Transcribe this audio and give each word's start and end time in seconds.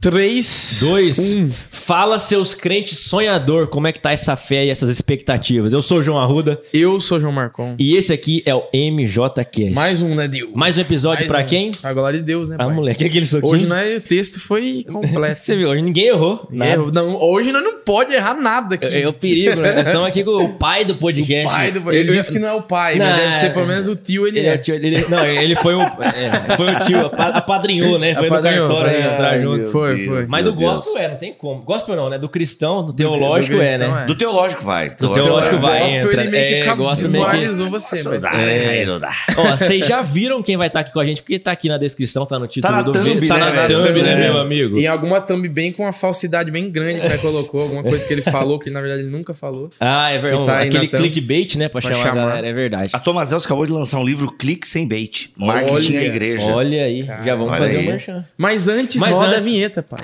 3, 0.00 0.78
Dois. 0.80 1.18
1. 1.34 1.48
Fala, 1.70 2.18
seus 2.18 2.54
crentes 2.54 3.00
sonhador, 3.00 3.66
como 3.66 3.86
é 3.86 3.92
que 3.92 4.00
tá 4.00 4.12
essa 4.12 4.34
fé 4.34 4.64
e 4.64 4.70
essas 4.70 4.88
expectativas? 4.88 5.72
Eu 5.74 5.82
sou 5.82 5.98
o 5.98 6.02
João 6.02 6.18
Arruda 6.18 6.58
Eu 6.72 7.00
sou 7.00 7.20
João 7.20 7.32
Marcon. 7.32 7.74
e 7.78 7.96
esse 7.96 8.10
aqui 8.12 8.42
é 8.46 8.54
o 8.54 8.62
MJCast. 8.72 9.70
Mais 9.74 10.00
um, 10.00 10.14
né, 10.14 10.26
Dil? 10.28 10.52
Mais 10.54 10.78
um 10.78 10.80
episódio 10.80 11.26
pra 11.26 11.40
um. 11.40 11.44
quem? 11.44 11.70
A 11.82 11.92
glória 11.92 12.18
de 12.20 12.24
Deus, 12.24 12.48
né, 12.48 12.56
Ah, 12.58 12.64
pai? 12.66 12.74
moleque, 12.74 13.04
aquele 13.04 13.26
soquinho. 13.26 13.52
Hoje 13.52 13.66
não 13.66 13.76
é, 13.76 13.96
o 13.96 14.00
texto 14.00 14.40
foi 14.40 14.84
completo. 14.90 15.40
Você 15.42 15.54
viu, 15.56 15.68
hoje 15.68 15.82
ninguém 15.82 16.06
errou. 16.06 16.46
nada. 16.50 16.70
Erro. 16.72 16.90
Não, 16.92 17.16
hoje 17.20 17.52
nós 17.52 17.62
não 17.62 17.80
pode 17.80 18.14
errar 18.14 18.34
nada 18.34 18.76
aqui. 18.76 18.86
É, 18.86 19.02
é 19.02 19.08
o 19.08 19.12
perigo, 19.12 19.56
né? 19.60 19.72
Nós 19.80 19.86
estamos 19.86 20.06
aqui 20.08 20.22
com 20.24 20.30
o 20.44 20.48
pai 20.54 20.84
do 20.84 20.94
podcast. 20.94 21.52
pai 21.52 21.72
do... 21.72 21.92
Ele 21.92 22.10
disse 22.12 22.30
que 22.32 22.38
não 22.38 22.48
é 22.48 22.52
o 22.54 22.62
pai, 22.62 22.96
Não, 22.98 23.04
mas 23.06 23.16
deve 23.20 23.32
ser 23.32 23.46
é- 23.46 23.50
pelo 23.50 23.66
menos 23.66 23.88
o 23.88 23.96
tio, 23.96 24.26
ele, 24.26 24.38
Ele 24.38 24.48
é 24.48 24.52
é. 24.52 24.54
o 24.54 24.58
tio, 24.62 24.74
ele- 24.76 25.04
não, 25.08 25.26
ele 25.26 25.56
foi 25.56 25.74
o, 25.74 25.82
é, 25.82 26.56
foi 26.56 26.66
o 26.72 26.80
tio, 26.86 27.06
apa- 27.06 27.24
apadrinhou, 27.30 27.98
né? 27.98 28.14
Foi 28.20 28.26
Apadrinhou, 28.28 28.68
no 28.68 28.74
cartório 28.74 28.92
foi. 28.92 29.02
registrar 29.02 29.30
Ai, 29.30 29.40
junto. 29.42 29.56
meu 29.58 29.70
Foi, 29.90 30.04
Deus, 30.04 30.08
foi. 30.08 30.26
Mas 30.26 30.44
do 30.44 30.52
Deus. 30.52 30.74
gospel 30.74 31.02
é, 31.02 31.08
não 31.08 31.16
tem 31.16 31.32
como. 31.32 31.62
Gospel 31.62 31.96
não, 31.96 32.08
né? 32.10 32.18
Do 32.18 32.28
cristão, 32.28 32.84
do 32.84 32.92
teológico 32.92 33.56
do 33.56 33.62
é, 33.62 33.68
cristão 33.68 33.94
né? 33.94 34.02
é. 34.02 34.06
Do 34.06 34.14
teológico 34.14 34.64
vai. 34.64 34.90
Do 34.90 35.12
teológico 35.12 35.56
O 35.56 35.60
vai, 35.60 35.80
gospel, 35.80 36.02
entra. 36.10 36.20
ele 36.22 36.30
meio 36.30 36.46
que 36.46 36.54
É, 36.70 36.74
meio 36.74 36.88
que- 36.90 36.96
desmoralizou 36.96 37.70
você, 37.70 38.02
mas... 38.02 38.22
Não 38.24 38.30
dá, 38.32 38.40
É. 38.40 38.68
aí 38.80 38.86
não 38.86 39.00
dá. 39.00 39.12
Ó, 39.36 39.56
vocês 39.56 39.86
já 39.86 40.02
viram 40.02 40.42
quem 40.42 40.56
vai 40.56 40.66
estar 40.68 40.80
aqui 40.80 40.92
com 40.92 41.00
a 41.00 41.04
gente, 41.04 41.22
porque 41.22 41.38
tá 41.38 41.52
aqui 41.52 41.68
na 41.68 41.78
descrição, 41.78 42.24
tá 42.26 42.38
no 42.38 42.46
título 42.46 42.70
Tá 42.72 42.76
na 42.78 42.82
do 42.82 42.92
thumb, 42.92 43.04
vídeo. 43.14 43.28
Tá 43.28 43.34
né, 43.38 43.44
na 43.44 43.50
velho? 43.66 43.82
thumb, 43.86 44.02
né, 44.02 44.12
É. 44.12 44.16
meu 44.16 44.38
amigo? 44.38 44.78
E 44.78 44.86
alguma 44.86 45.20
thumb 45.20 45.48
bem 45.48 45.72
com 45.72 45.82
uma 45.82 45.92
falsidade 45.92 46.50
bem 46.50 46.70
grande 46.70 47.00
que 47.00 47.06
ele 47.06 47.18
colocou, 47.18 47.62
alguma 47.62 47.82
coisa 47.82 48.06
que 48.06 48.12
ele 48.12 48.22
falou, 48.22 48.58
que 48.58 48.70
na 48.70 48.80
verdade 48.80 49.02
ele 49.02 49.10
nunca 49.10 49.32
falou. 49.34 49.70
Ah, 49.80 50.10
é 50.10 50.18
verdade. 50.18 50.40
Que 50.40 50.46
tá 50.46 50.58
Aquele 50.60 50.92
na 50.92 50.98
clickbait, 50.98 51.56
né? 51.56 51.68
Pra, 51.68 51.80
Pra 51.80 51.92
chamar, 51.94 52.14
galera, 52.14 52.46
é 52.46 52.52
verdade. 52.52 52.90
A 52.92 52.98
Tomazells 52.98 53.44
acabou 53.46 53.64
de 53.66 53.72
lançar 53.72 53.98
um 53.98 54.04
livro 54.04 54.30
Clique 54.32 54.66
Sem 54.66 54.86
Bait. 54.86 55.30
Marketing 55.36 55.92
Olha, 55.96 56.00
à 56.00 56.04
igreja. 56.04 56.44
Olha 56.46 56.84
aí, 56.84 57.02
já 57.24 57.34
vamos 57.34 57.56
fazer 57.58 57.78
o 57.78 57.82
merchan. 57.82 58.24
Mas 58.36 58.68
antes, 58.68 59.00
Mas 59.00 59.16
roda 59.16 59.36
a 59.38 59.40
vinheta, 59.40 59.79
pai. 59.82 60.00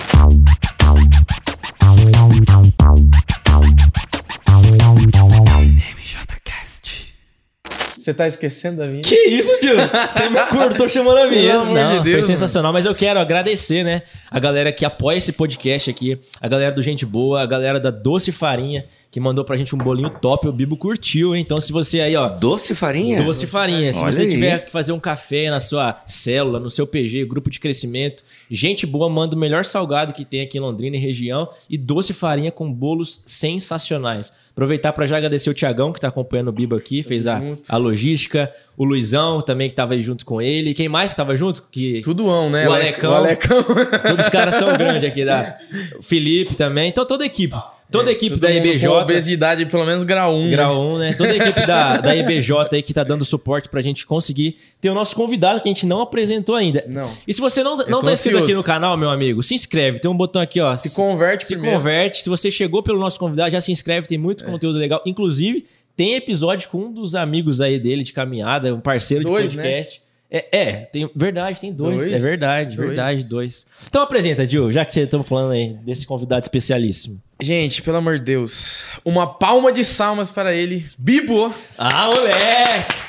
Você 8.07 8.13
tá 8.13 8.25
esquecendo 8.25 8.77
da 8.77 8.87
vinheta? 8.87 9.09
Que 9.09 9.15
isso, 9.15 9.51
tio? 9.59 9.75
Você 10.09 10.29
me 10.29 10.39
cortou 10.45 10.87
chamando 10.87 11.17
a 11.17 11.27
vinheta. 11.27 11.51
Pelo 11.51 11.61
amor 11.63 11.73
Não, 11.73 11.97
de 11.97 12.03
Deus, 12.05 12.19
foi 12.19 12.27
sensacional. 12.27 12.71
Mas 12.71 12.85
eu 12.85 12.95
quero 12.95 13.19
agradecer, 13.19 13.83
né? 13.83 14.01
A 14.31 14.39
galera 14.39 14.71
que 14.71 14.85
apoia 14.85 15.17
esse 15.17 15.33
podcast 15.33 15.89
aqui. 15.89 16.17
A 16.39 16.47
galera 16.47 16.73
do 16.73 16.81
Gente 16.81 17.05
Boa, 17.05 17.41
a 17.41 17.45
galera 17.45 17.81
da 17.81 17.91
Doce 17.91 18.31
Farinha, 18.31 18.85
que 19.11 19.19
mandou 19.19 19.43
pra 19.43 19.57
gente 19.57 19.75
um 19.75 19.77
bolinho 19.77 20.09
top. 20.09 20.47
O 20.47 20.53
Bibo 20.53 20.77
curtiu, 20.77 21.35
hein? 21.35 21.41
Então 21.41 21.59
se 21.59 21.73
você 21.73 21.99
aí, 21.99 22.15
ó... 22.15 22.29
Doce 22.29 22.73
farinha? 22.73 23.21
Doce 23.21 23.45
farinha. 23.45 23.91
Se 23.91 23.99
Olha 23.99 24.13
você 24.13 24.21
aí. 24.21 24.29
tiver 24.29 24.63
que 24.63 24.71
fazer 24.71 24.93
um 24.93 24.99
café 25.01 25.49
na 25.49 25.59
sua 25.59 26.01
célula, 26.05 26.61
no 26.61 26.69
seu 26.69 26.87
PG, 26.87 27.25
grupo 27.25 27.49
de 27.49 27.59
crescimento, 27.59 28.23
gente 28.49 28.85
boa 28.85 29.09
manda 29.09 29.35
o 29.35 29.39
melhor 29.39 29.65
salgado 29.65 30.13
que 30.13 30.23
tem 30.23 30.39
aqui 30.39 30.57
em 30.57 30.61
Londrina 30.61 30.95
e 30.95 30.99
região 30.99 31.49
e 31.69 31.77
doce 31.77 32.13
farinha 32.13 32.53
com 32.53 32.71
bolos 32.71 33.21
sensacionais. 33.25 34.31
Aproveitar 34.57 34.91
para 34.91 35.05
já 35.05 35.17
agradecer 35.17 35.51
o 35.51 35.53
Tiagão 35.53 35.93
que 35.93 35.99
tá 35.99 36.07
acompanhando 36.07 36.47
o 36.47 36.51
Bibo 36.51 36.75
aqui, 36.75 37.03
fez 37.03 37.27
a, 37.27 37.39
a 37.69 37.77
logística, 37.77 38.51
o 38.75 38.83
Luizão 38.83 39.39
também 39.39 39.69
que 39.69 39.75
tava 39.75 39.93
aí 39.93 40.01
junto 40.01 40.25
com 40.25 40.41
ele. 40.41 40.73
Quem 40.73 40.89
mais 40.89 41.11
estava 41.11 41.35
junto? 41.35 41.63
Que 41.71 42.01
Tudoão, 42.01 42.49
né? 42.49 42.67
O 42.67 42.73
Ale- 42.73 42.81
Alecão. 42.87 43.11
O 43.11 43.15
Alecão. 43.15 43.63
todos 43.63 44.25
os 44.25 44.29
caras 44.29 44.55
são 44.55 44.73
grandes 44.75 45.07
aqui 45.07 45.23
da 45.23 45.55
o 45.99 46.01
Felipe 46.01 46.55
também. 46.55 46.89
Então 46.89 47.05
toda 47.05 47.23
a 47.23 47.27
equipe, 47.27 47.55
toda 47.91 48.09
a 48.09 48.13
equipe 48.13 48.35
Todo 48.35 48.41
da 48.41 48.53
EBJ, 48.53 48.87
obesidade, 48.87 49.65
pelo 49.65 49.85
menos 49.85 50.03
grau 50.03 50.35
1. 50.35 50.51
Grau 50.51 50.89
1, 50.93 50.97
né? 50.97 51.13
Toda 51.13 51.31
a 51.31 51.35
equipe 51.35 51.65
da, 51.65 51.97
da 51.97 52.15
EBJ 52.15 52.51
aí 52.71 52.81
que 52.81 52.93
tá 52.93 53.03
dando 53.03 53.23
suporte 53.25 53.69
pra 53.69 53.81
gente 53.81 54.05
conseguir 54.05 54.57
ter 54.79 54.89
o 54.89 54.93
nosso 54.93 55.15
convidado 55.15 55.61
que 55.61 55.69
a 55.69 55.73
gente 55.73 55.85
não 55.85 56.01
apresentou 56.01 56.55
ainda. 56.55 56.83
Não. 56.87 57.09
E 57.27 57.33
se 57.33 57.41
você 57.41 57.63
não, 57.63 57.77
não 57.77 57.99
tá 57.99 58.11
inscrito 58.11 58.43
aqui 58.43 58.53
no 58.53 58.63
canal, 58.63 58.95
meu 58.97 59.09
amigo, 59.09 59.41
se 59.43 59.53
inscreve. 59.55 59.99
Tem 59.99 60.09
um 60.09 60.17
botão 60.17 60.41
aqui, 60.41 60.59
ó. 60.59 60.75
Se 60.75 60.95
converte 60.95 61.45
Se 61.45 61.53
primeiro. 61.53 61.77
converte. 61.77 62.21
Se 62.21 62.29
você 62.29 62.51
chegou 62.51 62.83
pelo 62.83 62.99
nosso 62.99 63.19
convidado, 63.19 63.51
já 63.51 63.61
se 63.61 63.71
inscreve. 63.71 64.07
Tem 64.07 64.17
muito 64.17 64.43
conteúdo 64.43 64.77
legal. 64.77 65.01
Inclusive, 65.05 65.65
tem 65.95 66.15
episódio 66.15 66.69
com 66.69 66.77
um 66.85 66.93
dos 66.93 67.15
amigos 67.15 67.59
aí 67.59 67.79
dele 67.79 68.03
de 68.03 68.13
caminhada, 68.13 68.73
um 68.73 68.79
parceiro 68.79 69.23
Dois, 69.23 69.49
de 69.49 69.57
podcast. 69.57 70.06
É, 70.29 70.45
é, 70.51 70.73
tem, 70.85 71.09
verdade, 71.15 71.59
tem 71.59 71.71
dois. 71.71 71.97
Dois? 71.99 72.11
É 72.11 72.17
verdade, 72.17 72.75
Dois. 72.75 72.87
verdade, 72.89 73.23
dois. 73.29 73.65
Então 73.87 74.01
apresenta, 74.01 74.45
Gil, 74.45 74.71
já 74.71 74.83
que 74.83 74.91
vocês 74.93 75.05
estão 75.05 75.23
falando 75.23 75.53
aí 75.53 75.73
desse 75.85 76.05
convidado 76.05 76.43
especialíssimo. 76.43 77.21
Gente, 77.41 77.81
pelo 77.81 77.97
amor 77.97 78.19
de 78.19 78.25
Deus. 78.25 78.85
Uma 79.05 79.25
palma 79.27 79.71
de 79.71 79.85
salmas 79.85 80.29
para 80.29 80.53
ele. 80.53 80.85
Bibo. 80.97 81.53
Ah, 81.77 82.07
moleque! 82.07 83.06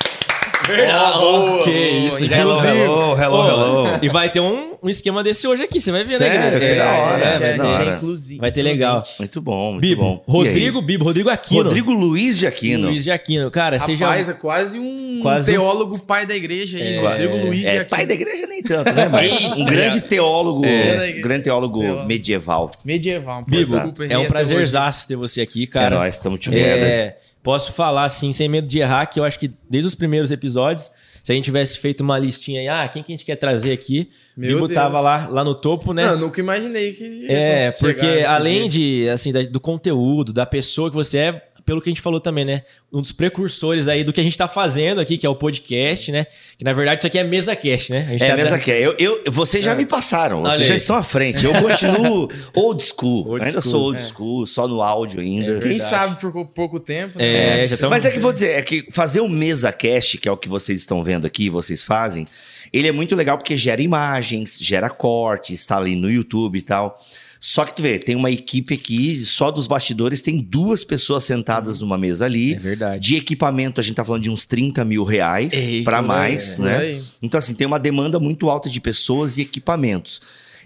Boa, 0.68 1.64
que 1.64 1.70
isso, 1.70 2.24
Hello, 2.24 2.52
inclusive. 2.52 2.78
hello, 2.82 3.16
hello, 3.18 3.48
hello. 3.48 3.98
E 4.02 4.08
vai 4.08 4.30
ter 4.30 4.40
um, 4.40 4.74
um 4.82 4.88
esquema 4.88 5.22
desse 5.24 5.46
hoje 5.48 5.62
aqui, 5.62 5.80
você 5.80 5.90
vai 5.90 6.04
ver, 6.04 6.18
Sério? 6.18 6.38
né, 6.38 6.50
Que 6.60 6.74
da 6.74 6.92
hora, 6.92 7.28
a 7.28 7.32
gente 7.32 7.42
é 7.44 7.48
é, 7.50 7.56
da 7.56 7.64
é 7.64 7.66
hora. 7.68 7.96
inclusivo. 7.96 8.40
Vai 8.40 8.52
ter 8.52 8.62
legal. 8.62 9.02
Muito 9.18 9.40
bom, 9.40 9.70
muito 9.72 9.80
Bibo, 9.80 10.02
bom. 10.02 10.24
Rodrigo? 10.28 10.82
Bibo, 10.82 11.04
Rodrigo 11.04 11.30
Aquino. 11.30 11.62
Rodrigo 11.64 11.92
Luiz 11.92 12.38
de 12.38 12.46
Aquino. 12.46 12.88
Luiz 12.88 13.04
de 13.04 13.10
Aquino. 13.10 13.50
Cara, 13.50 13.78
seja... 13.78 14.04
Rapaz, 14.06 14.28
é 14.28 14.34
quase 14.34 14.78
um 14.78 15.20
Quase 15.22 15.50
um- 15.50 15.54
teólogo 15.54 15.98
pai 16.00 16.26
da 16.26 16.36
igreja 16.36 16.76
aí. 16.78 16.96
É, 16.96 17.00
Rodrigo 17.00 17.36
Luiz 17.46 17.60
de 17.60 17.66
É, 17.66 17.70
Aquino. 17.70 17.86
pai 17.90 18.06
da 18.06 18.14
igreja 18.14 18.46
nem 18.46 18.62
tanto, 18.62 18.92
né? 18.92 19.08
Mas 19.08 19.50
um 19.52 19.64
grande 19.64 20.00
teólogo, 20.02 20.64
É. 20.66 21.12
grande 21.12 21.44
teólogo 21.44 21.80
Teólogo. 21.80 22.06
medieval. 22.06 22.70
Medieval. 22.84 23.42
Bibo, 23.46 23.76
é 24.08 24.18
um 24.18 24.26
prazerzaço 24.26 25.08
ter 25.08 25.16
você 25.16 25.40
aqui, 25.40 25.64
É 25.64 25.66
cara. 25.66 25.96
nóis, 25.98 26.14
estamos 26.14 26.40
together. 26.40 26.82
É, 26.84 27.16
posso 27.48 27.72
falar 27.72 28.04
assim, 28.04 28.30
sem 28.30 28.46
medo 28.46 28.68
de 28.68 28.78
errar, 28.78 29.06
que 29.06 29.18
eu 29.18 29.24
acho 29.24 29.38
que 29.38 29.50
desde 29.70 29.86
os 29.88 29.94
primeiros 29.94 30.30
episódios, 30.30 30.90
se 31.24 31.32
a 31.32 31.34
gente 31.34 31.46
tivesse 31.46 31.78
feito 31.78 32.02
uma 32.02 32.18
listinha 32.18 32.60
aí, 32.60 32.68
ah, 32.68 32.86
quem 32.86 33.02
que 33.02 33.10
a 33.10 33.14
gente 33.16 33.24
quer 33.24 33.36
trazer 33.36 33.72
aqui? 33.72 34.10
Meu 34.36 34.56
Bibo 34.56 34.68
Deus. 34.68 34.74
tava 34.78 35.00
lá, 35.00 35.26
lá 35.28 35.42
no 35.42 35.54
topo, 35.54 35.94
né? 35.94 36.04
Não, 36.04 36.12
eu 36.12 36.18
nunca 36.18 36.40
imaginei 36.40 36.92
que. 36.92 37.24
É, 37.26 37.72
porque 37.72 38.04
nesse 38.06 38.24
além 38.26 38.68
dia. 38.68 39.04
de, 39.04 39.08
assim, 39.08 39.32
da- 39.32 39.42
do 39.44 39.58
conteúdo, 39.58 40.30
da 40.30 40.44
pessoa 40.44 40.90
que 40.90 40.96
você 40.96 41.16
é, 41.18 41.47
pelo 41.68 41.82
que 41.82 41.90
a 41.90 41.92
gente 41.92 42.00
falou 42.00 42.18
também, 42.18 42.46
né? 42.46 42.62
Um 42.90 43.02
dos 43.02 43.12
precursores 43.12 43.88
aí 43.88 44.02
do 44.02 44.10
que 44.10 44.18
a 44.22 44.24
gente 44.24 44.38
tá 44.38 44.48
fazendo 44.48 45.02
aqui, 45.02 45.18
que 45.18 45.26
é 45.26 45.28
o 45.28 45.34
podcast, 45.36 46.10
né? 46.10 46.26
Que 46.56 46.64
na 46.64 46.72
verdade 46.72 47.00
isso 47.02 47.06
aqui 47.06 47.18
é 47.18 47.22
mesa 47.24 47.54
cast, 47.54 47.92
né? 47.92 48.06
A 48.08 48.12
gente 48.12 48.22
É, 48.24 48.28
tá 48.28 48.36
mesa 48.36 48.50
dando- 48.56 48.68
é. 48.70 48.80
Eu, 48.80 48.96
eu, 48.98 49.22
vocês 49.30 49.62
já 49.62 49.74
me 49.74 49.84
passaram, 49.84 50.38
Olha 50.40 50.52
vocês 50.52 50.62
aí. 50.62 50.68
já 50.68 50.74
estão 50.76 50.96
à 50.96 51.02
frente. 51.02 51.44
Eu 51.44 51.52
continuo 51.52 52.30
old 52.56 52.82
school. 52.82 53.28
Old 53.28 53.44
ainda 53.44 53.60
school, 53.60 53.70
sou 53.70 53.82
old 53.82 53.98
é. 54.00 54.02
school, 54.02 54.46
só 54.46 54.66
no 54.66 54.80
áudio 54.80 55.20
ainda. 55.20 55.58
Quem 55.60 55.72
verdade. 55.72 55.90
sabe 55.90 56.18
por 56.18 56.32
pou- 56.32 56.46
pouco 56.46 56.80
tempo. 56.80 57.18
É, 57.20 57.32
né? 57.58 57.66
já 57.66 57.74
estamos... 57.74 57.94
Mas 57.94 58.06
é 58.06 58.10
que 58.12 58.18
vou 58.18 58.32
dizer, 58.32 58.52
é 58.52 58.62
que 58.62 58.86
fazer 58.90 59.20
o 59.20 59.28
mesa 59.28 59.70
cast, 59.70 60.16
que 60.16 60.26
é 60.26 60.32
o 60.32 60.38
que 60.38 60.48
vocês 60.48 60.78
estão 60.78 61.04
vendo 61.04 61.26
aqui, 61.26 61.50
vocês 61.50 61.82
fazem, 61.82 62.26
ele 62.72 62.88
é 62.88 62.92
muito 62.92 63.14
legal 63.14 63.36
porque 63.36 63.58
gera 63.58 63.82
imagens, 63.82 64.58
gera 64.58 64.88
cortes, 64.88 65.60
está 65.60 65.76
ali 65.76 65.94
no 65.94 66.10
YouTube 66.10 66.58
e 66.58 66.62
tal. 66.62 66.98
Só 67.40 67.64
que 67.64 67.74
tu 67.74 67.82
vê, 67.82 67.98
tem 67.98 68.16
uma 68.16 68.30
equipe 68.30 68.74
aqui, 68.74 69.20
só 69.20 69.50
dos 69.50 69.66
bastidores, 69.66 70.20
tem 70.20 70.38
duas 70.38 70.82
pessoas 70.82 71.24
sentadas 71.24 71.78
numa 71.78 71.96
mesa 71.96 72.24
ali. 72.24 72.54
É 72.54 72.58
verdade. 72.58 73.06
De 73.06 73.16
equipamento, 73.16 73.80
a 73.80 73.84
gente 73.84 73.94
tá 73.94 74.04
falando 74.04 74.22
de 74.22 74.30
uns 74.30 74.44
30 74.44 74.84
mil 74.84 75.04
reais 75.04 75.52
Ei, 75.52 75.82
para 75.84 76.02
por 76.02 76.08
mais, 76.08 76.56
por 76.56 76.64
né? 76.64 76.78
aí. 76.78 77.02
Então, 77.22 77.38
assim, 77.38 77.54
tem 77.54 77.66
uma 77.66 77.78
demanda 77.78 78.18
muito 78.18 78.50
alta 78.50 78.68
de 78.68 78.80
pessoas 78.80 79.38
e 79.38 79.42
equipamentos. 79.42 80.20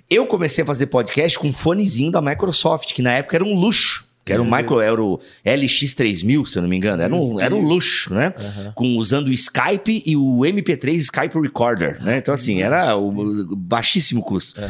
Eu 0.08 0.26
comecei 0.26 0.62
a 0.62 0.66
fazer 0.66 0.86
podcast 0.86 1.38
com 1.38 1.48
um 1.48 1.52
fonezinho 1.52 2.10
da 2.10 2.20
Microsoft, 2.20 2.92
que 2.92 3.02
na 3.02 3.12
época 3.12 3.36
era 3.36 3.44
um 3.44 3.58
luxo. 3.58 4.06
Que 4.24 4.32
era 4.32 4.40
o 4.40 4.44
Micro, 4.48 4.78
era 4.80 5.02
o 5.02 5.18
LX3000, 5.44 6.46
se 6.46 6.56
eu 6.58 6.62
não 6.62 6.68
me 6.68 6.76
engano. 6.76 7.02
Era 7.02 7.12
um, 7.14 7.40
era 7.40 7.52
um 7.54 7.60
luxo, 7.60 8.14
né? 8.14 8.32
Com, 8.74 8.96
usando 8.96 9.26
o 9.26 9.32
Skype 9.32 10.02
e 10.06 10.16
o 10.16 10.38
MP3 10.44 10.94
Skype 10.94 11.40
Recorder, 11.40 12.00
né? 12.04 12.18
Então, 12.18 12.32
assim, 12.32 12.62
era 12.62 12.96
o, 12.96 13.08
o 13.08 13.56
baixíssimo 13.56 14.22
custo. 14.22 14.60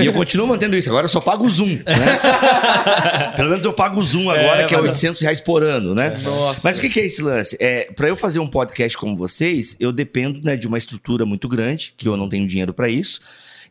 E 0.00 0.06
eu 0.06 0.12
continuo 0.12 0.46
mantendo 0.46 0.76
isso. 0.76 0.88
Agora 0.90 1.06
eu 1.06 1.08
só 1.08 1.20
pago 1.20 1.44
o 1.44 1.48
Zoom, 1.50 1.66
né? 1.70 1.82
Pelo 3.36 3.50
menos 3.50 3.64
eu 3.64 3.72
pago 3.72 4.00
o 4.00 4.04
Zoom 4.04 4.30
agora, 4.30 4.62
É, 4.62 4.64
que 4.66 4.74
é 4.74 4.78
mas- 4.78 4.88
800 4.90 5.20
reais 5.22 5.40
por 5.40 5.62
ano, 5.62 5.94
né? 5.94 6.16
Nossa. 6.22 6.60
Mas 6.62 6.78
o 6.78 6.80
que, 6.80 6.88
que 6.88 7.00
é 7.00 7.06
esse 7.06 7.22
lance? 7.22 7.56
É, 7.60 7.90
para 7.94 8.08
eu 8.08 8.16
fazer 8.16 8.38
um 8.38 8.46
podcast 8.46 8.96
como 8.96 9.16
vocês, 9.16 9.76
eu 9.80 9.92
dependo 9.92 10.40
né, 10.42 10.56
de 10.56 10.66
uma 10.66 10.78
estrutura 10.78 11.24
muito 11.26 11.48
grande, 11.48 11.94
que 11.96 12.06
eu 12.08 12.16
não 12.16 12.28
tenho 12.28 12.46
dinheiro 12.46 12.72
para 12.72 12.88
isso. 12.88 13.20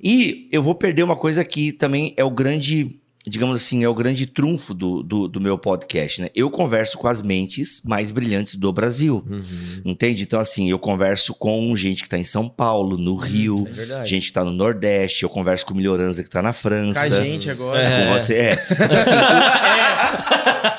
E 0.02 0.48
eu 0.52 0.64
vou 0.64 0.76
perder 0.76 1.04
uma 1.04 1.16
coisa 1.16 1.44
que 1.44 1.72
também 1.74 2.14
é 2.16 2.24
o 2.24 2.32
grande, 2.32 2.99
digamos 3.28 3.58
assim, 3.58 3.84
é 3.84 3.90
o 3.90 3.94
grande 3.94 4.26
trunfo 4.26 4.74
do, 4.74 5.04
do, 5.04 5.28
do 5.28 5.42
meu 5.42 5.58
podcast, 5.58 6.22
né? 6.22 6.30
Eu 6.34 6.50
converso 6.50 6.98
com 6.98 7.08
as 7.08 7.22
mentes 7.22 7.82
mais 7.84 8.12
brilhantes 8.12 8.56
do 8.56 8.72
Brasil. 8.72 9.24
Uhum. 9.30 9.82
Entende? 9.84 10.24
Então, 10.24 10.40
assim, 10.40 10.70
eu 10.70 10.80
converso 10.80 11.34
com 11.34 11.76
gente 11.76 12.04
que 12.04 12.10
tá 12.10 12.18
em 12.18 12.24
São 12.24 12.48
Paulo, 12.48 12.98
no 12.98 13.16
Rio, 13.16 13.56
é 14.02 14.06
gente 14.06 14.28
que 14.28 14.34
tá 14.34 14.44
no 14.44 14.52
Nordeste, 14.52 15.24
eu 15.24 15.30
converso 15.30 15.66
com 15.66 15.74
o 15.74 15.78
Melhoranza 15.78 16.24
que 16.24 16.30
tá 16.30 16.42
na 16.42 16.54
Com 16.54 16.60
França. 16.60 17.02
a 17.02 17.24
gente 17.24 17.50
agora. 17.50 17.82
É. 17.82 18.08
Com 18.08 18.14
você, 18.20 18.36
é. 18.36 18.66
Então, 18.90 19.00
assim, 19.00 19.16
é, 19.16 20.79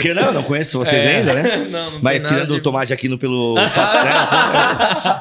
porque 0.00 0.08
Por 0.14 0.18
que 0.18 0.24
não? 0.26 0.32
Não 0.32 0.42
conheço 0.42 0.78
vocês 0.78 1.02
É. 1.04 1.16
ainda, 1.18 1.34
né? 1.34 1.56
Não, 1.70 1.90
não 1.92 2.00
Mas 2.02 2.26
tirando 2.26 2.50
o 2.52 2.54
de- 2.54 2.60
tomate 2.62 2.92
aqui 2.92 3.08
no 3.08 3.18
pelo. 3.18 3.54
né? 3.56 3.62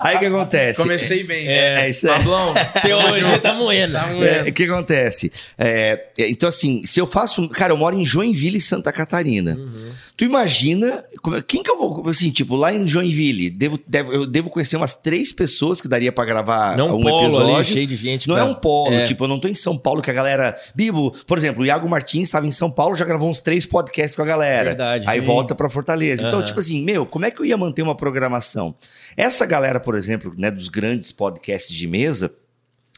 Aí 0.01 0.15
o 0.15 0.19
que 0.19 0.25
acontece? 0.25 0.81
Comecei 0.81 1.23
bem. 1.23 1.47
É, 1.47 1.85
é 1.85 1.89
isso 1.89 2.09
aí. 2.09 2.17
Pablão, 2.17 2.53
Teologia 2.81 3.39
tá 3.39 3.53
moendo. 3.53 3.93
tá 3.93 4.07
É, 4.09 4.13
moendo. 4.13 4.49
O 4.49 4.53
que 4.53 4.63
acontece? 4.63 5.31
É, 5.57 6.05
é, 6.17 6.29
então, 6.29 6.47
assim, 6.49 6.81
se 6.85 6.99
eu 6.99 7.07
faço. 7.07 7.47
Cara, 7.49 7.73
eu 7.73 7.77
moro 7.77 7.95
em 7.95 8.05
Joinville, 8.05 8.61
Santa 8.61 8.91
Catarina. 8.91 9.55
Uhum. 9.55 9.91
Tu 10.15 10.25
imagina. 10.25 11.03
Quem 11.47 11.61
que 11.63 11.69
eu 11.69 11.77
vou. 11.77 12.07
Assim, 12.09 12.31
tipo, 12.31 12.55
lá 12.55 12.73
em 12.73 12.87
Joinville, 12.87 13.49
devo, 13.49 13.79
devo- 13.87 14.11
eu 14.13 14.25
devo 14.25 14.49
conhecer 14.49 14.75
umas 14.77 14.93
três 14.95 15.31
pessoas 15.31 15.79
que 15.81 15.87
daria 15.87 16.11
pra 16.11 16.25
gravar 16.25 16.75
Não 16.77 16.89
um 16.89 16.97
um 16.99 17.01
polo 17.01 17.25
episódio. 17.25 17.55
ali, 17.55 17.65
cheio 17.65 17.87
de 17.87 17.95
gente. 17.95 18.27
Não 18.27 18.35
pra- 18.35 18.43
é 18.43 18.47
um 18.47 18.53
polo, 18.53 18.93
É. 18.93 19.03
tipo, 19.05 19.23
eu 19.23 19.27
não 19.27 19.39
tô 19.39 19.47
em 19.47 19.53
São 19.53 19.77
Paulo 19.77 20.01
que 20.01 20.09
a 20.09 20.13
galera. 20.13 20.55
Bibo, 20.75 21.11
por 21.25 21.37
exemplo, 21.37 21.63
o 21.63 21.65
Iago 21.65 21.87
Martins 21.87 22.23
estava 22.27 22.47
em 22.47 22.51
São 22.51 22.69
Paulo, 22.71 22.95
já 22.95 23.05
gravou 23.05 23.29
uns 23.29 23.39
três 23.39 23.65
podcasts 23.65 24.15
com 24.15 24.21
a 24.21 24.25
galera. 24.25 24.66
Verdade. 24.69 25.05
Aí 25.07 25.19
Sim. 25.19 25.25
volta 25.25 25.55
pra 25.55 25.69
Fortaleza. 25.69 26.27
Então, 26.27 26.39
Aham. 26.39 26.47
tipo 26.47 26.59
assim, 26.59 26.83
meu, 26.83 27.05
como 27.05 27.25
é 27.25 27.31
que 27.31 27.41
eu 27.41 27.45
ia 27.45 27.57
manter 27.57 27.81
uma 27.81 27.95
programação? 27.95 28.75
Essa 29.15 29.45
galera, 29.45 29.79
por 29.79 29.95
exemplo, 29.95 30.33
né, 30.37 30.49
dos 30.51 30.67
grandes 30.67 31.11
podcasts 31.11 31.75
de 31.75 31.87
mesa. 31.87 32.31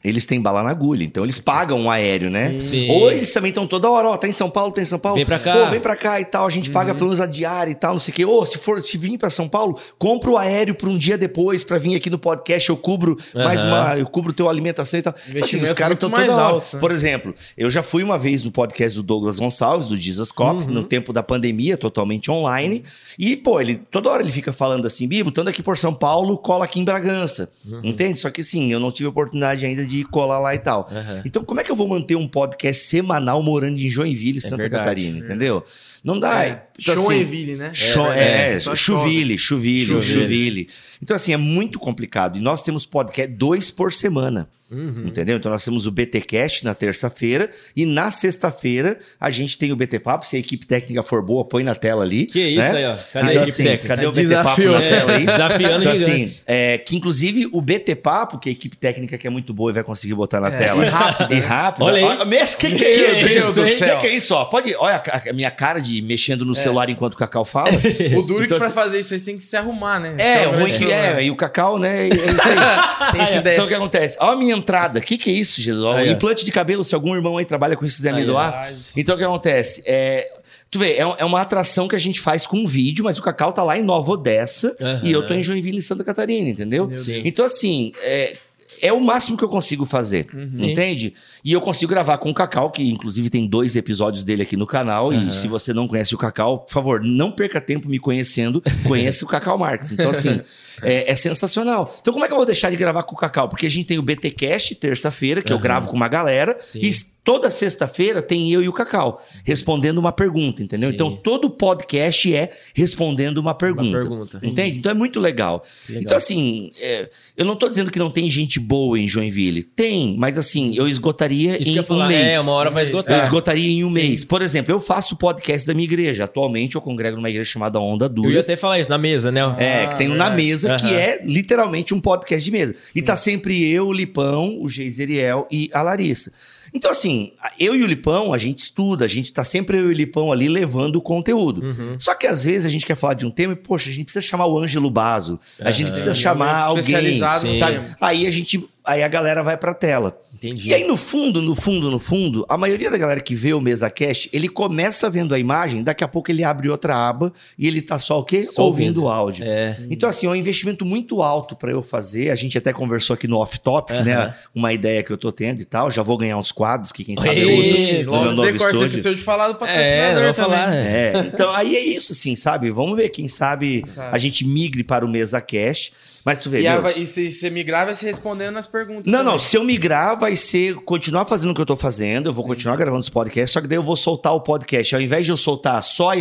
Eles 0.01 0.25
têm 0.25 0.39
bala 0.41 0.63
na 0.63 0.69
agulha, 0.69 1.03
então 1.03 1.23
eles 1.25 1.39
pagam 1.39 1.77
um 1.77 1.91
aéreo, 1.91 2.29
né? 2.29 2.61
Sim. 2.61 2.89
Ou 2.89 3.11
eles 3.11 3.33
também 3.33 3.49
estão 3.49 3.67
toda 3.67 3.89
hora, 3.89 4.07
ó, 4.07 4.17
tá 4.17 4.29
em 4.29 4.31
São 4.31 4.49
Paulo, 4.49 4.71
tá 4.71 4.81
em 4.81 4.85
São 4.85 4.97
Paulo. 4.97 5.17
Vem 5.17 5.25
pra 5.25 5.37
cá. 5.37 5.53
Pô, 5.65 5.69
vem 5.71 5.79
pra 5.81 5.95
cá 5.95 6.21
e 6.21 6.25
tal, 6.25 6.47
a 6.47 6.49
gente 6.49 6.67
Uhum. 6.69 6.73
paga 6.73 6.93
pelo 6.93 7.07
menos 7.07 7.19
a 7.19 7.25
diária 7.25 7.69
e 7.71 7.75
tal, 7.75 7.91
não 7.93 7.99
sei 7.99 8.13
o 8.13 8.15
quê. 8.15 8.23
Ou 8.25 8.45
se 8.45 8.57
for, 8.59 8.81
se 8.81 8.97
vir 8.97 9.17
pra 9.17 9.29
São 9.29 9.49
Paulo, 9.49 9.77
compra 9.97 10.29
o 10.29 10.37
aéreo 10.37 10.73
pra 10.73 10.87
um 10.89 10.97
dia 10.97 11.17
depois 11.17 11.65
pra 11.65 11.77
vir 11.77 11.95
aqui 11.95 12.09
no 12.09 12.17
podcast, 12.17 12.69
eu 12.69 12.77
cubro 12.77 13.17
mais 13.35 13.65
Aham. 13.65 13.67
uma, 13.73 13.97
eu 13.97 14.05
cubro 14.07 14.31
teu 14.31 14.47
alimentação 14.47 14.99
e 14.99 15.03
tal. 15.03 15.13
Assim, 15.13 15.31
Investimento 15.31 15.67
os 15.67 15.73
caras 15.73 15.95
estão 15.95 16.09
mais 16.09 16.27
toda 16.27 16.41
hora. 16.43 16.53
alto, 16.53 16.75
né? 16.75 16.79
Por 16.79 16.91
exemplo, 16.91 17.33
eu 17.57 17.69
já 17.69 17.83
fui 17.83 18.01
uma 18.01 18.17
vez 18.17 18.45
no 18.45 18.51
podcast 18.53 18.95
do 18.97 19.03
Douglas 19.03 19.37
Gonçalves, 19.37 19.87
do 19.89 19.97
Jesus 19.97 20.31
Cop, 20.31 20.63
Uhum. 20.63 20.69
no 20.71 20.83
tempo 20.85 21.11
da 21.11 21.21
pandemia, 21.21 21.75
totalmente 21.75 22.31
online. 22.31 22.83
E, 23.17 23.35
pô, 23.35 23.59
ele 23.59 23.75
toda 23.91 24.09
hora 24.09 24.23
ele 24.23 24.31
fica 24.31 24.53
falando 24.53 24.87
assim, 24.87 25.07
Bibo, 25.09 25.27
estando 25.27 25.49
aqui 25.49 25.61
por 25.61 25.77
São 25.77 25.93
Paulo, 25.93 26.37
cola 26.37 26.63
aqui 26.63 26.79
em 26.79 26.85
Bragança. 26.85 27.49
Uhum. 27.69 27.81
Entende? 27.83 28.17
Só 28.17 28.29
que 28.29 28.41
sim, 28.43 28.71
eu 28.71 28.79
não 28.79 28.91
tive 28.93 29.09
oportunidade 29.09 29.65
ainda 29.65 29.85
de 29.88 29.88
colar 30.05 30.39
lá 30.39 30.53
e 30.55 30.59
tal. 30.59 30.89
Aham. 30.91 31.21
Então, 31.25 31.43
como 31.43 31.59
é 31.59 31.63
que 31.63 31.71
eu 31.71 31.75
vou 31.75 31.87
manter 31.87 32.15
um 32.15 32.27
podcast 32.27 32.85
semanal 32.85 33.41
morando 33.43 33.77
em 33.79 33.89
Joinville, 33.89 34.39
Santa 34.41 34.57
verdade. 34.57 34.83
Catarina, 34.83 35.19
entendeu? 35.19 35.63
Não 36.03 36.19
dá. 36.19 36.45
É, 36.45 36.63
Então, 36.79 36.93
assim, 36.93 37.03
Joinville, 37.05 37.55
né? 37.55 37.71
Cho- 37.73 38.11
É, 38.11 38.51
é, 38.53 38.59
só 38.59 38.75
chuville, 38.75 39.37
chuville, 39.37 39.85
Chuville. 39.85 40.21
chuville. 40.21 40.69
Então, 41.01 41.15
assim, 41.15 41.33
é 41.33 41.37
muito 41.37 41.77
complicado. 41.79 42.37
E 42.37 42.41
nós 42.41 42.61
temos 42.61 42.85
podcast 42.85 43.31
dois 43.33 43.69
por 43.71 43.91
semana. 43.91 44.47
Entendeu? 44.71 45.37
Então 45.37 45.51
nós 45.51 45.63
temos 45.65 45.85
o 45.87 45.91
BTcast 45.91 46.63
na 46.63 46.73
terça-feira 46.75 47.49
e 47.75 47.85
na 47.85 48.11
sexta-feira 48.11 48.99
a 49.19 49.29
gente 49.29 49.57
tem 49.57 49.71
o 49.71 49.75
BT 49.75 49.99
Papo. 49.99 50.25
Se 50.25 50.35
a 50.35 50.39
equipe 50.39 50.65
técnica 50.65 51.01
for 51.03 51.21
boa, 51.23 51.43
põe 51.43 51.63
na 51.63 51.75
tela 51.75 52.03
ali. 52.03 52.25
Que 52.25 52.39
isso 52.49 52.57
né? 52.59 52.71
aí, 52.77 52.85
ó. 52.85 52.95
Cadê 52.95 53.07
Então, 53.11 53.21
a 53.27 53.31
equipe 53.33 53.49
assim, 53.49 53.63
técnica? 53.63 53.87
Cadê 53.87 54.05
o 54.05 54.11
BT 54.11 54.21
Desafiou. 54.21 54.73
Papo 54.73 54.83
na 54.85 54.89
tela 54.89 55.11
aí? 55.13 55.25
Desafiando 55.25 55.81
Então, 55.83 55.95
gigantes. 55.95 56.31
assim, 56.33 56.41
é, 56.45 56.77
que 56.77 56.95
inclusive 56.95 57.49
o 57.51 57.61
BT 57.61 57.95
Papo, 57.95 58.37
que 58.39 58.49
a 58.49 58.51
equipe 58.51 58.77
técnica 58.77 59.17
que 59.17 59.25
é 59.27 59.29
muito 59.29 59.53
boa 59.53 59.71
e 59.71 59.73
vai 59.73 59.83
conseguir 59.83 60.13
botar 60.13 60.39
na 60.39 60.49
É, 60.49 60.57
tela. 60.57 60.85
e 60.85 60.89
rápido, 60.89 61.33
E 61.33 61.39
rápido. 61.39 61.83
Olha 61.85 61.97
aí. 61.97 62.03
Olha, 62.03 62.45
que 62.47 62.71
que 62.71 62.83
Meu 62.83 62.85
é 62.85 62.91
isso, 62.91 63.19
Deus 63.19 63.31
Jesus? 63.31 63.55
do 63.55 63.63
Que 63.63 63.69
céu. 63.69 63.97
que 63.97 64.07
é 64.07 64.13
isso? 64.15 64.33
Ó, 64.35 64.45
pode, 64.45 64.75
olha 64.75 64.95
a, 65.07 65.29
a 65.29 65.33
minha 65.33 65.51
cara 65.51 65.79
de 65.79 66.01
mexendo 66.01 66.45
no 66.45 66.53
celular 66.55 66.89
enquanto 66.89 67.13
o 67.13 67.17
Cacau 67.17 67.43
fala. 67.45 67.69
O 68.17 68.21
duro 68.21 68.43
é 68.43 68.45
Então, 68.45 68.57
que 68.57 68.63
pra 68.63 68.65
assim, 68.65 68.73
fazer 68.73 68.99
isso, 68.99 69.09
vocês 69.09 69.23
têm 69.23 69.37
que 69.37 69.43
se 69.43 69.55
arrumar, 69.55 69.99
né? 69.99 70.15
Esse 70.17 70.21
É, 70.21 70.47
o 70.47 70.59
ruim 70.59 70.73
que 70.77 70.91
é, 70.91 71.23
e 71.23 71.31
o 71.31 71.35
Cacau, 71.35 71.77
né? 71.79 72.05
É 72.05 72.07
isso 72.09 72.19
aí. 72.21 73.11
Tem 73.11 73.21
esse 73.23 73.37
Então 73.39 73.65
o 73.65 73.67
que 73.67 73.73
acontece? 73.73 74.17
Olha 74.19 74.33
a 74.33 74.35
minha 74.35 74.58
entrada. 74.59 74.99
O 74.99 75.01
que, 75.01 75.17
que 75.17 75.29
é 75.29 75.33
isso, 75.33 75.61
Jesus? 75.61 75.83
Aí, 75.95 76.09
ó. 76.09 76.11
implante 76.11 76.45
de 76.45 76.51
cabelo, 76.51 76.83
se 76.83 76.93
algum 76.93 77.15
irmão 77.15 77.37
aí 77.37 77.45
trabalha 77.45 77.75
com 77.75 77.83
me 77.83 77.89
Aí, 77.89 78.23
ó. 78.29 78.33
doar. 78.33 78.71
Então 78.95 79.15
o 79.15 79.17
que 79.17 79.23
acontece? 79.23 79.81
É, 79.85 80.29
tu 80.69 80.79
vê, 80.79 80.93
é, 80.93 80.99
é 81.01 81.25
uma 81.25 81.41
atração 81.41 81.87
que 81.87 81.95
a 81.95 81.99
gente 81.99 82.19
faz 82.19 82.45
com 82.45 82.67
vídeo, 82.67 83.03
mas 83.03 83.17
o 83.17 83.21
Cacau 83.21 83.51
tá 83.51 83.63
lá 83.63 83.77
em 83.77 83.81
Nova 83.81 84.11
Odessa 84.11 84.75
Aham. 84.79 85.01
e 85.03 85.11
eu 85.11 85.25
tô 85.27 85.33
em 85.33 85.41
Joinville, 85.41 85.77
em 85.77 85.81
Santa 85.81 86.03
Catarina, 86.03 86.49
entendeu? 86.49 86.89
Então, 87.25 87.45
assim, 87.45 87.91
é, 88.01 88.37
é 88.81 88.91
o 88.93 88.99
máximo 88.99 89.37
que 89.37 89.43
eu 89.43 89.49
consigo 89.49 89.85
fazer, 89.85 90.27
entende? 90.59 91.13
E 91.43 91.53
eu 91.53 91.61
consigo 91.61 91.89
gravar 91.89 92.17
com 92.17 92.29
o 92.29 92.33
Cacau, 92.33 92.71
que 92.71 92.89
inclusive 92.89 93.29
tem 93.29 93.47
dois 93.47 93.75
episódios 93.75 94.23
dele 94.23 94.43
aqui 94.43 94.55
no 94.57 94.65
canal. 94.67 95.11
Aham. 95.11 95.27
E 95.27 95.31
se 95.31 95.47
você 95.47 95.73
não 95.73 95.87
conhece 95.87 96.13
o 96.15 96.17
Cacau, 96.17 96.59
por 96.59 96.71
favor, 96.71 97.01
não 97.03 97.31
perca 97.31 97.59
tempo 97.59 97.87
me 97.87 97.99
conhecendo, 97.99 98.61
conheça 98.87 99.25
o 99.25 99.27
Cacau 99.27 99.57
Marques. 99.57 99.91
Então, 99.91 100.09
assim, 100.09 100.41
é, 100.81 101.11
é 101.11 101.15
sensacional. 101.15 101.93
Então, 102.01 102.13
como 102.13 102.25
é 102.25 102.27
que 102.27 102.33
eu 102.33 102.37
vou 102.37 102.45
deixar 102.45 102.69
de 102.69 102.77
gravar 102.77 103.03
com 103.03 103.15
o 103.15 103.17
Cacau? 103.17 103.49
Porque 103.49 103.65
a 103.65 103.69
gente 103.69 103.87
tem 103.87 103.97
o 103.97 104.01
BTcast 104.01 104.75
terça-feira, 104.75 105.41
que 105.41 105.51
eu 105.51 105.57
Aham. 105.57 105.63
gravo 105.63 105.87
com 105.89 105.95
uma 105.95 106.07
galera, 106.07 106.57
Sim. 106.59 106.79
e 106.81 106.89
toda 107.23 107.49
sexta-feira 107.49 108.21
tem 108.21 108.51
eu 108.51 108.63
e 108.63 108.67
o 108.69 108.73
Cacau 108.73 109.21
respondendo 109.43 109.97
uma 109.97 110.11
pergunta, 110.11 110.63
entendeu? 110.63 110.89
Sim. 110.89 110.95
Então, 110.95 111.15
todo 111.15 111.49
podcast 111.49 112.33
é 112.33 112.51
respondendo 112.73 113.37
uma 113.37 113.53
pergunta. 113.53 113.99
pergunta. 113.99 114.39
Entende? 114.43 114.79
Então 114.79 114.91
é 114.91 114.95
muito 114.95 115.19
legal. 115.19 115.63
Legal. 115.87 116.01
Então, 116.03 116.17
assim, 116.17 116.71
é, 116.79 117.09
eu 117.37 117.45
não 117.45 117.55
tô 117.55 117.67
dizendo 117.67 117.91
que 117.91 117.99
não 117.99 118.09
tem 118.09 118.29
gente 118.29 118.59
boa 118.59 118.99
em 118.99 119.07
Joinville. 119.07 119.61
Tem, 119.63 120.15
mas 120.17 120.37
assim, 120.37 120.75
eu 120.75 120.87
esgotaria 120.87 121.55
Isso 121.55 121.63
que 121.65 121.69
em 121.69 121.73
eu 121.73 121.77
ia 121.77 121.83
falar, 121.83 122.05
um 122.05 122.07
mês. 122.07 122.35
é, 122.35 122.39
uma 122.39 122.51
hora 122.53 122.69
vai 122.69 122.83
Eu 122.83 122.87
esgotar. 122.87 123.23
esgotaria 123.23 123.69
em 123.69 123.83
um 123.83 123.87
Sim. 123.89 123.93
mês. 123.93 124.23
Por 124.23 124.41
exemplo, 124.41 124.73
eu 124.73 124.79
faço 124.79 125.15
podcast 125.15 125.67
da 125.67 125.73
minha 125.73 125.85
igreja. 125.85 126.23
Atualmente 126.23 126.75
eu 126.75 126.81
congrego 126.81 127.15
numa 127.17 127.29
igreja 127.29 127.49
chamada 127.49 127.79
Onda 127.79 128.05
Eu 128.05 128.09
ia 128.09 128.13
Dura. 128.29 128.39
até 128.39 128.55
falar 128.55 128.79
isso, 128.79 128.89
na 128.89 128.97
mesa, 128.97 129.31
né? 129.31 129.41
É, 129.57 129.83
Ah, 129.83 129.87
que 129.87 129.97
tem 129.97 130.07
um 130.09 130.15
na 130.15 130.25
verdade. 130.29 130.43
mesa, 130.43 130.75
que 130.75 130.85
Aham. 130.85 130.95
é 130.95 131.21
literalmente 131.23 131.93
um 131.93 131.99
podcast 131.99 132.43
de 132.43 132.51
mesa. 132.51 132.75
E 132.95 133.01
tá 133.01 133.15
sempre 133.15 133.69
eu, 133.69 133.87
o 133.87 133.93
Lipão, 133.93 134.57
o 134.61 134.67
Geiseriel 134.69 135.47
e 135.51 135.69
a 135.73 135.81
Larissa. 135.81 136.31
Então, 136.73 136.91
assim, 136.91 137.31
eu 137.59 137.75
e 137.75 137.83
o 137.83 137.87
Lipão, 137.87 138.33
a 138.33 138.37
gente 138.37 138.59
estuda, 138.59 139.05
a 139.05 139.07
gente 139.07 139.31
tá 139.31 139.43
sempre 139.43 139.77
eu 139.77 139.89
e 139.89 139.93
o 139.93 139.93
Lipão 139.93 140.31
ali 140.31 140.47
levando 140.47 140.97
o 140.97 141.01
conteúdo. 141.01 141.63
Uhum. 141.63 141.95
Só 141.99 142.13
que 142.13 142.27
às 142.27 142.43
vezes 142.43 142.65
a 142.65 142.69
gente 142.69 142.85
quer 142.85 142.95
falar 142.95 143.13
de 143.13 143.25
um 143.25 143.31
tema 143.31 143.53
e, 143.53 143.55
poxa, 143.55 143.89
a 143.89 143.93
gente 143.93 144.05
precisa 144.05 144.25
chamar 144.25 144.45
o 144.45 144.57
Ângelo 144.57 144.89
Basso, 144.89 145.39
a 145.59 145.71
gente 145.71 145.91
precisa 145.91 146.13
chamar 146.13 146.63
alguém, 146.63 146.79
Especializado 146.79 147.47
no 147.47 147.57
sabe? 147.57 147.81
Aí 147.99 148.27
a 148.27 148.31
gente, 148.31 148.67
aí 148.85 149.03
a 149.03 149.07
galera 149.07 149.43
vai 149.43 149.57
pra 149.57 149.73
tela. 149.73 150.19
Entendi. 150.33 150.69
E 150.69 150.73
aí, 150.73 150.85
no 150.87 150.95
fundo, 150.95 151.41
no 151.41 151.53
fundo, 151.53 151.91
no 151.91 151.99
fundo, 151.99 152.45
a 152.47 152.57
maioria 152.57 152.89
da 152.89 152.97
galera 152.97 153.19
que 153.19 153.35
vê 153.35 153.53
o 153.53 153.59
MesaCast, 153.59 154.29
ele 154.31 154.47
começa 154.47 155.09
vendo 155.09 155.35
a 155.35 155.39
imagem, 155.39 155.83
daqui 155.83 156.01
a 156.03 156.07
pouco 156.07 156.31
ele 156.31 156.45
abre 156.45 156.69
outra 156.69 156.95
aba 156.95 157.33
e 157.57 157.67
ele 157.67 157.81
tá 157.81 157.99
só 157.99 158.19
o 158.19 158.23
quê? 158.23 158.45
Só 158.45 158.63
ouvindo 158.63 158.87
ouvindo. 158.99 159.03
o 159.03 159.09
áudio. 159.09 159.43
É. 159.45 159.75
Então, 159.89 160.07
assim, 160.07 160.27
é 160.27 160.29
um 160.29 160.35
investimento 160.35 160.85
muito 160.85 161.21
alto 161.21 161.55
para 161.57 161.71
eu 161.71 161.83
fazer. 161.83 162.29
A 162.29 162.35
gente 162.35 162.57
até 162.57 162.71
conversou 162.71 163.15
aqui 163.15 163.27
no 163.27 163.37
off-topic, 163.37 163.95
Aham. 163.97 164.03
né? 164.05 164.33
Uma 164.55 164.71
ideia 164.71 165.03
que 165.03 165.11
eu 165.11 165.17
tô 165.17 165.29
tendo 165.31 165.61
e 165.61 165.65
tal. 165.65 165.91
Já 165.91 166.01
vou 166.01 166.17
ganhar 166.17 166.37
uns 166.37 166.51
quadros 166.53 166.91
que 166.93 167.03
quem 167.03 167.17
sabe 167.17 167.41
eu 167.41 167.49
Ei, 167.49 167.59
uso 167.59 167.69
Sim, 167.75 168.03
no 168.03 168.11
meu 168.11 168.31
novo 168.33 168.41
decor, 168.43 168.59
você 168.59 168.65
estúdio. 168.67 168.87
esqueceu 168.87 169.15
de 169.15 169.21
falar 169.21 169.47
do 169.49 169.55
É, 169.55 169.57
patrocinador 169.57 170.33
também. 170.33 170.33
falar. 170.33 170.73
É. 170.75 171.11
É, 171.13 171.17
então 171.33 171.51
aí 171.53 171.75
é 171.75 171.81
isso, 171.83 172.13
assim, 172.13 172.35
sabe? 172.37 172.71
Vamos 172.71 172.95
ver, 172.95 173.09
quem 173.09 173.27
sabe, 173.27 173.83
sabe. 173.87 174.15
a 174.15 174.17
gente 174.17 174.45
migre 174.47 174.83
para 174.83 175.05
o 175.05 175.09
MesaCast. 175.09 175.91
Mas 176.25 176.37
tu 176.37 176.49
vê, 176.49 176.61
E, 176.61 176.67
a- 176.67 176.79
Deus, 176.79 176.97
e 176.97 177.05
se 177.05 177.31
você 177.31 177.49
migrar, 177.49 177.85
vai 177.85 177.95
se 177.95 178.05
respondendo 178.05 178.57
as 178.57 178.67
perguntas. 178.67 178.78
Não, 178.87 179.01
também. 179.01 179.23
não. 179.23 179.39
Se 179.39 179.55
eu 179.57 179.63
migrar, 179.63 180.17
vai 180.19 180.35
ser 180.35 180.75
continuar 180.75 181.25
fazendo 181.25 181.51
o 181.51 181.53
que 181.55 181.61
eu 181.61 181.65
tô 181.65 181.75
fazendo. 181.75 182.27
Eu 182.29 182.33
vou 182.33 182.45
continuar 182.45 182.75
gravando 182.75 183.01
os 183.01 183.09
podcasts, 183.09 183.51
só 183.51 183.61
que 183.61 183.67
daí 183.67 183.77
eu 183.77 183.83
vou 183.83 183.95
soltar 183.95 184.33
o 184.33 184.41
podcast. 184.41 184.93
Ao 184.95 185.01
invés 185.01 185.25
de 185.25 185.31
eu 185.31 185.37
soltar 185.37 185.81
só. 185.83 186.11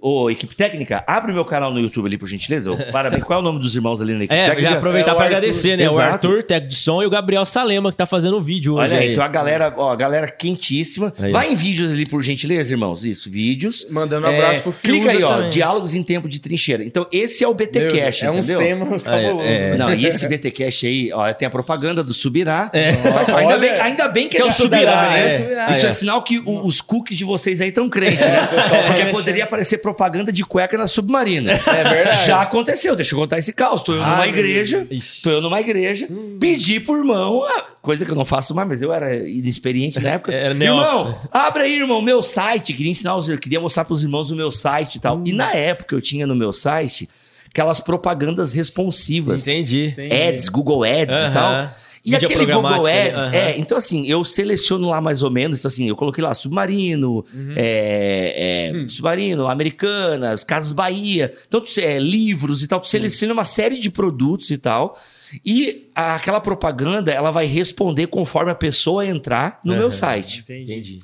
Ô, 0.00 0.30
equipe 0.30 0.54
técnica, 0.56 1.04
abre 1.06 1.30
o 1.32 1.34
meu 1.34 1.44
canal 1.44 1.70
no 1.72 1.78
YouTube 1.80 2.06
ali, 2.06 2.16
por 2.18 2.28
gentileza. 2.28 2.72
Ô, 2.72 2.76
Parabéns. 2.92 3.24
Qual 3.24 3.38
é 3.38 3.42
o 3.42 3.44
nome 3.44 3.58
dos 3.58 3.74
irmãos 3.74 4.00
ali 4.02 4.12
na 4.12 4.24
equipe 4.24 4.34
É, 4.34 4.46
técnica? 4.48 4.70
já 4.70 4.76
aproveitar 4.76 5.10
É 5.10 5.12
o 5.12 5.16
pra 5.16 5.24
Arthur. 5.26 5.36
agradecer, 5.38 5.76
né? 5.76 5.88
O 5.88 5.92
Exato. 5.94 6.12
Arthur, 6.12 6.42
técnico 6.42 6.70
de 6.74 6.76
som, 6.80 7.02
e 7.02 7.06
o 7.06 7.10
Gabriel 7.10 7.44
Salema, 7.46 7.90
que 7.92 7.98
tá 7.98 8.06
fazendo 8.06 8.36
o 8.36 8.42
vídeo 8.42 8.74
hoje. 8.74 8.82
Olha 8.84 8.96
aí, 8.98 9.06
aí. 9.06 9.12
então 9.12 9.24
a 9.24 9.28
galera, 9.28 9.72
ó, 9.76 9.90
a 9.90 9.96
galera 9.96 10.28
quentíssima. 10.28 11.12
Aí. 11.20 11.30
Vai 11.32 11.52
em 11.52 11.54
vídeos 11.56 11.92
ali, 11.92 12.06
por 12.06 12.22
gentileza, 12.22 12.72
irmãos. 12.72 13.04
Isso, 13.04 13.30
vídeos. 13.30 13.86
Mandando 13.90 14.26
um 14.26 14.30
abraço 14.30 14.62
pro 14.62 14.72
Fiuza 14.72 14.98
Clica 15.00 15.10
aí, 15.12 15.22
ó. 15.22 15.34
também. 15.36 15.50
Diálogos 15.50 15.94
em 15.94 16.02
tempo 16.02 16.28
de 16.28 16.40
trincheira. 16.40 16.82
Então, 16.84 17.06
esse 17.12 17.44
é 17.44 17.48
o 17.48 17.54
BTcast, 17.54 18.24
É 18.24 18.30
uns 18.30 18.48
entendeu? 18.48 18.58
temas 18.58 19.02
é. 19.06 19.70
né? 19.72 19.76
Não, 19.76 19.94
e 19.94 20.06
esse 20.06 20.26
BTcast 20.28 20.86
aí, 20.86 21.12
ó, 21.12 21.32
tem 21.32 21.46
a 21.46 21.50
propaganda 21.50 21.93
do 22.02 22.14
Subirá. 22.14 22.70
É. 22.72 22.92
Mas, 23.12 23.28
ainda, 23.28 23.58
bem, 23.58 23.70
ainda 23.70 24.08
bem 24.08 24.28
que, 24.28 24.36
Que 24.36 24.42
é 24.42 24.44
é 24.44 24.44
o 24.46 24.48
do 24.48 24.54
Subirá, 24.54 24.80
Subirá, 24.80 25.02
né? 25.10 25.26
é, 25.26 25.30
Subirá. 25.30 25.70
Isso 25.70 25.86
é, 25.86 25.88
É. 25.88 25.92
sinal 25.92 26.22
que 26.22 26.38
o- 26.38 26.66
os 26.66 26.80
cookies 26.80 27.16
de 27.18 27.24
vocês 27.24 27.60
aí 27.60 27.68
estão 27.68 27.88
crentes, 27.88 28.20
né? 28.26 28.48
vai 28.50 28.84
Porque 28.86 29.02
mexer. 29.04 29.12
poderia 29.12 29.44
aparecer 29.44 29.78
propaganda 29.78 30.32
de 30.32 30.44
cueca 30.44 30.76
na 30.78 30.86
submarina. 30.86 31.52
É 31.52 31.84
verdade. 31.84 32.26
Já 32.26 32.40
aconteceu, 32.40 32.96
deixa 32.96 33.14
eu 33.14 33.18
contar 33.18 33.38
esse 33.38 33.52
caos. 33.52 33.82
Tô 33.82 33.92
eu 33.92 33.98
numa 33.98 34.16
Ai, 34.16 34.30
meu 34.32 34.40
igreja, 34.40 34.86
tô 35.22 35.30
eu 35.30 35.40
numa 35.40 35.60
igreja, 35.60 36.08
pedi 36.40 36.80
pro 36.80 36.96
irmão, 36.96 37.44
ah, 37.46 37.64
coisa 37.82 38.04
que 38.04 38.10
eu 38.10 38.16
não 38.16 38.24
faço 38.24 38.54
mais, 38.54 38.66
mas 38.68 38.80
eu 38.82 38.92
era 38.92 39.14
inexperiente 39.28 40.00
na 40.00 40.10
época. 40.10 40.32
Era 40.34 40.54
irmão, 40.54 41.14
abre 41.30 41.62
aí, 41.64 41.78
irmão, 41.78 42.00
meu 42.00 42.22
site. 42.22 42.72
Queria 42.72 42.90
ensinar 42.90 43.14
os, 43.16 43.28
queria 43.36 43.60
mostrar 43.60 43.84
pros 43.84 44.02
irmãos 44.02 44.30
o 44.30 44.36
meu 44.36 44.50
site 44.50 44.96
e 44.96 45.00
tal. 45.00 45.20
E 45.24 45.32
na 45.32 45.52
época 45.52 45.94
eu 45.94 46.00
tinha 46.00 46.26
no 46.26 46.34
meu 46.34 46.52
site 46.52 47.08
aquelas 47.50 47.80
propagandas 47.80 48.54
responsivas. 48.54 49.46
Entendi. 49.46 49.94
Entendi. 49.96 50.12
Ads, 50.12 50.48
Google 50.48 50.82
Ads 50.84 51.14
e 51.16 51.24
Aham. 51.26 51.32
tal. 51.32 51.70
E 52.04 52.10
Mídia 52.10 52.28
aquele 52.28 52.44
Google 52.52 52.86
ali, 52.86 53.08
Ads, 53.08 53.32
é, 53.32 53.56
então 53.58 53.78
assim, 53.78 54.06
eu 54.06 54.22
seleciono 54.22 54.90
lá 54.90 55.00
mais 55.00 55.22
ou 55.22 55.30
menos, 55.30 55.58
então, 55.58 55.68
assim, 55.68 55.88
eu 55.88 55.96
coloquei 55.96 56.22
lá 56.22 56.34
Submarino, 56.34 57.24
é, 57.56 58.72
é, 58.84 58.88
Submarino, 58.88 59.48
Americanas, 59.48 60.44
Casas 60.44 60.72
Bahia, 60.72 61.32
então 61.48 61.62
tu- 61.62 61.80
é, 61.80 61.98
livros 61.98 62.62
e 62.62 62.68
tal, 62.68 62.78
tu 62.80 62.88
seleciona 62.88 63.32
uma 63.32 63.44
série 63.44 63.78
de 63.80 63.90
produtos 63.90 64.50
e 64.50 64.58
tal, 64.58 64.98
e 65.44 65.88
a- 65.94 66.14
aquela 66.16 66.40
propaganda, 66.40 67.10
ela 67.10 67.30
vai 67.30 67.46
responder 67.46 68.06
conforme 68.08 68.50
a 68.50 68.54
pessoa 68.54 69.06
entrar 69.06 69.60
no 69.64 69.72
meu 69.72 69.82
Aham. 69.84 69.90
site. 69.90 70.40
Entendi. 70.40 70.72
Entendi. 70.72 70.98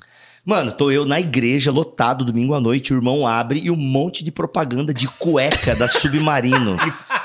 Mano, 0.45 0.73
tô 0.73 0.90
eu 0.90 1.04
na 1.04 1.21
igreja, 1.21 1.71
lotado, 1.71 2.25
domingo 2.25 2.54
à 2.54 2.61
noite, 2.61 2.92
o 2.95 2.97
irmão 2.97 3.26
abre 3.26 3.61
e 3.62 3.71
um 3.71 3.76
monte 3.76 4.25
de 4.25 4.33
propaganda 4.33 4.92
de 4.92 5.07
cueca 5.07 5.76
da 5.76 5.87
Submarino. 5.88 6.76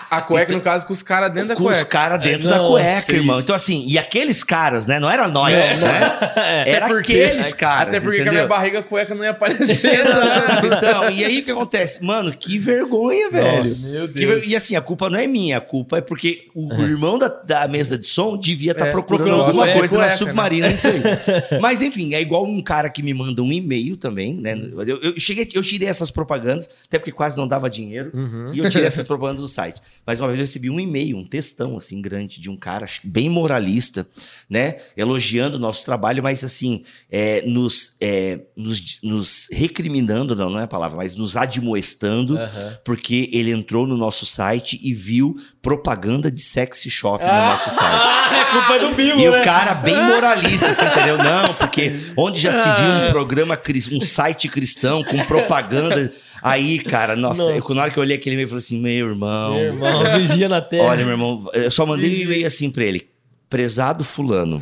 A 0.09 0.21
cueca, 0.21 0.53
no 0.53 0.61
caso, 0.61 0.85
com 0.85 0.93
os 0.93 1.01
caras 1.03 1.31
dentro 1.31 1.49
da 1.49 1.55
com 1.55 1.63
os 1.63 1.69
cueca. 1.69 1.85
caras 1.85 2.19
dentro 2.23 2.47
É, 2.47 2.51
da 2.51 2.59
cueca, 2.59 3.11
irmão. 3.13 3.35
isso. 3.35 3.43
Então, 3.45 3.55
assim, 3.55 3.85
e 3.87 3.97
aqueles 3.97 4.43
caras, 4.43 4.85
né? 4.85 4.99
Não 4.99 5.09
era 5.09 5.27
nós, 5.27 5.53
né? 5.81 6.19
Era 6.65 6.87
porque- 6.87 7.13
aqueles 7.23 7.53
caras. 7.53 7.87
Até 7.95 7.99
porque 7.99 8.17
com 8.17 8.23
a 8.23 8.25
entendeu? 8.27 8.33
minha 8.33 8.47
barriga 8.47 8.79
a 8.79 8.83
cueca 8.83 9.15
não 9.15 9.23
ia 9.23 9.31
aparecer. 9.31 9.91
né? 10.03 10.09
Exato, 10.09 10.65
então. 10.73 11.09
E 11.09 11.23
aí 11.25 11.39
o 11.39 11.43
que 11.43 11.51
acontece? 11.51 12.03
Mano, 12.03 12.31
que 12.35 12.57
vergonha, 12.59 13.29
velho. 13.29 13.57
Nossa, 13.59 13.89
meu 13.89 14.07
Que 14.07 14.13
Deus. 14.13 14.41
ver- 14.41 14.49
E 14.49 14.55
assim, 14.55 14.75
a 14.75 14.81
culpa 14.81 15.09
não 15.09 15.17
é 15.19 15.27
minha, 15.27 15.57
a 15.57 15.61
culpa 15.61 15.97
é 15.97 16.01
porque 16.01 16.47
o, 16.53 16.73
o 16.73 16.81
irmão 16.83 17.17
da, 17.17 17.27
da 17.27 17.67
mesa 17.67 17.97
de 17.97 18.05
som 18.05 18.37
devia 18.37 18.71
estar 18.71 18.87
É, 18.87 18.91
procurando 18.91 19.31
alguma 19.31 19.63
cueca, 19.63 19.79
coisa 19.79 19.97
na 19.97 20.03
cueca, 20.05 20.17
submarina 20.17 20.67
nisso 20.69 20.87
aí. 20.87 21.01
Mas 21.59 21.81
enfim, 21.81 22.13
é 22.13 22.21
igual 22.21 22.45
um 22.45 22.61
cara 22.61 22.89
que 22.89 23.01
me 23.01 23.13
manda 23.13 23.41
um 23.41 23.51
e-mail 23.51 23.97
também, 23.97 24.33
né? 24.35 24.55
Eu, 24.87 25.01
eu 25.01 25.19
cheguei, 25.19 25.47
eu 25.53 25.61
tirei 25.61 25.87
essas 25.87 26.11
propagandas, 26.11 26.69
até 26.87 26.99
porque 26.99 27.11
quase 27.11 27.37
não 27.37 27.47
dava 27.47 27.69
dinheiro, 27.69 28.11
e 28.53 28.59
eu 28.59 28.69
tirei 28.69 28.87
essas 28.87 29.03
propagandas 29.05 29.41
do 29.41 29.47
site. 29.47 29.81
Mas 30.05 30.19
uma 30.19 30.27
vez 30.27 30.39
eu 30.39 30.43
recebi 30.43 30.69
um 30.69 30.79
e-mail, 30.79 31.17
um 31.17 31.25
textão 31.25 31.77
assim 31.77 32.01
grande 32.01 32.39
de 32.39 32.49
um 32.49 32.55
cara 32.57 32.85
bem 33.03 33.29
moralista, 33.29 34.07
né? 34.49 34.75
Elogiando 34.95 35.57
o 35.57 35.59
nosso 35.59 35.83
trabalho, 35.83 36.21
mas 36.21 36.43
assim, 36.43 36.83
é, 37.11 37.41
nos, 37.45 37.95
é, 37.99 38.39
nos, 38.55 38.99
nos 39.01 39.47
recriminando, 39.51 40.35
não, 40.35 40.49
não 40.49 40.59
é 40.59 40.63
a 40.63 40.67
palavra, 40.67 40.97
mas 40.97 41.15
nos 41.15 41.35
admoestando, 41.35 42.37
porque 42.83 43.29
ele 43.33 43.51
entrou 43.51 43.87
no 43.87 43.97
nosso 43.97 44.25
site 44.25 44.79
e 44.81 44.93
viu 44.93 45.35
propaganda 45.61 46.29
de 46.31 46.41
sexy 46.41 46.89
shop 46.89 47.23
no 47.23 47.29
Ah! 47.29 47.49
nosso 47.57 47.69
site. 47.75 47.79
Ah, 47.81 48.29
é 48.37 48.45
culpa 48.51 48.79
do 48.79 48.95
Bill, 48.95 49.19
E 49.19 49.29
né? 49.29 49.39
o 49.39 49.43
cara 49.43 49.73
bem 49.73 49.95
moralista, 49.95 50.73
você 50.73 50.85
entendeu? 50.85 51.17
Não, 51.17 51.53
porque 51.55 51.91
onde 52.15 52.39
já 52.39 52.53
se 52.53 52.63
viu 52.63 52.69
Ah. 52.91 53.05
um 53.07 53.11
programa, 53.11 53.57
cris- 53.57 53.91
um 53.91 53.99
site 54.01 54.47
cristão 54.47 55.03
com 55.03 55.17
propaganda. 55.25 56.11
Aí, 56.45 56.77
cara, 56.77 57.15
nossa, 57.15 57.41
Nossa. 57.41 57.71
eu, 57.71 57.75
na 57.75 57.81
hora 57.81 57.91
que 57.91 57.97
eu 57.97 58.03
olhei 58.03 58.15
aquele 58.17 58.35
e-mail, 58.35 58.45
eu 58.45 58.49
falei 58.49 58.63
assim: 58.63 58.79
meu 58.79 59.07
irmão, 59.09 59.55
Meu 59.55 59.63
irmão, 59.63 60.03
vigia 60.19 60.47
na 60.47 60.61
terra. 60.61 60.83
olha, 60.83 61.03
meu 61.03 61.13
irmão, 61.15 61.49
eu 61.53 61.71
só 61.71 61.87
mandei 61.87 62.07
um 62.07 62.21
e-mail 62.21 62.45
assim 62.45 62.69
pra 62.69 62.83
ele: 62.83 63.09
prezado 63.49 64.03
Fulano, 64.03 64.61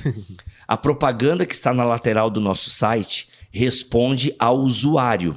a 0.65 0.77
propaganda 0.77 1.45
que 1.45 1.53
está 1.53 1.73
na 1.73 1.83
lateral 1.83 2.29
do 2.29 2.39
nosso 2.39 2.69
site 2.69 3.27
responde 3.51 4.33
ao 4.39 4.57
usuário. 4.59 5.35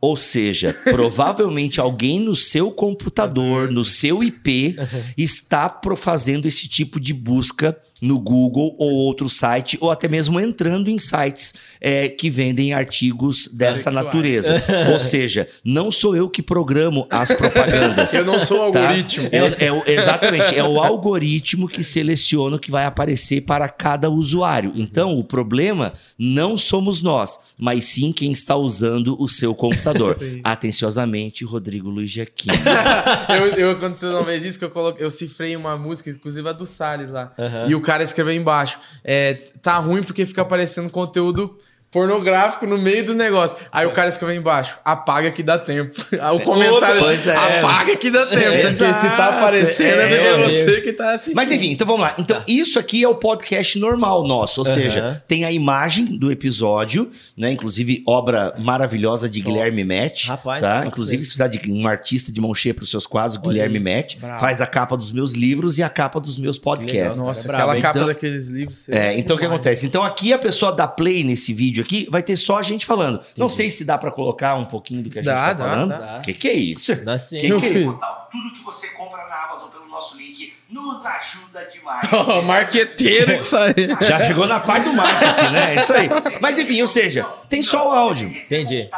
Ou 0.00 0.16
seja, 0.16 0.74
provavelmente 0.84 1.80
alguém 1.80 2.20
no 2.20 2.34
seu 2.34 2.70
computador, 2.70 3.70
no 3.72 3.84
seu 3.84 4.22
IP, 4.22 4.76
está 5.16 5.68
pro- 5.68 5.96
fazendo 5.96 6.46
esse 6.46 6.68
tipo 6.68 7.00
de 7.00 7.12
busca 7.12 7.76
no 8.00 8.16
Google 8.20 8.76
ou 8.78 8.92
outro 8.92 9.28
site, 9.28 9.76
ou 9.80 9.90
até 9.90 10.06
mesmo 10.06 10.38
entrando 10.38 10.88
em 10.88 11.00
sites 11.00 11.52
é, 11.80 12.08
que 12.08 12.30
vendem 12.30 12.72
artigos 12.72 13.48
dessa 13.48 13.90
Sexuais. 13.90 14.06
natureza. 14.06 14.64
ou 14.92 15.00
seja, 15.00 15.48
não 15.64 15.90
sou 15.90 16.14
eu 16.14 16.30
que 16.30 16.40
programo 16.40 17.08
as 17.10 17.32
propagandas. 17.32 18.14
Eu 18.14 18.24
não 18.24 18.38
sou 18.38 18.68
o 18.68 18.72
Tá? 18.72 18.82
algoritmo. 18.82 19.28
É, 19.32 19.66
é 19.66 19.92
exatamente, 19.98 20.54
é 20.54 20.62
o 20.62 20.80
algoritmo 20.80 21.66
que 21.66 21.82
seleciona 21.82 22.54
o 22.54 22.58
que 22.60 22.70
vai 22.70 22.84
aparecer 22.84 23.40
para 23.40 23.68
cada 23.68 24.08
usuário. 24.08 24.70
Então, 24.76 25.18
o 25.18 25.24
problema 25.24 25.92
não 26.16 26.56
somos 26.56 27.02
nós, 27.02 27.36
mas 27.58 27.82
sim 27.86 28.12
quem 28.12 28.30
está 28.30 28.54
usando 28.54 29.20
o 29.20 29.28
seu 29.28 29.56
computador. 29.56 29.87
Sim. 30.18 30.40
Atenciosamente, 30.44 31.44
Rodrigo 31.44 31.88
Luiz 31.88 32.10
Jaquim. 32.10 32.48
eu, 33.28 33.46
eu 33.58 33.70
aconteceu 33.70 34.10
uma 34.10 34.22
vez 34.22 34.44
isso 34.44 34.58
que 34.58 34.64
eu 34.64 34.70
coloquei, 34.70 35.04
eu 35.04 35.10
cifrei 35.10 35.56
uma 35.56 35.76
música, 35.76 36.10
inclusive 36.10 36.48
a 36.48 36.52
do 36.52 36.66
Salles 36.66 37.10
lá. 37.10 37.32
E 37.68 37.74
o 37.74 37.80
cara 37.80 38.02
escreveu 38.02 38.34
embaixo: 38.34 38.78
é, 39.04 39.34
tá 39.62 39.76
ruim 39.78 40.02
porque 40.02 40.26
fica 40.26 40.42
aparecendo 40.42 40.90
conteúdo 40.90 41.58
pornográfico 41.90 42.66
no 42.66 42.78
meio 42.78 43.04
do 43.04 43.14
negócio. 43.14 43.56
Aí 43.72 43.86
o 43.86 43.92
cara 43.92 44.08
escreveu 44.08 44.36
embaixo: 44.36 44.76
apaga 44.84 45.30
que 45.30 45.42
dá 45.42 45.58
tempo. 45.58 45.96
O 46.34 46.40
comentário: 46.40 47.00
Pois 47.00 47.26
é. 47.26 47.34
apaga 47.34 47.96
que 47.96 48.10
dá 48.10 48.26
tempo. 48.26 48.44
Porque 48.52 48.74
se 48.74 48.78
tá 48.84 49.28
aparecendo 49.38 50.00
é, 50.00 50.12
É, 50.12 50.26
é 50.26 50.36
você 50.44 50.80
que 50.80 50.92
tá 50.92 51.12
assistindo. 51.12 51.34
Mas 51.36 51.50
enfim, 51.50 51.70
então 51.70 51.86
vamos 51.86 52.02
lá. 52.02 52.14
Então, 52.18 52.42
isso 52.46 52.78
aqui 52.78 53.02
é 53.02 53.08
o 53.08 53.14
podcast 53.14 53.78
normal 53.78 54.26
nosso. 54.26 54.60
Ou 54.60 54.66
Aham. 54.66 54.74
seja, 54.74 55.24
tem 55.26 55.44
a 55.44 55.52
imagem 55.52 56.04
do 56.04 56.30
episódio, 56.30 57.10
né? 57.36 57.50
Inclusive, 57.52 58.02
obra 58.06 58.54
maravilhosa 58.58 59.28
de 59.28 59.40
Guilherme 59.40 59.84
Match. 59.84 60.26
Rapaz, 60.26 60.60
tá? 60.60 60.84
Inclusive, 60.86 61.22
se 61.22 61.28
precisar 61.30 61.48
de 61.48 61.70
um 61.72 61.86
artista 61.86 62.30
de 62.32 62.40
mão 62.40 62.54
cheia 62.54 62.74
para 62.74 62.82
os 62.84 62.90
seus 62.90 63.06
quadros, 63.06 63.38
Olha 63.38 63.48
Guilherme. 63.48 63.78
Bravo. 63.78 64.38
Faz 64.40 64.60
a 64.60 64.66
capa 64.66 64.96
dos 64.96 65.12
meus 65.12 65.32
livros 65.32 65.78
e 65.78 65.82
a 65.82 65.88
capa 65.88 66.20
dos 66.20 66.36
meus 66.38 66.58
podcasts. 66.58 67.22
Nossa, 67.22 67.40
É 67.48 67.50
aquela 67.54 67.66
brabo, 67.72 67.80
capa 67.82 67.98
então- 67.98 68.08
daqueles 68.08 68.48
livros. 68.48 68.88
É, 68.88 69.16
então 69.18 69.36
o 69.36 69.38
que 69.38 69.46
acontece? 69.46 69.86
Então 69.86 70.02
aqui 70.02 70.32
a 70.32 70.38
pessoa 70.38 70.72
dá 70.72 70.86
play 70.86 71.24
nesse 71.24 71.54
vídeo 71.54 71.77
aqui, 71.82 72.08
vai 72.10 72.22
ter 72.22 72.36
só 72.36 72.58
a 72.58 72.62
gente 72.62 72.84
falando. 72.86 73.20
Não 73.36 73.48
sei 73.48 73.70
se 73.70 73.84
dá 73.84 73.96
pra 73.98 74.10
colocar 74.10 74.54
um 74.54 74.64
pouquinho 74.64 75.02
do 75.02 75.10
que 75.10 75.18
a 75.18 75.22
gente 75.22 75.30
Dá, 75.32 75.46
tá 75.48 75.52
dá, 75.52 75.64
falando. 75.64 75.88
dá. 75.90 76.20
Que 76.24 76.32
que 76.34 76.48
é 76.48 76.54
isso? 76.54 76.94
Dá 77.04 77.18
sim. 77.18 77.38
Que 77.38 77.48
Meu 77.48 77.58
que 77.60 77.66
é 77.66 77.72
filho. 77.72 78.00
Tudo 78.30 78.52
que 78.54 78.62
você 78.64 78.88
compra 78.88 79.26
na 79.28 79.44
Amazon 79.44 79.70
pelo 79.70 79.86
nosso 79.88 80.16
link 80.16 80.52
nos 80.70 81.04
ajuda 81.06 81.64
demais. 81.72 82.08
Ó, 82.12 82.42
marqueteiro 82.42 83.36
que 83.38 83.42
saiu. 83.42 83.96
Já 84.02 84.26
chegou 84.26 84.46
na 84.46 84.60
parte 84.60 84.84
do 84.88 84.94
marketing, 84.94 85.52
né? 85.52 85.74
É 85.74 85.80
isso 85.80 85.92
aí. 85.94 86.08
Mas 86.40 86.58
enfim, 86.58 86.80
ou 86.82 86.86
seja, 86.88 87.24
tem 87.48 87.62
só 87.62 87.88
o 87.88 87.92
áudio. 87.92 88.28
Entendi. 88.28 88.88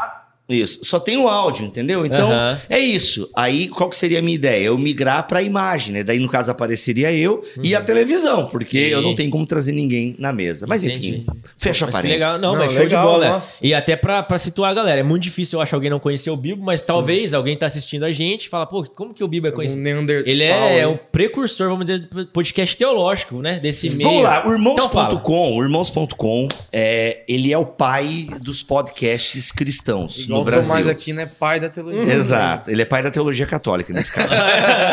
Isso, 0.51 0.81
só 0.83 0.99
tem 0.99 1.17
o 1.17 1.29
áudio, 1.29 1.65
entendeu? 1.65 2.05
Então, 2.05 2.31
Aham. 2.31 2.61
é 2.69 2.79
isso. 2.79 3.31
Aí, 3.37 3.69
qual 3.69 3.89
que 3.89 3.97
seria 3.97 4.19
a 4.19 4.23
minha 4.23 4.35
ideia? 4.35 4.65
Eu 4.65 4.77
migrar 4.77 5.27
pra 5.27 5.43
imagem, 5.43 5.93
né? 5.95 6.03
Daí, 6.03 6.19
no 6.19 6.29
caso, 6.29 6.51
apareceria 6.51 7.13
eu 7.13 7.43
e 7.63 7.75
a 7.75 7.81
televisão, 7.81 8.47
porque 8.47 8.77
Uhum. 8.79 8.85
Sim. 8.85 8.91
eu 8.91 9.03
não 9.03 9.15
tenho 9.15 9.31
como 9.31 9.47
trazer 9.47 9.73
ninguém 9.73 10.15
na 10.19 10.33
mesa. 10.33 10.67
Mas 10.67 10.83
enfim, 10.85 10.97
Entendi. 11.25 11.27
fecha 11.57 11.85
a 11.85 11.87
Mas 11.87 11.95
parede. 11.95 12.15
legal, 12.15 12.39
não, 12.41 12.53
Não, 12.53 12.59
mas 12.59 12.73
show 12.73 12.83
legal, 12.83 13.03
de 13.05 13.09
bola. 13.11 13.27
é. 13.27 13.29
nossa. 13.31 13.59
E 13.67 13.73
até 13.75 13.95
pra, 13.97 14.23
pra 14.23 14.39
situar 14.39 14.71
a 14.73 14.75
galera, 14.75 15.01
é 15.01 15.05
muito 15.05 15.23
difícil 15.23 15.59
eu 15.59 15.63
acho 15.63 15.75
alguém 15.75 15.91
não 15.91 16.01
conhecer 16.01 16.31
o 16.31 16.37
Bibo, 16.37 16.63
mas 16.65 16.83
talvez 16.83 17.33
alguém 17.33 17.57
tá 17.57 17.67
assistindo 17.67 18.05
a 18.05 18.11
gente 18.11 18.47
e 18.47 18.49
fala, 18.49 18.67
pô, 18.67 18.83
como 18.95 19.15
que 19.15 19.23
o 19.23 19.29
Bibo 19.29 19.47
é 19.47 19.51
Um 19.51 19.55
conhecido? 19.55 19.81
Neandertal. 19.83 20.31
Ele 20.31 20.43
é, 20.45 20.87
o 20.87 20.97
precursor, 20.97 21.69
vamos 21.69 21.85
dizer, 21.87 22.01
do 22.07 22.27
podcast 22.29 22.77
teológico, 22.77 23.37
né? 23.41 23.59
Desse 23.61 23.91
meio. 23.91 24.09
Vamos 24.09 24.23
lá, 24.25 24.39
o 24.39 24.41
Então 24.41 24.53
irmãos.com, 24.53 25.57
o 25.57 25.63
irmãos.com, 25.63 26.49
é, 26.73 27.23
ele 27.29 27.53
é 27.53 27.59
o 27.59 27.65
pai 27.67 28.27
dos 28.41 28.63
podcasts 28.63 29.53
cristãos 29.53 30.19
Igual 30.21 30.40
no 30.41 30.45
Brasil. 30.45 30.69
Tomás 30.69 30.89
aqui, 30.89 31.13
né? 31.13 31.27
Pai 31.27 31.61
da 31.61 31.69
teologia. 31.69 32.13
Exato, 32.15 32.71
ele 32.71 32.83
é 32.83 32.85
pai 32.85 33.03
da 33.03 33.11
teologia 33.11 33.47
católica 33.47 33.93
nesse 33.93 34.13
caso. 34.13 34.33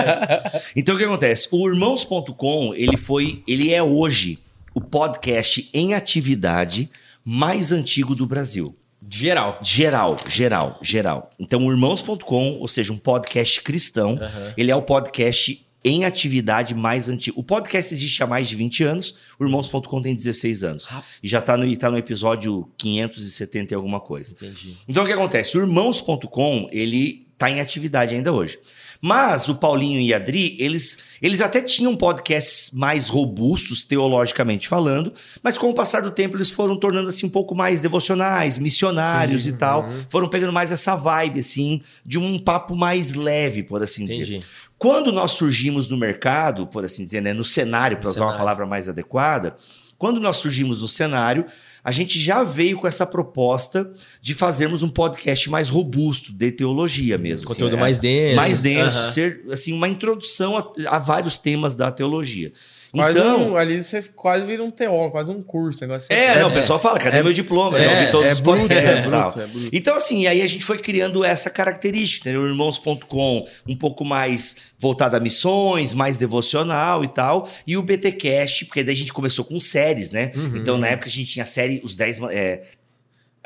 então 0.76 0.96
o 0.96 0.98
que 0.98 1.04
acontece? 1.04 1.48
O 1.52 1.68
irmãos.com, 1.68 2.74
ele 2.76 2.98
foi, 2.98 3.44
ele 3.48 3.74
é 3.74 3.82
hoje 3.82 4.40
o 4.74 4.82
podcast 4.82 5.70
em 5.74 5.94
atividade 5.94 6.90
mais 7.26 7.72
antigo 7.72 8.14
do 8.14 8.26
Brasil. 8.26 8.74
Geral. 9.10 9.58
Geral, 9.62 10.18
geral, 10.28 10.80
geral. 10.82 11.30
Então, 11.40 11.66
o 11.66 11.72
Irmãos.com, 11.72 12.58
ou 12.60 12.68
seja, 12.68 12.92
um 12.92 12.98
podcast 12.98 13.62
cristão, 13.62 14.20
ele 14.58 14.70
é 14.70 14.76
o 14.76 14.82
podcast 14.82 15.66
em 15.88 16.06
atividade 16.06 16.76
mais 16.76 17.10
antigo. 17.10 17.40
O 17.40 17.44
podcast 17.44 17.94
existe 17.94 18.22
há 18.22 18.28
mais 18.28 18.48
de 18.48 18.56
20 18.56 18.84
anos, 18.84 19.16
o 19.40 19.44
Irmãos.com 19.44 20.02
tem 20.02 20.16
16 20.16 20.64
anos. 20.64 20.88
E 21.22 21.28
já 21.28 21.40
está 21.40 21.56
no, 21.56 21.78
tá 21.78 21.90
no 21.90 21.98
episódio 21.98 22.70
570 22.78 23.74
e 23.74 23.76
alguma 23.76 24.00
coisa. 24.00 24.34
Entendi. 24.34 24.78
Então, 24.88 25.04
o 25.04 25.08
que 25.08 25.14
acontece? 25.14 25.58
O 25.58 25.62
Irmãos.com, 25.62 26.70
ele 26.72 27.28
está 27.34 27.50
em 27.50 27.62
atividade 27.62 28.16
ainda 28.16 28.34
hoje. 28.34 28.60
Mas 29.02 29.48
o 29.48 29.56
Paulinho 29.56 30.00
e 30.00 30.14
a 30.14 30.18
Adri, 30.18 30.56
eles, 30.60 30.98
eles 31.22 31.42
até 31.42 31.62
tinham 31.62 31.96
podcasts 31.96 32.72
mais 32.72 33.08
robustos, 33.08 33.86
teologicamente 33.86 34.68
falando, 34.68 35.14
mas 35.44 35.58
com 35.58 35.70
o 35.70 35.74
passar 35.74 36.02
do 36.02 36.12
tempo 36.12 36.36
eles 36.36 36.50
foram 36.50 36.76
tornando 36.76 37.10
assim 37.10 37.26
um 37.26 37.30
pouco 37.30 37.56
mais 37.56 37.80
devocionais, 37.80 38.58
missionários 38.58 39.48
e 39.48 39.54
tal. 39.54 39.88
Foram 40.10 40.28
pegando 40.30 40.54
mais 40.54 40.72
essa 40.72 40.96
vibe, 40.96 41.40
assim, 41.40 41.82
de 42.06 42.18
um 42.18 42.40
papo 42.40 42.76
mais 42.76 43.14
leve, 43.14 43.64
por 43.64 43.82
assim 43.82 44.06
dizer. 44.06 44.24
Entendi. 44.24 44.46
Quando 44.78 45.12
nós 45.12 45.32
surgimos 45.32 45.90
no 45.90 45.98
mercado, 45.98 46.68
por 46.68 46.86
assim 46.86 47.04
dizer, 47.04 47.22
né, 47.22 47.34
no 47.34 47.44
cenário, 47.44 47.98
para 47.98 48.10
usar 48.10 48.22
uma 48.22 48.28
cenário. 48.28 48.38
palavra 48.40 48.66
mais 48.66 48.88
adequada, 48.88 49.56
quando 49.98 50.20
nós 50.20 50.38
surgimos 50.38 50.82
no 50.82 50.88
cenário, 50.88 51.46
a 51.88 51.92
gente 51.92 52.20
já 52.20 52.44
veio 52.44 52.78
com 52.78 52.86
essa 52.86 53.06
proposta 53.06 53.90
de 54.22 54.34
fazermos 54.34 54.84
um 54.84 54.90
podcast 54.90 55.50
mais 55.50 55.70
robusto, 55.70 56.34
de 56.34 56.52
teologia 56.52 57.18
mesmo. 57.18 57.48
Conteúdo 57.48 57.76
assim, 57.76 57.80
mais 57.80 57.98
denso. 57.98 58.36
Mais 58.36 58.62
denso, 58.62 58.98
Aham. 58.98 59.08
ser 59.08 59.46
assim, 59.50 59.72
uma 59.72 59.88
introdução 59.88 60.58
a, 60.58 60.74
a 60.98 61.00
vários 61.00 61.38
temas 61.38 61.76
da 61.76 61.90
teologia. 61.90 62.52
Quase 62.98 63.20
então, 63.20 63.52
um, 63.52 63.56
ali 63.58 63.84
você 63.84 64.02
quase 64.16 64.46
vira 64.46 64.64
um 64.64 64.70
teólogo, 64.72 65.12
quase 65.12 65.32
um 65.32 65.42
curso. 65.42 65.80
Negócio 65.82 66.08
é, 66.12 66.30
assim. 66.32 66.40
não, 66.40 66.50
o 66.50 66.54
pessoal 66.54 66.80
fala, 66.80 67.00
cadê 67.00 67.18
é- 67.18 67.24
meu 67.24 67.34
diploma? 67.34 67.78
é- 67.78 67.84
Já 67.84 67.92
ouvi 68.00 68.12
todos 68.12 68.28
é 68.28 68.32
os 68.34 68.40
bruto, 68.40 68.60
podcasts 68.68 69.06
é 69.06 69.08
e 69.08 69.12
tal. 69.12 69.32
bruto, 69.32 69.40
é 69.42 69.48
bruto. 69.48 69.70
Então, 69.74 69.96
assim, 69.96 70.28
aí 70.28 70.42
a 70.42 70.48
gente 70.48 70.64
foi 70.66 70.78
criando 70.78 71.24
essa 71.24 71.50
característica, 71.50 72.30
entendeu? 72.30 72.48
Irmãos.com, 72.48 73.46
um 73.68 73.76
pouco 73.76 74.04
mais 74.06 74.56
voltado 74.78 75.16
a 75.16 75.20
missões, 75.20 75.94
mais 75.94 76.18
devocional 76.18 77.04
e 77.04 77.08
tal. 77.08 77.50
E 77.66 77.78
o 77.78 77.82
BTcast, 77.82 78.66
porque 78.66 78.84
daí 78.84 78.94
a 78.94 78.98
gente 78.98 79.14
começou 79.14 79.44
com 79.46 79.60
séries, 79.60 80.12
né? 80.12 80.32
Uhum. 80.36 80.58
Então, 80.58 80.78
na 80.78 80.88
época, 80.88 81.08
a 81.08 81.12
gente 81.12 81.32
tinha 81.32 81.44
a 81.44 81.48
série 81.48 81.82
Os 81.84 81.96
10... 81.96 82.20
ma- 82.20 82.34
É, 82.34 82.64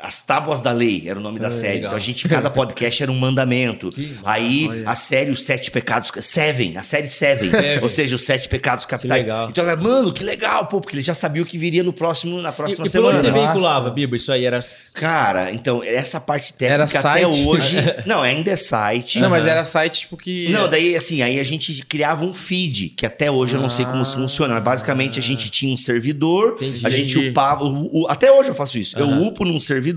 As 0.02 0.20
Tábuas 0.20 0.60
da 0.60 0.72
Lei 0.72 1.04
era 1.06 1.18
o 1.18 1.22
nome 1.22 1.38
da 1.38 1.50
série. 1.50 1.74
legal. 1.74 1.90
Então 1.90 1.96
a 1.96 2.00
gente, 2.00 2.28
cada 2.28 2.50
podcast 2.50 3.02
era 3.02 3.12
um 3.12 3.18
mandamento. 3.18 3.90
Aí 4.24 4.66
Olha. 4.68 4.90
a 4.90 4.94
série 4.94 5.30
Os 5.30 5.44
Sete 5.44 5.70
Pecados. 5.70 6.10
Seven, 6.20 6.76
a 6.76 6.82
série 6.82 7.06
Seven. 7.06 7.50
Seven. 7.50 7.82
Ou 7.82 7.88
seja, 7.88 8.16
os 8.16 8.24
Sete 8.24 8.48
Pecados 8.48 8.84
Capitais. 8.84 9.24
Então 9.48 9.64
ela, 9.68 9.76
mano, 9.80 10.12
que 10.12 10.24
legal, 10.24 10.66
pô, 10.66 10.80
porque 10.80 10.96
ele 10.96 11.02
já 11.04 11.14
sabia 11.14 11.42
o 11.42 11.46
que 11.46 11.56
viria 11.56 11.82
no 11.82 11.92
próximo, 11.92 12.40
na 12.42 12.50
E, 12.50 12.52
próxima 12.52 12.84
e 12.84 12.88
por 12.88 12.92
semana. 12.92 13.12
onde 13.14 13.20
você 13.22 13.30
veiculava, 13.30 13.90
Bibo? 13.90 14.16
Isso 14.16 14.32
aí 14.32 14.44
era. 14.44 14.60
Cara, 14.94 15.52
então, 15.52 15.82
essa 15.84 16.20
parte 16.20 16.52
Era 16.60 16.86
técnica 16.86 16.98
até 17.08 17.20
site? 17.22 17.46
hoje. 17.46 17.76
Não, 18.06 18.22
ainda 18.22 18.50
é 18.50 18.56
site. 18.56 19.20
Não, 19.20 19.30
mas 19.30 19.46
era 19.46 19.64
site 19.64 20.00
tipo 20.00 20.16
que. 20.16 20.48
Não, 20.50 20.68
daí 20.68 20.96
assim, 20.96 21.22
aí 21.22 21.38
a 21.38 21.44
gente 21.44 21.84
criava 21.86 22.24
um 22.24 22.32
feed, 22.34 22.90
que 22.96 23.06
até 23.06 23.30
hoje 23.30 23.54
eu 23.56 23.60
não 23.60 23.68
sei 23.68 23.84
como 23.84 24.02
isso 24.02 24.14
Ah. 24.16 24.22
funciona, 24.22 24.54
mas 24.54 24.64
basicamente 24.64 25.18
a 25.18 25.22
gente 25.22 25.50
tinha 25.50 25.72
um 25.72 25.76
servidor, 25.76 26.56
Entendi. 26.60 26.86
a 26.86 26.90
gente 26.90 27.12
Entendi. 27.16 27.28
upava, 27.30 27.64
o- 27.64 28.02
o- 28.02 28.06
até 28.08 28.30
hoje 28.32 28.48
eu 28.48 28.54
faço 28.54 28.78
isso, 28.78 28.98
eu 28.98 29.06
Aham. 29.06 29.20
upo 29.28 29.44
num 29.44 29.60
servidor, 29.60 29.91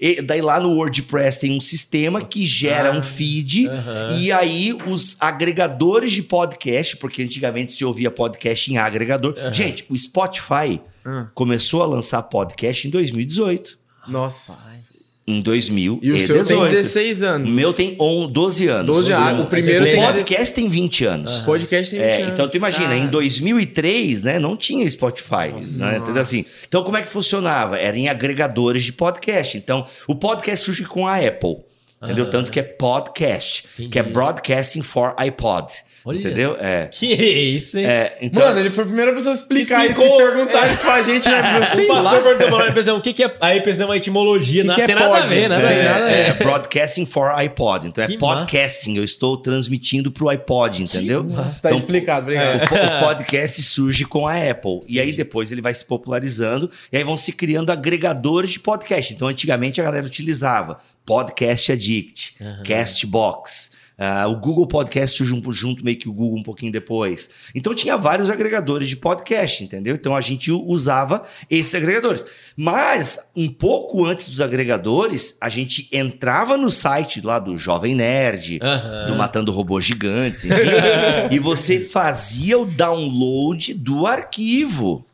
e 0.00 0.20
daí 0.22 0.40
lá 0.40 0.58
no 0.60 0.70
WordPress 0.74 1.40
tem 1.40 1.56
um 1.56 1.60
sistema 1.60 2.22
que 2.24 2.46
gera 2.46 2.90
Ah. 2.94 2.98
um 2.98 3.02
feed, 3.02 3.68
Aham. 3.68 4.16
e 4.18 4.32
aí 4.32 4.72
os 4.86 5.16
agregadores 5.20 6.12
de 6.12 6.22
podcast, 6.22 6.96
porque 6.96 7.22
antigamente 7.22 7.72
se 7.72 7.84
ouvia 7.84 8.10
podcast 8.10 8.72
em 8.72 8.78
agregador. 8.78 9.34
Gente, 9.52 9.84
o 9.88 9.96
Spotify 9.96 10.80
Ah, 11.04 11.28
começou 11.34 11.82
a 11.82 11.86
lançar 11.86 12.22
podcast 12.24 12.86
em 12.86 12.90
2018. 12.90 13.78
nossa. 14.06 14.87
Em 15.30 15.42
2018. 15.42 16.06
E 16.06 16.12
o 16.12 16.18
seu 16.26 16.42
tem 16.44 16.58
16 16.64 17.20
O 17.22 17.26
anos. 17.26 17.50
meu 17.50 17.72
tem 17.72 17.94
on- 18.00 18.26
12 18.30 18.66
anos. 18.66 18.86
12 18.86 19.12
anos. 19.12 19.42
O 19.42 19.46
primeiro 19.46 19.80
O 19.82 19.84
tem 19.84 19.96
16. 19.96 20.14
podcast 20.26 20.54
tem 20.54 20.68
20 20.68 21.04
anos. 21.04 21.42
O 21.42 21.44
podcast 21.44 21.90
tem 21.90 22.00
20 22.00 22.08
É, 22.08 22.16
anos. 22.22 22.32
então 22.32 22.48
tu 22.48 22.56
imagina, 22.56 22.84
cara. 22.88 22.96
em 22.96 23.06
2003, 23.08 24.22
né, 24.22 24.38
não 24.38 24.56
tinha 24.56 24.88
Spotify, 24.90 25.52
né? 25.78 25.98
Entendeu 25.98 26.22
assim? 26.22 26.44
Então 26.66 26.82
como 26.82 26.96
é 26.96 27.02
que 27.02 27.08
funcionava? 27.08 27.78
Era 27.78 27.96
em 27.98 28.08
agregadores 28.08 28.84
de 28.84 28.92
podcast. 28.92 29.56
Então, 29.58 29.84
o 30.06 30.14
podcast 30.14 30.64
surge 30.64 30.84
com 30.84 31.06
a 31.06 31.16
Apple, 31.16 31.56
entendeu? 32.02 32.24
Ah. 32.24 32.30
Tanto 32.30 32.50
que 32.50 32.58
é 32.58 32.62
podcast, 32.62 33.64
Entendi. 33.74 33.88
que 33.90 33.98
é 33.98 34.02
Broadcasting 34.02 34.82
for 34.82 35.14
iPod, 35.18 35.72
Olha. 36.08 36.18
entendeu? 36.18 36.56
É. 36.58 36.86
Que 36.86 37.06
isso, 37.06 37.78
hein? 37.78 37.84
É, 37.86 38.18
então, 38.22 38.42
Mano, 38.46 38.60
ele 38.60 38.70
foi 38.70 38.84
a 38.84 38.86
primeira 38.86 39.12
pessoa 39.12 39.34
a 39.34 39.36
explicar 39.36 39.86
Explicou, 39.86 40.06
isso. 40.06 40.16
Que 40.16 40.32
perguntaram 40.34 40.72
isso 40.74 40.84
pra 40.84 41.02
gente, 41.02 41.28
né? 41.28 41.38
Eu 41.78 41.84
O 41.84 41.88
pastor 41.88 42.22
perguntou 42.22 42.48
pra 42.58 42.74
nós, 42.74 42.88
o 42.88 43.00
que, 43.00 43.12
que 43.12 43.24
é. 43.24 43.36
Aí 43.40 43.60
pensamos 43.60 43.90
uma 43.90 43.96
etimologia, 43.96 44.62
Que 44.62 44.68
não 44.68 44.74
que 44.74 44.82
é 44.82 44.86
tem 44.86 44.94
nada 44.94 45.16
a 45.18 45.26
ver, 45.26 45.48
nada 45.48 45.60
a 45.60 45.62
Não 45.62 45.68
ver. 45.68 45.74
tem 45.76 45.84
nada 45.84 46.04
a 46.06 46.10
é, 46.10 46.32
ver. 46.32 46.44
Broadcasting 46.44 47.06
for 47.06 47.30
iPod. 47.30 47.86
Então 47.88 48.04
é 48.04 48.06
Que 48.06 48.18
podcasting, 48.18 48.96
eu 48.96 49.04
estou 49.04 49.36
transmitindo 49.36 50.10
pro 50.10 50.28
iPod, 50.28 50.82
entendeu? 50.82 51.22
Nossa, 51.22 51.62
tá 51.62 51.68
Então, 51.68 51.78
explicado, 51.78 52.22
obrigado. 52.22 52.60
O, 52.62 52.74
o 52.74 53.00
podcast 53.06 53.62
surge 53.62 54.04
com 54.04 54.26
a 54.26 54.34
Apple. 54.50 54.80
E 54.88 54.98
aí 54.98 55.12
depois 55.12 55.52
ele 55.52 55.60
vai 55.60 55.74
se 55.74 55.84
popularizando. 55.84 56.70
E 56.92 56.96
aí 56.96 57.04
vão 57.04 57.16
se 57.16 57.32
criando 57.32 57.70
agregadores 57.70 58.50
de 58.50 58.60
podcast. 58.60 59.12
Então 59.12 59.28
antigamente 59.28 59.80
a 59.80 59.84
galera 59.84 60.06
utilizava 60.06 60.78
Podcast 61.04 61.72
Addict, 61.72 62.34
Castbox. 62.66 63.77
Ah, 63.98 64.28
o 64.28 64.36
Google 64.36 64.66
Podcast 64.66 65.20
um- 65.24 65.52
junto 65.52 65.84
meio 65.84 65.96
que 65.98 66.08
o 66.08 66.12
Google 66.12 66.38
um 66.38 66.42
pouquinho 66.42 66.70
depois. 66.70 67.28
Então 67.54 67.74
tinha 67.74 67.96
vários 67.96 68.30
agregadores 68.30 68.88
de 68.88 68.96
podcast, 68.96 69.64
entendeu? 69.64 69.96
Então 69.96 70.14
a 70.14 70.20
gente 70.20 70.52
usava 70.52 71.22
esses 71.50 71.74
agregadores. 71.74 72.24
Mas 72.56 73.18
um 73.34 73.48
pouco 73.48 74.04
antes 74.04 74.28
dos 74.28 74.40
agregadores, 74.40 75.36
a 75.40 75.48
gente 75.48 75.88
entrava 75.92 76.56
no 76.56 76.70
site 76.70 77.20
lá 77.20 77.38
do 77.40 77.58
Jovem 77.58 77.94
Nerd, 77.94 78.60
do 79.08 79.16
Matando 79.16 79.50
Robôs 79.50 79.84
Gigantes, 79.84 80.44
enfim, 80.44 80.54
e 81.34 81.38
você 81.40 81.80
fazia 81.80 82.58
o 82.58 82.64
download 82.66 83.74
do 83.74 84.06
arquivo. 84.06 85.04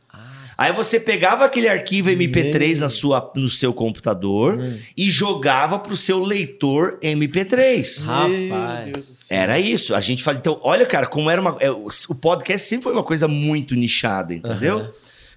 Aí 0.56 0.72
você 0.72 1.00
pegava 1.00 1.44
aquele 1.44 1.68
arquivo 1.68 2.10
MP3 2.10 2.78
na 2.78 2.88
sua, 2.88 3.32
no 3.34 3.48
seu 3.48 3.72
computador 3.72 4.60
e 4.96 5.10
jogava 5.10 5.78
pro 5.78 5.96
seu 5.96 6.20
leitor 6.22 6.98
MP3. 7.02 8.06
Rapaz. 8.06 9.28
Era 9.30 9.58
isso. 9.58 9.94
A 9.94 10.00
gente 10.00 10.22
fazia. 10.22 10.40
Então, 10.40 10.58
olha, 10.62 10.86
cara, 10.86 11.06
como 11.06 11.30
era 11.30 11.40
uma. 11.40 11.56
é, 11.60 11.70
o 11.70 11.88
o 12.08 12.14
podcast 12.14 12.68
sempre 12.68 12.84
foi 12.84 12.92
uma 12.92 13.02
coisa 13.04 13.26
muito 13.26 13.74
nichada, 13.74 14.34
entendeu? 14.34 14.78
Aham. 14.78 14.90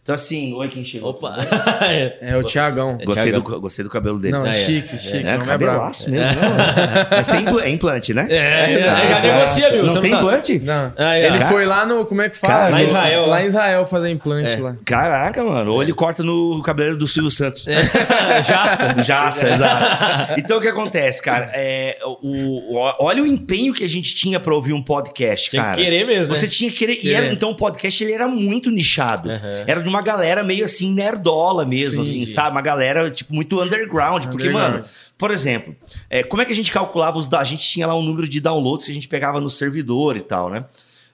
Então, 0.07 0.15
assim, 0.15 0.53
oi, 0.53 0.69
quem 0.69 0.85
chegou? 0.85 1.09
Opa. 1.09 1.35
É 2.21 2.37
o 2.37 2.43
Tiagão. 2.43 2.97
Gostei 3.03 3.29
do, 3.33 3.41
Thiagão. 3.41 3.59
gostei 3.59 3.83
do 3.83 3.89
cabelo 3.89 4.17
dele. 4.17 4.31
Não, 4.37 4.45
é 4.45 4.51
Ah, 4.51 4.53
é. 4.53 4.63
chique, 4.65 4.97
chique. 4.97 5.17
é, 5.27 5.37
não 5.37 5.51
é 5.51 5.57
bravo. 5.57 5.91
mesmo. 6.07 6.41
não. 6.41 7.07
Mas 7.11 7.27
tem 7.27 7.41
impl- 7.41 7.59
é 7.59 7.69
implante, 7.69 8.13
né? 8.13 8.25
É, 8.29 9.09
já 9.09 9.19
negocia, 9.19 9.69
viu? 9.71 9.83
Não 9.83 9.91
Você 9.93 9.99
tem 9.99 10.11
tá- 10.11 10.17
implante? 10.17 10.59
Não. 10.59 10.91
Ah, 10.97 11.15
é. 11.17 11.25
Ele 11.27 11.41
foi 11.45 11.65
lá 11.65 11.85
no. 11.85 12.05
Como 12.05 12.21
é 12.21 12.29
que 12.29 12.37
fala? 12.37 12.53
Cara, 12.53 12.69
lá 12.69 12.81
em 12.81 12.85
Israel, 12.85 13.25
Lá 13.27 13.43
em 13.43 13.45
Israel 13.47 13.85
fazer 13.85 14.09
implante 14.09 14.53
É. 14.53 14.57
lá. 14.61 14.75
Caraca, 14.85 15.43
mano. 15.43 15.73
Ou 15.73 15.83
ele 15.83 15.91
corta 15.93 16.23
no 16.23 16.61
cabeleiro 16.63 16.97
do 16.97 17.05
Silvio 17.07 17.29
Santos. 17.29 17.65
Jaça. 18.47 19.03
Jaça, 19.03 19.49
exato. 19.49 20.33
Então 20.39 20.57
o 20.57 20.61
que 20.61 20.67
acontece, 20.69 21.21
cara? 21.21 21.51
É, 21.53 21.97
o, 22.05 22.75
o- 22.77 22.95
olha 22.99 23.21
o 23.21 23.27
empenho 23.27 23.73
que 23.73 23.83
a 23.83 23.89
gente 23.89 24.15
tinha 24.15 24.39
pra 24.39 24.53
ouvir 24.53 24.71
um 24.71 24.81
podcast, 24.81 25.49
Tinha 25.49 25.61
cara. 25.61 25.75
que 25.75 25.83
querer 25.83 26.05
mesmo, 26.05 26.33
né? 26.33 26.39
Você 26.39 26.47
tinha 26.47 26.71
que 26.71 26.77
querer. 26.77 26.97
E 27.03 27.13
era- 27.13 27.27
então 27.27 27.49
o 27.51 27.55
podcast 27.55 28.01
ele 28.03 28.13
era 28.13 28.27
muito 28.27 28.71
nichado. 28.71 29.29
Era 29.67 29.81
de 29.81 29.89
uma 29.89 29.96
galera 30.01 30.43
meio 30.43 30.65
assim, 30.65 30.93
nerdola 30.93 31.65
mesmo, 31.65 32.03
Sim. 32.05 32.23
assim, 32.23 32.25
sabe? 32.25 32.51
Uma 32.51 32.61
galera, 32.61 33.09
tipo, 33.11 33.33
muito 33.33 33.61
underground. 33.61 34.25
Porque, 34.25 34.47
Underground. 34.49 34.73
mano, 34.75 34.85
por 35.17 35.31
exemplo, 35.31 35.75
é, 36.09 36.23
como 36.23 36.41
é 36.41 36.45
que 36.45 36.51
a 36.51 36.55
gente 36.55 36.71
calculava 36.71 37.17
os. 37.17 37.27
da- 37.29 37.39
A 37.39 37.43
gente 37.43 37.67
tinha 37.67 37.87
lá 37.87 37.95
um 37.97 38.01
número 38.03 38.27
de 38.27 38.39
downloads 38.39 38.85
que 38.85 38.91
a 38.91 38.93
gente 38.95 39.07
pegava 39.07 39.39
no 39.41 39.49
servidor 39.49 40.15
e 40.17 40.21
tal, 40.21 40.49
né? 40.49 40.65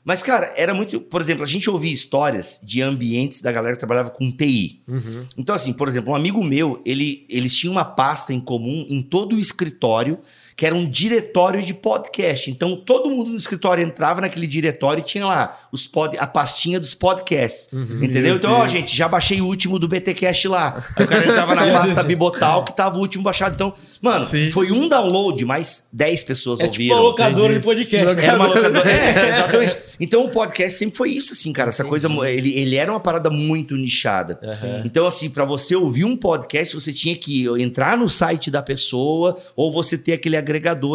Mas, 0.06 0.22
cara, 0.22 0.52
era 0.58 0.74
muito. 0.74 1.00
Por 1.00 1.22
exemplo, 1.22 1.43
a 1.43 1.48
gente 1.48 1.69
ouvia 1.69 1.93
histórias 1.93 2.60
de 2.62 2.82
ambientes 2.82 3.41
da 3.41 3.54
galera 3.54 3.74
que 3.74 3.80
trabalhava 3.80 4.10
com 4.10 4.30
TI. 4.30 4.82
Uhum. 4.86 5.26
Então, 5.38 5.56
assim, 5.56 5.72
por 5.72 5.88
exemplo, 5.88 6.12
um 6.12 6.15
amigo 6.15 6.43
meu, 6.43 6.82
ele, 6.86 7.26
eles 7.30 7.56
tinham 7.56 7.72
uma 7.72 7.86
pasta 7.86 8.34
em 8.34 8.39
comum 8.41 8.86
em 8.89 9.02
todo 9.02 9.38
o 9.38 9.39
escritório, 9.39 10.19
que 10.56 10.66
era 10.66 10.76
um 10.76 10.88
diretório 10.89 11.62
de 11.63 11.74
podcast. 11.74 12.50
Então, 12.50 12.76
todo 12.76 13.10
mundo 13.10 13.32
no 13.32 13.38
escritório 13.38 13.84
entrava 13.84 14.22
naquele 14.22 14.48
diretório 14.48 15.02
e 15.02 15.04
tinha 15.04 15.26
lá 15.26 15.58
os 15.72 15.88
pod, 15.88 16.18
a 16.18 16.28
pastinha 16.28 16.80
dos 16.80 16.94
podcasts. 16.94 17.70
Entendeu? 17.74 18.22
Meu 18.22 18.36
Então, 18.36 18.54
ó, 18.54 18.68
gente, 18.68 18.96
já 18.96 19.08
baixei 19.08 19.42
o 19.42 19.46
último 19.46 19.80
do 19.80 19.88
BTcast 19.88 20.48
lá. 20.48 20.84
Aí 20.96 21.06
o 21.06 21.08
cara 21.08 21.24
entrava 21.28 21.56
na 21.56 21.72
pasta 21.72 22.04
Bibotal, 22.04 22.63
que 22.63 22.76
tava 22.76 22.98
o 22.98 23.02
último 23.02 23.24
baixado. 23.24 23.56
Então, 23.56 23.74
mano, 24.02 24.28
Sim. 24.28 24.52
foi 24.52 24.72
um 24.72 24.88
download, 24.88 25.44
mas 25.46 25.88
10 25.92 26.24
pessoas 26.24 26.60
É 26.60 26.68
tipo 26.68 26.76
ouviram. 26.84 26.96
uma 26.98 27.04
locadora 27.04 27.54
de 27.54 27.60
podcast. 27.60 28.20
Era 28.24 28.36
uma 28.38 28.48
locadora. 28.48 28.89
É, 28.92 29.30
exatamente. 29.30 29.78
Então 30.00 30.26
o 30.26 30.30
podcast 30.30 30.78
sempre 30.78 30.96
foi 30.96 31.12
isso, 31.12 31.34
assim, 31.34 31.52
cara. 31.54 31.70
Essa 31.70 31.84
coisa. 31.84 32.08
Ele, 32.28 32.58
ele 32.58 32.76
era 32.76 32.92
uma 32.92 33.00
parada 33.00 33.30
muito 33.30 33.76
nichada. 33.76 34.39
Aham. 34.44 34.82
Então, 34.86 35.06
assim, 35.08 35.30
pra 35.30 35.46
você 35.46 35.76
ouvir 35.76 36.06
um 36.06 36.16
podcast, 36.18 36.74
você 36.76 36.92
tinha 36.94 37.16
que 37.16 37.46
entrar 37.62 37.98
no 37.98 38.08
site 38.10 38.50
da 38.52 38.62
pessoa 38.62 39.38
ou 39.56 39.72
você 39.72 39.98
ter 39.98 40.13
aquele 40.13 40.36
agregador 40.38 40.53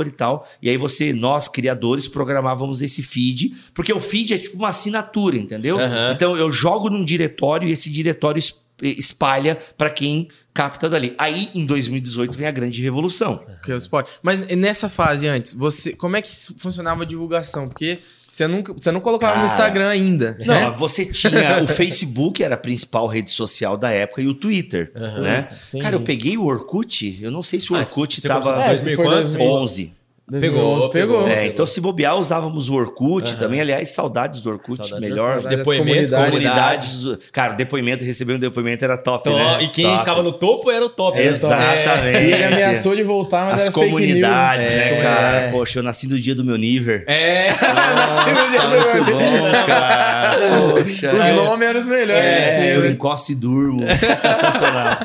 e 0.08 0.12
tal. 0.12 0.46
E 0.62 0.68
aí 0.70 0.76
você, 0.76 1.12
nós, 1.12 1.48
criadores, 1.48 2.06
programávamos 2.08 2.82
esse 2.82 3.02
feed, 3.02 3.54
porque 3.74 3.92
o 3.92 4.00
feed 4.00 4.34
é 4.34 4.38
tipo 4.38 4.56
uma 4.56 4.68
assinatura, 4.68 5.36
entendeu? 5.36 5.78
Aham. 5.80 6.12
Então 6.14 6.36
eu 6.36 6.52
jogo 6.52 6.90
num 6.90 7.04
diretório 7.04 7.68
e 7.68 7.72
esse 7.72 7.90
diretório 7.90 8.38
es- 8.38 8.54
espalha 8.80 9.56
pra 9.76 9.90
quem 9.90 10.28
capta 10.54 10.88
dali. 10.88 11.14
Aí, 11.18 11.48
em 11.54 11.64
2018, 11.66 12.36
vem 12.36 12.46
a 12.46 12.50
grande 12.50 12.82
revolução. 12.82 13.44
Que 13.64 13.72
os 13.72 13.86
pod- 13.86 14.08
Mas 14.22 14.46
nessa 14.56 14.88
fase 14.88 15.26
antes, 15.28 15.52
você, 15.54 15.92
como 15.94 16.16
é 16.16 16.22
que 16.22 16.30
funcionava 16.58 17.02
a 17.02 17.06
divulgação? 17.06 17.68
Porque 17.68 17.98
você 18.28 18.46
nunca, 18.46 18.72
você 18.74 18.92
não 18.92 19.00
colocava 19.00 19.32
no 19.32 19.40
Cara, 19.40 19.46
Instagram 19.46 19.88
ainda. 19.88 20.36
Não, 20.44 20.54
né? 20.70 20.74
você 20.78 21.06
tinha 21.06 21.62
o 21.62 21.66
Facebook, 21.66 22.42
era 22.42 22.54
a 22.54 22.58
principal 22.58 23.06
rede 23.06 23.30
social 23.30 23.76
da 23.76 23.90
época, 23.90 24.20
e 24.22 24.26
o 24.28 24.34
Twitter, 24.34 24.92
Aham, 24.94 25.20
né? 25.22 25.48
entendi. 25.68 25.82
Cara, 25.82 25.96
eu 25.96 26.00
peguei 26.02 26.36
o 26.36 26.44
Orkut, 26.44 27.18
eu 27.22 27.30
não 27.30 27.42
sei 27.42 27.58
se 27.58 27.72
o 27.72 27.76
Ah, 27.76 27.80
Orkut 27.80 28.20
você 28.20 28.28
tava 28.28 28.42
começou- 28.42 28.62
É, 28.64 28.68
2000 28.68 29.97
se 30.30 30.40
for 30.40 30.40
quantos? 30.40 30.40
2000. 30.40 30.40
11. 30.40 30.40
Pegou, 30.40 30.60
2011 30.78 30.92
pegou. 30.92 31.22
pegou. 31.24 31.28
É, 31.28 31.46
então 31.46 31.66
se 31.66 31.80
bobear, 31.80 32.16
usávamos 32.16 32.68
o 32.68 32.74
Orkut 32.74 33.30
Aham. 33.30 33.38
também. 33.38 33.60
Aliás, 33.60 33.88
saudades 33.90 34.40
do 34.40 34.50
Orkut, 34.50 34.76
Saudades 34.76 34.94
do 34.96 35.00
melhor. 35.00 35.26
Orkut, 35.36 35.42
saudades. 35.42 35.58
Depoimento, 35.66 36.12
Comunidade. 36.12 36.30
Comunidades. 36.30 37.30
Cara, 37.32 37.52
depoimento, 37.54 38.04
receber 38.04 38.34
um 38.34 38.38
depoimento 38.38 38.84
era 38.84 38.96
top, 38.96 39.24
Top. 39.30 39.36
né? 39.36 39.62
E 39.62 39.68
quem 39.68 39.84
Top. 39.86 39.98
ficava 39.98 40.22
no 40.22 40.32
topo 40.32 40.70
era 40.70 40.84
o 40.84 40.88
top. 40.88 41.16
né? 41.18 41.24
Exatamente. 41.26 42.18
E 42.28 42.32
ele 42.32 42.44
ameaçou 42.44 42.94
de 42.94 43.02
voltar, 43.02 43.44
mas 43.46 43.54
As 43.54 43.62
era 43.62 43.72
fake 43.72 43.86
comunidades, 43.86 44.70
news. 44.70 44.84
né, 44.84 44.90
É. 44.92 45.02
cara? 45.02 45.48
Poxa, 45.50 45.78
eu 45.78 45.82
nasci 45.82 46.06
no 46.08 46.18
dia 46.18 46.34
do 46.34 46.44
meu 46.44 46.56
nível. 46.56 47.02
É. 47.06 47.48
Nossa, 47.50 48.68
muito 48.68 49.04
bom, 49.12 49.66
cara. 49.66 50.36
Poxa. 50.70 51.14
Os 51.14 51.28
eu- 51.28 51.34
nomes 51.36 51.68
eram 51.68 51.80
os 51.80 51.86
melhores. 51.88 52.24
É, 52.24 52.72
que 52.72 52.78
eu 52.78 52.90
encosto 52.90 53.32
e 53.32 53.34
durmo. 53.34 53.82
Sensacional. 53.86 54.96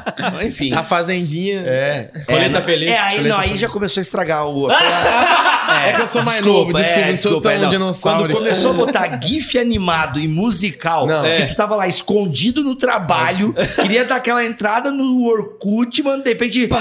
Enfim. 0.45 0.73
A 0.73 0.83
Fazendinha. 0.83 1.63
É. 1.65 2.09
É, 2.13 2.19
Colheita 2.25 2.49
não- 2.59 2.61
feliz. 2.61 2.89
É, 2.89 2.97
aí, 2.99 3.23
não, 3.23 3.37
aí 3.37 3.57
já 3.57 3.69
começou 3.69 4.01
a 4.01 4.03
estragar 4.03 4.47
o. 4.47 4.67
Foi 4.69 4.75
a, 5.13 5.87
É, 5.87 5.93
que 5.93 6.01
eu 6.01 6.07
sou 6.07 6.23
mais 6.23 6.37
Desculpa, 6.37 6.59
novo, 6.59 6.73
desculpa, 6.73 6.99
é, 7.01 7.09
não 7.09 7.15
sou 7.17 7.31
desculpa, 7.31 7.41
tão 7.49 7.51
é, 7.51 7.57
não. 7.61 7.69
dinossauro. 7.69 8.19
Quando 8.23 8.33
começou 8.37 8.71
a 8.71 8.73
botar 8.73 9.19
GIF 9.21 9.57
animado 9.57 10.19
e 10.19 10.27
musical, 10.27 11.07
Não. 11.07 11.21
que 11.23 11.27
É. 11.27 11.45
tu 11.47 11.55
tava 11.55 11.75
lá 11.75 11.87
escondido 11.87 12.63
no 12.63 12.75
trabalho, 12.75 13.53
queria 13.81 14.05
dar 14.05 14.17
aquela 14.17 14.43
entrada 14.45 14.91
no 14.91 15.23
Orkut, 15.25 16.01
mano, 16.03 16.23
de 16.23 16.29
repente. 16.29 16.69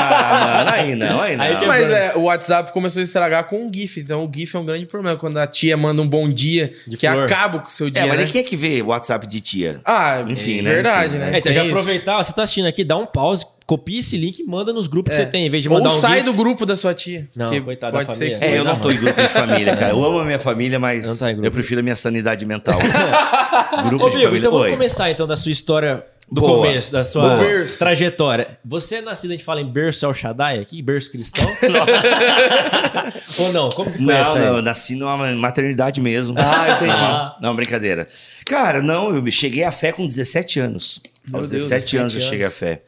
Ah, 0.00 0.64
mano, 0.64 0.70
aí 0.70 0.94
não, 0.94 1.20
aí 1.20 1.36
não. 1.36 1.44
Aí 1.44 1.56
que 1.56 1.64
é 1.64 1.68
Mas 1.68 1.90
é, 1.90 2.12
o 2.16 2.22
WhatsApp 2.22 2.72
começou 2.72 3.00
a 3.00 3.02
estragar 3.02 3.44
com 3.44 3.66
o 3.66 3.70
GIF. 3.72 4.00
Então 4.00 4.24
o 4.24 4.30
GIF 4.32 4.54
é 4.56 4.58
um 4.58 4.64
grande 4.64 4.86
problema. 4.86 5.16
Quando 5.18 5.36
a 5.38 5.46
tia 5.46 5.76
manda 5.76 6.00
um 6.02 6.08
bom 6.08 6.28
dia, 6.28 6.72
De 6.86 6.96
que 6.96 7.08
flor. 7.08 7.24
acaba 7.24 7.58
com 7.60 7.68
o 7.68 7.70
seu 7.70 7.90
dia. 7.90 8.02
É, 8.02 8.06
mas 8.06 8.18
né? 8.18 8.26
quem 8.26 8.40
é 8.40 8.44
que 8.44 8.56
vê 8.56 8.80
o 8.82 8.86
WhatsApp 8.86 9.26
de 9.26 9.40
tia? 9.40 9.80
Ah, 9.84 10.22
Enfim, 10.26 10.62
né? 10.62 10.70
verdade, 10.72 11.16
Enfim, 11.16 11.18
né? 11.18 11.30
É, 11.34 11.38
então 11.38 11.52
já 11.52 11.62
aproveitar, 11.64 12.18
ó, 12.18 12.22
você 12.22 12.32
tá 12.32 12.42
assistindo 12.42 12.66
aqui, 12.66 12.84
dá 12.84 12.96
um 12.96 13.06
pause, 13.06 13.44
copia 13.68 14.00
esse 14.00 14.16
link 14.16 14.38
e 14.38 14.44
manda 14.44 14.72
nos 14.72 14.86
grupos 14.86 15.14
que 15.14 15.20
É. 15.20 15.24
você 15.26 15.30
tem, 15.30 15.44
em 15.46 15.50
vez 15.50 15.62
de 15.62 15.68
Ou 15.68 15.76
mandar 15.76 15.90
um 15.94 16.00
sai 16.00 16.20
GIF. 16.20 16.24
do 16.24 16.32
grupo 16.32 16.64
da 16.64 16.74
sua 16.74 16.94
tia. 16.94 17.28
Não, 17.36 17.50
que 17.50 17.60
coitada 17.60 17.92
da 17.98 17.98
pode 18.04 18.16
ser 18.16 18.30
família. 18.30 18.38
que- 18.38 18.44
É, 18.46 18.58
eu 18.58 18.64
não 18.64 18.78
tô 18.78 18.90
em 18.90 18.96
grupo 18.96 19.20
de 19.20 19.28
família, 19.28 19.76
cara. 19.76 19.92
Eu 19.92 20.02
amo 20.02 20.18
a 20.20 20.24
minha 20.24 20.38
família, 20.38 20.78
mas 20.78 21.18
tá 21.18 21.30
eu 21.32 21.50
prefiro 21.50 21.80
a 21.80 21.82
minha 21.82 21.94
sanidade 21.94 22.46
mental. 22.46 22.78
grupo 23.90 24.06
Ô, 24.06 24.08
de 24.08 24.16
Bigo, 24.16 24.24
família. 24.28 24.38
então 24.38 24.50
vamos 24.52 24.70
começar 24.70 25.10
então 25.10 25.26
da 25.26 25.36
sua 25.36 25.52
história 25.52 26.02
do 26.32 26.40
Boa. 26.40 26.66
começo, 26.66 26.90
da 26.90 27.04
sua 27.04 27.36
Boa. 27.36 27.64
Trajetória. 27.78 28.58
Você 28.64 28.96
é 28.96 29.00
nascido, 29.02 29.30
a 29.30 29.34
gente 29.34 29.44
fala 29.44 29.60
em 29.60 29.66
berço 29.70 30.04
El 30.06 30.14
Shaddai 30.14 30.58
aqui, 30.60 30.80
berço 30.80 31.10
cristão? 31.10 31.46
Ou 33.38 33.52
não? 33.52 33.68
Como 33.70 33.90
que 33.90 33.98
foi 33.98 34.06
Não, 34.06 34.14
essa 34.14 34.38
aí? 34.38 34.44
não, 34.46 34.56
eu 34.56 34.62
nasci 34.62 34.94
numa 34.94 35.16
maternidade 35.34 36.00
mesmo. 36.00 36.34
Ah, 36.38 36.70
entendi. 36.76 37.00
Ah. 37.02 37.36
Não, 37.40 37.54
brincadeira. 37.54 38.06
Cara, 38.44 38.82
não, 38.82 39.14
eu 39.14 39.30
cheguei 39.30 39.64
à 39.64 39.72
fé 39.72 39.92
com 39.92 40.06
17 40.06 40.58
anos. 40.60 41.00
Meu 41.26 41.40
Aos 41.40 41.50
Deus, 41.50 41.64
17 41.68 41.96
anos 41.98 42.12
eu 42.14 42.18
17 42.20 42.30
cheguei 42.30 42.46
à 42.46 42.50
fé. 42.50 42.82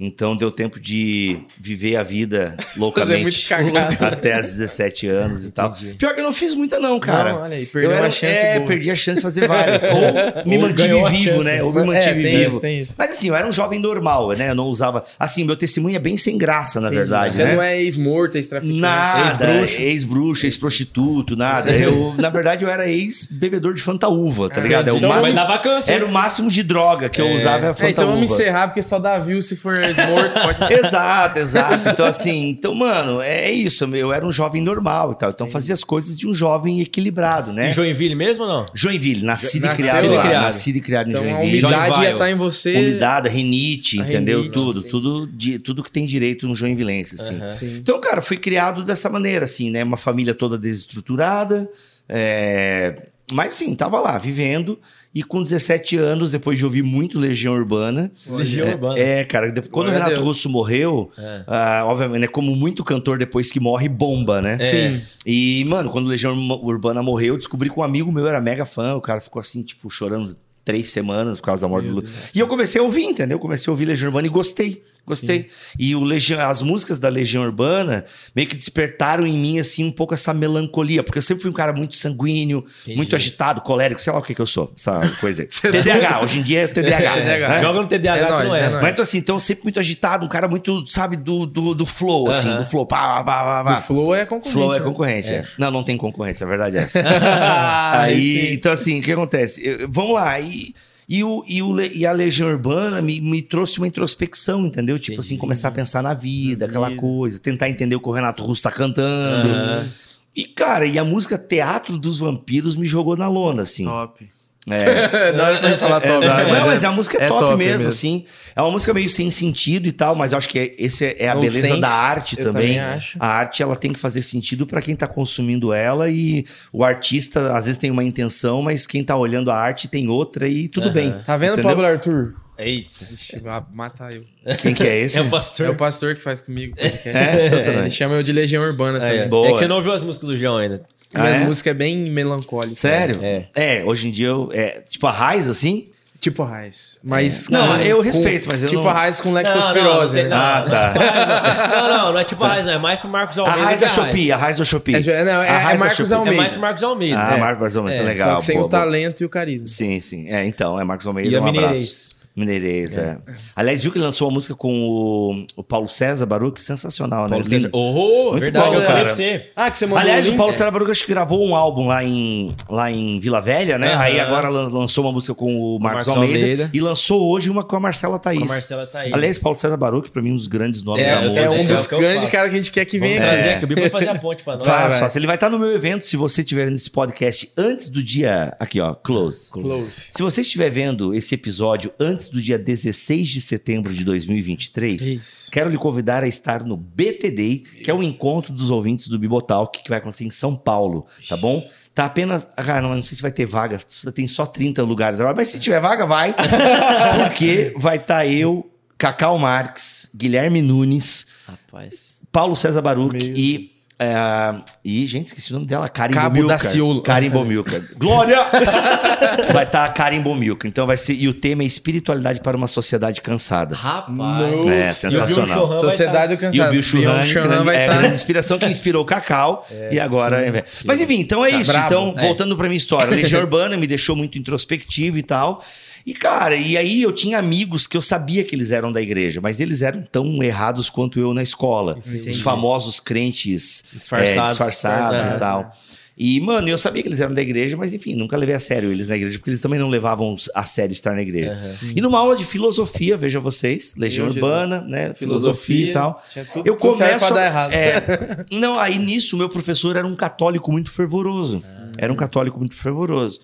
Então 0.00 0.36
deu 0.36 0.50
tempo 0.52 0.78
de 0.78 1.40
viver 1.58 1.96
a 1.96 2.04
vida 2.04 2.54
é 2.76 2.78
loucamente 2.78 3.48
cagado. 3.48 3.96
até 4.04 4.38
os 4.38 4.46
17 4.46 5.08
anos 5.08 5.44
e 5.44 5.50
tal. 5.50 5.70
Entendi. 5.70 5.94
Pior 5.94 6.14
que 6.14 6.20
eu 6.20 6.24
não 6.24 6.32
fiz 6.32 6.54
muita 6.54 6.78
não, 6.78 7.00
cara. 7.00 7.32
Não, 7.32 7.42
olha 7.42 7.56
aí, 7.56 7.66
perdeu 7.66 7.90
eu 7.90 7.96
era, 7.96 8.04
uma 8.06 8.10
chance 8.10 8.38
É, 8.38 8.54
boa. 8.56 8.66
perdi 8.66 8.90
a 8.92 8.94
chance 8.94 9.16
de 9.16 9.22
fazer 9.22 9.46
várias. 9.48 9.82
Ou 9.88 10.46
me 10.48 10.56
Ou 10.56 10.62
mantive 10.62 11.00
a 11.04 11.08
vivo, 11.08 11.42
né? 11.42 11.62
Ou 11.64 11.72
me 11.72 11.80
É, 11.80 11.84
mantive 11.84 12.22
tem 12.22 12.36
vivo. 12.36 12.48
isso, 12.48 12.60
tem 12.60 12.78
isso. 12.78 12.94
Mas 12.96 13.10
assim, 13.10 13.28
eu 13.28 13.34
era 13.34 13.48
um 13.48 13.50
jovem 13.52 13.80
normal, 13.80 14.30
né? 14.32 14.50
Eu 14.50 14.54
não 14.54 14.66
usava... 14.66 15.04
Assim, 15.18 15.42
meu 15.44 15.56
testemunho 15.56 15.96
é 15.96 15.98
bem 15.98 16.16
sem 16.16 16.38
graça, 16.38 16.80
na 16.80 16.90
verdade, 16.90 17.34
Você 17.34 17.44
né? 17.44 17.54
não 17.56 17.62
é 17.62 17.80
ex-morto, 17.80 18.36
ex-traficante. 18.36 18.78
Nada, 18.80 19.26
Ex-bruxo. 19.26 19.80
ex-bruxo, 19.82 20.46
ex-prostituto, 20.46 21.36
nada. 21.36 21.72
Eu, 21.72 22.14
na 22.16 22.30
verdade, 22.30 22.64
eu 22.64 22.70
era 22.70 22.88
ex-bebedor 22.88 23.74
de 23.74 23.82
fantaúva, 23.82 24.48
tá 24.48 24.60
Ah, 24.60 24.62
ligado? 24.62 24.88
É 24.88 24.92
o 24.92 24.96
então 24.98 25.08
Mas 25.08 25.22
máximo, 25.22 25.34
dava 25.34 25.58
câncer. 25.58 25.92
era 25.92 26.04
o 26.06 26.08
máximo 26.12 26.48
de 26.50 26.62
droga 26.62 27.08
que 27.08 27.20
eu 27.20 27.28
usava 27.32 27.66
É, 27.66 27.90
então 27.90 28.06
vamos 28.06 28.20
fantaúva. 28.20 28.24
encerrar, 28.24 28.68
porque 28.68 28.82
só 28.82 29.00
dá 29.00 29.18
view 29.18 29.42
se 29.42 29.56
for 29.56 29.87
ex-morto. 29.88 30.38
Pode... 30.40 30.74
Exato, 30.74 31.38
exato. 31.38 31.88
Então, 31.88 32.04
assim, 32.06 32.48
então, 32.48 32.74
mano, 32.74 33.20
é 33.20 33.50
isso. 33.50 33.84
Eu 33.84 34.12
era 34.12 34.26
um 34.26 34.30
jovem 34.30 34.62
normal 34.62 35.12
e 35.12 35.14
tal. 35.16 35.30
Então, 35.30 35.48
fazia 35.48 35.74
as 35.74 35.84
coisas 35.84 36.16
de 36.16 36.28
um 36.28 36.34
jovem 36.34 36.80
equilibrado, 36.80 37.52
né? 37.52 37.70
Em 37.70 37.72
Joinville 37.72 38.14
mesmo 38.14 38.44
ou 38.44 38.50
não? 38.50 38.66
Joinville, 38.74 39.24
nascido 39.24 39.66
e 39.66 39.70
criado 39.70 40.06
lá. 40.06 40.22
lá. 40.22 40.40
Nascido 40.42 40.76
e 40.76 40.80
criado 40.80 41.08
em 41.08 41.10
Então 41.10 41.22
a 41.22 41.28
Joinville. 41.28 41.60
Johnny 41.60 41.74
umidade 41.74 42.02
ia 42.02 42.12
estar 42.12 42.30
em 42.30 42.36
você. 42.36 42.76
Umidade, 42.76 43.28
rinite, 43.28 44.00
A 44.00 44.04
entendeu? 44.04 44.38
rinite. 44.42 44.54
Tudo, 44.54 44.82
tudo, 44.82 45.26
de, 45.26 45.58
tudo 45.58 45.82
que 45.82 45.90
tem 45.90 46.06
direito 46.06 46.46
no 46.46 46.54
joinvilense, 46.54 47.16
assim. 47.16 47.76
Então, 47.78 48.00
cara, 48.00 48.20
fui 48.20 48.36
criado 48.36 48.82
dessa 48.84 49.08
maneira, 49.08 49.44
assim, 49.44 49.70
né? 49.70 49.82
Uma 49.82 49.96
família 49.96 50.34
toda 50.34 50.58
desestruturada, 50.58 51.68
é... 52.08 53.08
mas 53.32 53.52
sim, 53.52 53.74
tava 53.74 54.00
lá, 54.00 54.18
vivendo. 54.18 54.78
E 55.18 55.22
com 55.24 55.42
17 55.42 55.96
anos, 55.96 56.30
depois 56.30 56.56
de 56.56 56.64
ouvir 56.64 56.84
muito 56.84 57.18
Legião 57.18 57.52
Urbana. 57.52 58.12
Legião 58.24 58.68
é, 58.68 58.70
Urbana. 58.70 58.98
É, 59.00 59.24
cara, 59.24 59.50
depois, 59.50 59.72
quando 59.72 59.88
o 59.88 59.90
Renato 59.90 60.12
Deus. 60.12 60.22
Russo 60.22 60.48
morreu, 60.48 61.10
É. 61.18 61.42
ah, 61.44 61.82
obviamente, 61.86 62.20
né, 62.20 62.26
como 62.28 62.54
muito 62.54 62.84
cantor 62.84 63.18
depois 63.18 63.50
que 63.50 63.58
morre, 63.58 63.88
bomba, 63.88 64.40
né? 64.40 64.56
Sim. 64.58 65.02
E, 65.26 65.64
mano, 65.64 65.90
quando 65.90 66.06
Legião 66.06 66.38
Urbana 66.62 67.02
morreu, 67.02 67.34
eu 67.34 67.36
descobri 67.36 67.68
que 67.68 67.80
um 67.80 67.82
amigo 67.82 68.12
meu 68.12 68.28
era 68.28 68.40
mega 68.40 68.64
fã. 68.64 68.94
O 68.94 69.00
cara 69.00 69.20
ficou 69.20 69.40
assim, 69.40 69.60
tipo, 69.62 69.90
chorando 69.90 70.36
três 70.64 70.90
semanas 70.90 71.38
por 71.38 71.46
causa 71.46 71.62
da 71.62 71.68
morte 71.68 71.86
Meu 71.86 71.96
do 71.96 72.02
Deus. 72.02 72.12
E 72.32 72.38
eu 72.38 72.46
comecei 72.46 72.80
a 72.80 72.84
ouvir, 72.84 73.02
entendeu? 73.04 73.40
Comecei 73.40 73.68
a 73.68 73.72
ouvir 73.72 73.86
Legião 73.86 74.10
Urbana 74.10 74.28
e 74.28 74.30
gostei. 74.30 74.84
Gostei. 75.08 75.48
E 75.78 75.94
o 75.96 76.02
Legião, 76.04 76.40
as 76.48 76.62
músicas 76.62 76.98
da 77.00 77.08
Legião 77.08 77.42
Urbana 77.42 78.04
meio 78.34 78.46
que 78.48 78.56
despertaram 78.56 79.26
em 79.26 79.36
mim, 79.36 79.58
assim, 79.58 79.84
um 79.84 79.90
pouco 79.92 80.14
essa 80.14 80.32
melancolia. 80.34 81.02
Porque 81.02 81.18
eu 81.18 81.22
sempre 81.22 81.42
fui 81.42 81.50
um 81.50 81.54
cara 81.54 81.72
muito 81.72 81.96
sanguíneo, 81.96 82.64
Entendi. 82.82 82.96
muito 82.96 83.16
agitado, 83.16 83.60
colérico, 83.60 84.00
sei 84.00 84.12
lá 84.12 84.18
o 84.18 84.22
que 84.22 84.34
que 84.34 84.40
eu 84.40 84.46
sou. 84.46 84.72
Essa 84.76 85.00
coisa 85.20 85.42
aí. 85.42 85.48
TDAH, 85.72 86.22
hoje 86.22 86.38
em 86.38 86.42
dia 86.42 86.60
é 86.62 86.66
TDAH. 86.66 86.98
TDAH. 87.20 87.48
né? 87.48 87.60
Joga 87.60 87.80
no 87.82 87.88
TDAH, 87.88 88.16
É 88.18 88.26
tu 88.26 88.32
nóis, 88.32 88.48
não 88.48 88.54
é. 88.56 88.60
é. 88.64 88.70
Mas 88.80 88.90
então, 88.92 89.02
assim, 89.02 89.18
então 89.18 89.40
sempre 89.40 89.64
muito 89.64 89.80
agitado, 89.80 90.24
um 90.24 90.28
cara 90.28 90.46
muito, 90.48 90.86
sabe, 90.86 91.16
do, 91.16 91.46
do, 91.46 91.74
do 91.74 91.86
flow, 91.86 92.28
assim, 92.30 92.48
Aham. 92.48 92.58
do 92.58 92.66
flow. 92.66 92.86
Pá, 92.86 93.22
pá, 93.24 93.42
pá, 93.42 93.64
pá. 93.64 93.78
O 93.78 93.82
Flow 93.82 94.14
é 94.14 94.24
concorrente. 94.26 94.52
Flow 94.52 94.74
é 94.74 94.78
né? 94.78 94.84
concorrente, 94.84 95.32
é. 95.32 95.44
Não, 95.58 95.70
não 95.70 95.82
tem 95.82 95.96
concorrência, 95.96 96.44
a 96.44 96.48
verdade 96.48 96.76
é 96.76 96.80
essa. 96.82 97.02
Aí, 97.92 98.52
então 98.54 98.72
assim, 98.72 99.00
o 99.00 99.02
que 99.02 99.12
acontece? 99.12 99.66
Eu- 99.66 99.88
vamos 99.90 100.14
lá, 100.14 100.38
e, 100.40 100.74
e, 101.08 101.24
o, 101.24 101.42
e, 101.48 101.62
o 101.62 101.80
e 101.80 102.04
a 102.04 102.12
Legião 102.12 102.48
Urbana 102.50 103.00
me, 103.00 103.20
me 103.20 103.40
trouxe 103.40 103.78
uma 103.78 103.86
introspecção, 103.86 104.66
entendeu? 104.66 104.98
Tipo 104.98 105.20
assim, 105.20 105.28
Entendi. 105.34 105.40
começar 105.40 105.68
a 105.68 105.72
pensar 105.72 106.02
na 106.02 106.12
vida, 106.14 106.66
Na 106.66 106.70
aquela 106.70 106.88
vida. 106.90 107.00
coisa, 107.00 107.38
tentar 107.40 107.70
entender 107.70 107.96
o 107.96 108.00
que 108.00 108.08
o 108.08 108.12
Renato 108.12 108.44
Russo 108.44 108.62
tá 108.62 108.70
cantando. 108.70 109.48
Aham. 109.48 109.88
E, 110.36 110.44
cara, 110.44 110.86
e 110.86 110.98
a 110.98 111.04
música 111.04 111.36
Teatro 111.38 111.98
dos 111.98 112.18
Vampiros 112.18 112.76
me 112.76 112.84
jogou 112.86 113.16
na 113.16 113.26
lona, 113.26 113.62
assim. 113.62 113.84
Top. 113.84 114.28
É. 114.70 115.32
Não 115.32 115.54
gente 115.56 115.78
falar 115.78 116.00
top. 116.00 116.24
Exato. 116.24 116.44
né? 116.44 116.58
não, 116.58 116.66
mas 116.66 116.84
a 116.84 116.90
música 116.90 117.16
é, 117.18 117.24
é 117.24 117.28
top, 117.28 117.40
top 117.40 117.56
mesmo, 117.56 117.72
mesmo. 117.74 117.88
assim. 117.88 118.24
É 118.54 118.60
uma 118.60 118.70
música 118.70 118.92
meio 118.92 119.08
sem 119.08 119.30
sentido 119.30 119.86
e 119.88 119.92
tal, 119.92 120.14
mas 120.14 120.32
eu 120.32 120.38
acho 120.38 120.48
que 120.48 120.58
é, 120.58 120.74
esse 120.78 121.04
é, 121.06 121.16
é 121.20 121.28
a 121.28 121.34
No 121.34 121.40
beleza 121.40 121.66
sense, 121.68 121.80
da 121.80 121.88
arte 121.88 122.36
eu 122.38 122.44
também. 122.46 122.62
também 122.76 122.80
acho. 122.80 123.16
A 123.20 123.26
arte 123.28 123.62
ela 123.62 123.76
tem 123.76 123.92
que 123.92 123.98
fazer 123.98 124.20
sentido 124.22 124.66
pra 124.66 124.82
quem 124.82 124.94
tá 124.94 125.06
consumindo 125.06 125.72
ela 125.72 126.10
e 126.10 126.44
o 126.72 126.84
artista 126.84 127.56
às 127.56 127.64
vezes 127.66 127.78
tem 127.78 127.90
uma 127.90 128.04
intenção, 128.04 128.60
mas 128.60 128.86
quem 128.86 129.02
tá 129.02 129.16
olhando 129.16 129.50
a 129.50 129.56
arte 129.56 129.88
tem 129.88 130.08
outra 130.08 130.46
e 130.48 130.68
tudo 130.68 130.90
bem. 130.90 131.14
Tá 131.24 131.36
vendo, 131.36 131.52
Entendeu? 131.54 131.70
Pablo 131.70 131.86
Arthur? 131.86 132.34
Eita. 132.58 132.88
Ixi, 133.12 133.38
vai 133.38 133.62
matar 133.72 134.12
eu. 134.12 134.24
Quem 134.60 134.74
que 134.74 134.82
é 134.82 134.98
esse? 134.98 135.16
É 135.20 135.22
o 135.22 135.30
pastor. 135.30 135.66
É 135.66 135.70
o 135.70 135.76
pastor 135.76 136.16
que 136.16 136.20
faz 136.20 136.40
comigo. 136.40 136.74
É? 136.76 136.88
É, 137.08 137.78
ele 137.78 137.88
chama 137.90 138.16
eu 138.16 138.22
de 138.24 138.32
Legião 138.32 138.62
Urbana 138.64 138.98
É, 138.98 139.00
também. 139.00 139.18
é. 139.20 139.28
Boa. 139.28 139.46
É 139.48 139.52
que 139.52 139.58
você 139.60 139.68
não 139.68 139.76
ouviu 139.76 139.92
as 139.92 140.02
músicas 140.02 140.28
do 140.28 140.36
João 140.36 140.56
ainda. 140.58 140.82
Ah, 141.14 141.22
Minhas 141.22 141.40
é? 141.40 141.44
músicas 141.44 141.70
é 141.70 141.74
bem 141.74 142.10
melancólicas. 142.10 142.78
Sério? 142.78 143.18
É. 143.22 143.46
É, 143.54 143.84
hoje 143.84 144.08
em 144.08 144.10
dia 144.10 144.26
eu. 144.28 144.50
É, 144.52 144.82
tipo 144.86 145.06
a 145.06 145.10
raiz, 145.10 145.48
assim? 145.48 145.88
Tipo 146.20 146.42
a 146.42 146.48
Raiz. 146.48 146.98
Mas. 147.04 147.48
Não, 147.48 147.64
com- 147.68 147.74
eu 147.76 147.98
com- 147.98 148.02
respeito, 148.02 148.48
mas 148.50 148.60
eu 148.64 148.68
Tipo 148.68 148.82
não- 148.82 148.90
a 148.90 148.92
Raiz 148.92 149.20
com 149.20 149.28
Não, 149.28 149.36
lectospirose. 149.36 150.22
não, 150.24 150.30
não, 150.30 150.30
né? 150.30 150.36
Ah, 150.36 150.60
não, 150.62 150.68
tá. 150.68 151.68
Não, 151.68 151.88
não, 151.98 152.12
não 152.12 152.18
é 152.18 152.24
tipo 152.24 152.42
a 152.42 152.48
Raiz, 152.48 152.66
não. 152.66 152.72
É 152.72 152.78
mais 152.78 152.98
pro 152.98 153.08
Marcos 153.08 153.38
A 153.38 153.42
Almeida. 153.42 153.62
raiz 153.64 153.78
que 153.78 153.84
da 153.84 153.88
Shopee, 153.90 154.32
a 154.32 154.36
raiz 154.36 154.56
da 154.58 154.64
Shopee. 154.64 154.94
É, 154.96 155.24
não, 155.24 155.32
é- 155.42 155.48
A 155.48 155.52
é 155.52 155.58
raiz 155.58 155.78
da 155.78 155.84
Marcos 155.86 155.96
Shopee. 155.96 156.12
É 156.12 156.16
Almeida. 156.16 156.36
mais 156.40 156.52
pro 156.52 156.60
Marcos 156.60 156.82
Almeida. 156.82 157.20
Ah, 157.20 157.34
É. 157.34 157.38
Marcos 157.38 157.76
Almeida, 157.76 158.00
É, 158.00 158.04
legal. 158.04 158.30
Só 158.32 158.36
que 158.38 158.44
sem 158.44 158.54
boa, 158.56 158.66
o 158.66 158.68
boa. 158.68 158.82
talento 158.82 159.20
e 159.20 159.24
o 159.26 159.28
carisma. 159.28 159.66
Sim, 159.68 160.00
sim. 160.00 160.28
É, 160.28 160.44
então, 160.44 160.80
é 160.80 160.82
Marcos 160.82 161.06
Almeida, 161.06 161.30
E 161.30 161.36
a 161.36 161.40
um 161.40 161.46
abraço. 161.46 162.08
Mineirês. 162.38 162.96
Mineirês, 162.96 162.98
é. 162.98 163.18
Aliás, 163.56 163.82
viu 163.82 163.92
que 163.92 163.98
lançou 163.98 164.28
uma 164.28 164.34
música 164.34 164.54
com 164.54 164.72
o, 164.88 165.46
o 165.56 165.62
Paulo 165.62 165.88
César 165.88 166.26
Baruch? 166.26 166.60
Sensacional, 166.62 167.24
né? 167.24 167.30
Paulo 167.30 167.44
Lindo. 167.44 167.50
César. 167.50 167.70
Oh, 167.72 168.30
Muito 168.30 168.40
verdade, 168.40 168.66
bom, 168.66 168.74
eu 168.74 168.80
falei 168.82 168.86
cara. 168.86 169.04
pra 169.06 169.14
você. 169.14 169.46
Ah, 169.56 169.70
que 169.70 169.78
você 169.78 169.86
mandou 169.86 169.98
Aliás, 170.00 170.28
o? 170.28 170.36
Paulo 170.36 170.52
César 170.52 170.70
Baruch 170.70 170.90
acho 170.90 171.04
que 171.04 171.10
gravou 171.12 171.46
um 171.46 171.54
álbum 171.56 171.86
lá 171.88 172.04
em, 172.04 172.54
lá 172.68 172.90
em 172.90 173.18
Vila 173.18 173.40
Velha, 173.40 173.78
né? 173.78 173.92
Aham. 173.92 174.02
Aí 174.02 174.20
agora 174.20 174.48
lan- 174.48 174.68
lançou 174.68 175.04
uma 175.04 175.12
música 175.12 175.34
com 175.34 175.46
o 175.54 175.78
Marcos, 175.78 176.06
Marcos 176.06 176.22
Almeida, 176.22 176.38
Almeida. 176.38 176.70
e 176.72 176.80
lançou 176.80 177.28
hoje 177.30 177.50
uma 177.50 177.62
com 177.64 177.76
a 177.76 177.80
Marcela 177.80 178.18
Thaís. 178.18 178.38
Com 178.40 178.44
a 178.46 178.48
Marcela 178.48 178.86
Thaís. 178.86 179.12
Aliás, 179.12 179.38
Paulo 179.38 179.58
César 179.58 179.76
Baruch, 179.76 180.10
pra 180.10 180.22
mim, 180.22 180.32
um 180.32 180.36
dos 180.36 180.46
grandes 180.46 180.82
nomes 180.82 181.04
É, 181.04 181.14
da 181.14 181.20
música. 181.22 181.40
é 181.40 181.50
um 181.50 181.54
é 181.60 181.64
dos 181.64 181.90
eu 181.92 181.98
grandes 181.98 182.24
caras 182.26 182.50
que 182.50 182.54
a 182.56 182.62
gente 182.62 182.72
quer 182.72 182.84
que 182.84 182.98
Vamos 182.98 183.14
venha. 183.14 183.26
trazer 183.26 183.48
aqui. 183.48 183.54
aqui. 183.56 183.64
O 183.64 183.68
Bibo 183.68 183.80
vai 183.82 183.90
fazer 183.90 184.08
a 184.08 184.18
ponte 184.18 184.42
pra 184.42 184.56
nós. 184.56 184.64
Vai. 184.66 184.90
fácil. 184.92 185.18
Ele 185.18 185.26
vai 185.26 185.36
estar 185.36 185.50
no 185.50 185.58
meu 185.58 185.72
evento 185.74 186.04
se 186.06 186.16
você 186.16 186.42
estiver 186.42 186.66
vendo 186.66 186.74
esse 186.76 186.90
podcast 186.90 187.50
antes 187.56 187.88
do 187.88 188.02
dia. 188.02 188.54
Aqui, 188.58 188.80
ó, 188.80 188.94
close. 188.94 189.50
Close. 189.52 190.04
Se 190.10 190.22
você 190.22 190.40
estiver 190.40 190.70
vendo 190.70 191.14
esse 191.14 191.34
episódio 191.34 191.92
antes 191.98 192.27
do 192.30 192.40
dia 192.40 192.58
16 192.58 193.28
de 193.28 193.40
setembro 193.40 193.92
de 193.92 194.04
2023, 194.04 195.02
Isso. 195.02 195.50
quero 195.50 195.70
lhe 195.70 195.78
convidar 195.78 196.22
a 196.22 196.28
estar 196.28 196.64
no 196.64 196.76
BTD, 196.76 197.64
que 197.82 197.90
é 197.90 197.94
o 197.94 198.02
encontro 198.02 198.52
dos 198.52 198.70
ouvintes 198.70 199.08
do 199.08 199.18
Bibotalk, 199.18 199.82
que 199.82 199.88
vai 199.88 199.98
acontecer 199.98 200.24
em 200.24 200.30
São 200.30 200.54
Paulo, 200.56 201.06
tá 201.28 201.36
bom? 201.36 201.66
Tá 201.94 202.04
apenas. 202.04 202.46
Ah, 202.56 202.80
não, 202.80 202.94
não 202.94 203.02
sei 203.02 203.16
se 203.16 203.22
vai 203.22 203.32
ter 203.32 203.44
vaga, 203.44 203.80
tem 204.14 204.28
só 204.28 204.46
30 204.46 204.82
lugares 204.84 205.20
agora, 205.20 205.34
mas 205.34 205.48
se 205.48 205.58
tiver 205.58 205.80
vaga, 205.80 206.06
vai. 206.06 206.32
Porque 207.26 207.74
vai 207.76 207.96
estar 207.96 208.24
eu, 208.24 208.70
Cacau 208.96 209.36
Marques, 209.36 210.08
Guilherme 210.14 210.62
Nunes, 210.62 211.26
Rapaz. 211.46 212.16
Paulo 212.30 212.54
César 212.54 212.82
Baruch 212.82 213.16
Meu 213.16 213.36
e. 213.36 213.77
é, 214.00 214.54
e, 214.84 215.04
gente, 215.06 215.26
esqueci 215.26 215.50
o 215.50 215.54
nome 215.54 215.66
dela. 215.66 215.88
Karim 215.88 216.14
Cabo 216.14 216.36
Bomilcar. 216.36 216.58
Daciolo. 216.58 217.02
Karim 217.02 217.30
Bomilcar. 217.30 217.82
Glória! 217.98 218.38
vai 219.52 219.64
estar 219.64 219.84
a 219.84 219.88
Karim 219.88 220.20
Bomilcar. 220.20 220.68
Então 220.68 220.86
vai 220.86 220.96
ser. 220.96 221.14
E 221.14 221.26
o 221.26 221.34
tema 221.34 221.64
é 221.64 221.66
espiritualidade 221.66 222.40
para 222.40 222.56
uma 222.56 222.68
sociedade 222.68 223.20
cansada. 223.20 223.74
Rapaz. 223.74 224.66
É, 224.66 224.92
sensacional. 224.92 225.74
Sociedade 225.74 226.36
do 226.36 226.54
E 226.54 226.60
o. 226.60 226.70
Bill 226.70 226.82
Churran, 226.82 227.26
grande, 227.26 227.64
vai 227.64 227.76
é, 227.76 227.86
estar. 227.86 227.98
grande 227.98 228.14
inspiração 228.14 228.58
que 228.58 228.66
inspirou 228.66 229.02
o 229.02 229.06
Cacau. 229.06 229.66
e 229.90 229.98
agora. 229.98 230.38
sim. 230.38 230.58
é, 230.58 230.64
Mas 230.84 231.00
enfim, 231.00 231.18
então 231.20 231.44
é 231.44 231.50
Tá 231.50 231.58
isso. 231.60 231.72
brabo. 231.72 231.86
Então, 231.86 232.14
É. 232.16 232.20
voltando 232.20 232.56
pra 232.56 232.68
minha 232.68 232.76
história. 232.76 233.10
Legião 233.10 233.40
Urbana 233.40 233.76
me 233.76 233.86
deixou 233.86 234.14
muito 234.14 234.38
introspectivo 234.38 235.18
e 235.18 235.22
tal. 235.22 235.60
E, 236.06 236.14
cara, 236.14 236.54
e 236.56 236.76
aí 236.76 237.02
eu 237.02 237.12
tinha 237.12 237.38
amigos 237.38 237.86
que 237.86 237.96
eu 237.96 238.02
sabia 238.02 238.42
que 238.44 238.54
eles 238.54 238.70
eram 238.70 238.90
da 238.90 239.00
igreja, 239.02 239.40
mas 239.40 239.60
eles 239.60 239.82
eram 239.82 240.02
tão 240.02 240.42
errados 240.42 240.88
quanto 240.90 241.18
eu 241.20 241.32
na 241.34 241.42
escola. 241.42 241.98
Entendi. 242.06 242.30
Os 242.30 242.40
famosos 242.40 242.98
crentes 243.00 243.84
é, 243.92 243.98
Disfarçados. 243.98 244.48
disfarçados 244.50 245.08
Disfarçados. 245.10 245.36
e 245.36 245.38
tal. 245.38 245.72
E, 246.20 246.40
mano, 246.40 246.68
eu 246.68 246.76
sabia 246.76 247.00
que 247.00 247.08
eles 247.08 247.20
eram 247.20 247.32
da 247.32 247.40
igreja, 247.40 247.76
mas 247.76 247.94
enfim, 247.94 248.16
nunca 248.16 248.36
levei 248.36 248.52
a 248.52 248.58
sério 248.58 248.90
eles 248.90 249.08
na 249.08 249.14
igreja, 249.14 249.38
porque 249.38 249.50
eles 249.50 249.60
também 249.60 249.78
não 249.78 249.88
levavam 249.88 250.34
a 250.52 250.64
sério 250.64 250.92
estar 250.92 251.14
na 251.14 251.22
igreja. 251.22 251.52
Aham. 251.52 251.92
E 251.94 252.00
numa 252.00 252.18
aula 252.18 252.34
de 252.36 252.44
filosofia, 252.44 253.16
veja 253.16 253.38
vocês, 253.38 253.94
Legião 253.96 254.24
Meu 254.26 254.34
Jesus. 254.34 254.50
Urbana, 254.52 254.80
né? 254.80 255.12
Filosofia, 255.14 255.90
e 255.90 255.92
tal. 255.92 256.20
Tinha 256.28 256.44
tudo, 256.44 256.66
Eu 256.66 256.74
tudo 256.74 256.92
certo 256.96 257.20
começo. 257.20 257.26
pra 257.26 257.34
dar 257.36 257.46
errado. 257.46 257.72
é, 257.72 258.44
não, 258.50 258.80
aí 258.80 258.98
nisso, 258.98 259.36
meu 259.36 259.48
professor 259.48 259.94
era 259.94 260.04
um 260.08 260.16
católico 260.16 260.72
muito 260.72 260.90
fervoroso. 260.90 261.62
Era 261.96 262.12
um 262.12 262.16
católico 262.16 262.58
muito 262.58 262.74
fervoroso. 262.74 263.40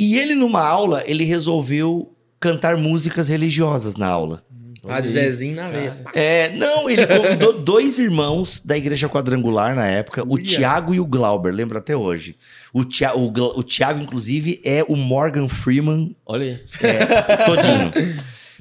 E 0.00 0.18
ele, 0.18 0.34
numa 0.34 0.62
aula, 0.66 1.02
ele 1.06 1.24
resolveu 1.24 2.12
cantar 2.40 2.76
músicas 2.76 3.28
religiosas 3.28 3.96
na 3.96 4.06
aula. 4.08 4.42
Ah, 4.88 4.98
de 4.98 5.10
Zezinho 5.10 5.56
na 5.56 5.68
veia. 5.68 5.94
É, 6.14 6.48
não, 6.56 6.88
ele 6.88 7.06
convidou 7.06 7.52
dois 7.60 7.98
irmãos 7.98 8.62
da 8.64 8.78
igreja 8.78 9.10
quadrangular 9.10 9.74
na 9.74 9.86
época, 9.86 10.24
o. 10.26 10.38
Tiago 10.38 10.94
e 10.94 10.98
o 11.00 11.04
Glauber, 11.04 11.52
lembro 11.52 11.76
até 11.76 11.94
hoje. 11.94 12.34
O, 12.72 12.82
Tia, 12.82 13.12
o, 13.14 13.62
Tiago, 13.62 14.00
inclusive, 14.00 14.58
é 14.64 14.82
o 14.88 14.96
Morgan 14.96 15.48
Freeman 15.50 16.16
Olha 16.24 16.44
aí. 16.46 16.88
é, 16.88 17.36
todinho. 17.44 17.90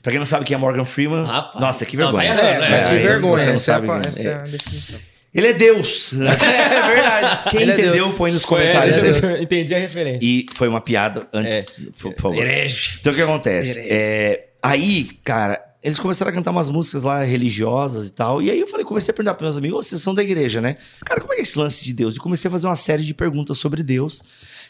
pra 0.02 0.12
quem 0.12 0.20
não 0.20 0.26
sabe 0.26 0.44
quem 0.44 0.56
é 0.56 0.58
Morgan 0.58 0.84
Freeman, 0.84 1.24
Rapaz. 1.24 1.62
nossa, 1.64 1.86
que 1.86 1.96
Não, 1.96 2.12
tá 2.12 2.18
vergonha. 2.18 2.34
errado, 2.34 2.64
É, 2.66 2.70
né? 2.70 2.84
que 2.84 2.90
aí 2.96 3.02
vergonha. 3.04 3.40
você 3.40 3.46
não 3.46 3.54
Essa, 3.56 3.72
é, 3.72 3.76
a, 3.76 3.78
sabe 3.78 3.88
quem 3.88 3.98
essa 4.12 4.28
é. 4.28 4.32
é 4.32 4.34
a 4.36 4.38
definição. 4.40 5.00
Ele 5.34 5.48
é 5.48 5.54
Deus. 5.54 6.14
É 6.20 6.94
verdade. 6.94 7.50
Quem 7.52 7.62
Ele 7.62 7.72
é 7.72 7.74
entendeu, 7.76 8.06
Deus. 8.06 8.16
põe 8.18 8.32
nos 8.32 8.46
comentários. 8.46 8.98
é, 8.98 9.42
entendi 9.42 9.76
a 9.76 9.80
referência. 9.80 10.20
E 10.26 10.46
foi 10.56 10.68
uma 10.68 10.82
piada 10.82 11.28
antes, 11.34 11.70
por 12.02 12.14
por 12.14 12.22
favor. 12.22 12.38
Herege. 12.38 12.98
Então 13.00 13.14
o 13.14 13.16
que 13.16 13.22
acontece? 13.22 13.80
É, 13.80 14.48
aí, 14.62 15.12
cara, 15.24 15.62
eles 15.84 16.00
começaram 16.00 16.32
a 16.32 16.34
cantar 16.34 16.52
umas 16.52 16.70
músicas 16.70 17.04
lá 17.04 17.24
religiosas 17.24 18.08
e 18.08 18.14
tal. 18.14 18.42
E 18.42 18.50
aí 18.50 18.60
eu 18.60 18.68
falei, 18.68 18.86
comecei 18.86 19.12
a 19.12 19.16
perguntar 19.16 19.36
para 19.36 19.46
meus 19.46 19.58
amigos, 19.58 19.78
"Ô, 19.80 19.84
vocês 19.84 20.02
são 20.02 20.14
da 20.16 20.24
igreja, 20.24 20.60
né? 20.62 20.78
Cara, 21.06 21.22
como 21.22 21.32
é 21.34 21.36
que 21.36 21.42
é 21.42 21.44
esse 21.44 21.58
lance 21.58 21.86
de 21.86 21.94
Deus? 21.94 22.16
E 22.16 22.20
comecei 22.20 22.48
a 22.50 22.52
fazer 22.52 22.68
uma 22.68 22.76
série 22.76 23.04
de 23.04 23.14
perguntas 23.14 23.58
sobre 23.60 23.84
Deus. 23.84 24.22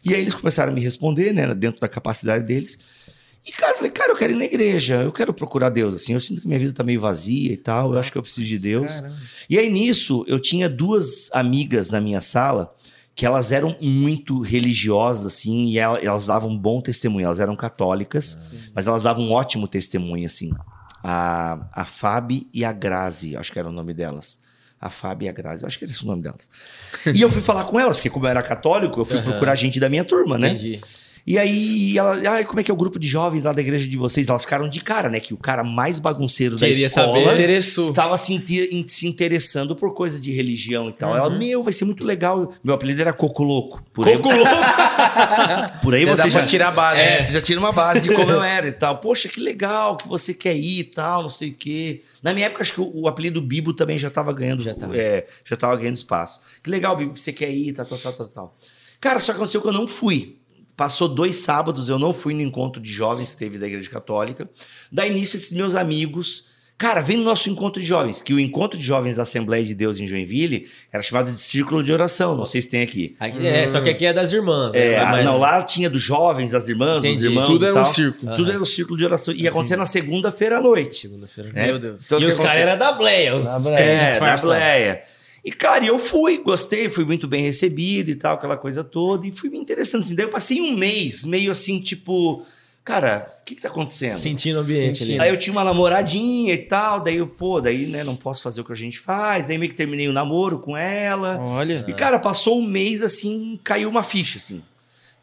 E 0.05 0.13
aí 0.13 0.21
eles 0.21 0.33
começaram 0.35 0.71
a 0.71 0.75
me 0.75 0.81
responder, 0.81 1.33
né? 1.33 1.53
Dentro 1.55 1.79
da 1.81 1.87
capacidade 1.87 2.43
deles. 2.45 2.77
E, 3.45 3.51
cara, 3.51 3.71
eu 3.73 3.77
falei, 3.77 3.91
cara, 3.91 4.11
eu 4.11 4.15
quero 4.17 4.33
ir 4.33 4.35
na 4.35 4.45
igreja, 4.45 5.01
eu 5.01 5.11
quero 5.11 5.33
procurar 5.33 5.69
Deus, 5.69 5.93
assim. 5.93 6.13
Eu 6.13 6.19
sinto 6.19 6.41
que 6.41 6.47
minha 6.47 6.59
vida 6.59 6.73
tá 6.73 6.83
meio 6.83 6.99
vazia 7.01 7.51
e 7.53 7.57
tal, 7.57 7.93
eu 7.93 7.99
acho 7.99 8.11
que 8.11 8.17
eu 8.17 8.21
preciso 8.21 8.45
de 8.47 8.59
Deus. 8.59 8.99
Caramba. 8.99 9.15
E 9.49 9.57
aí 9.57 9.69
nisso, 9.69 10.23
eu 10.27 10.39
tinha 10.39 10.69
duas 10.69 11.29
amigas 11.33 11.89
na 11.89 11.99
minha 12.01 12.21
sala 12.21 12.73
que 13.15 13.25
elas 13.25 13.51
eram 13.51 13.75
muito 13.81 14.39
religiosas, 14.41 15.25
assim, 15.25 15.65
e 15.65 15.77
ela- 15.77 15.99
elas 15.99 16.27
davam 16.27 16.49
um 16.51 16.57
bom 16.57 16.79
testemunho. 16.81 17.25
Elas 17.25 17.39
eram 17.39 17.53
católicas, 17.55 18.37
mas 18.73 18.87
elas 18.87 19.03
davam 19.03 19.23
um 19.25 19.31
ótimo 19.33 19.67
testemunho, 19.67 20.25
assim. 20.25 20.51
A, 21.03 21.65
a 21.73 21.85
Fábio 21.85 22.45
e 22.53 22.63
a 22.63 22.71
Grazi, 22.71 23.35
acho 23.35 23.51
que 23.51 23.59
era 23.59 23.67
o 23.67 23.71
nome 23.73 23.93
delas. 23.93 24.39
A 24.79 24.89
Fábio 24.89 25.25
e 25.25 25.29
a 25.29 25.31
Grazi, 25.33 25.65
acho 25.65 25.77
que 25.77 25.83
era 25.83 25.91
esse 25.91 26.03
o 26.03 26.07
nome 26.07 26.21
delas. 26.21 26.49
E 27.13 27.21
eu 27.21 27.29
fui 27.29 27.41
falar 27.41 27.65
com 27.65 27.77
elas, 27.79 27.97
porque 27.97 28.09
como 28.09 28.25
eu 28.25 28.29
era 28.29 28.41
católico, 28.41 28.99
eu 28.99 29.05
fui 29.05 29.17
Aham. 29.17 29.23
procurar 29.31 29.55
gente 29.55 29.79
da 29.79 29.89
minha 29.89 30.05
turma, 30.05 30.37
né? 30.37 30.51
Entendi. 30.51 30.79
E 31.27 31.37
aí, 31.37 31.97
ela, 31.97 32.39
ah, 32.39 32.43
como 32.43 32.59
é 32.59 32.63
que 32.63 32.71
é 32.71 32.73
o 32.73 32.77
grupo 32.77 32.97
de 32.97 33.07
jovens 33.07 33.43
lá 33.43 33.53
da 33.53 33.61
igreja 33.61 33.87
de 33.87 33.97
vocês? 33.97 34.29
Elas 34.29 34.43
ficaram 34.43 34.67
de 34.69 34.79
cara, 34.81 35.09
né? 35.09 35.19
Que 35.19 35.33
o 35.33 35.37
cara 35.37 35.63
mais 35.63 35.99
bagunceiro 35.99 36.57
Queria 36.57 36.73
da 36.73 36.85
escola 36.87 37.07
saber. 37.07 37.33
Interessou. 37.33 37.93
tava 37.93 38.17
se, 38.17 38.33
in- 38.33 38.87
se 38.87 39.07
interessando 39.07 39.75
por 39.75 39.93
coisa 39.93 40.19
de 40.19 40.31
religião 40.31 40.89
e 40.89 40.93
tal. 40.93 41.15
Ela, 41.15 41.29
meu, 41.29 41.61
vai 41.63 41.73
ser 41.73 41.85
muito 41.85 42.05
legal. 42.05 42.53
Meu 42.63 42.73
apelido 42.73 43.01
era 43.01 43.13
Coco 43.13 43.43
Louco. 43.43 43.83
Por 43.93 44.07
aí, 44.07 44.17
Coco 44.17 44.33
louco. 44.35 44.49
por 45.81 45.93
aí 45.93 46.05
Já 46.05 46.15
você 46.15 46.29
já 46.29 46.39
pra 46.39 46.47
tirar 46.47 46.67
a 46.69 46.71
base. 46.71 46.99
É, 47.01 47.23
você 47.23 47.33
já 47.33 47.41
tira 47.41 47.59
uma 47.59 47.71
base 47.71 48.07
de 48.09 48.15
como 48.15 48.31
eu 48.31 48.41
era 48.43 48.67
e 48.67 48.71
tal. 48.71 48.97
Poxa, 48.97 49.27
que 49.29 49.39
legal 49.39 49.97
que 49.97 50.07
você 50.07 50.33
quer 50.33 50.55
ir 50.55 50.79
e 50.79 50.83
tal, 50.83 51.23
não 51.23 51.29
sei 51.29 51.49
o 51.49 51.53
quê. 51.53 52.01
Na 52.23 52.33
minha 52.33 52.47
época, 52.47 52.61
acho 52.61 52.73
que 52.73 52.81
o, 52.81 52.91
o 53.01 53.07
apelido 53.07 53.41
Bibo 53.41 53.73
também 53.73 53.97
já 53.97 54.09
tava 54.09 54.33
ganhando, 54.33 54.63
Já 54.63 54.73
tava. 54.73 54.95
É, 54.97 55.27
já 55.45 55.55
tava 55.55 55.75
ganhando 55.75 55.95
espaço. 55.95 56.41
Que 56.63 56.69
legal, 56.69 56.95
Bibo, 56.95 57.13
que 57.13 57.19
você 57.19 57.31
quer 57.33 57.51
ir, 57.51 57.73
tal, 57.73 57.85
tal, 57.85 57.97
tal, 57.99 58.13
tal, 58.13 58.27
tal. 58.27 58.57
Cara, 58.99 59.19
só 59.19 59.31
aconteceu 59.31 59.61
que 59.61 59.67
eu 59.67 59.73
não 59.73 59.87
fui. 59.87 60.38
Passou 60.79 61.09
dois 61.09 61.35
sábados, 61.35 61.89
eu 61.89 61.99
não 61.99 62.13
fui 62.13 62.33
no 62.33 62.41
encontro 62.41 62.81
de 62.81 62.89
jovens 62.89 63.33
que 63.33 63.37
teve 63.37 63.57
da 63.57 63.67
Igreja 63.67 63.89
Católica. 63.89 64.49
Daí, 64.89 65.09
nisso, 65.13 65.35
esses 65.35 65.51
meus 65.51 65.75
amigos... 65.75 66.47
Cara, 66.77 67.01
vem 67.01 67.17
no 67.17 67.23
nosso 67.25 67.49
encontro 67.49 67.81
de 67.81 67.85
jovens, 67.85 68.21
que 68.21 68.33
o 68.33 68.39
encontro 68.39 68.79
de 68.79 68.85
jovens 68.85 69.17
da 69.17 69.23
Assembleia 69.23 69.65
de 69.65 69.75
Deus 69.75 69.99
em 69.99 70.07
Joinville 70.07 70.65
era 70.93 71.03
chamado 71.03 71.29
de 71.29 71.37
Círculo 71.37 71.83
de 71.83 71.91
Oração, 71.91 72.37
não 72.37 72.45
sei 72.45 72.61
se 72.61 72.69
tem 72.69 72.81
aqui. 72.81 73.17
Aqui- 73.19 73.45
é, 73.45 73.67
só 73.67 73.81
que 73.81 73.89
aqui 73.89 74.05
é 74.05 74.13
das 74.13 74.31
irmãs. 74.31 74.71
né? 74.71 74.93
É, 74.93 75.03
Mas- 75.05 75.25
não, 75.25 75.37
lá 75.37 75.61
tinha 75.61 75.89
dos 75.89 76.01
jovens, 76.01 76.51
das 76.51 76.69
irmãs, 76.69 77.01
dos 77.01 77.05
Entendi. 77.11 77.25
irmãos 77.25 77.47
Tudo 77.47 77.65
e 77.65 77.67
era 77.67 77.81
um 77.81 77.85
círculo. 77.85 78.33
Tudo 78.37 78.49
era 78.51 78.61
um 78.61 78.65
círculo 78.65 78.97
de 78.97 79.03
oração. 79.03 79.33
Ia 79.33 79.49
acontecer 79.49 79.75
na 79.75 79.85
segunda-feira 79.85 80.59
à 80.59 80.61
noite. 80.61 80.95
Segunda-feira. 81.01 81.51
né? 81.51 81.65
Meu 81.65 81.79
Deus. 81.79 82.05
Então, 82.05 82.17
o 82.17 82.21
e 82.21 82.25
que 82.27 82.31
os 82.31 82.37
caras 82.39 82.61
eram 82.61 82.77
da 82.79 82.93
Bleia. 82.93 83.35
Os 83.35 83.43
Da 83.43 83.59
Bleia. 83.59 83.77
É, 83.77 84.17
da. 84.17 84.37
Bleia. 84.37 85.01
E, 85.49 85.51
cara, 85.51 85.83
eu 85.83 85.97
fui, 85.97 86.37
gostei, 86.37 86.87
fui 86.89 87.03
muito 87.03 87.27
bem 87.27 87.41
recebido 87.41 88.11
e 88.11 88.15
tal, 88.15 88.35
aquela 88.35 88.55
coisa 88.55 88.83
toda. 88.83 89.25
E 89.25 89.31
fui 89.31 89.49
me 89.49 89.57
interessando 89.57 90.01
assim. 90.01 90.13
Daí 90.13 90.27
eu 90.27 90.29
passei 90.29 90.61
um 90.61 90.77
mês, 90.77 91.25
meio 91.25 91.51
assim, 91.51 91.79
tipo... 91.79 92.45
Cara, 92.85 93.27
o 93.41 93.45
que 93.45 93.55
que 93.55 93.61
tá 93.61 93.67
acontecendo? 93.67 94.13
Sentindo 94.13 94.57
o 94.57 94.59
ambiente 94.59 94.99
Sentindo. 94.99 95.21
ali. 95.21 95.27
Aí 95.27 95.35
eu 95.35 95.39
tinha 95.39 95.51
uma 95.51 95.63
namoradinha 95.63 96.53
e 96.53 96.57
tal, 96.59 97.01
daí 97.01 97.17
eu, 97.17 97.25
pô, 97.25 97.59
daí, 97.59 97.87
né, 97.87 98.03
não 98.03 98.15
posso 98.15 98.43
fazer 98.43 98.61
o 98.61 98.63
que 98.63 98.71
a 98.71 98.75
gente 98.75 98.99
faz. 98.99 99.47
Daí 99.47 99.57
meio 99.57 99.71
que 99.71 99.77
terminei 99.77 100.07
o 100.07 100.13
namoro 100.13 100.59
com 100.59 100.77
ela. 100.77 101.39
Olha. 101.39 101.83
E, 101.87 101.93
cara, 101.93 102.19
passou 102.19 102.59
um 102.59 102.65
mês 102.65 103.01
assim, 103.01 103.59
caiu 103.63 103.89
uma 103.89 104.03
ficha, 104.03 104.37
assim. 104.37 104.61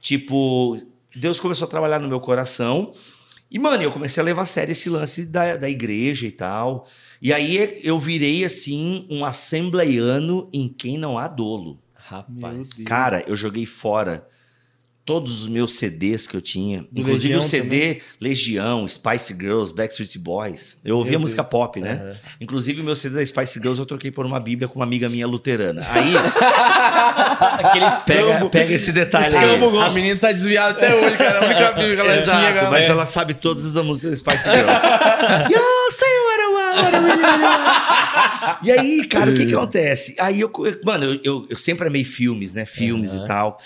Tipo, 0.01 0.81
Deus 1.15 1.39
começou 1.39 1.67
a 1.67 1.71
trabalhar 1.71 2.01
no 2.01 2.09
meu 2.09 2.19
coração. 2.19 2.93
E, 3.51 3.59
mano, 3.59 3.83
eu 3.83 3.93
comecei 3.93 4.21
a 4.21 4.25
levar 4.25 4.43
a 4.43 4.47
sério 4.47 4.73
esse 4.73 4.89
lance 4.89 5.25
da, 5.25 5.57
da 5.57 5.71
igreja 5.71 6.27
e 6.27 6.33
tal. 6.33 6.87
E 7.23 7.33
aí 7.33 7.81
eu 7.83 7.99
virei, 7.99 8.45
assim, 8.45 9.07
um 9.11 9.25
assembleiano 9.25 10.49
em 10.53 10.69
quem 10.69 10.99
não 10.99 11.17
há 11.17 11.29
dolo. 11.29 11.81
Rapaz. 11.95 12.69
Cara, 12.85 13.25
eu 13.27 13.37
joguei 13.37 13.67
fora 13.67 14.27
todos 15.07 15.43
os 15.43 15.47
meus 15.49 15.75
CDs 15.75 16.27
que 16.27 16.37
eu 16.37 16.43
tinha. 16.43 16.81
Do 16.91 17.01
inclusive 17.01 17.35
Legião 17.35 17.39
o 17.39 17.43
CD 17.43 18.01
Legião, 18.21 18.89
Spice 18.89 19.33
Girls, 19.39 19.73
Backstreet 19.73 20.19
Boys. 20.19 20.79
Eu 20.85 20.97
ouvia 20.99 21.13
Meu 21.13 21.21
música 21.21 21.43
Deus. 21.43 21.51
pop, 21.53 21.81
né? 21.81 22.13
Inclusive 22.41 22.81
o 22.81 22.85
meu 22.85 22.97
CD 22.97 23.15
da 23.17 23.25
Spice 23.25 23.55
Girls 23.61 23.79
eu 23.79 23.87
troquei 23.87 24.11
por 24.11 24.27
uma 24.27 24.41
bíblia 24.41 24.67
com 24.69 24.81
uma 24.81 24.85
amiga 24.85 25.09
minha 25.09 25.27
luterana. 25.27 25.81
Aí, 25.91 26.13
Aqueles 27.65 28.03
pega, 28.03 28.45
pega 28.51 28.75
esse 28.75 28.91
detalhe 28.93 29.27
Esse 29.27 29.39
aí. 29.39 29.55
A 29.65 29.91
menina 29.91 30.19
tá 30.19 30.33
desviada 30.33 30.71
até 30.73 30.93
hoje, 30.95 31.17
cara. 31.17 31.41
A 31.41 31.45
única 31.47 31.69
amiga 31.71 31.95
que 31.95 32.01
ela 32.01 32.11
tinha. 32.11 32.21
Exato, 32.23 32.55
cara. 32.55 32.71
mas 32.71 32.85
É. 32.85 32.89
ela 32.89 33.07
sabe 33.07 33.35
todas 33.35 33.77
as 33.77 33.85
músicas 33.85 34.11
da 34.11 34.17
Spice 34.33 34.45
Girls. 34.51 34.87
you 35.53 35.63
say 35.93 36.09
what 36.27 36.43
I 36.43 36.47
want. 36.53 36.67
E 38.63 38.73
aí, 38.73 39.05
cara, 39.07 39.31
o 39.31 39.35
que 39.35 39.47
que 39.47 39.55
acontece? 39.55 40.15
Aí 40.19 40.41
eu, 40.41 40.51
eu- 40.59 40.81
mano, 40.85 41.05
eu, 41.05 41.21
eu, 41.23 41.47
eu 41.51 41.57
sempre 41.57 41.87
amei 41.87 42.03
filmes, 42.05 42.55
né? 42.55 42.65
Filmes 42.67 43.13
e 43.15 43.25
tal. 43.27 43.59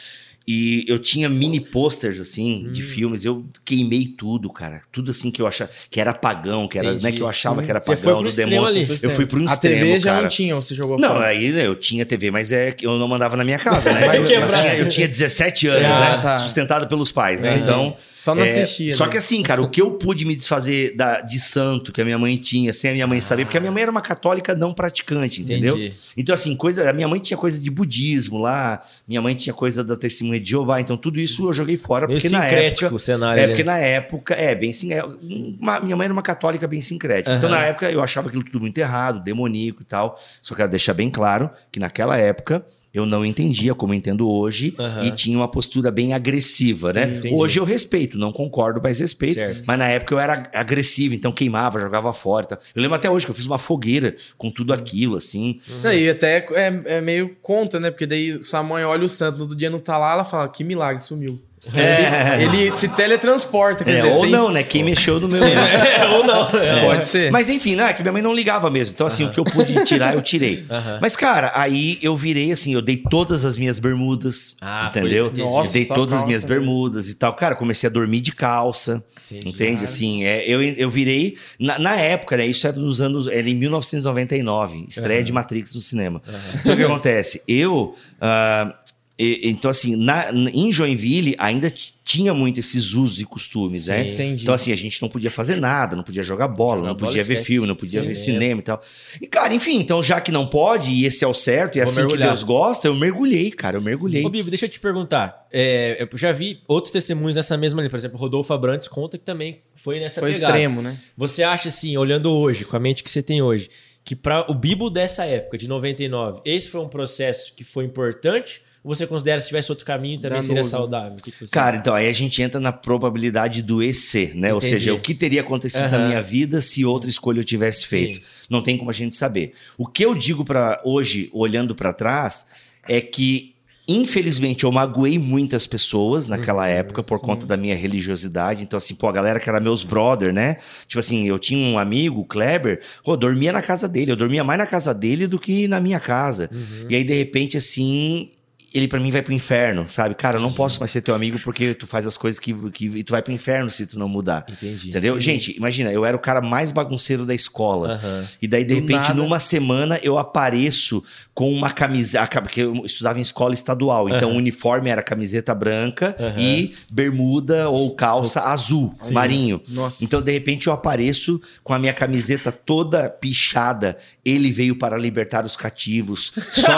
E 0.52 0.84
eu 0.88 0.98
tinha 0.98 1.28
mini 1.28 1.60
posters, 1.60 2.18
assim, 2.18 2.66
Hum. 2.66 2.72
de 2.72 2.82
filmes. 2.82 3.24
Eu 3.24 3.44
queimei 3.64 4.06
tudo, 4.06 4.50
cara. 4.50 4.82
Tudo 4.90 5.12
assim 5.12 5.30
que 5.30 5.40
eu 5.40 5.46
achava 5.46 5.70
que 5.88 6.00
era 6.00 6.12
pagão, 6.12 6.66
que 6.66 6.76
era, 6.76 6.94
né, 6.94 7.12
que 7.12 7.22
eu 7.22 7.28
achava 7.28 7.62
que 7.62 7.70
era 7.70 7.80
Você 7.80 7.94
pagão 7.94 8.02
foi 8.14 8.22
pro 8.22 8.30
do 8.30 8.36
demônio. 8.36 8.66
ali. 8.66 8.98
Eu 9.02 9.10
fui 9.10 9.26
pro 9.26 9.40
um 9.40 9.48
A 9.48 9.52
extremo, 9.52 9.76
TV 9.80 10.00
já 10.00 10.10
cara. 10.10 10.22
não 10.22 10.28
tinha, 10.28 10.56
ou 10.56 10.60
você 10.62 10.74
jogou 10.74 10.98
Não, 10.98 11.10
fora? 11.14 11.26
aí 11.26 11.50
né, 11.50 11.66
eu 11.66 11.76
tinha 11.76 12.04
TV, 12.04 12.30
mas 12.32 12.50
é 12.50 12.72
que 12.72 12.84
eu 12.84 12.98
não 12.98 13.06
mandava 13.06 13.36
na 13.36 13.44
minha 13.44 13.58
casa, 13.60 13.92
né? 13.92 14.08
Eu, 14.16 14.22
eu 14.22 14.26
tinha, 14.26 14.74
eu 14.76 14.88
tinha 14.88 15.06
17 15.06 15.68
anos, 15.68 15.82
Ah, 15.86 16.16
né? 16.16 16.22
tá. 16.22 16.38
Sustentado 16.38 16.88
pelos 16.88 17.12
pais, 17.12 17.40
né? 17.42 17.50
Entendi. 17.50 17.62
Então. 17.70 17.94
Só 18.18 18.34
não 18.34 18.42
é, 18.42 18.50
assistia. 18.50 18.94
Só 18.94 19.04
né? 19.04 19.10
que 19.12 19.16
assim, 19.16 19.42
cara, 19.42 19.62
o 19.62 19.70
que 19.70 19.80
eu 19.80 19.92
pude 19.92 20.24
me 20.26 20.34
desfazer 20.36 20.94
da, 20.96 21.20
de 21.22 21.38
santo 21.38 21.90
que 21.92 22.00
a 22.02 22.04
minha 22.04 22.18
mãe 22.18 22.36
tinha, 22.36 22.72
sem 22.72 22.90
a 22.90 22.92
minha 22.94 23.06
mãe 23.06 23.20
saber, 23.20 23.44
porque 23.46 23.56
a 23.56 23.60
minha 23.60 23.72
mãe 23.72 23.82
era 23.82 23.90
uma 23.90 24.02
católica 24.02 24.54
não 24.54 24.74
praticante, 24.74 25.40
entendeu? 25.42 25.76
Entendi. 25.76 25.92
Então, 26.16 26.34
assim, 26.34 26.54
coisa. 26.56 26.90
A 26.90 26.92
minha 26.92 27.06
mãe 27.08 27.20
tinha 27.20 27.36
coisa 27.36 27.62
de 27.62 27.70
budismo 27.70 28.38
lá, 28.38 28.82
minha 29.06 29.22
mãe 29.22 29.34
tinha 29.34 29.54
coisa 29.54 29.82
da 29.84 29.96
testemunha 29.96 30.39
de 30.40 30.50
Jeová, 30.50 30.80
então 30.80 30.96
tudo 30.96 31.20
isso 31.20 31.48
eu 31.48 31.52
joguei 31.52 31.76
fora, 31.76 32.06
Meio 32.06 32.18
porque 32.20 32.34
na 32.34 32.42
sincrético 32.42 32.84
época. 32.86 32.96
o 32.96 32.98
cenário. 32.98 33.42
É, 33.42 33.46
porque 33.46 33.64
na 33.64 33.78
época, 33.78 34.34
é, 34.34 34.54
bem 34.54 34.72
sim. 34.72 34.92
é, 34.92 35.02
uma- 35.04 35.80
minha 35.80 35.96
mãe 35.96 36.04
era 36.06 36.12
uma 36.12 36.22
católica 36.22 36.66
bem 36.66 36.80
sincrética. 36.80 37.34
Então, 37.36 37.48
Aham. 37.50 37.58
na 37.58 37.64
época, 37.66 37.90
eu 37.90 38.02
achava 38.02 38.28
aquilo 38.28 38.42
tudo 38.44 38.60
muito 38.60 38.76
errado, 38.78 39.22
demoníaco 39.22 39.82
e 39.82 39.84
tal. 39.84 40.18
Só 40.42 40.54
quero 40.54 40.70
deixar 40.70 40.94
bem 40.94 41.10
claro 41.10 41.50
que 41.70 41.78
naquela 41.78 42.16
época 42.16 42.64
eu 42.92 43.06
não 43.06 43.24
entendia 43.24 43.74
como 43.74 43.94
entendo 43.94 44.28
hoje 44.28 44.74
Aham. 44.78 45.04
e 45.04 45.10
tinha 45.12 45.36
uma 45.36 45.48
postura 45.48 45.90
bem 45.90 46.12
agressiva, 46.12 46.92
né? 46.92 47.04
entendi. 47.18 47.34
Hoje 47.34 47.60
eu 47.60 47.64
respeito, 47.64 48.18
não 48.18 48.32
concordo, 48.32 48.80
mas 48.82 48.98
respeito. 48.98 49.34
Certo. 49.34 49.64
Mas 49.66 49.78
na 49.78 49.88
época 49.88 50.14
eu 50.14 50.18
era 50.18 50.42
agressivo, 50.52 51.14
então 51.14 51.30
queimava, 51.30 51.78
jogava 51.78 52.12
fora. 52.12 52.46
tal. 52.46 52.58
Eu 52.74 52.82
lembro 52.82 52.96
até 52.96 53.08
hoje 53.08 53.24
que 53.24 53.30
eu 53.30 53.34
fiz 53.34 53.46
uma 53.46 53.58
fogueira 53.58 54.16
com 54.36 54.50
tudo 54.50 54.72
aquilo, 54.72 55.16
assim. 55.16 55.58
Não, 55.82 55.92
e 55.92 56.08
até 56.08 56.46
é, 56.52 56.82
é 56.96 57.00
meio 57.00 57.36
contra, 57.40 57.78
né? 57.78 57.90
Porque 57.90 58.06
daí 58.06 58.42
sua 58.42 58.62
mãe 58.62 58.84
olha 58.84 59.04
o 59.04 59.08
santo, 59.08 59.36
no 59.36 59.42
outro 59.42 59.56
dia 59.56 59.70
não 59.70 59.78
tá 59.78 59.96
lá, 59.96 60.12
ela 60.12 60.24
fala, 60.24 60.48
que 60.48 60.64
milagre, 60.64 61.02
sumiu. 61.02 61.40
É. 61.74 62.42
Ele, 62.42 62.56
ele 62.62 62.72
se 62.72 62.88
teletransporta, 62.88 63.84
quer 63.84 63.90
É, 63.98 64.02
dizer, 64.02 64.14
ou 64.14 64.26
não, 64.26 64.50
né? 64.50 64.62
Quem 64.62 64.82
mexeu 64.82 65.20
no 65.20 65.28
meu. 65.28 65.42
É, 65.44 66.06
ou 66.08 66.24
não. 66.26 66.48
É. 66.58 66.80
Pode 66.86 67.04
ser. 67.04 67.30
Mas 67.30 67.50
enfim, 67.50 67.76
né? 67.76 67.92
Que 67.92 68.00
minha 68.02 68.12
mãe 68.12 68.22
não 68.22 68.34
ligava 68.34 68.70
mesmo. 68.70 68.94
Então, 68.94 69.06
assim, 69.06 69.24
o 69.26 69.30
que 69.30 69.38
eu 69.38 69.44
pude 69.44 69.84
tirar, 69.84 70.14
eu 70.14 70.22
tirei. 70.22 70.64
Aham. 70.70 70.98
Mas, 71.02 71.16
cara, 71.16 71.52
aí 71.54 71.98
eu 72.00 72.16
virei 72.16 72.50
assim, 72.50 72.72
eu 72.72 72.80
dei 72.80 72.96
todas 72.96 73.44
as 73.44 73.58
minhas 73.58 73.78
bermudas. 73.78 74.56
Ah, 74.60 74.88
foi- 74.92 75.02
entendeu? 75.02 75.26
entendi. 75.26 75.42
Nossa, 75.42 75.68
eu 75.78 75.80
dei 75.82 75.88
todas 75.88 76.12
as 76.14 76.20
calça 76.20 76.26
minhas 76.26 76.42
mesmo. 76.44 76.48
bermudas 76.56 77.08
e 77.10 77.14
tal. 77.14 77.34
Cara, 77.34 77.54
comecei 77.54 77.88
a 77.88 77.92
dormir 77.92 78.20
de 78.20 78.32
calça. 78.32 79.04
Entendi. 79.30 79.48
Entende? 79.50 79.84
Assim, 79.84 80.24
é, 80.24 80.44
eu, 80.46 80.62
eu 80.62 80.88
virei. 80.90 81.36
Na, 81.58 81.78
na 81.78 81.94
época, 81.96 82.36
né? 82.36 82.46
Isso 82.46 82.66
era 82.66 82.76
nos 82.76 83.00
anos. 83.00 83.28
Era 83.28 83.48
em 83.48 83.54
1999, 83.54 84.86
estreia 84.88 85.22
de 85.22 85.32
Matrix 85.32 85.74
no 85.74 85.80
cinema. 85.80 86.22
Então, 86.60 86.74
o 86.74 86.76
que 86.76 86.82
acontece? 86.82 87.42
Eu. 87.46 87.94
ah, 88.20 88.74
e- 89.22 89.50
então, 89.50 89.70
assim, 89.70 89.96
na, 89.96 90.30
em 90.32 90.72
Joinville 90.72 91.34
ainda 91.38 91.72
tinha 92.04 92.32
muito 92.32 92.58
esses 92.58 92.94
usos 92.94 93.20
e 93.20 93.24
costumes, 93.24 93.86
né? 93.86 94.02
Sim. 94.04 94.10
Entendi. 94.14 94.42
Então, 94.42 94.54
assim, 94.54 94.72
a 94.72 94.76
gente 94.76 95.00
não 95.02 95.08
podia 95.08 95.30
fazer 95.30 95.56
nada, 95.56 95.94
não 95.94 96.02
podia 96.02 96.22
jogar 96.22 96.48
bola, 96.48 96.76
Jogar 96.78 96.88
não 96.88 96.96
bola, 96.96 97.10
podia 97.12 97.22
ver 97.24 97.34
esquece. 97.34 97.46
filme, 97.52 97.68
não 97.68 97.76
podia 97.76 98.02
ver 98.02 98.16
Cinema. 98.16 98.40
cinema 98.40 98.60
e 98.60 98.64
tal. 98.64 98.82
E, 99.20 99.26
cara, 99.26 99.54
enfim, 99.54 99.76
então, 99.78 100.02
já 100.02 100.20
que 100.20 100.32
não 100.32 100.46
pode, 100.46 100.90
e 100.90 101.04
esse 101.04 101.22
é 101.24 101.28
o 101.28 101.34
certo, 101.34 101.76
e 101.76 101.80
é 101.80 101.84
Vou 101.84 101.92
assim 101.92 102.00
mergulhar. 102.00 102.28
que 102.28 102.34
Deus 102.34 102.42
gosta, 102.42 102.88
eu 102.88 102.94
mergulhei, 102.96 103.50
cara, 103.50 103.76
eu 103.76 103.82
mergulhei. 103.82 104.24
Ô, 104.24 104.28
Bibo, 104.30 104.48
deixa 104.50 104.64
eu 104.64 104.68
te 104.70 104.80
perguntar. 104.80 105.46
É, 105.52 106.08
eu 106.10 106.18
já 106.18 106.32
vi 106.32 106.60
outros 106.66 106.90
testemunhos 106.92 107.36
nessa 107.36 107.56
mesma 107.56 107.80
linha. 107.82 107.90
Por 107.90 107.96
exemplo, 107.98 108.18
Rodolfo 108.18 108.52
Abrantes 108.52 108.88
conta 108.88 109.18
que 109.18 109.24
também 109.24 109.60
foi 109.76 110.00
nessa 110.00 110.20
Foi 110.20 110.32
pegada. 110.32 110.54
extremo, 110.54 110.80
né? 110.82 110.96
Você 111.16 111.42
acha, 111.42 111.68
assim, 111.68 111.96
olhando 111.96 112.30
hoje, 112.32 112.64
com 112.64 112.76
a 112.76 112.80
mente 112.80 113.04
que 113.04 113.10
você 113.10 113.22
tem 113.22 113.40
hoje, 113.42 113.68
que 114.02 114.16
para 114.16 114.50
o 114.50 114.54
Bibo 114.54 114.88
dessa 114.90 115.24
época, 115.26 115.58
de 115.58 115.68
99, 115.68 116.40
esse 116.44 116.70
foi 116.70 116.80
um 116.80 116.88
processo 116.88 117.54
que 117.54 117.62
foi 117.64 117.84
importante? 117.84 118.62
Ou 118.82 118.94
você 118.94 119.06
considera 119.06 119.38
se 119.40 119.48
tivesse 119.48 119.70
outro 119.70 119.84
caminho 119.84 120.18
também 120.18 120.40
seria 120.40 120.56
Danoso. 120.56 120.70
saudável? 120.70 121.16
O 121.18 121.22
que 121.22 121.30
que 121.30 121.46
Cara, 121.50 121.76
então 121.76 121.94
aí 121.94 122.08
a 122.08 122.12
gente 122.12 122.40
entra 122.40 122.58
na 122.58 122.72
probabilidade 122.72 123.60
do 123.62 123.82
EC, 123.82 124.32
né? 124.34 124.52
Ou 124.54 124.58
Entendi. 124.58 124.70
seja, 124.70 124.94
o 124.94 125.00
que 125.00 125.14
teria 125.14 125.42
acontecido 125.42 125.84
Aham. 125.84 125.98
na 125.98 126.06
minha 126.06 126.22
vida 126.22 126.62
se 126.62 126.84
outra 126.84 127.10
escolha 127.10 127.40
eu 127.40 127.44
tivesse 127.44 127.86
feito. 127.86 128.20
Não 128.48 128.62
tem 128.62 128.78
como 128.78 128.88
a 128.88 128.94
gente 128.94 129.14
saber. 129.14 129.52
O 129.76 129.86
que 129.86 130.04
eu 130.04 130.14
digo 130.14 130.44
para 130.46 130.80
hoje, 130.82 131.28
olhando 131.32 131.74
para 131.74 131.92
trás, 131.92 132.46
é 132.88 133.02
que 133.02 133.54
infelizmente 133.86 134.64
eu 134.64 134.70
magoei 134.70 135.18
muitas 135.18 135.66
pessoas 135.66 136.28
naquela 136.28 136.66
época 136.68 137.02
por 137.02 137.20
conta 137.20 137.44
da 137.44 137.56
minha 137.56 137.74
religiosidade. 137.74 138.62
Então 138.62 138.76
assim, 138.76 138.94
pô, 138.94 139.08
a 139.08 139.12
galera 139.12 139.40
que 139.40 139.48
era 139.48 139.60
meus 139.60 139.82
brother, 139.82 140.32
né? 140.32 140.56
Tipo 140.86 141.00
assim, 141.00 141.26
eu 141.26 141.38
tinha 141.38 141.58
um 141.66 141.78
amigo, 141.78 142.20
o 142.20 142.24
Kleber, 142.24 142.80
pô, 143.04 143.12
eu 143.12 143.16
dormia 143.16 143.52
na 143.52 143.60
casa 143.60 143.88
dele, 143.88 144.12
eu 144.12 144.16
dormia 144.16 144.44
mais 144.44 144.58
na 144.58 144.66
casa 144.66 144.94
dele 144.94 145.26
do 145.26 145.38
que 145.38 145.66
na 145.66 145.80
minha 145.80 145.98
casa. 145.98 146.48
E 146.88 146.94
aí 146.94 147.02
de 147.04 147.14
repente 147.14 147.56
assim, 147.56 148.30
ele 148.72 148.86
pra 148.86 149.00
mim 149.00 149.10
vai 149.10 149.20
pro 149.22 149.32
inferno, 149.32 149.86
sabe? 149.88 150.14
Cara, 150.14 150.36
eu 150.38 150.40
não 150.42 150.52
posso 150.52 150.78
mais 150.80 150.90
ser 150.90 151.00
teu 151.00 151.14
amigo 151.14 151.40
porque 151.42 151.74
tu 151.74 151.86
faz 151.86 152.06
as 152.06 152.16
coisas 152.16 152.38
que, 152.38 152.52
que 152.70 152.86
e 152.86 153.02
tu 153.04 153.10
vai 153.10 153.20
pro 153.22 153.32
inferno 153.32 153.68
se 153.70 153.84
tu 153.86 153.98
não 153.98 154.08
mudar. 154.08 154.44
Entendi. 154.48 154.88
Entendeu? 154.88 155.20
Gente, 155.20 155.56
imagina, 155.56 155.90
eu 155.92 156.04
era 156.04 156.16
o 156.16 156.20
cara 156.20 156.40
mais 156.40 156.70
bagunceiro 156.72 157.24
da 157.26 157.34
escola. 157.34 157.94
Aham. 157.94 158.24
E 158.40 158.46
daí, 158.46 158.62
de 158.64 158.74
Do 158.74 158.80
repente, 158.80 159.08
nada. 159.08 159.14
numa 159.14 159.38
semana, 159.38 159.98
eu 160.02 160.18
apareço 160.18 161.02
com 161.34 161.52
uma 161.52 161.70
camiseta. 161.70 162.40
Porque 162.40 162.60
eu 162.62 162.84
estudava 162.84 163.18
em 163.18 163.22
escola 163.22 163.54
estadual. 163.54 164.08
Então, 164.08 164.32
o 164.32 164.36
uniforme 164.36 164.90
era 164.90 165.02
camiseta 165.02 165.54
branca 165.54 166.14
Aham. 166.18 166.34
e 166.38 166.74
bermuda 166.90 167.68
ou 167.68 167.94
calça 167.94 168.40
azul, 168.40 168.92
marinho. 169.10 169.60
Nossa. 169.68 170.04
Então, 170.04 170.22
de 170.22 170.30
repente, 170.30 170.66
eu 170.66 170.72
apareço 170.72 171.40
com 171.64 171.72
a 171.72 171.78
minha 171.78 171.92
camiseta 171.92 172.52
toda 172.52 173.08
pichada. 173.08 173.96
Ele 174.24 174.50
veio 174.52 174.76
para 174.76 174.96
libertar 174.96 175.44
os 175.44 175.56
cativos. 175.56 176.32
Só, 176.52 176.70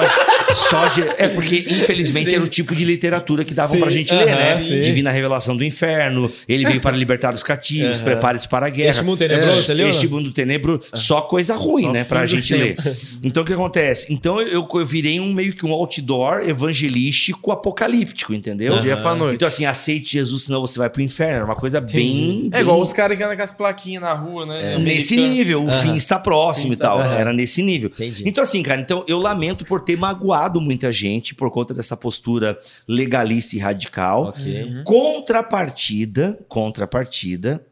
só 0.71 0.87
É 1.19 1.29
porque, 1.29 1.57
infelizmente, 1.83 2.35
era 2.35 2.43
o 2.43 2.49
tipo 2.49 2.75
de 2.75 2.85
literatura 2.85 3.45
que 3.45 3.55
davam 3.55 3.75
Sim, 3.75 3.81
pra 3.81 3.91
gente 3.91 4.15
ler, 4.15 4.29
aham, 4.29 4.37
né? 4.37 4.61
sim. 4.61 4.81
Divina 4.81 5.11
Revelação 5.11 5.57
do 5.57 5.65
Inferno. 5.65 6.31
Ele 6.49 6.65
veio 6.65 6.81
para 6.81 6.97
libertar 6.97 7.33
os 7.35 7.43
cativos. 7.43 7.97
Aham. 7.99 8.05
Prepare-se 8.05 8.49
para 8.49 8.67
a 8.67 8.71
guerra. 8.71 8.91
Este 8.91 9.03
mundo 9.05 9.19
tenebroso, 9.19 9.63
você 9.63 9.75
leu, 9.75 9.89
Este 9.89 10.09
mundo 10.09 10.31
tenebroso. 10.31 10.83
Só 10.95 11.21
coisa 11.23 11.55
ruim, 11.57 11.85
Só 11.85 11.93
né? 11.93 12.05
Pra 12.05 12.27
gente 12.27 12.55
ler. 12.55 12.77
Então, 13.25 13.43
o 13.45 13.47
que 13.47 13.53
acontece? 13.53 14.13
Então, 14.13 14.41
eu, 14.41 14.67
eu 14.75 14.87
virei 14.87 15.21
um 15.21 15.33
meio 15.33 15.53
que 15.55 15.65
um 15.65 15.73
outdoor 15.73 16.41
evangelístico 16.49 17.53
apocalíptico, 17.53 18.35
entendeu? 18.35 18.81
Dia 18.81 18.97
pra 18.97 19.15
noite. 19.15 19.37
Então, 19.37 19.47
assim, 19.49 19.65
aceite 19.65 20.13
Jesus, 20.13 20.45
senão 20.45 20.61
você 20.61 20.79
vai 20.79 20.91
pro 20.91 21.01
inferno. 21.03 21.37
Era 21.37 21.45
uma 21.45 21.55
coisa 21.57 21.81
bem. 21.81 22.49
É 22.53 22.61
igual 22.61 22.81
os 22.81 22.93
caras 22.93 23.17
que 23.17 23.23
andam 23.23 23.37
com 23.37 23.43
as 23.43 23.53
plaquinhas 23.53 24.03
na 24.03 24.13
rua, 24.13 24.45
né? 24.47 24.79
Nesse 24.79 25.15
Americano. 25.15 25.35
nível, 25.37 25.63
o 25.65 25.69
Aham. 25.71 25.83
fim 25.83 25.97
está 25.97 26.19
próximo 26.19 26.73
Fim 26.73 26.77
e 26.77 26.79
tal. 26.79 27.01
está- 27.03 27.15
Era 27.19 27.33
nesse 27.33 27.63
nível. 27.63 27.91
Entendi. 27.95 28.25
Então, 28.27 28.43
assim, 28.43 28.63
cara, 28.63 28.81
então 28.81 29.05
eu 29.07 29.19
lamento 29.19 29.65
por 29.65 29.81
ter 29.81 29.97
magoado 29.97 30.61
muita 30.61 30.93
gente 30.93 31.35
por 31.35 31.51
conta 31.51 31.72
dessa 31.75 31.97
postura 31.97 32.59
legalista 32.87 33.57
e 33.57 33.59
radical. 33.59 34.29
Ok. 34.29 34.63
Uhum. 34.63 34.85
Contrapartida, 34.85 36.39
contrapartida, 36.49 37.65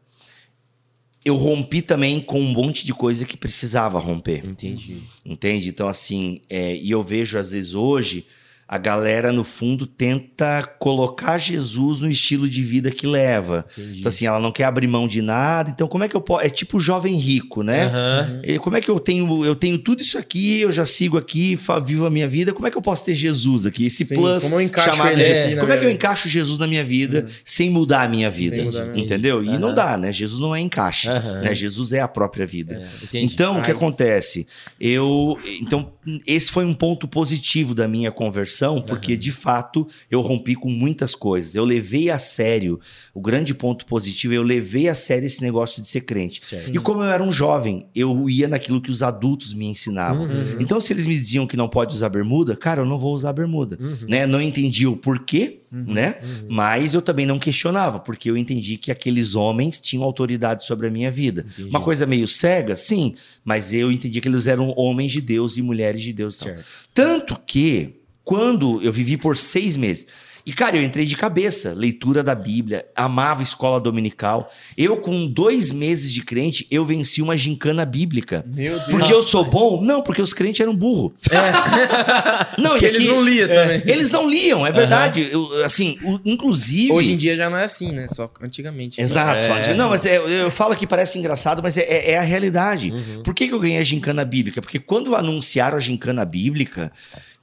eu 1.23 1.35
rompi 1.35 1.81
também 1.81 2.19
com 2.19 2.39
um 2.39 2.51
monte 2.51 2.85
de 2.85 2.93
coisa 2.93 3.25
que 3.25 3.37
precisava 3.37 3.99
romper. 3.99 4.45
Entendi. 4.45 5.03
Entende? 5.23 5.69
Então, 5.69 5.87
assim, 5.87 6.41
é, 6.49 6.75
e 6.75 6.89
eu 6.89 7.03
vejo 7.03 7.37
às 7.37 7.51
vezes 7.51 7.75
hoje 7.75 8.25
a 8.71 8.77
galera, 8.77 9.33
no 9.33 9.43
fundo, 9.43 9.85
tenta 9.85 10.63
colocar 10.79 11.37
Jesus 11.37 11.99
no 11.99 12.09
estilo 12.09 12.47
de 12.47 12.63
vida 12.63 12.89
que 12.89 13.05
leva. 13.05 13.65
Entendi. 13.77 13.99
Então, 13.99 14.07
assim, 14.07 14.25
ela 14.25 14.39
não 14.39 14.49
quer 14.49 14.63
abrir 14.63 14.87
mão 14.87 15.09
de 15.09 15.21
nada. 15.21 15.69
Então, 15.69 15.89
como 15.89 16.05
é 16.05 16.07
que 16.07 16.15
eu 16.15 16.21
posso. 16.21 16.45
É 16.45 16.49
tipo 16.49 16.77
o 16.77 16.79
jovem 16.79 17.17
rico, 17.17 17.63
né? 17.63 17.87
Aham. 17.87 18.41
E 18.45 18.57
Como 18.59 18.77
é 18.77 18.79
que 18.79 18.89
eu 18.89 18.97
tenho, 18.97 19.43
eu 19.43 19.55
tenho 19.55 19.77
tudo 19.77 20.01
isso 20.01 20.17
aqui, 20.17 20.61
eu 20.61 20.71
já 20.71 20.85
sigo 20.85 21.17
aqui, 21.17 21.59
vivo 21.83 22.05
a 22.05 22.09
minha 22.09 22.29
vida. 22.29 22.53
Como 22.53 22.65
é 22.65 22.71
que 22.71 22.77
eu 22.77 22.81
posso 22.81 23.03
ter 23.03 23.13
Jesus 23.13 23.65
aqui? 23.65 23.87
Esse 23.87 24.05
Sim, 24.05 24.15
plus 24.15 24.43
como 24.43 24.55
chamado 24.81 25.19
aqui, 25.19 25.55
na 25.55 25.59
Como 25.59 25.73
é 25.73 25.77
que 25.77 25.83
eu 25.83 25.91
encaixo 25.91 26.29
Jesus 26.29 26.57
na 26.57 26.65
minha 26.65 26.85
vida 26.85 27.27
sem 27.43 27.69
mudar 27.69 28.03
a 28.03 28.07
minha 28.07 28.31
vida? 28.31 28.63
mudar 28.63 28.97
entendeu? 28.97 29.43
E 29.43 29.57
não 29.57 29.73
dá, 29.73 29.97
né? 29.97 30.13
Jesus 30.13 30.39
não 30.39 30.55
é 30.55 30.61
encaixe, 30.61 31.09
né? 31.41 31.53
Jesus 31.53 31.91
é 31.91 31.99
a 31.99 32.07
própria 32.07 32.45
vida. 32.45 32.81
É. 33.13 33.19
Então, 33.19 33.59
o 33.59 33.61
que 33.61 33.71
Ai. 33.71 33.75
acontece? 33.75 34.47
Eu, 34.79 35.37
então, 35.59 35.91
esse 36.25 36.49
foi 36.49 36.63
um 36.63 36.73
ponto 36.73 37.05
positivo 37.05 37.75
da 37.75 37.85
minha 37.85 38.11
conversão, 38.11 38.60
porque 38.81 39.15
de 39.17 39.31
fato 39.31 39.87
eu 40.09 40.21
rompi 40.21 40.55
com 40.55 40.69
muitas 40.69 41.15
coisas. 41.15 41.55
Eu 41.55 41.63
levei 41.63 42.09
a 42.09 42.19
sério 42.19 42.79
o 43.13 43.21
grande 43.21 43.53
ponto 43.53 43.85
positivo, 43.85 44.33
eu 44.33 44.43
levei 44.43 44.87
a 44.87 44.95
sério 44.95 45.25
esse 45.25 45.41
negócio 45.41 45.81
de 45.81 45.87
ser 45.87 46.01
crente. 46.01 46.43
Certo. 46.43 46.75
E 46.75 46.77
como 46.79 47.01
eu 47.01 47.09
era 47.09 47.23
um 47.23 47.31
jovem, 47.31 47.87
eu 47.95 48.29
ia 48.29 48.47
naquilo 48.47 48.81
que 48.81 48.91
os 48.91 49.01
adultos 49.01 49.53
me 49.53 49.65
ensinavam. 49.65 50.23
Uhum. 50.23 50.57
Então, 50.59 50.79
se 50.79 50.93
eles 50.93 51.05
me 51.05 51.13
diziam 51.13 51.47
que 51.47 51.57
não 51.57 51.67
pode 51.67 51.95
usar 51.95 52.09
bermuda, 52.09 52.55
cara, 52.55 52.81
eu 52.81 52.85
não 52.85 52.99
vou 52.99 53.13
usar 53.13 53.33
bermuda. 53.33 53.77
Uhum. 53.79 54.07
Né? 54.07 54.25
Não 54.25 54.41
entendi 54.41 54.85
o 54.85 54.95
porquê, 54.95 55.61
né? 55.71 56.17
Mas 56.49 56.93
eu 56.93 57.01
também 57.01 57.25
não 57.25 57.39
questionava, 57.39 57.99
porque 57.99 58.29
eu 58.29 58.35
entendi 58.35 58.77
que 58.77 58.91
aqueles 58.91 59.35
homens 59.35 59.79
tinham 59.79 60.03
autoridade 60.03 60.65
sobre 60.65 60.87
a 60.87 60.91
minha 60.91 61.09
vida. 61.09 61.45
Entendi. 61.47 61.69
Uma 61.69 61.79
coisa 61.79 62.05
meio 62.05 62.27
cega, 62.27 62.75
sim, 62.75 63.15
mas 63.43 63.71
eu 63.71 63.91
entendi 63.91 64.19
que 64.19 64.27
eles 64.27 64.47
eram 64.47 64.73
homens 64.75 65.11
de 65.13 65.21
Deus 65.21 65.55
e 65.55 65.61
mulheres 65.61 66.01
de 66.01 66.11
Deus. 66.11 66.35
e. 66.41 66.43
Certo. 66.43 66.65
Tanto 66.93 67.39
que, 67.45 68.00
quando 68.23 68.81
eu 68.83 68.91
vivi 68.91 69.17
por 69.17 69.35
seis 69.37 69.75
meses, 69.75 70.05
e, 70.43 70.51
cara, 70.53 70.75
eu 70.75 70.81
entrei 70.81 71.05
de 71.05 71.15
cabeça, 71.15 71.71
leitura 71.71 72.23
da 72.23 72.33
Bíblia, 72.33 72.83
amava 72.95 73.43
escola 73.43 73.79
dominical. 73.79 74.51
Eu, 74.75 74.97
com 74.97 75.27
dois 75.27 75.71
meses 75.71 76.11
de 76.11 76.23
crente, 76.23 76.65
eu 76.71 76.83
venci 76.83 77.21
uma 77.21 77.37
gincana 77.37 77.85
bíblica. 77.85 78.43
Meu 78.47 78.71
Deus. 78.73 78.85
Porque 78.89 79.13
eu 79.13 79.21
sou 79.21 79.45
bom? 79.45 79.79
Não, 79.83 80.01
porque 80.01 80.19
os 80.19 80.33
crentes 80.33 80.59
eram 80.59 80.75
burro. 80.75 81.13
Não, 82.57 82.71
Porque 82.71 82.85
e 82.85 82.87
eles 82.89 82.97
aqui- 82.97 83.07
não 83.07 83.23
liam 83.23 83.47
também. 83.47 83.83
Eles 83.85 84.11
não 84.11 84.29
liam, 84.29 84.65
é 84.65 84.71
verdade. 84.71 85.29
Eu, 85.31 85.63
assim, 85.63 85.97
o- 86.03 86.19
inclusive. 86.25 86.91
Hoje 86.91 87.11
em 87.13 87.17
dia 87.17 87.35
já 87.35 87.49
não 87.49 87.57
é 87.57 87.63
assim, 87.63 87.91
né? 87.91 88.07
Só 88.07 88.29
antigamente. 88.41 88.99
Exato. 88.99 89.45
só 89.45 89.55
É. 89.57 89.73
Não, 89.75 89.89
mas 89.89 90.05
é- 90.05 90.17
eu 90.17 90.51
falo 90.51 90.75
que 90.75 90.85
parece 90.87 91.17
engraçado, 91.19 91.61
mas 91.61 91.77
é, 91.77 91.81
é- 91.83 92.11
é 92.13 92.17
a 92.17 92.21
realidade. 92.23 92.91
Uhum. 92.91 93.23
Por 93.23 93.33
que, 93.33 93.47
que 93.47 93.53
eu 93.53 93.59
ganhei 93.59 93.77
a 93.77 93.83
gincana 93.83 94.25
bíblica? 94.25 94.61
Porque 94.61 94.79
quando 94.79 95.15
anunciaram 95.15 95.77
a 95.77 95.79
gincana 95.79 96.25
bíblica 96.25 96.91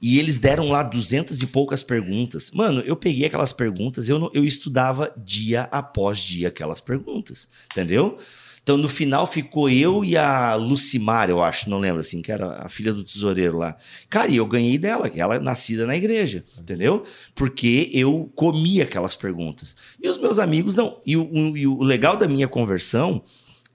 e 0.01 0.17
eles 0.19 0.37
deram 0.37 0.69
lá 0.69 0.81
duzentas 0.83 1.41
e 1.41 1.47
poucas 1.47 1.83
perguntas, 1.83 2.51
mano, 2.51 2.81
eu 2.81 2.95
peguei 2.95 3.25
aquelas 3.25 3.51
perguntas, 3.53 4.07
eu, 4.09 4.17
não- 4.19 4.31
eu 4.33 4.43
estudava 4.45 5.13
dia 5.17 5.63
após 5.71 6.17
dia 6.19 6.47
aquelas 6.47 6.79
perguntas, 6.79 7.47
entendeu? 7.71 8.17
Então, 8.61 8.77
no 8.77 8.89
final, 8.89 9.25
ficou 9.25 9.67
eu 9.69 10.05
e 10.05 10.15
a 10.15 10.53
Lucimar, 10.53 11.27
eu 11.29 11.41
acho, 11.41 11.69
não 11.69 11.79
lembro 11.79 12.01
assim, 12.01 12.21
que 12.21 12.31
era 12.31 12.63
a 12.63 12.69
filha 12.69 12.93
do 12.93 13.03
tesoureiro 13.03 13.57
lá. 13.57 13.75
Cara, 14.09 14.29
e 14.31 14.35
eu 14.35 14.45
ganhei 14.45 14.77
dela, 14.77 15.09
que 15.09 15.19
ela 15.19 15.35
é 15.35 15.39
nascida 15.39 15.87
na 15.87 15.95
igreja, 15.95 16.45
entendeu? 16.59 17.01
Porque 17.33 17.89
eu 17.91 18.31
comi 18.35 18.79
aquelas 18.79 19.15
perguntas. 19.15 19.75
E 19.99 20.07
os 20.07 20.19
meus 20.19 20.37
amigos 20.37 20.75
não. 20.75 21.01
E 21.03 21.17
o- 21.17 21.57
e 21.57 21.65
o 21.65 21.81
legal 21.81 22.15
da 22.15 22.27
minha 22.27 22.47
conversão 22.47 23.23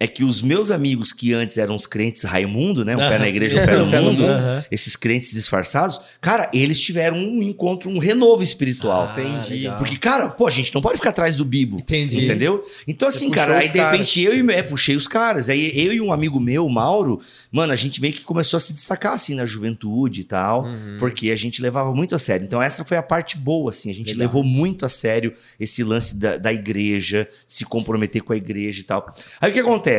é 0.04 0.06
que 0.06 0.22
os 0.24 0.42
meus 0.42 0.70
amigos 0.70 1.12
que 1.12 1.32
antes 1.32 1.56
eram 1.58 1.74
os 1.74 1.86
crentes 1.86 2.22
Raimundo, 2.22 2.84
né? 2.84 2.94
Um 2.94 2.98
pé 2.98 3.06
Aham. 3.08 3.18
na 3.18 3.28
igreja, 3.28 3.60
um 3.60 3.64
pé 3.64 3.78
no 3.78 3.90
pé 3.90 4.00
mundo. 4.00 4.24
Aham. 4.26 4.64
esses 4.70 4.96
crentes 4.96 5.32
disfarçados, 5.32 6.00
cara, 6.20 6.50
eles 6.52 6.78
tiveram 6.80 7.16
um 7.16 7.42
encontro, 7.42 7.88
um 7.90 7.98
renovo 7.98 8.42
espiritual. 8.42 9.12
Ah, 9.14 9.20
Entendi. 9.20 9.54
legal. 9.54 9.76
Porque, 9.76 9.96
cara, 9.96 10.28
pô, 10.28 10.46
a 10.46 10.50
gente 10.50 10.74
não 10.74 10.82
pode 10.82 10.96
ficar 10.98 11.10
atrás 11.10 11.36
do 11.36 11.44
Bibo. 11.44 11.78
Entendi. 11.78 12.24
Entendeu? 12.24 12.62
Então, 12.86 13.08
assim, 13.08 13.30
cara, 13.30 13.58
aí 13.58 13.70
de 13.70 13.78
repente 13.78 14.20
eu 14.22 14.34
e 14.36 14.52
é, 14.52 14.62
puxei 14.62 14.96
os 14.96 15.08
caras. 15.08 15.48
Aí 15.48 15.72
eu 15.86 15.92
e 15.92 16.00
um 16.00 16.12
amigo 16.12 16.38
meu, 16.38 16.66
o 16.66 16.70
Mauro, 16.70 17.20
mano, 17.50 17.72
a 17.72 17.76
gente 17.76 18.00
meio 18.00 18.12
que 18.12 18.22
começou 18.22 18.56
a 18.56 18.60
se 18.60 18.72
destacar, 18.72 19.14
assim, 19.14 19.34
na 19.34 19.46
juventude 19.46 20.20
e 20.20 20.24
tal, 20.24 20.64
Uhum. 20.64 20.96
porque 20.98 21.30
a 21.30 21.36
gente 21.36 21.60
levava 21.62 21.92
muito 21.94 22.14
a 22.14 22.18
sério. 22.18 22.44
Então, 22.44 22.62
essa 22.62 22.84
foi 22.84 22.96
a 22.96 23.02
parte 23.02 23.36
boa, 23.36 23.70
assim, 23.70 23.90
a 23.90 23.94
gente 23.94 24.08
Legal. 24.08 24.20
levou 24.26 24.42
muito 24.44 24.84
a 24.84 24.88
sério 24.88 25.32
esse 25.58 25.82
lance 25.82 26.16
da, 26.16 26.36
da 26.36 26.52
igreja, 26.52 27.28
se 27.46 27.64
comprometer 27.64 28.22
com 28.22 28.32
a 28.32 28.36
igreja 28.36 28.80
e 28.80 28.84
tal. 28.84 29.14
Aí 29.40 29.50
o 29.50 29.54
que 29.54 29.60
acontece? 29.60 29.93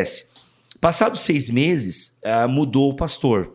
Passados 0.81 1.21
seis 1.21 1.49
meses, 1.49 2.19
ah, 2.23 2.47
mudou 2.47 2.89
o 2.91 2.95
pastor. 2.95 3.53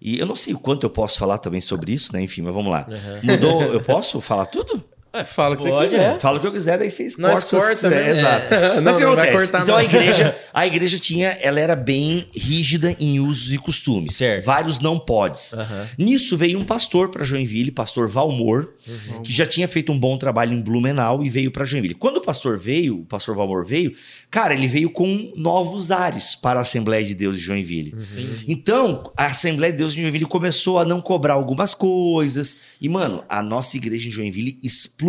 E 0.00 0.18
eu 0.18 0.26
não 0.26 0.34
sei 0.34 0.52
o 0.52 0.58
quanto 0.58 0.84
eu 0.84 0.90
posso 0.90 1.18
falar 1.18 1.38
também 1.38 1.60
sobre 1.60 1.92
isso, 1.92 2.12
né? 2.12 2.20
Enfim, 2.20 2.42
mas 2.42 2.52
vamos 2.52 2.70
lá. 2.72 2.88
Mudou, 3.22 3.62
eu 3.62 3.80
posso 3.80 4.20
falar 4.20 4.46
tudo? 4.46 4.82
É, 5.12 5.24
fala 5.24 5.54
o 5.54 5.58
que 5.58 5.68
Pode, 5.68 5.90
você 5.90 5.96
quiser. 5.96 6.18
Fala 6.20 6.38
o 6.38 6.40
que 6.40 6.46
eu 6.46 6.52
quiser, 6.52 6.78
daí 6.78 6.90
vocês 6.90 7.18
Nós 7.18 7.44
cortam. 7.44 7.60
corta 7.60 7.90
mesmo. 7.90 8.18
Exato. 8.20 8.54
É. 8.54 8.80
Mas 8.80 8.82
Não, 8.84 8.92
o 8.92 8.96
que 8.96 9.02
acontece? 9.04 9.32
cortar, 9.32 9.62
então 9.62 9.74
não. 9.74 9.76
a 9.76 9.84
igreja, 9.84 10.36
a 10.54 10.66
igreja 10.66 10.98
tinha, 10.98 11.28
ela 11.42 11.60
era 11.60 11.76
bem 11.76 12.26
rígida 12.34 12.96
em 12.98 13.20
usos 13.20 13.52
e 13.52 13.58
costumes. 13.58 14.14
Certo. 14.16 14.44
Vários 14.44 14.80
não 14.80 14.98
podes. 14.98 15.54
Nisso 15.98 16.36
veio 16.38 16.58
um 16.58 16.64
pastor 16.64 17.10
para 17.10 17.24
Joinville, 17.24 17.70
pastor 17.70 18.08
Valmor, 18.08 18.70
Uhum. 18.88 19.22
que 19.22 19.32
já 19.32 19.46
tinha 19.46 19.68
feito 19.68 19.92
um 19.92 19.98
bom 19.98 20.16
trabalho 20.18 20.52
em 20.54 20.60
Blumenau 20.60 21.22
e 21.22 21.30
veio 21.30 21.50
para 21.52 21.64
Joinville. 21.64 21.94
Quando 21.94 22.16
o 22.16 22.20
pastor 22.20 22.58
veio, 22.58 23.00
o 23.00 23.04
pastor 23.04 23.36
Valmor 23.36 23.64
veio, 23.64 23.92
cara, 24.30 24.54
ele 24.54 24.66
veio 24.66 24.90
com 24.90 25.32
novos 25.36 25.90
ares 25.92 26.34
para 26.34 26.58
a 26.58 26.62
Assembleia 26.62 27.04
de 27.04 27.14
Deus 27.14 27.36
de 27.36 27.42
Joinville. 27.42 27.94
Uhum. 27.94 28.36
Então, 28.48 29.12
a 29.16 29.26
Assembleia 29.26 29.70
de 29.72 29.78
Deus 29.78 29.92
de 29.94 30.00
Joinville 30.02 30.24
começou 30.26 30.78
a 30.78 30.84
não 30.84 31.00
cobrar 31.00 31.34
algumas 31.34 31.74
coisas. 31.74 32.56
E, 32.80 32.88
mano, 32.88 33.22
a 33.28 33.42
nossa 33.42 33.76
igreja 33.76 34.08
em 34.08 34.12
Joinville 34.12 34.56
explodiu. 34.62 35.01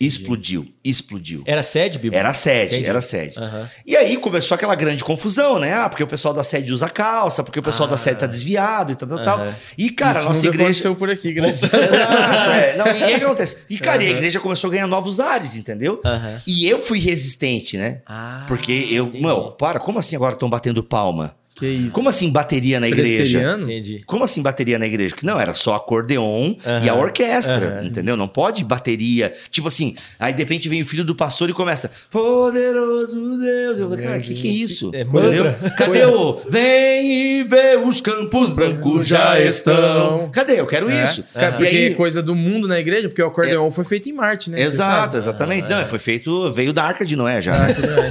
Explodiu, 0.00 0.66
explodiu. 0.84 1.44
Era 1.46 1.62
sede, 1.62 1.96
Bibo? 1.96 2.16
Era 2.16 2.32
sede, 2.34 2.74
Entendi. 2.74 2.88
era 2.88 3.00
sede. 3.00 3.38
Aham. 3.38 3.70
E 3.86 3.96
aí 3.96 4.16
começou 4.16 4.56
aquela 4.56 4.74
grande 4.74 5.04
confusão, 5.04 5.60
né? 5.60 5.72
Ah, 5.74 5.88
porque 5.88 6.02
o 6.02 6.06
pessoal 6.08 6.34
da 6.34 6.42
sede 6.42 6.72
usa 6.72 6.88
calça, 6.88 7.44
porque 7.44 7.60
o 7.60 7.62
pessoal 7.62 7.88
da 7.88 7.96
sede 7.96 8.18
tá 8.18 8.26
desviado 8.26 8.90
e 8.90 8.96
tal, 8.96 9.08
tal, 9.08 9.22
tal. 9.22 9.40
Aham. 9.42 9.54
E, 9.78 9.90
cara, 9.90 10.18
Isso 10.18 10.20
a 10.20 10.24
nossa 10.30 10.46
igreja. 10.48 10.64
aconteceu 10.64 10.96
por 10.96 11.08
aqui, 11.08 11.32
graças 11.32 11.70
a 11.72 12.56
é. 12.56 12.76
Não, 12.76 12.86
e 12.88 13.04
aí 13.04 13.14
acontece? 13.14 13.58
E, 13.70 13.78
cara, 13.78 14.02
e 14.02 14.08
a 14.08 14.10
igreja 14.10 14.40
começou 14.40 14.66
a 14.68 14.72
ganhar 14.72 14.88
novos 14.88 15.20
ares, 15.20 15.54
entendeu? 15.54 16.00
E 16.48 16.66
eu 16.68 16.82
fui 16.82 16.98
resistente, 16.98 17.76
né? 17.78 18.00
Ah, 18.04 18.44
Porque 18.48 18.72
eu. 18.90 19.06
entendi. 19.06 19.22
Mano, 19.22 19.52
para, 19.52 19.78
como 19.78 20.00
assim 20.00 20.16
agora 20.16 20.34
estão 20.34 20.50
batendo 20.50 20.82
palma? 20.82 21.36
Que 21.54 21.66
isso? 21.66 21.94
Como 21.94 22.08
assim 22.08 22.30
bateria 22.30 22.80
na 22.80 22.88
igreja? 22.88 23.56
Entendi. 23.60 24.02
Como 24.06 24.24
assim 24.24 24.40
bateria 24.42 24.78
na 24.78 24.86
igreja? 24.86 25.14
Que 25.14 25.24
não, 25.24 25.38
era 25.38 25.52
só 25.54 25.74
acordeon 25.74 26.54
Aham. 26.66 26.84
e 26.84 26.88
a 26.88 26.94
orquestra, 26.94 27.68
Aham. 27.78 27.84
entendeu? 27.86 28.16
Não 28.16 28.26
pode 28.26 28.64
bateria. 28.64 29.32
Tipo 29.50 29.68
assim, 29.68 29.94
aí 30.18 30.32
de 30.32 30.38
repente 30.40 30.68
vem 30.68 30.82
o 30.82 30.86
filho 30.86 31.04
do 31.04 31.14
pastor 31.14 31.50
e 31.50 31.52
começa, 31.52 31.90
poderoso 32.10 33.38
Deus. 33.38 33.78
Eu 33.78 33.88
falei, 33.90 34.04
cara, 34.04 34.18
o 34.18 34.20
que, 34.20 34.34
que 34.34 34.48
é 34.48 34.50
isso? 34.50 34.90
É 34.94 35.02
entendeu? 35.02 35.54
Cadê 35.76 36.04
o 36.06 36.40
vem 36.48 37.12
e 37.40 37.44
vê 37.44 37.76
os 37.76 38.00
campos 38.00 38.50
brancos 38.50 39.06
já 39.06 39.38
estão? 39.40 40.30
Cadê? 40.30 40.58
Eu 40.60 40.66
quero 40.66 40.90
É, 40.90 41.04
isso. 41.04 41.20
E 41.20 41.46
porque 41.50 41.66
aí- 41.66 41.86
é 41.86 41.90
coisa 41.94 42.22
do 42.22 42.34
mundo 42.34 42.66
na 42.66 42.78
igreja, 42.80 43.08
porque 43.08 43.22
o 43.22 43.26
acordeon 43.26 43.70
foi 43.70 43.84
feito 43.84 44.08
em 44.08 44.12
Marte, 44.12 44.50
né? 44.50 44.60
Exato, 44.60 45.16
exatamente. 45.16 45.68
Não, 45.68 45.86
foi 45.86 45.98
feito, 45.98 46.50
veio 46.52 46.72
da 46.72 46.82
Arca 46.84 47.04
de 47.04 47.14
Noé 47.14 47.40
já. 47.40 47.66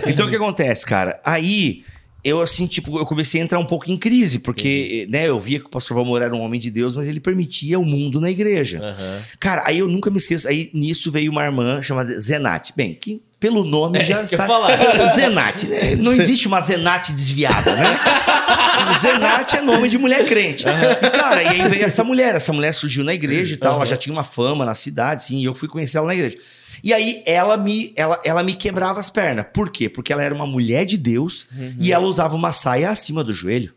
então 0.08 0.28
o 0.28 0.30
que 0.30 0.36
acontece, 0.36 0.86
cara? 0.86 1.20
Aí 1.24 1.84
eu 2.24 2.42
assim, 2.42 2.68
tipo, 2.68 2.98
eu 2.98 3.06
comecei 3.06 3.42
a 3.42 3.44
entrar 3.44 3.60
um 3.60 3.66
pouco 3.66 3.90
em 3.90 3.98
crise, 3.98 4.40
porque, 4.40 5.08
né, 5.10 5.28
eu 5.28 5.40
via 5.40 5.60
que 5.60 5.66
o 5.66 5.70
pastor 5.70 5.96
Valmor 5.96 6.22
era 6.22 6.36
um 6.36 6.42
homem 6.42 6.60
de 6.60 6.70
Deus, 6.70 6.96
mas 6.96 7.08
ele 7.08 7.20
permitia 7.20 7.80
o 7.80 7.86
mundo 7.86 8.22
na 8.22 8.30
igreja. 8.30 8.80
Aham. 8.80 9.22
Cara, 9.40 9.64
aí 9.66 9.80
eu 9.80 9.88
nunca 9.88 10.10
me 10.10 10.18
esqueço, 10.18 10.48
aí 10.48 10.70
nisso 10.74 11.12
veio 11.12 11.32
uma 11.32 11.44
irmã 11.44 11.82
chamada 11.82 12.20
Zenate. 12.20 12.74
Bem, 12.76 12.94
que 12.94 13.22
pelo 13.42 13.66
nome 13.66 13.98
É, 14.00 14.04
já 14.04 14.26
sabe. 14.26 14.46
falar. 14.48 14.78
Zenate, 15.16 15.66
né? 15.68 15.96
Não 15.96 16.14
existe 16.16 16.48
uma 16.48 16.62
Zenate 16.62 17.12
desviada, 17.12 17.76
né? 17.76 18.00
Zenate 19.02 19.58
é 19.58 19.62
nome 19.62 19.90
de 19.90 19.98
mulher 19.98 20.26
crente. 20.26 20.64
E, 20.68 21.10
cara, 21.10 21.42
e 21.44 21.48
aí 21.48 21.68
veio 21.68 21.84
essa 21.84 22.04
mulher. 22.04 22.36
Essa 22.36 22.54
mulher 22.54 22.72
surgiu 22.74 23.04
na 23.04 23.14
igreja 23.14 23.56
e 23.56 23.58
tal. 23.58 23.76
Ela 23.78 23.86
já 23.86 23.98
tinha 23.98 24.14
uma 24.14 24.24
fama 24.24 24.64
na 24.64 24.76
cidade, 24.76 25.24
sim. 25.24 25.40
E 25.40 25.44
eu 25.46 25.56
fui 25.56 25.68
conhecer 25.68 25.98
ela 25.98 26.06
na 26.08 26.14
igreja. 26.14 26.38
E 26.84 26.94
aí 26.94 27.24
ela 27.26 27.58
me, 27.58 27.92
ela, 27.96 28.20
ela 28.24 28.44
me 28.44 28.54
quebrava 28.54 29.00
as 29.00 29.10
pernas. 29.10 29.46
Por 29.52 29.70
quê? 29.72 29.90
Porque 29.90 30.14
ela 30.14 30.22
era 30.24 30.34
uma 30.34 30.46
mulher 30.48 30.86
de 30.86 30.96
Deus 30.98 31.48
e 31.80 31.92
ela 31.92 32.06
usava 32.06 32.36
uma 32.36 32.52
saia 32.52 32.92
acima 32.92 33.24
do 33.24 33.34
joelho. 33.34 33.74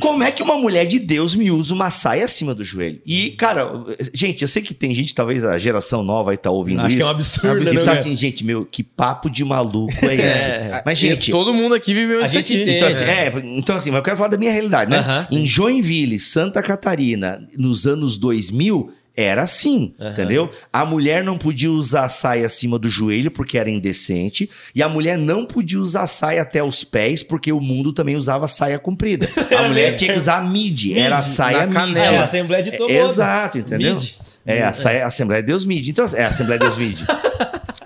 Como 0.00 0.22
é 0.22 0.30
que 0.30 0.42
uma 0.42 0.56
mulher 0.58 0.86
de 0.86 0.98
Deus 0.98 1.34
me 1.34 1.50
usa 1.50 1.72
uma 1.72 1.88
saia 1.90 2.24
acima 2.26 2.54
do 2.54 2.62
joelho? 2.62 3.00
E, 3.06 3.30
cara, 3.30 3.70
gente, 4.12 4.42
eu 4.42 4.48
sei 4.48 4.60
que 4.62 4.74
tem 4.74 4.94
gente, 4.94 5.14
talvez 5.14 5.42
a 5.44 5.56
geração 5.56 6.02
nova 6.02 6.32
aí 6.32 6.36
tá 6.36 6.50
ouvindo 6.50 6.80
Acho 6.80 6.88
isso. 6.88 6.96
que 6.98 7.02
é 7.02 7.06
um 7.06 7.10
absurdo, 7.10 7.62
E 7.62 7.64
né, 7.64 7.72
tá 7.72 7.84
cara? 7.86 7.98
assim, 7.98 8.16
gente, 8.16 8.44
meu, 8.44 8.64
que 8.66 8.82
papo 8.82 9.30
de 9.30 9.44
maluco 9.44 9.92
é 10.04 10.14
esse? 10.14 10.50
É. 10.50 10.82
Mas, 10.84 10.98
gente, 10.98 11.30
todo 11.30 11.54
mundo 11.54 11.74
aqui 11.74 11.94
viveu 11.94 12.22
isso 12.22 12.38
aqui. 12.38 12.64
tem. 12.64 12.76
então 12.76 12.88
assim, 12.88 13.04
é, 13.04 13.32
então 13.56 13.76
assim, 13.76 13.90
mas 13.90 13.98
eu 13.98 14.02
quero 14.04 14.16
falar 14.16 14.28
da 14.28 14.36
minha 14.36 14.52
realidade, 14.52 14.90
né? 14.90 14.98
Aham, 14.98 15.22
sim. 15.24 15.38
em 15.38 15.46
Joinville, 15.46 16.18
Santa 16.18 16.62
Catarina, 16.62 17.42
nos 17.56 17.86
anos 17.86 18.16
2000, 18.18 18.90
era 19.20 19.42
assim, 19.42 19.96
entendeu? 20.00 20.48
A 20.72 20.86
mulher 20.86 21.24
não 21.24 21.36
podia 21.36 21.72
usar 21.72 22.04
a 22.04 22.08
saia 22.08 22.46
acima 22.46 22.78
do 22.78 22.88
joelho 22.88 23.32
porque 23.32 23.58
era 23.58 23.68
indecente, 23.68 24.48
e 24.72 24.80
a 24.80 24.88
mulher 24.88 25.18
não 25.18 25.44
podia 25.44 25.80
usar 25.80 26.02
a 26.02 26.06
saia 26.06 26.42
até 26.42 26.62
os 26.62 26.84
pés 26.84 27.24
porque 27.24 27.50
o 27.50 27.60
mundo 27.60 27.92
também 27.92 28.14
usava 28.14 28.46
saia 28.46 28.78
comprida. 28.78 29.28
A 29.58 29.62
mulher 29.66 29.96
tinha 29.96 30.12
que 30.12 30.18
usar 30.20 30.38
a 30.38 30.42
midi, 30.42 30.96
era 30.96 31.16
a 31.16 31.20
saia 31.20 31.66
canela. 31.66 32.06
É, 32.06 32.18
a 32.18 32.22
Assembleia 32.22 32.62
de 32.62 32.70
todo 32.70 32.92
É, 32.92 32.98
Exato, 32.98 33.58
entendeu? 33.58 33.94
Midi. 33.94 34.16
É, 34.46 34.62
a 34.62 34.72
saia, 34.72 35.02
a 35.02 35.08
Assembleia 35.08 35.42
de 35.42 35.48
Deus 35.48 35.64
midi. 35.64 35.90
Então, 35.90 36.04
é 36.14 36.22
a 36.22 36.28
Assembleia 36.28 36.60
de 36.60 36.64
Deus 36.64 36.78
midi. 36.78 37.04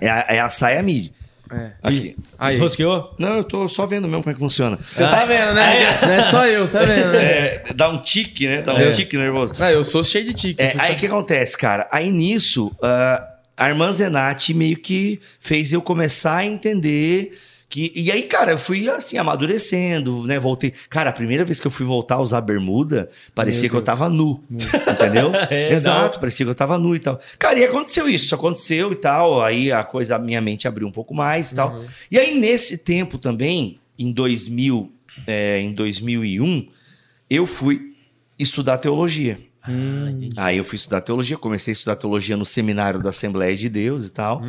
É 0.01 0.09
a, 0.09 0.25
é 0.27 0.39
a 0.41 0.49
saia 0.49 0.83
midi. 0.83 1.13
É. 1.53 1.71
Aqui. 1.83 2.15
Aí. 2.39 2.57
Rosqueou? 2.57 3.13
Não, 3.19 3.37
eu 3.37 3.43
tô 3.43 3.67
só 3.67 3.85
vendo 3.85 4.07
mesmo 4.07 4.23
como 4.23 4.31
é 4.31 4.33
que 4.33 4.39
funciona. 4.39 4.77
Você 4.81 5.03
tá 5.03 5.25
vendo, 5.25 5.53
né? 5.53 5.97
Não 6.01 6.09
é 6.11 6.23
só 6.23 6.45
eu, 6.47 6.67
tá 6.67 6.79
vendo, 6.83 7.11
né? 7.11 7.23
É, 7.23 7.63
dá 7.75 7.89
um 7.89 7.97
tique, 8.01 8.47
né? 8.47 8.61
Dá 8.61 8.73
um 8.73 8.77
É. 8.79 8.91
tique 8.91 9.15
nervoso. 9.17 9.53
Ah, 9.59 9.71
eu 9.71 9.83
sou 9.83 10.03
cheio 10.03 10.25
de 10.25 10.33
tique. 10.33 10.61
É, 10.61 10.73
aí 10.77 10.95
o 10.95 10.97
que 10.97 11.05
acontece, 11.05 11.57
cara? 11.57 11.87
Aí 11.91 12.11
nisso, 12.11 12.71
ah, 12.81 13.23
a 13.55 13.69
irmã 13.69 13.91
Zenati 13.93 14.53
meio 14.53 14.77
que 14.77 15.19
fez 15.39 15.71
eu 15.73 15.81
começar 15.81 16.37
a 16.37 16.45
entender 16.45 17.37
que. 17.73 17.91
E 17.95 18.11
aí, 18.11 18.21
cara, 18.23 18.51
eu 18.51 18.57
fui 18.57 18.87
assim, 18.87 19.17
amadurecendo, 19.17 20.27
né? 20.27 20.39
Voltei. 20.39 20.71
Cara, 20.91 21.09
a 21.09 21.13
primeira 21.13 21.43
vez 21.43 21.59
que 21.59 21.65
eu 21.65 21.71
fui 21.71 21.83
voltar 21.83 22.15
a 22.15 22.21
usar 22.21 22.39
bermuda, 22.41 23.09
parecia 23.33 23.67
que 23.67 23.75
eu 23.75 23.81
tava 23.81 24.07
nu. 24.07 24.43
Entendeu? 24.49 25.31
É, 25.49 25.73
Exato, 25.73 26.19
parecia 26.19 26.45
que 26.45 26.49
eu 26.49 26.55
tava 26.55 26.77
nu 26.77 26.95
e 26.95 26.99
tal. 26.99 27.19
Cara, 27.37 27.59
e 27.59 27.63
aconteceu 27.63 28.07
isso, 28.07 28.25
isso 28.25 28.35
aconteceu 28.35 28.91
e 28.91 28.95
tal. 28.95 29.41
Aí 29.41 29.71
a 29.71 29.83
coisa, 29.83 30.15
a 30.15 30.19
minha 30.19 30.39
mente 30.39 30.67
abriu 30.67 30.87
um 30.87 30.91
pouco 30.91 31.13
mais 31.13 31.51
e 31.51 31.55
tal. 31.55 31.75
E 32.09 32.17
aí, 32.17 32.39
nesse 32.39 32.77
tempo 32.77 33.17
também, 33.17 33.79
em 33.97 34.11
2000, 34.11 34.91
é, 35.27 35.59
em 35.59 35.73
2001, 35.73 36.67
eu 37.29 37.45
fui 37.45 37.95
estudar 38.37 38.77
teologia. 38.77 39.37
Ah, 39.65 40.09
entendi. 40.09 40.35
Aí 40.35 40.57
eu 40.57 40.63
fui 40.63 40.75
estudar 40.75 41.01
teologia, 41.01 41.37
comecei 41.37 41.71
a 41.71 41.73
estudar 41.73 41.95
teologia 41.95 42.35
no 42.35 42.43
seminário 42.45 43.01
da 43.01 43.09
Assembleia 43.09 43.55
de 43.55 43.69
Deus 43.69 44.05
e 44.07 44.11
tal. 44.11 44.43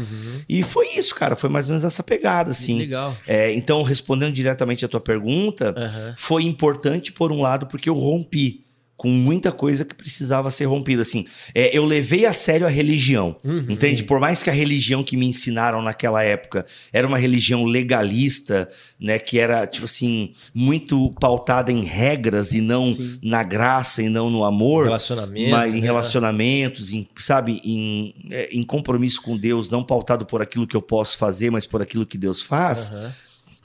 E 0.48 0.62
foi 0.62 0.88
isso, 0.96 1.14
cara. 1.14 1.36
Foi 1.36 1.48
mais 1.48 1.66
ou 1.68 1.72
menos 1.72 1.84
essa 1.84 2.02
pegada, 2.02 2.50
assim. 2.50 2.78
Legal. 2.78 3.16
É, 3.26 3.52
então, 3.54 3.82
respondendo 3.82 4.32
diretamente 4.34 4.84
a 4.84 4.88
tua 4.88 5.00
pergunta, 5.00 5.74
Aham. 5.76 6.14
foi 6.16 6.42
importante 6.42 7.12
por 7.12 7.30
um 7.30 7.40
lado 7.40 7.66
porque 7.66 7.88
eu 7.88 7.94
rompi 7.94 8.63
com 8.96 9.08
muita 9.08 9.50
coisa 9.50 9.84
que 9.84 9.94
precisava 9.94 10.50
ser 10.50 10.66
rompida. 10.66 11.02
Assim, 11.02 11.26
é, 11.54 11.76
eu 11.76 11.84
levei 11.84 12.24
a 12.26 12.32
sério 12.32 12.66
a 12.66 12.70
religião, 12.70 13.36
Uhum. 13.44 13.66
entende? 13.68 14.04
Por 14.04 14.20
mais 14.20 14.42
que 14.42 14.48
a 14.48 14.52
religião 14.52 15.02
que 15.02 15.16
me 15.16 15.26
ensinaram 15.26 15.82
naquela 15.82 16.22
época 16.22 16.64
era 16.92 17.06
uma 17.06 17.18
religião 17.18 17.64
legalista, 17.64 18.68
né, 19.00 19.18
que 19.18 19.38
era 19.38 19.66
tipo 19.66 19.84
assim 19.86 20.32
muito 20.54 21.12
pautada 21.20 21.72
em 21.72 21.82
regras 21.82 22.52
e 22.52 22.60
não 22.60 22.84
Sim. 22.94 23.18
na 23.22 23.42
graça 23.42 24.02
e 24.02 24.08
não 24.08 24.30
no 24.30 24.44
amor. 24.44 24.84
Relacionamento. 24.84 25.50
Mas 25.50 25.72
em 25.74 25.80
né? 25.80 25.86
relacionamentos, 25.86 26.92
em, 26.92 27.06
sabe, 27.18 27.60
em, 27.64 28.14
é, 28.30 28.48
em 28.52 28.62
compromisso 28.62 29.20
com 29.22 29.36
Deus, 29.36 29.70
não 29.70 29.82
pautado 29.82 30.24
por 30.24 30.40
aquilo 30.40 30.66
que 30.66 30.76
eu 30.76 30.82
posso 30.82 31.18
fazer, 31.18 31.50
mas 31.50 31.66
por 31.66 31.82
aquilo 31.82 32.06
que 32.06 32.16
Deus 32.16 32.42
faz, 32.42 32.90
Aham. 32.92 33.12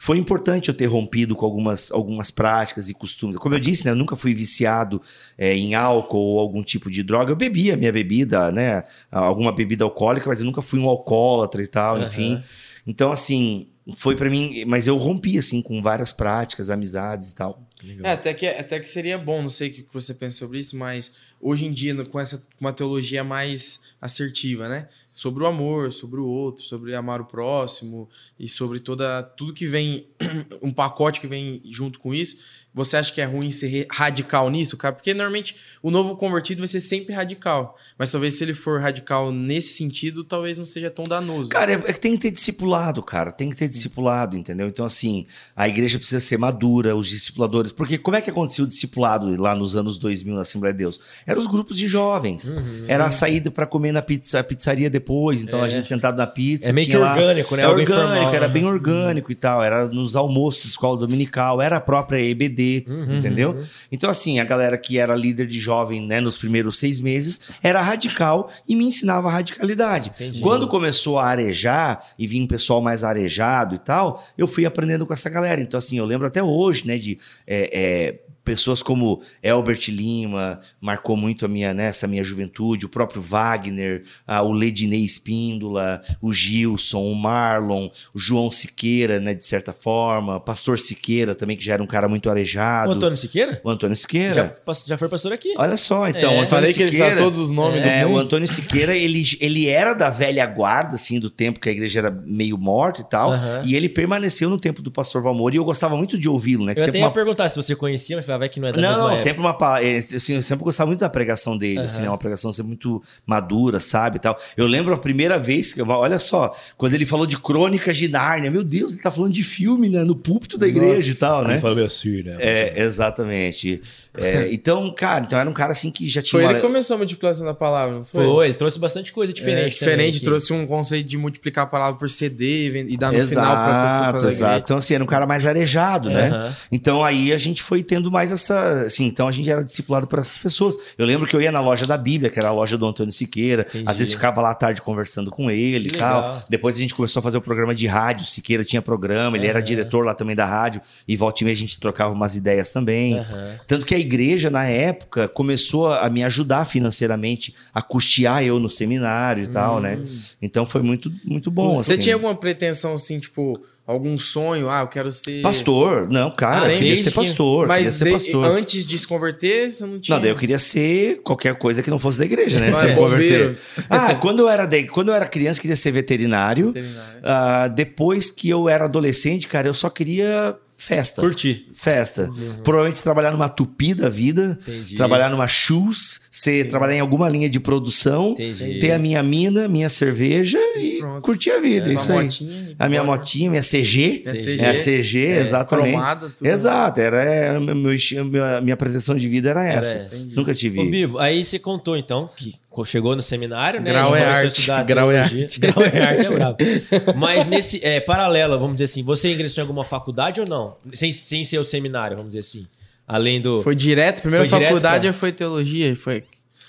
Foi 0.02 0.18
importante 0.18 0.70
eu 0.70 0.74
ter 0.74 0.86
rompido 0.86 1.36
com 1.36 1.46
algumas, 1.46 1.92
algumas 1.92 2.32
práticas 2.32 2.90
e 2.90 2.94
costumes. 2.94 3.36
Como 3.36 3.54
eu 3.54 3.60
disse, 3.60 3.84
né, 3.84 3.92
eu 3.92 3.98
nunca 3.98 4.16
fui 4.16 4.34
viciado 4.34 5.02
é, 5.38 5.54
em 5.54 5.76
álcool 5.76 6.18
ou 6.18 6.40
algum 6.40 6.64
tipo 6.64 6.90
de 6.90 7.04
droga. 7.04 7.34
Eu 7.34 7.36
bebia 7.36 7.76
minha 7.76 7.92
bebida, 7.92 8.50
né, 8.50 8.86
alguma 9.12 9.52
bebida 9.52 9.84
alcoólica, 9.84 10.30
mas 10.30 10.40
eu 10.40 10.46
nunca 10.46 10.62
fui 10.62 10.80
um 10.80 10.88
alcoólatra 10.88 11.62
e 11.62 11.68
tal, 11.68 11.98
Aham. 11.98 12.06
enfim. 12.06 12.42
Então, 12.88 13.12
assim, 13.12 13.68
foi 13.98 14.16
pra 14.16 14.30
mim, 14.30 14.64
mas 14.66 14.88
eu 14.88 14.96
rompi, 14.96 15.38
assim, 15.38 15.62
com 15.62 15.82
várias 15.82 16.14
práticas, 16.14 16.70
amizades 16.70 17.32
e 17.32 17.36
tal. 17.36 17.68
É, 18.04 18.12
até 18.12 18.34
que, 18.34 18.48
até 18.48 18.80
que 18.80 18.90
seria 18.90 19.18
bom, 19.18 19.42
não 19.42 19.50
sei 19.50 19.70
o 19.70 19.74
que 19.74 19.86
você 19.92 20.14
pensa 20.14 20.38
sobre 20.38 20.60
isso, 20.60 20.76
mas 20.76 21.14
hoje 21.40 21.66
em 21.66 21.72
dia, 21.72 21.96
com 22.06 22.20
essa 22.20 22.46
uma 22.60 22.74
teologia 22.74 23.24
mais 23.24 23.80
assertiva, 24.02 24.68
né? 24.68 24.88
sobre 25.20 25.44
o 25.44 25.48
amor, 25.48 25.92
sobre 25.92 26.20
o 26.20 26.26
outro, 26.26 26.64
sobre 26.64 26.96
amar 26.96 27.20
o 27.20 27.26
próximo 27.26 28.10
e 28.40 28.48
sobre 28.48 28.80
toda 28.80 29.22
tudo 29.22 29.54
que 29.54 29.68
vem 29.68 30.08
um 30.62 30.72
pacote 30.72 31.20
que 31.20 31.28
vem 31.28 31.62
junto 31.70 32.00
com 32.00 32.14
isso. 32.14 32.38
Você 32.74 32.96
acha 32.96 33.12
que 33.12 33.20
é 33.20 33.26
ruim 33.26 33.52
ser 33.52 33.88
radical 33.92 34.50
nisso, 34.50 34.78
cara? 34.78 34.94
Porque 34.94 35.12
normalmente 35.14 35.56
o 35.82 35.90
novo 35.90 36.16
convertido 36.16 36.60
vai 36.60 36.68
ser 36.68 36.80
sempre 36.80 37.14
radical. 37.14 37.78
Mas 37.98 38.12
talvez 38.12 38.36
se 38.36 38.44
ele 38.44 38.54
for 38.54 38.80
radical 38.80 39.32
nesse 39.32 39.74
sentido, 39.74 40.24
talvez 40.24 40.58
não 40.58 40.66
seja 40.66 40.90
tão 40.90 41.04
danoso. 41.04 41.50
Cara, 41.50 41.74
é, 41.74 41.76
é 41.76 41.94
que 41.94 42.00
tem 42.00 42.14
que 42.14 42.20
ter 42.20 42.32
discipulado, 42.32 43.02
cara. 43.02 43.32
Tem 43.32 43.50
que 43.50 43.56
ter 43.56 43.68
discipulado, 43.68 44.38
entendeu? 44.38 44.68
Então, 44.68 44.86
assim, 44.86 45.26
a 45.56 45.68
igreja 45.68 45.98
precisa 45.98 46.22
ser 46.22 46.38
madura, 46.38 46.96
os 46.96 47.10
discipuladores. 47.10 47.69
Porque 47.72 47.98
como 47.98 48.18
é 48.18 48.22
que 48.22 48.30
acontecia 48.30 48.64
o 48.64 48.68
discipulado 48.68 49.40
lá 49.42 49.56
nos 49.56 49.76
anos 49.76 49.98
2000 49.98 50.36
na 50.36 50.42
Assembleia 50.42 50.74
de 50.74 50.80
Deus? 50.80 51.00
Eram 51.26 51.40
os 51.42 51.48
grupos 51.48 51.78
de 51.78 51.88
jovens. 51.88 52.52
Uhum. 52.52 52.80
Era 52.88 53.06
a 53.06 53.12
saída 53.12 53.50
para 53.52 53.66
comer 53.66 53.92
na 53.92 54.02
pizza, 54.02 54.44
pizzaria 54.44 54.90
depois. 54.90 55.44
Então, 55.44 55.60
É. 55.60 55.64
a 55.66 55.70
gente 55.70 55.88
sentado 55.88 56.18
na 56.18 56.28
pizza. 56.28 56.70
É 56.70 56.72
meio 56.72 56.86
que 56.88 56.92
tinha 56.92 57.04
lá- 57.04 57.14
orgânico, 57.14 57.56
né? 57.56 57.62
É 57.64 57.66
Algo 57.66 57.80
orgânico, 57.80 58.06
informal, 58.08 58.34
era 58.34 58.48
né? 58.48 58.54
bem 58.54 58.66
orgânico 58.66 59.32
e 59.32 59.36
tal. 59.36 59.64
Era 59.64 59.88
nos 59.88 60.16
almoços, 60.16 60.66
escola 60.72 60.98
dominical, 60.98 61.62
era 61.62 61.78
a 61.78 61.82
própria 61.82 62.20
EBD, 62.22 62.86
Uhum, 62.88 63.18
entendeu? 63.18 63.58
Então, 63.92 64.10
assim, 64.10 64.40
a 64.40 64.44
galera 64.44 64.78
que 64.78 64.98
era 64.98 65.16
líder 65.16 65.48
de 65.48 65.60
jovem, 65.60 66.06
né, 66.06 66.20
nos 66.22 66.38
primeiros 66.38 66.78
seis 66.78 67.00
meses, 67.00 67.40
era 67.62 67.82
radical 67.82 68.50
e 68.68 68.76
me 68.76 68.86
ensinava 68.86 69.30
radicalidade. 69.30 70.10
Entendi. 70.16 70.40
Quando 70.42 70.68
começou 70.68 71.18
a 71.20 71.26
arejar 71.28 72.00
e 72.18 72.28
vinha 72.28 72.44
um 72.44 72.48
pessoal 72.48 72.82
mais 72.82 73.04
arejado 73.04 73.76
e 73.76 73.78
tal, 73.80 74.24
eu 74.38 74.48
fui 74.48 74.66
aprendendo 74.66 75.06
com 75.06 75.14
essa 75.14 75.30
galera. 75.30 75.62
Então, 75.62 75.78
assim, 75.78 75.98
eu 75.98 76.06
lembro 76.06 76.28
até 76.28 76.42
hoje, 76.42 76.86
né, 76.88 76.98
de 76.98 77.18
é, 77.48 77.59
é, 77.72 78.29
pessoas 78.50 78.82
como 78.82 79.22
Elbert 79.44 79.90
Lima, 79.90 80.60
marcou 80.82 81.16
muito 81.16 81.46
a 81.46 81.48
minha, 81.48 81.72
né, 81.72 81.86
essa 81.90 82.08
minha 82.08 82.24
juventude, 82.24 82.84
o 82.88 82.90
próprio 82.90 83.22
Wagner, 83.22 84.02
ah, 84.26 84.42
o 84.42 84.52
Ledinei 84.52 85.02
Espíndola, 85.04 86.02
o 86.20 86.34
Gilson, 86.34 87.04
o 87.04 87.14
Marlon, 87.14 87.90
o 88.12 88.18
João 88.18 88.50
Siqueira, 88.50 89.20
né, 89.20 89.36
de 89.36 89.46
certa 89.46 89.72
forma, 89.72 90.40
Pastor 90.40 90.80
Siqueira 90.80 91.36
também, 91.36 91.56
que 91.56 91.64
já 91.64 91.74
era 91.74 91.84
um 91.84 91.88
cara 91.88 92.10
muito 92.10 92.28
arejado. 92.28 92.90
O 92.90 92.94
Antônio 92.96 93.18
Siqueira? 93.18 93.62
O 93.64 93.70
Antônio 93.70 93.96
Já, 93.96 94.02
Siqueira. 94.02 94.54
pass- 94.66 94.86
já 94.88 94.98
foi 94.98 95.08
pastor 95.08 95.32
aqui. 95.32 95.54
Olha 95.56 95.78
só, 95.78 96.08
então, 96.10 96.22
É. 96.32 96.38
o 96.38 96.42
Antônio 96.42 96.48
Falei 96.50 96.74
que 96.74 96.82
ele 96.82 96.92
Siqueira... 96.92 97.10
sabe 97.12 97.22
todos 97.22 97.38
os 97.38 97.52
nomes 97.52 97.86
É, 97.86 98.02
do 98.02 98.08
o 98.08 98.10
mundo. 98.14 98.22
Antônio 98.22 98.48
Siqueira, 98.48 98.98
ele, 98.98 99.24
ele 99.40 99.68
era 99.68 99.94
da 99.94 100.10
velha 100.10 100.44
guarda, 100.48 100.96
assim, 100.96 101.20
do 101.20 101.30
tempo 101.30 101.60
que 101.60 101.70
a 101.70 101.72
igreja 101.72 102.00
era 102.00 102.10
meio 102.10 102.58
morta 102.58 103.02
e 103.02 103.04
tal, 103.08 103.34
e 103.64 103.76
ele 103.76 103.88
permaneceu 103.88 104.50
no 104.50 104.60
tempo 104.60 104.82
do 104.82 104.92
pastor 104.92 105.22
Valmor, 105.22 105.54
e 105.54 105.58
eu 105.58 105.64
gostava 105.64 105.96
muito 105.96 106.18
de 106.18 106.28
ouvi-lo, 106.28 106.66
né? 106.66 106.74
que 106.74 106.80
Eu 106.82 106.86
até 106.86 106.98
ia 106.98 107.06
uma- 107.06 107.12
perguntar 107.14 107.48
se 107.50 107.56
você 107.56 107.76
conhecia, 107.76 108.16
mas 108.16 108.26
falava 108.26 108.39
vai 108.40 108.50
que 108.50 108.60
não 108.60 108.68
é 108.68 108.72
da 108.72 108.82
Não, 108.82 108.90
mesma 108.90 109.04
não, 109.04 109.10
época. 109.12 109.24
sempre 109.24 109.42
uma 109.42 109.80
é, 109.82 109.98
assim, 109.98 110.34
eu 110.36 110.42
sempre 110.42 110.64
gostava 110.64 110.88
muito 110.88 111.02
da 111.02 111.10
pregação 111.10 111.58
dele, 111.58 111.82
assim, 111.82 111.96
Aham. 111.98 112.04
né? 112.04 112.10
Uma 112.10 112.18
pregação 112.18 112.52
sempre 112.52 112.70
muito 112.70 113.04
madura, 113.26 113.80
sabe, 113.80 114.18
tal. 114.20 114.38
Eu 114.58 114.66
lembro 114.66 114.94
a 114.94 114.98
primeira 114.98 115.38
vez, 115.38 115.74
que 115.74 115.82
eu- 115.82 115.88
olha 115.88 116.18
só, 116.20 116.52
quando 116.78 116.94
ele 116.94 117.06
falou 117.06 117.26
de 117.26 117.38
Crônicas 117.38 117.98
de 117.98 118.08
Nárnia, 118.08 118.50
meu 118.50 118.64
Deus, 118.64 118.94
ele 118.94 119.02
tá 119.02 119.12
falando 119.12 119.34
de 119.34 119.44
filme, 119.44 119.90
né? 119.90 120.04
No 120.04 120.16
púlpito 120.16 120.58
da 120.58 120.68
igreja 120.68 121.12
e 121.12 121.16
tal, 121.16 121.44
né? 121.44 121.60
falou 121.60 121.86
assim, 121.86 122.24
né? 122.24 122.38
É, 122.40 122.84
exatamente. 122.84 123.82
É, 124.18 124.48
então, 124.54 124.90
cara, 124.96 125.26
então 125.26 125.38
era 125.38 125.50
um 125.50 125.54
cara 125.54 125.72
assim 125.72 125.92
que 125.92 126.08
já 126.08 126.22
tinha 126.22 126.32
Foi 126.32 126.44
ele 126.44 126.54
uma- 126.54 126.60
que 126.62 126.66
começou 126.66 126.96
a 126.96 126.98
multiplicação 126.98 127.46
da 127.46 127.54
palavra, 127.54 128.04
foi? 128.04 128.24
Foi, 128.26 128.46
ele 128.48 128.54
trouxe 128.56 128.80
bastante 128.80 129.12
coisa 129.12 129.34
diferente. 129.34 129.66
É, 129.66 129.70
diferente, 129.80 130.20
também 130.20 130.22
trouxe 130.22 130.54
um 130.54 130.66
conceito 130.66 131.08
de 131.08 131.18
multiplicar 131.18 131.66
a 131.66 131.68
palavra 131.68 132.00
por 132.00 132.10
CD 132.10 132.70
e 132.70 132.94
e 132.94 132.98
dar 132.98 133.12
no 133.12 133.28
final 133.28 133.56
pra 133.56 133.84
pessoa. 133.84 134.00
Exato, 134.00 134.18
pra 134.20 134.28
exato. 134.30 134.60
Então, 134.64 134.78
assim, 134.78 134.94
era 134.94 135.04
um 135.04 135.08
cara 135.08 135.26
mais 135.28 135.46
arejado, 135.46 136.10
né? 136.10 136.30
Aham. 136.30 136.56
Então, 136.72 137.04
aí 137.04 137.34
a 137.34 137.38
gente 137.38 137.62
foi 137.62 137.84
tendo 137.84 138.12
mais 138.12 138.29
essa. 138.32 138.82
Assim, 138.86 139.06
então 139.06 139.28
a 139.28 139.32
gente 139.32 139.50
era 139.50 139.64
discipulado 139.64 140.08
por 140.08 140.20
essas 140.20 140.38
pessoas. 140.38 140.76
Eu 140.98 141.06
lembro 141.06 141.28
que 141.28 141.36
eu 141.36 141.42
ia 141.42 141.52
na 141.52 141.62
loja 141.62 141.86
da 141.86 141.98
Bíblia, 141.98 142.30
que 142.30 142.40
era 142.40 142.50
a 142.50 142.52
loja 142.52 142.78
do 142.78 142.86
Antônio 142.86 143.12
Siqueira. 143.12 143.66
Entendi. 143.70 143.86
Às 143.88 144.00
vezes 144.00 144.14
ficava 144.14 144.42
lá 144.42 144.52
à 144.52 144.56
tarde 144.56 144.82
conversando 144.82 145.32
com 145.32 145.50
ele 145.50 145.90
Que 145.90 145.96
e 145.96 146.00
tal. 146.00 146.22
legal. 146.22 146.44
Depois 146.50 146.76
a 146.76 146.80
gente 146.80 146.94
começou 146.96 147.20
a 147.20 147.24
fazer 147.24 147.38
o 147.38 147.42
programa 147.42 147.74
de 147.74 147.88
rádio. 147.88 148.26
Siqueira 148.26 148.64
tinha 148.64 148.82
programa, 148.82 149.38
ele 149.38 149.48
era 149.48 149.60
Aham. 149.60 149.66
diretor 149.66 150.06
lá 150.06 150.14
também 150.14 150.36
da 150.36 150.46
rádio. 150.46 150.82
E 151.08 151.16
volta 151.16 151.44
e 151.44 151.46
meia 151.46 151.54
a 151.56 151.58
gente 151.58 151.80
trocava 151.80 152.14
umas 152.14 152.36
ideias 152.36 152.72
também. 152.72 153.20
Aham. 153.20 153.60
Tanto 153.68 153.86
que 153.86 153.96
a 153.96 154.00
igreja, 154.00 154.50
na 154.50 154.66
época, 154.66 155.28
começou 155.28 155.92
a 155.92 156.10
me 156.10 156.24
ajudar 156.24 156.66
financeiramente, 156.66 157.54
a 157.74 157.82
custear 157.82 158.44
eu 158.44 158.60
no 158.60 158.70
seminário 158.70 159.44
e 159.44 159.48
tal, 159.48 159.80
né? 159.82 160.00
Então 160.42 160.66
foi 160.66 160.82
muito, 160.82 161.12
muito 161.24 161.50
bom. 161.52 161.78
Você 161.78 161.94
assim. 161.94 162.02
tinha 162.02 162.16
alguma 162.16 162.36
pretensão 162.36 162.94
assim, 162.94 163.20
tipo, 163.20 163.62
algum 163.92 164.18
sonho? 164.18 164.70
Ah, 164.70 164.82
eu 164.82 164.88
quero 164.88 165.12
ser. 165.12 165.42
Pastor, 165.42 166.08
não, 166.10 166.30
cara, 166.32 166.60
Sempre 166.62 166.74
eu 166.76 166.80
queria 166.80 166.98
ser 166.98 167.12
pastor, 167.12 167.68
queria 167.68 167.84
Mas 167.84 167.96
ser 167.96 168.06
de- 168.06 168.12
pastor. 168.12 168.46
antes 168.46 168.86
de 168.86 169.00
se 169.00 169.08
converter, 169.08 169.72
você 169.72 169.86
não 169.86 170.00
tinha. 170.00 170.16
Não, 170.16 170.22
daí 170.22 170.32
eu 170.32 170.36
queria 170.36 170.60
ser 170.60 171.22
qualquer 171.24 171.56
coisa 171.56 171.82
que 171.82 171.90
não 171.90 171.98
fosse 172.00 172.20
da 172.20 172.26
igreja, 172.26 172.60
né? 172.60 172.72
Se 172.72 172.88
bombeiro. 172.94 173.56
converter. 173.56 173.58
Ah, 173.90 174.14
quando 174.16 174.40
eu 174.40 174.50
era 174.50 174.66
de- 174.66 174.84
quando 174.84 175.10
eu 175.10 175.16
era 175.16 175.26
criança, 175.26 175.60
eu 175.60 175.62
queria 175.62 175.76
ser 175.76 175.92
veterinário. 175.92 176.68
Veterinário. 176.68 177.20
Ah, 177.24 177.68
depois 177.68 178.30
que 178.30 178.48
eu 178.50 178.70
era 178.70 178.86
adolescente, 178.86 179.48
cara, 179.48 179.68
eu 179.68 179.74
só 179.74 179.90
queria 179.90 180.56
festa. 180.90 181.22
Curti. 181.22 181.68
Festa. 181.74 182.30
Provavelmente 182.64 183.02
trabalhar 183.04 183.32
numa 183.32 183.48
tupi 183.48 183.94
da 183.94 184.10
vida, 184.10 184.58
Entendi. 184.62 184.96
trabalhar 184.96 185.30
numa 185.30 185.48
shoes, 185.48 186.20
ser, 186.32 186.68
trabalhar 186.68 186.96
em 186.96 187.00
alguma 187.00 187.30
linha 187.30 187.48
de 187.50 187.60
produção, 187.60 188.32
Entendi. 188.32 188.80
ter 188.80 188.92
a 188.92 188.98
minha 189.00 189.22
mina, 189.22 189.68
minha 189.68 189.88
cerveja 189.90 190.58
e 190.78 190.98
Pronto. 191.00 191.22
curtir 191.22 191.52
a 191.52 191.60
vida. 191.60 191.86
Sua 191.86 191.94
isso 191.94 192.12
aí. 192.12 192.24
motinha, 192.24 192.76
A 192.80 192.90
minha 192.90 193.04
bora. 193.04 193.18
motinha, 193.18 193.50
minha 193.52 193.62
CG. 193.64 194.24
Minha 194.26 194.36
CG. 194.36 194.62
É 194.62 194.70
a 194.70 194.74
CG, 194.76 195.26
É, 195.28 195.40
exatamente. 195.42 195.92
cromada, 195.92 196.30
tudo. 196.30 196.48
Exato, 196.48 197.00
era, 197.02 197.22
era 197.22 197.60
meu, 197.60 197.76
meu, 197.76 197.94
minha, 198.26 198.62
minha 198.62 198.78
pretensão 198.78 199.16
de 199.16 199.28
vida 199.30 199.52
era 199.52 199.64
Era 199.64 199.80
essa. 199.80 199.98
essa. 200.12 200.26
Nunca 200.36 200.54
tive. 200.54 200.80
Ô, 200.80 200.86
Bibo, 200.90 201.20
aí 201.20 201.44
você 201.46 201.60
contou 201.60 201.96
então 201.96 202.30
que 202.36 202.56
chegou 202.86 203.16
no 203.16 203.22
seminário, 203.22 203.82
né? 203.82 203.92
Grau 203.92 204.16
é 204.16 204.24
arte, 204.24 204.66
grau 204.86 205.12
é 205.12 205.24
teologia. 205.24 205.50
Grau 205.60 205.84
é 205.84 206.02
arte, 206.02 206.26
é 206.26 206.30
brabo. 206.30 206.58
Mas 207.18 207.46
nesse, 207.46 207.84
é, 207.84 208.00
paralelo, 208.00 208.58
vamos 208.60 208.76
dizer 208.76 208.86
assim, 208.86 209.04
você 209.04 209.34
ingressou 209.34 209.62
em 209.62 209.66
alguma 209.66 209.84
faculdade 209.84 210.40
ou 210.40 210.48
não? 210.48 210.78
Sem, 210.94 211.12
sem 211.12 211.44
ser 211.44 211.58
o 211.58 211.64
seminário, 211.64 212.16
vamos 212.16 212.30
dizer 212.34 212.40
assim. 212.40 212.68
Além 213.08 213.42
do. 213.42 213.62
Foi 213.64 213.76
direto? 213.76 214.22
Primeira 214.22 214.46
Foi 214.46 214.58
direto, 214.58 214.70
faculdade 214.70 215.08
cara? 215.08 215.14
foi 215.14 215.32
teologia, 215.32 215.96
foi 215.96 216.24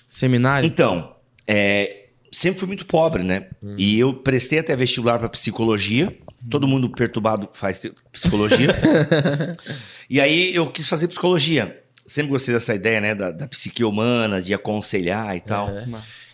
seminário. 0.09 0.67
Então, 0.67 1.15
é, 1.47 2.07
sempre 2.33 2.61
fui 2.61 2.69
muito 2.69 2.87
pobre, 2.87 3.23
né? 3.23 3.49
Hum. 3.63 3.75
E 3.77 3.99
eu 3.99 4.15
prestei 4.15 4.59
até 4.59 4.75
vestibular 4.75 5.19
para 5.19 5.29
psicologia. 5.29 6.17
Todo 6.49 6.67
mundo 6.67 6.89
perturbado 6.89 7.49
faz 7.53 7.83
psicologia. 8.11 8.75
e 10.09 10.19
aí 10.19 10.55
eu 10.55 10.67
quis 10.71 10.89
fazer 10.89 11.09
psicologia. 11.09 11.80
Sempre 12.11 12.31
gostei 12.33 12.53
dessa 12.53 12.75
ideia, 12.75 13.01
né? 13.01 13.15
Da, 13.15 13.31
da 13.31 13.47
psique 13.47 13.85
humana, 13.85 14.43
de 14.43 14.53
aconselhar 14.53 15.37
e 15.37 15.41
tal. 15.41 15.71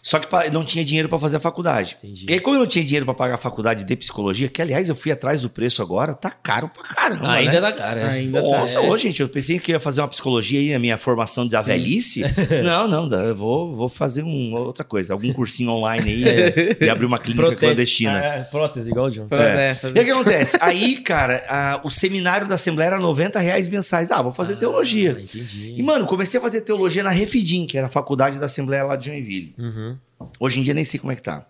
Só 0.03 0.19
que 0.19 0.27
pa- 0.27 0.49
não 0.51 0.65
tinha 0.65 0.83
dinheiro 0.85 1.07
para 1.09 1.19
fazer 1.19 1.37
a 1.37 1.41
faculdade. 1.41 1.97
Entendi. 2.03 2.27
E 2.29 2.33
aí, 2.33 2.41
como 2.41 2.57
eu 2.57 2.61
não 2.61 2.67
tinha 2.67 2.83
dinheiro 2.85 3.05
para 3.05 3.15
pagar 3.15 3.35
a 3.35 3.39
faculdade 3.39 3.85
de 3.85 3.97
psicologia, 3.97 4.49
que 4.49 4.63
aliás 4.63 4.89
eu 4.89 4.97
fui 4.97 5.13
atrás 5.13 5.43
do 5.43 5.51
preço 5.51 5.83
agora, 5.83 6.15
tá 6.15 6.31
caro 6.31 6.71
pra 6.71 6.83
caramba. 6.83 7.31
Ainda 7.33 7.53
né? 7.53 7.61
dá 7.61 7.73
cara. 7.73 8.07
né? 8.07 8.11
Ainda 8.13 8.41
tá. 8.41 8.49
Nossa, 8.49 8.79
É. 8.79 8.89
ô, 8.89 8.97
gente, 8.97 9.21
eu 9.21 9.29
pensei 9.29 9.59
que 9.59 9.73
ia 9.73 9.81
fazer 9.81 10.01
uma 10.01 10.09
psicologia 10.09 10.59
aí 10.61 10.73
na 10.73 10.79
minha 10.79 10.97
formação 10.97 11.47
da 11.47 11.61
velhice. 11.61 12.23
Não, 12.65 12.87
não, 12.89 13.13
eu 13.13 13.37
vou, 13.37 13.75
vou 13.77 13.89
fazer 13.91 14.23
um, 14.23 14.55
outra 14.55 14.85
coisa, 14.85 15.13
algum 15.13 15.31
cursinho 15.33 15.71
online 15.73 16.09
aí 16.11 16.77
e 16.81 16.89
abrir 16.89 17.05
uma 17.07 17.19
clínica 17.19 17.47
Prote- 17.49 17.61
clandestina. 17.61 18.19
Ah, 18.19 18.45
prótese, 18.45 18.91
igual 18.91 19.07
o 19.07 19.11
John. 19.11 19.27
Pra- 19.29 19.43
É. 19.45 19.49
é, 19.49 19.67
E 19.67 19.69
aí 19.69 19.75
fazer- 19.75 20.01
o 20.01 20.05
que 20.05 20.11
acontece? 20.11 20.59
Aí, 20.61 20.97
cara, 20.99 21.43
a- 21.49 21.81
o 21.85 21.91
seminário 21.91 22.47
da 22.49 22.55
Assembleia 22.55 22.87
era 22.89 22.99
90 23.01 23.39
reais 23.41 23.67
mensais. 23.69 24.11
Ah, 24.11 24.23
vou 24.23 24.33
fazer 24.33 24.57
teologia. 24.57 25.17
Ah, 25.19 25.66
entendi. 25.67 25.83
E, 25.83 25.85
mano, 25.85 26.07
comecei 26.07 26.39
a 26.39 26.43
fazer 26.43 26.63
teologia 26.63 27.03
na 27.03 27.11
Refidim, 27.11 27.67
que 27.67 27.77
era 27.77 27.87
a 27.87 27.91
faculdade 27.91 28.39
da 28.39 28.47
Assembleia 28.47 28.85
lá 28.85 28.97
de 28.97 29.07
Joinville. 29.07 29.55
Uhum. 29.59 29.97
Hoje 30.41 30.61
em 30.61 30.63
dia 30.63 30.75
nem 30.75 30.85
sei 30.85 30.99
como 30.99 31.13
é 31.13 31.17
que 31.17 31.23
tá. 31.23 31.47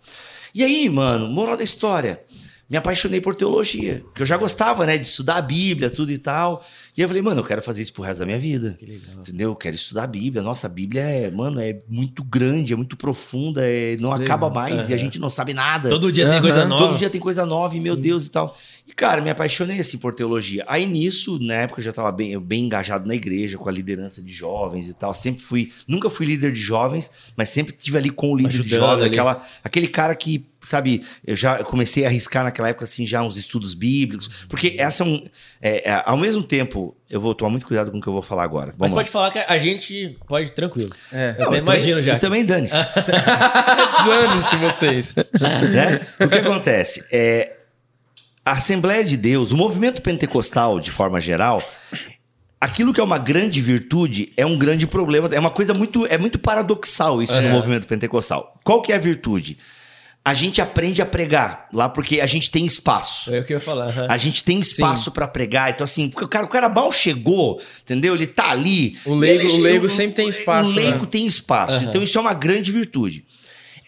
E 0.54 0.64
aí, 0.64 0.88
mano, 0.88 1.28
moral 1.28 1.56
da 1.56 1.64
história. 1.64 2.20
Me 2.68 2.76
apaixonei 2.76 3.20
por 3.20 3.34
teologia. 3.34 4.02
Porque 4.06 4.22
eu 4.22 4.26
já 4.26 4.36
gostava, 4.36 4.84
né, 4.84 4.98
de 4.98 5.06
estudar 5.06 5.36
a 5.36 5.42
Bíblia, 5.42 5.88
tudo 5.88 6.10
e 6.10 6.18
tal. 6.18 6.64
E 6.96 7.00
eu 7.00 7.06
falei, 7.06 7.22
mano, 7.22 7.40
eu 7.40 7.44
quero 7.44 7.62
fazer 7.62 7.82
isso 7.82 7.92
pro 7.92 8.02
resto 8.02 8.20
da 8.20 8.26
minha 8.26 8.40
vida. 8.40 8.74
Que 8.76 8.84
legal. 8.86 9.16
Entendeu? 9.20 9.50
Eu 9.50 9.54
quero 9.54 9.76
estudar 9.76 10.02
a 10.02 10.06
Bíblia. 10.08 10.42
Nossa, 10.42 10.66
a 10.66 10.70
Bíblia 10.70 11.02
é, 11.02 11.30
mano, 11.30 11.60
é 11.60 11.78
muito 11.88 12.24
grande, 12.24 12.72
é 12.72 12.76
muito 12.76 12.96
profunda, 12.96 13.60
é- 13.64 13.96
não 14.00 14.10
Legal. 14.10 14.24
acaba 14.24 14.50
mais 14.50 14.88
e 14.90 14.94
a 14.94 14.96
gente 14.96 15.16
não 15.20 15.30
sabe 15.30 15.54
nada. 15.54 15.88
Todo 15.88 16.10
dia 16.10 16.24
tem 16.24 16.32
Aham. 16.34 16.42
coisa 16.42 16.64
nova. 16.64 16.86
Todo 16.88 16.98
dia 16.98 17.08
tem 17.10 17.20
coisa 17.20 17.46
nova, 17.46 17.76
e 17.76 17.80
meu. 17.80 17.94
Deus 17.94 18.26
e 18.26 18.30
tal. 18.32 18.56
E, 18.84 18.92
cara, 18.92 19.22
me 19.22 19.30
apaixonei 19.30 19.78
assim 19.78 19.96
por 19.98 20.12
teologia. 20.12 20.64
Aí 20.66 20.86
nisso, 20.86 21.38
na 21.40 21.54
época, 21.54 21.80
eu 21.80 21.84
já 21.84 21.90
estava 21.90 22.10
bem, 22.10 22.36
bem 22.40 22.64
engajado 22.64 23.06
na 23.06 23.14
igreja, 23.14 23.56
com 23.58 23.68
a 23.68 23.72
liderança 23.72 24.20
de 24.20 24.32
jovens 24.32 24.88
e 24.88 24.94
tal. 24.94 25.14
Sempre 25.14 25.42
fui, 25.42 25.70
nunca 25.86 26.10
fui 26.10 26.26
líder 26.26 26.50
de 26.52 26.60
jovens, 26.60 27.10
mas 27.36 27.48
sempre 27.48 27.72
tive 27.72 27.96
ali 27.96 28.10
com 28.10 28.32
o 28.32 28.36
líder 28.36 28.48
de 28.50 28.56
Ajudando 28.60 28.80
jovens, 28.80 29.02
ali. 29.04 29.10
aquela, 29.10 29.46
aquele 29.62 29.88
cara 29.88 30.14
que, 30.16 30.44
sabe, 30.66 31.02
eu 31.26 31.34
já 31.36 31.62
comecei 31.64 32.04
a 32.04 32.08
arriscar 32.08 32.44
naquela 32.44 32.68
época, 32.68 32.84
assim, 32.84 33.06
já 33.06 33.22
uns 33.22 33.36
estudos 33.36 33.74
bíblicos. 33.74 34.28
Porque 34.48 34.76
essa 34.78 35.02
é 35.02 35.06
um. 35.06 35.26
é, 35.62 35.90
é, 35.90 36.02
ao 36.04 36.16
mesmo 36.16 36.42
tempo, 36.42 36.96
eu 37.08 37.20
vou 37.20 37.34
tomar 37.34 37.50
muito 37.50 37.66
cuidado 37.66 37.90
com 37.90 37.98
o 37.98 38.00
que 38.00 38.06
eu 38.08 38.12
vou 38.12 38.22
falar 38.22 38.44
agora. 38.44 38.74
Mas 38.78 38.90
Vamos 38.90 38.92
lá. 38.92 38.96
pode 38.98 39.10
falar 39.10 39.30
que 39.30 39.38
a 39.38 39.58
gente 39.58 40.18
pode, 40.28 40.50
tranquilo. 40.52 40.90
É. 41.12 41.28
Eu 41.30 41.30
até 41.30 41.40
eu 41.42 41.44
também- 41.46 41.60
imagino 41.60 42.02
já. 42.02 42.14
E 42.14 42.18
também 42.18 42.44
dane-se. 42.44 42.74
Dane-se 44.06 44.56
vocês. 44.56 45.14
né? 45.14 46.00
O 46.20 46.28
que 46.28 46.34
acontece? 46.36 47.04
É, 47.10 47.52
a 48.44 48.52
Assembleia 48.52 49.04
de 49.04 49.16
Deus, 49.16 49.52
o 49.52 49.56
movimento 49.56 50.02
pentecostal, 50.02 50.78
de 50.80 50.90
forma 50.90 51.20
geral, 51.20 51.62
aquilo 52.60 52.92
que 52.92 53.00
é 53.00 53.04
uma 53.04 53.18
grande 53.18 53.60
virtude 53.60 54.32
é 54.36 54.46
um 54.46 54.56
grande 54.58 54.86
problema. 54.86 55.28
É 55.32 55.38
uma 55.40 55.50
coisa 55.50 55.74
muito, 55.74 56.06
é 56.06 56.16
muito 56.18 56.38
paradoxal 56.38 57.22
isso 57.22 57.32
no 57.40 57.48
É. 57.48 57.50
movimento 57.52 57.86
pentecostal. 57.86 58.58
Qual 58.64 58.82
que 58.82 58.92
é 58.92 58.96
a 58.96 58.98
virtude? 58.98 59.58
A 60.28 60.34
gente 60.34 60.60
aprende 60.60 61.00
a 61.00 61.06
pregar 61.06 61.68
lá 61.72 61.88
porque 61.88 62.20
a 62.20 62.26
gente 62.26 62.50
tem 62.50 62.66
espaço. 62.66 63.32
É 63.32 63.38
o 63.38 63.44
que 63.44 63.52
eu 63.52 63.58
ia 63.58 63.60
falar. 63.60 63.90
aham. 63.90 64.06
A 64.08 64.16
gente 64.16 64.42
tem 64.42 64.58
espaço 64.58 65.12
pra 65.12 65.28
pregar. 65.28 65.70
Então, 65.70 65.84
assim, 65.84 66.08
porque 66.08 66.24
o 66.24 66.28
cara, 66.28 66.44
o 66.44 66.48
cara 66.48 66.68
mal 66.68 66.90
chegou, 66.90 67.62
entendeu? 67.80 68.12
Ele 68.16 68.26
tá 68.26 68.50
ali. 68.50 68.98
O 69.04 69.14
leigo- 69.14 69.44
Ele- 69.44 69.52
o 69.52 69.60
leigo 69.60 69.88
sempre 69.88 70.16
tem 70.16 70.26
espaço, 70.28 70.72
O 70.72 70.74
leigo 70.74 71.02
né? 71.02 71.08
tem 71.08 71.24
espaço. 71.28 71.76
Aham. 71.76 71.84
Então, 71.84 72.02
isso 72.02 72.18
é 72.18 72.20
uma 72.20 72.34
grande 72.34 72.72
virtude. 72.72 73.24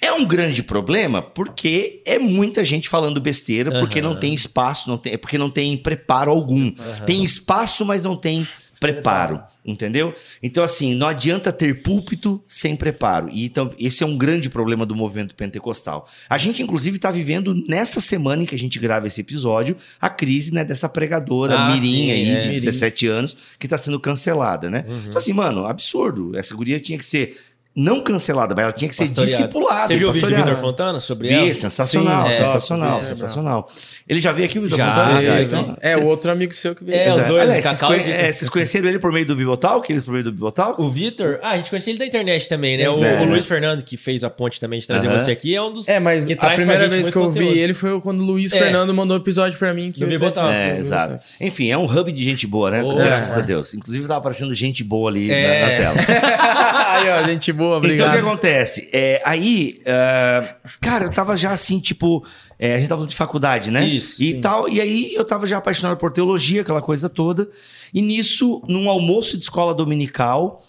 É 0.01 0.12
um 0.12 0.24
grande 0.24 0.62
problema 0.62 1.20
porque 1.20 2.03
é 2.07 2.20
muita 2.20 2.64
gente 2.64 2.89
falando 2.89 3.20
besteira, 3.20 3.80
porque 3.80 4.01
não 4.01 4.14
tem 4.14 4.32
espaço, 4.32 4.89
não 4.89 4.97
tem, 4.97 5.18
porque 5.18 5.36
não 5.36 5.51
tem 5.51 5.76
preparo 5.76 6.30
algum. 6.30 6.72
Tem 7.05 7.24
espaço, 7.24 7.84
mas 7.84 8.05
não 8.05 8.14
tem 8.14 8.47
preparo, 8.80 9.42
entendeu? 9.64 10.14
Então, 10.42 10.62
assim, 10.62 10.94
não 10.94 11.08
adianta 11.08 11.52
ter 11.52 11.82
púlpito 11.82 12.42
sem 12.46 12.76
preparo. 12.76 13.28
E 13.32 13.44
então, 13.44 13.70
esse 13.78 14.02
é 14.02 14.06
um 14.06 14.16
grande 14.16 14.48
problema 14.48 14.86
do 14.86 14.94
movimento 14.94 15.34
pentecostal. 15.34 16.08
A 16.28 16.38
gente, 16.38 16.62
inclusive, 16.62 16.96
está 16.96 17.10
vivendo 17.10 17.54
nessa 17.66 18.00
semana 18.00 18.42
em 18.42 18.46
que 18.46 18.54
a 18.54 18.58
gente 18.58 18.78
grava 18.78 19.06
esse 19.06 19.20
episódio, 19.20 19.76
a 20.00 20.08
crise 20.08 20.52
né, 20.52 20.64
dessa 20.64 20.88
pregadora 20.88 21.58
Ah, 21.58 21.70
Mirim 21.70 21.80
sim, 21.80 22.10
aí, 22.10 22.28
é. 22.30 22.40
de 22.40 22.48
Mirim. 22.48 22.64
17 22.64 23.06
anos, 23.06 23.36
que 23.58 23.66
está 23.66 23.76
sendo 23.76 23.98
cancelada, 23.98 24.70
né? 24.70 24.84
Uhum. 24.88 25.02
Então, 25.06 25.18
assim, 25.18 25.32
mano, 25.32 25.66
absurdo. 25.66 26.36
Essa 26.36 26.54
guria 26.54 26.78
tinha 26.78 26.98
que 26.98 27.04
ser 27.04 27.36
não 27.80 28.00
cancelada, 28.00 28.54
mas 28.56 28.64
ela 28.64 28.72
tinha 28.72 28.88
que 28.88 28.94
ser 28.96 29.04
Pastoreado. 29.04 29.42
discipulada. 29.42 29.86
Você 29.86 29.96
viu 29.96 30.08
o 30.08 30.12
vídeo 30.12 30.28
do. 30.30 30.36
Vitor 30.36 30.56
Fontana 30.56 30.98
sobre 30.98 31.28
Vi, 31.28 31.34
ela? 31.34 31.54
sensacional, 31.54 32.24
Sim, 32.24 32.28
é. 32.30 32.32
sensacional, 32.32 32.92
top, 32.96 33.06
sensacional. 33.06 33.70
Ele 34.08 34.20
já 34.20 34.32
veio 34.32 34.46
aqui, 34.46 34.58
o 34.58 34.62
Vitor 34.62 34.78
Fontana? 34.78 35.22
já, 35.22 35.42
então. 35.42 35.76
É, 35.80 35.96
o 35.96 36.04
outro 36.06 36.30
amigo 36.32 36.52
seu 36.52 36.74
que 36.74 36.82
veio. 36.82 36.98
É, 36.98 37.10
os 37.14 37.22
dois, 37.24 37.42
Aliás, 37.42 37.64
vocês, 37.64 37.80
conhe- 37.80 38.10
é, 38.10 38.32
vocês 38.32 38.48
conheceram 38.48 38.88
ele 38.88 38.98
por 38.98 39.12
meio 39.12 39.24
do 39.26 39.36
Bibotalk? 39.36 39.90
Eles 39.92 40.02
por 40.02 40.10
meio 40.12 40.24
do 40.24 40.32
Bibotalk? 40.32 40.80
O 40.82 40.90
Vitor, 40.90 41.38
ah, 41.42 41.50
a 41.50 41.56
gente 41.56 41.70
conhecia 41.70 41.92
ele 41.92 41.98
da 42.00 42.06
internet 42.06 42.48
também, 42.48 42.76
né? 42.76 42.88
O, 42.90 43.04
É. 43.04 43.20
o 43.20 43.24
Luiz 43.26 43.46
Fernando, 43.46 43.82
que 43.82 43.96
fez 43.96 44.24
a 44.24 44.30
ponte 44.30 44.58
também 44.58 44.80
de 44.80 44.86
trazer 44.86 45.06
Aham. 45.06 45.18
você 45.18 45.30
aqui, 45.30 45.54
é 45.54 45.62
um 45.62 45.72
dos. 45.72 45.86
É, 45.86 46.00
mas 46.00 46.26
que 46.26 46.32
a 46.32 46.50
primeira 46.50 46.88
vez 46.88 47.08
que 47.10 47.16
eu 47.16 47.30
vi 47.30 47.46
ele 47.58 47.74
foi 47.74 48.00
quando 48.00 48.20
o 48.20 48.24
Luiz 48.24 48.52
É. 48.52 48.58
Fernando 48.58 48.92
mandou 48.92 49.16
o 49.16 49.20
episódio 49.20 49.56
pra 49.58 49.72
mim. 49.72 49.92
Que 49.92 50.00
Do 50.00 50.06
Bibotalk. 50.06 50.50
fez. 50.52 50.76
É, 50.76 50.78
exato. 50.78 51.18
Enfim, 51.40 51.70
é 51.70 51.78
um 51.78 51.84
hub 51.84 52.10
de 52.10 52.24
gente 52.24 52.46
boa, 52.46 52.70
né? 52.70 52.82
Graças 52.96 53.36
é. 53.36 53.40
a 53.40 53.42
Deus. 53.42 53.74
Inclusive, 53.74 54.06
tava 54.08 54.18
aparecendo 54.18 54.52
gente 54.54 54.82
boa 54.82 55.10
ali 55.10 55.30
É. 55.30 55.60
na, 55.60 55.66
na 55.68 55.76
tela. 56.02 56.18
Aí, 56.88 57.10
ó, 57.10 57.26
gente 57.26 57.52
boa, 57.52 57.67
Então, 57.68 57.74
o 57.74 57.76
obrigado. 57.78 58.12
que 58.12 58.18
acontece? 58.18 58.88
É, 58.92 59.20
aí, 59.24 59.80
ah, 59.86 60.56
cara, 60.80 61.06
eu 61.06 61.12
tava 61.12 61.36
já 61.36 61.52
assim, 61.52 61.80
tipo, 61.80 62.24
é, 62.58 62.74
a 62.74 62.78
gente 62.78 62.88
tava 62.88 63.00
falando 63.00 63.10
de 63.10 63.16
faculdade, 63.16 63.70
né? 63.70 63.86
Isso, 63.86 64.22
E 64.22 64.32
sim. 64.32 64.40
tal, 64.40 64.68
e 64.68 64.80
aí 64.80 65.14
eu 65.14 65.24
tava 65.24 65.46
já 65.46 65.58
apaixonado 65.58 65.96
por 65.96 66.12
teologia, 66.12 66.62
aquela 66.62 66.82
coisa 66.82 67.08
toda. 67.08 67.48
E 67.92 68.02
nisso, 68.02 68.62
num 68.68 68.88
almoço 68.90 69.36
de 69.36 69.42
escola 69.44 69.74
dominical, 69.74 70.62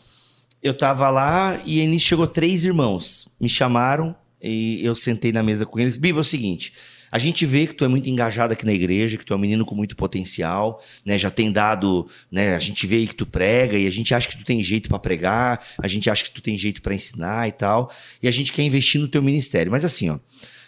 eu 0.61 0.73
tava 0.73 1.09
lá 1.09 1.59
e 1.65 1.79
aí 1.81 1.87
nisso 1.87 2.05
chegou 2.05 2.27
três 2.27 2.63
irmãos. 2.63 3.27
Me 3.39 3.49
chamaram 3.49 4.15
e 4.41 4.83
eu 4.85 4.95
sentei 4.95 5.31
na 5.31 5.41
mesa 5.41 5.65
com 5.65 5.79
eles. 5.79 5.97
Biba, 5.97 6.19
é 6.19 6.21
o 6.21 6.23
seguinte. 6.23 6.73
A 7.11 7.17
gente 7.17 7.45
vê 7.45 7.65
que 7.67 7.73
tu 7.73 7.83
é 7.83 7.87
muito 7.87 8.09
engajado 8.09 8.53
aqui 8.53 8.65
na 8.65 8.73
igreja, 8.73 9.17
que 9.17 9.25
tu 9.25 9.33
é 9.33 9.35
um 9.35 9.39
menino 9.39 9.65
com 9.65 9.75
muito 9.75 9.95
potencial, 9.95 10.81
né? 11.05 11.17
Já 11.17 11.29
tem 11.29 11.51
dado, 11.51 12.07
né? 12.31 12.55
A 12.55 12.59
gente 12.59 12.85
vê 12.85 13.05
que 13.05 13.15
tu 13.15 13.25
prega 13.25 13.77
e 13.77 13.87
a 13.87 13.89
gente 13.89 14.13
acha 14.13 14.27
que 14.27 14.37
tu 14.37 14.45
tem 14.45 14.63
jeito 14.63 14.89
pra 14.89 14.99
pregar, 14.99 15.65
a 15.81 15.87
gente 15.87 16.09
acha 16.09 16.23
que 16.23 16.31
tu 16.31 16.41
tem 16.41 16.57
jeito 16.57 16.81
pra 16.81 16.93
ensinar 16.93 17.47
e 17.47 17.51
tal, 17.51 17.91
e 18.21 18.27
a 18.27 18.31
gente 18.31 18.51
quer 18.51 18.63
investir 18.63 18.99
no 19.01 19.07
teu 19.07 19.21
ministério. 19.21 19.71
Mas 19.71 19.83
assim, 19.83 20.09
ó, 20.09 20.19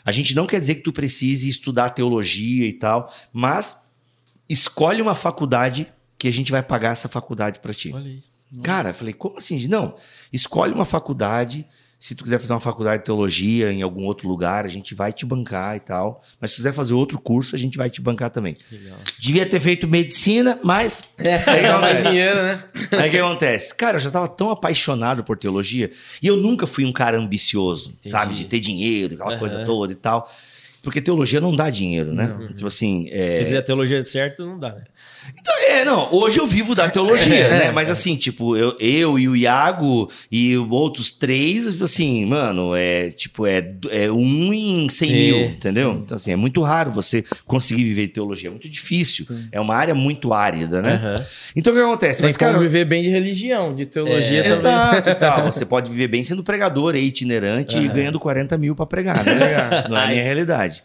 a 0.03 0.11
gente 0.11 0.33
não 0.35 0.47
quer 0.47 0.59
dizer 0.59 0.75
que 0.75 0.81
tu 0.81 0.91
precise 0.91 1.47
estudar 1.47 1.91
teologia 1.91 2.67
e 2.67 2.73
tal, 2.73 3.13
mas 3.31 3.85
escolhe 4.49 5.01
uma 5.01 5.15
faculdade 5.15 5.87
que 6.17 6.27
a 6.27 6.31
gente 6.31 6.51
vai 6.51 6.61
pagar 6.61 6.91
essa 6.91 7.07
faculdade 7.07 7.59
pra 7.59 7.73
ti. 7.73 7.91
Olha 7.93 8.05
aí. 8.05 8.23
Cara, 8.63 8.93
falei, 8.93 9.13
como 9.13 9.37
assim? 9.37 9.67
Não, 9.67 9.95
escolhe 10.31 10.73
uma 10.73 10.85
faculdade. 10.85 11.65
Se 12.02 12.16
tu 12.16 12.24
quiser 12.24 12.39
fazer 12.39 12.52
uma 12.52 12.60
faculdade 12.60 13.04
de 13.04 13.06
teologia 13.06 13.72
em 13.72 13.84
algum 13.84 14.06
outro 14.06 14.28
lugar, 14.28 14.66
a 14.66 14.68
gente 14.68 14.95
vai 14.95 15.14
te 15.14 15.24
bancar 15.24 15.78
e 15.78 15.80
tal. 15.80 16.24
Mas 16.41 16.49
se 16.49 16.56
quiser 16.56 16.74
fazer 16.74 16.93
outro 16.93 17.22
curso, 17.22 17.56
a 17.56 17.60
gente 17.60 17.78
vai 17.78 17.91
te 17.91 18.02
bancar 18.02 18.32
também. 18.32 18.58
Legal. 18.72 18.97
Devia 19.20 19.45
ter 19.45 19.60
feito 19.60 19.88
medicina, 19.88 20.58
mas. 20.64 21.04
Dá 21.20 21.36
acontece? 21.76 22.04
dinheiro, 22.08 22.41
né? 22.41 22.64
Aí 22.99 23.08
o 23.08 23.12
que 23.12 23.18
acontece? 23.20 23.76
Cara, 23.76 23.97
eu 23.97 24.02
já 24.02 24.10
tava 24.10 24.28
tão 24.28 24.49
apaixonado 24.49 25.24
por 25.24 25.38
teologia 25.38 25.91
e 26.24 26.26
eu 26.26 26.36
nunca 26.38 26.66
fui 26.66 26.86
um 26.86 26.91
cara 26.91 27.20
ambicioso, 27.20 27.93
sabe? 28.04 28.34
De 28.34 28.47
ter 28.47 28.60
dinheiro, 28.60 29.14
aquela 29.14 29.34
Aham. 29.34 29.39
coisa 29.39 29.64
toda 29.64 29.93
e 29.93 29.95
tal. 29.95 30.28
Porque 30.82 30.99
teologia 30.99 31.39
não 31.39 31.56
dá 31.56 31.70
dinheiro, 31.70 32.12
né? 32.16 32.36
Tipo 32.56 32.66
assim. 32.66 33.08
é- 33.12 33.36
Se 33.36 33.45
fizer 33.45 33.62
teologia 33.62 34.04
certa, 34.04 34.43
não 34.43 34.58
dá, 34.58 34.70
né? 34.70 34.86
Então, 35.39 35.53
é, 35.69 35.84
não, 35.86 36.13
hoje 36.13 36.39
eu 36.39 36.45
vivo 36.47 36.75
da 36.75 36.89
teologia, 36.89 37.45
É, 37.45 37.49
né? 37.49 37.65
é. 37.67 37.71
Mas 37.71 37.89
assim, 37.89 38.15
tipo, 38.15 38.55
eu, 38.55 38.75
eu 38.79 39.17
e 39.17 39.27
o 39.27 39.36
Iago 39.36 40.09
e 40.32 40.55
outros 40.57 41.11
três, 41.11 41.65
tipo 41.71 41.84
assim, 41.84 42.25
mano, 42.25 42.75
é 42.75 43.09
tipo, 43.11 43.45
é, 43.45 43.63
é 43.89 44.11
um 44.11 44.53
em 44.53 44.88
cem 44.89 45.09
Sim, 45.09 45.15
mil, 45.17 45.38
entendeu? 45.45 45.93
sim. 45.93 46.01
Então, 46.05 46.15
assim, 46.15 46.32
é 46.32 46.36
muito 46.36 46.61
raro 46.61 46.91
você 46.91 47.23
conseguir 47.45 47.84
viver 47.84 48.09
teologia, 48.09 48.49
é 48.49 48.51
muito 48.51 48.69
difícil. 48.69 49.25
Sim. 49.25 49.47
É 49.51 49.59
uma 49.59 49.75
área 49.75 49.95
muito 49.95 50.34
árida, 50.34 50.82
né? 50.82 50.93
Aham. 51.03 51.25
Então, 51.55 51.73
o 51.73 51.75
que 51.75 51.82
acontece? 51.82 52.19
Tem 52.21 52.27
Mas, 52.29 52.38
cara, 52.38 52.57
viver 52.59 52.86
bem 52.86 53.01
de 53.03 53.09
religião, 53.09 53.75
de 53.75 53.86
teologia 53.86 54.39
É, 54.39 54.43
também. 54.43 54.57
Exato, 54.57 55.09
e 55.09 55.15
tal. 55.15 55.45
Você 55.51 55.65
pode 55.65 55.89
viver 55.89 56.07
bem 56.07 56.23
sendo 56.23 56.43
pregador 56.43 56.93
aí, 56.95 57.07
itinerante 57.07 57.77
e 57.77 57.86
Aham. 57.86 57.93
ganhando 57.93 58.19
40 58.19 58.57
mil 58.57 58.75
pra 58.75 58.86
pregar, 58.86 59.23
né? 59.25 59.34
Não 59.89 59.97
é 59.97 60.03
a 60.03 60.07
minha 60.07 60.23
realidade. 60.23 60.84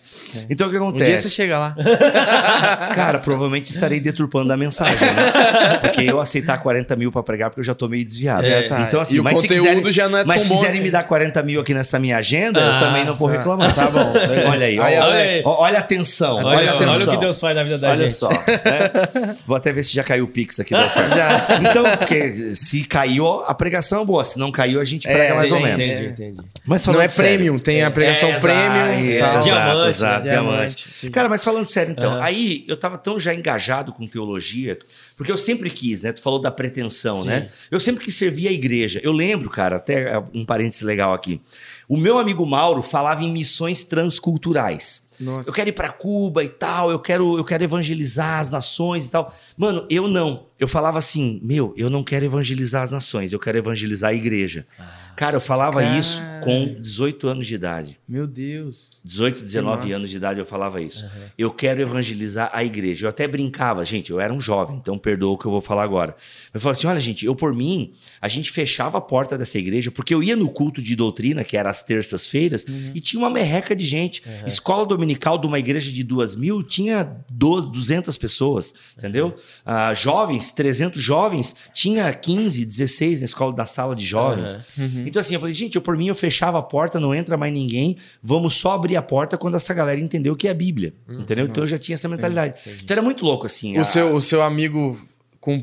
Então, 0.49 0.69
o 0.69 0.71
que 0.71 0.77
Um 0.79 0.89
acontece? 0.89 1.11
dia 1.11 1.19
você 1.19 1.31
chega 1.31 1.59
lá. 1.59 1.77
Cara, 2.95 3.19
provavelmente 3.19 3.71
estarei 3.71 4.01
deturpando 4.01 4.36
a 4.53 4.57
mensagem, 4.57 4.97
né? 5.01 5.79
Porque 5.81 6.03
eu 6.03 6.21
aceitar 6.21 6.59
40 6.59 6.95
mil 6.97 7.11
pra 7.13 7.23
pregar, 7.23 7.51
porque 7.51 7.61
eu 7.61 7.65
já 7.65 7.75
tô 7.75 7.89
meio 7.89 8.05
desviado. 8.05 8.47
É, 8.47 8.63
tá. 8.63 8.81
Então, 8.83 9.01
assim, 9.01 9.17
E 9.17 9.21
o 9.21 9.25
mas 9.25 9.39
se 9.39 9.49
conteúdo 9.49 9.67
quiserem, 9.69 9.93
já 9.93 10.09
não 10.09 10.19
é 10.19 10.25
mas 10.25 10.43
se 10.43 10.49
quiserem 10.49 10.75
assim. 10.75 10.83
me 10.83 10.91
dar 10.91 11.03
40 11.05 11.43
mil 11.43 11.61
aqui 11.61 11.73
nessa 11.75 11.99
minha 11.99 12.17
agenda, 12.19 12.61
eu 12.61 12.73
Ah, 12.73 12.79
também 12.81 13.05
não 13.05 13.15
vou 13.17 13.29
tá. 13.29 13.37
reclamar. 13.37 13.75
Tá 13.75 13.89
bom. 13.91 14.13
Olha 14.51 14.67
aí, 14.67 14.79
olha, 14.79 15.43
ó, 15.45 15.63
olha 15.63 15.77
a 15.79 15.81
atenção, 15.81 16.37
olha, 16.37 16.47
Olha, 16.47 16.71
a 16.71 16.77
olha, 16.77 16.91
o 17.07 17.11
que 17.11 17.17
Deus 17.19 17.39
faz 17.39 17.55
na 17.57 17.63
vida 17.63 17.79
da 17.79 17.91
Olha 17.91 18.01
gente. 18.09 18.13
só. 18.13 18.29
né? 18.29 19.37
Vou 19.47 19.57
até 19.57 19.73
ver 19.73 19.83
se 19.83 19.93
já 19.95 20.03
caiu 20.03 20.25
o 20.25 20.29
Pix 20.29 20.61
aqui 20.61 20.73
da 20.73 20.83
oferta. 20.87 21.17
Já. 21.17 21.59
Então, 21.71 21.97
porque 21.97 22.31
se 22.55 22.85
caiu, 22.85 23.27
a 23.47 23.55
pregação 23.55 24.03
é 24.03 24.05
boa. 24.05 24.25
Se 24.25 24.39
não 24.39 24.51
caiu, 24.51 24.81
a 24.81 24.85
gente 24.85 25.07
prega 25.07 25.25
É, 25.25 25.35
mais 25.35 25.53
ou 25.53 25.61
menos. 25.61 25.87
Entendi, 25.87 26.07
entendi. 26.09 26.41
Mas 26.67 26.85
Não 26.87 26.93
falando 26.93 27.07
é 27.07 27.09
sério- 27.09 27.33
premium, 27.37 27.59
tem 27.59 27.83
a 27.85 27.91
pregação 27.91 28.29
É, 28.31 28.41
premium. 28.41 29.11
exato, 29.11 29.45
Diamante, 29.45 29.89
exato, 29.89 30.25
né? 30.25 30.31
diamante. 30.31 30.57
Diamante. 30.89 31.11
Cara, 31.11 31.29
mas 31.29 31.45
falando 31.45 31.65
sério, 31.65 31.93
então, 31.97 32.21
aí 32.23 32.65
eu 32.69 32.77
tava 32.77 32.99
tão 32.99 33.19
já 33.19 33.35
engajado 33.35 33.93
com 33.93 34.07
teologia, 34.17 34.79
porque 35.17 35.33
eu 35.33 35.37
sempre 35.37 35.71
quis, 35.71 36.03
né? 36.03 36.13
Tu 36.13 36.21
falou 36.21 36.39
da 36.39 36.51
pretensão, 36.51 37.23
Sim. 37.23 37.29
né? 37.29 37.49
Eu 37.71 37.81
sempre 37.81 38.05
quis 38.05 38.15
servir 38.15 38.49
a 38.49 38.53
igreja. 38.53 39.01
Eu 39.03 39.13
lembro, 39.13 39.49
cara, 39.49 39.77
até 39.77 40.23
um 40.35 40.45
parênteses 40.45 40.83
legal 40.83 41.15
aqui. 41.15 41.41
O 41.89 41.97
meu 41.97 42.19
amigo 42.19 42.45
Mauro 42.45 42.83
falava 42.83 43.25
em 43.25 43.33
missões 43.33 43.85
transculturais. 43.85 45.07
Nossa. 45.19 45.49
Eu 45.49 45.55
quero 45.55 45.69
ir 45.71 45.73
pra 45.73 45.89
Cuba 45.89 46.45
e 46.45 46.49
tal, 46.49 46.91
eu 46.91 46.99
quero, 46.99 47.39
eu 47.39 47.45
quero 47.45 47.65
evangelizar 47.65 48.41
as 48.41 48.51
nações 48.51 49.07
e 49.07 49.11
tal. 49.11 49.33
Mano, 49.57 49.87
eu 49.89 50.07
não. 50.07 50.47
Eu 50.59 50.69
falava 50.69 50.99
assim, 50.99 51.39
meu, 51.43 51.75
eu 51.77 51.91
não 51.91 52.03
quero 52.03 52.25
evangelizar 52.25 52.83
as 52.83 52.91
nações, 52.91 53.33
eu 53.33 53.39
quero 53.39 53.59
evangelizar 53.59 54.11
a 54.11 54.15
igreja. 54.15 54.67
Cara, 55.15 55.37
eu 55.37 55.41
falava 55.41 55.81
Cara. 55.81 55.99
isso 55.99 56.21
com 56.43 56.77
18 56.81 57.29
anos 57.29 57.47
de 57.47 57.55
idade. 57.55 57.99
Meu 58.09 58.27
Deus. 58.27 58.99
18, 59.05 59.43
19 59.43 59.83
massa. 59.85 59.97
anos 59.97 60.11
de 60.11 60.17
idade 60.17 60.39
eu 60.41 60.47
falava 60.47 60.81
isso. 60.81 61.05
Eu 61.39 61.51
quero 61.51 61.81
evangelizar 61.81 62.51
a 62.53 62.65
igreja. 62.65 63.07
Eu 63.07 63.11
até 63.11 63.27
brincava, 63.27 63.85
gente, 63.85 64.11
eu 64.11 64.21
era 64.21 64.33
um 64.33 64.41
jovem, 64.41 64.77
então 64.77 64.99
perdoa 65.07 65.35
o 65.35 65.39
que 65.39 65.47
eu 65.47 65.53
vou 65.53 65.61
falar 65.61 65.85
agora. 65.85 66.17
Eu 66.53 66.61
falava 66.61 66.77
assim: 66.77 66.89
olha, 66.89 66.99
gente, 66.99 67.25
eu 67.25 67.37
por 67.37 67.55
mim, 67.55 67.93
a 68.21 68.27
gente 68.27 68.51
fechava 68.51 68.99
a 68.99 69.01
porta 69.01 69.39
dessa 69.39 69.57
igreja, 69.57 69.89
porque 69.93 70.13
eu 70.13 70.21
ia 70.21 70.35
no 70.35 70.49
culto 70.51 70.83
de 70.83 70.97
doutrina, 70.97 71.45
que 71.45 71.57
era 71.57 71.71
às 71.71 71.81
terças-feiras, 71.85 72.67
e 72.93 73.01
tinha 73.01 73.21
uma 73.21 73.31
merreca 73.31 73.77
de 73.77 73.87
gente. 73.87 74.21
Escola 74.45 74.85
dominical 74.85 75.39
de 75.39 75.47
uma 75.47 75.61
igreja 75.61 75.93
de 75.93 76.03
duas 76.03 76.35
mil 76.35 76.61
tinha 76.63 77.09
12, 77.31 77.71
200 77.71 78.19
pessoas, 78.19 78.75
entendeu? 78.99 79.33
Ah, 79.65 79.95
jovens, 79.95 80.51
300 80.51 81.01
jovens, 81.01 81.55
tinha 81.73 82.13
15, 82.13 82.65
16 82.67 83.21
na 83.21 83.27
escola 83.27 83.53
da 83.55 83.65
sala 83.67 83.95
de 83.95 84.05
jovens. 84.05 84.59
Então, 85.07 85.21
assim, 85.21 85.35
eu 85.35 85.41
falei, 85.41 85.55
gente, 85.55 85.77
eu 85.77 85.83
por 85.83 85.97
mim 85.97 86.09
eu 86.09 86.15
fechava 86.17 86.59
a 86.59 86.63
porta, 86.63 86.99
não 86.99 87.15
entra 87.15 87.37
mais 87.37 87.53
ninguém, 87.53 87.97
vamos 88.21 88.55
só 88.55 88.73
abrir 88.73 88.97
a 88.97 89.03
porta 89.03 89.39
quando 89.39 89.55
essa 89.57 89.73
galera 89.73 90.01
entender 90.01 90.31
o 90.31 90.37
que 90.37 90.49
é 90.49 90.51
a 90.51 90.55
Bíblia. 90.55 90.93
entendeu? 91.09 91.45
Então 91.47 91.63
eu 91.63 91.69
já 91.69 91.79
tinha 91.79 91.95
essa 91.95 92.09
mentalidade. 92.09 92.55
Então 92.83 92.95
era 92.95 93.03
muito 93.03 93.25
louco, 93.25 93.47
assim. 93.47 93.77
O 93.79 93.83
a- 93.83 93.85
seu, 93.85 94.15
o 94.17 94.21
seu 94.21 94.43
amigo, 94.43 94.96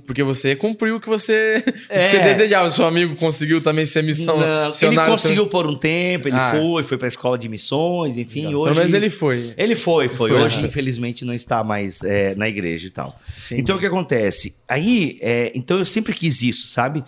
porque 0.06 0.24
você 0.24 0.56
cumpriu 0.56 0.96
o 0.96 1.00
que 1.00 1.08
você, 1.08 1.64
o 1.68 1.72
que 1.72 1.84
É. 1.90 2.06
você 2.06 2.20
desejava. 2.20 2.70
Seu 2.72 2.86
amigo 2.86 3.16
conseguiu 3.16 3.62
também 3.62 3.86
ser 3.86 4.04
missão. 4.04 4.38
Não, 4.40 4.72
ele 4.82 4.96
conseguiu 5.06 5.48
por 5.48 5.68
um 5.68 5.76
tempo, 5.76 6.28
ele 6.28 6.38
Ah. 6.38 6.54
foi, 6.58 6.84
foi 6.84 6.98
pra 6.98 7.08
escola 7.08 7.38
de 7.38 7.48
missões, 7.50 8.18
enfim, 8.18 8.48
hoje... 8.48 8.64
Pelo 8.72 8.76
menos 8.76 8.94
ele 8.94 9.10
foi. 9.10 9.54
Ele 9.58 9.76
foi, 9.76 10.10
foi. 10.10 10.30
Foi, 10.32 10.42
Hoje, 10.42 10.62
né? 10.62 10.68
infelizmente, 10.68 11.26
não 11.26 11.34
está 11.34 11.64
mais 11.64 12.04
é, 12.04 12.34
na 12.36 12.48
igreja 12.48 12.88
e 12.88 12.90
tal. 12.90 13.20
Entendi. 13.46 13.62
Então, 13.62 13.76
o 13.76 13.80
que 13.80 13.86
acontece? 13.86 14.56
Aí, 14.68 15.18
é, 15.22 15.52
então 15.56 15.78
eu 15.80 15.86
sempre 15.86 16.14
quis 16.14 16.42
isso, 16.42 16.68
sabe? 16.68 17.04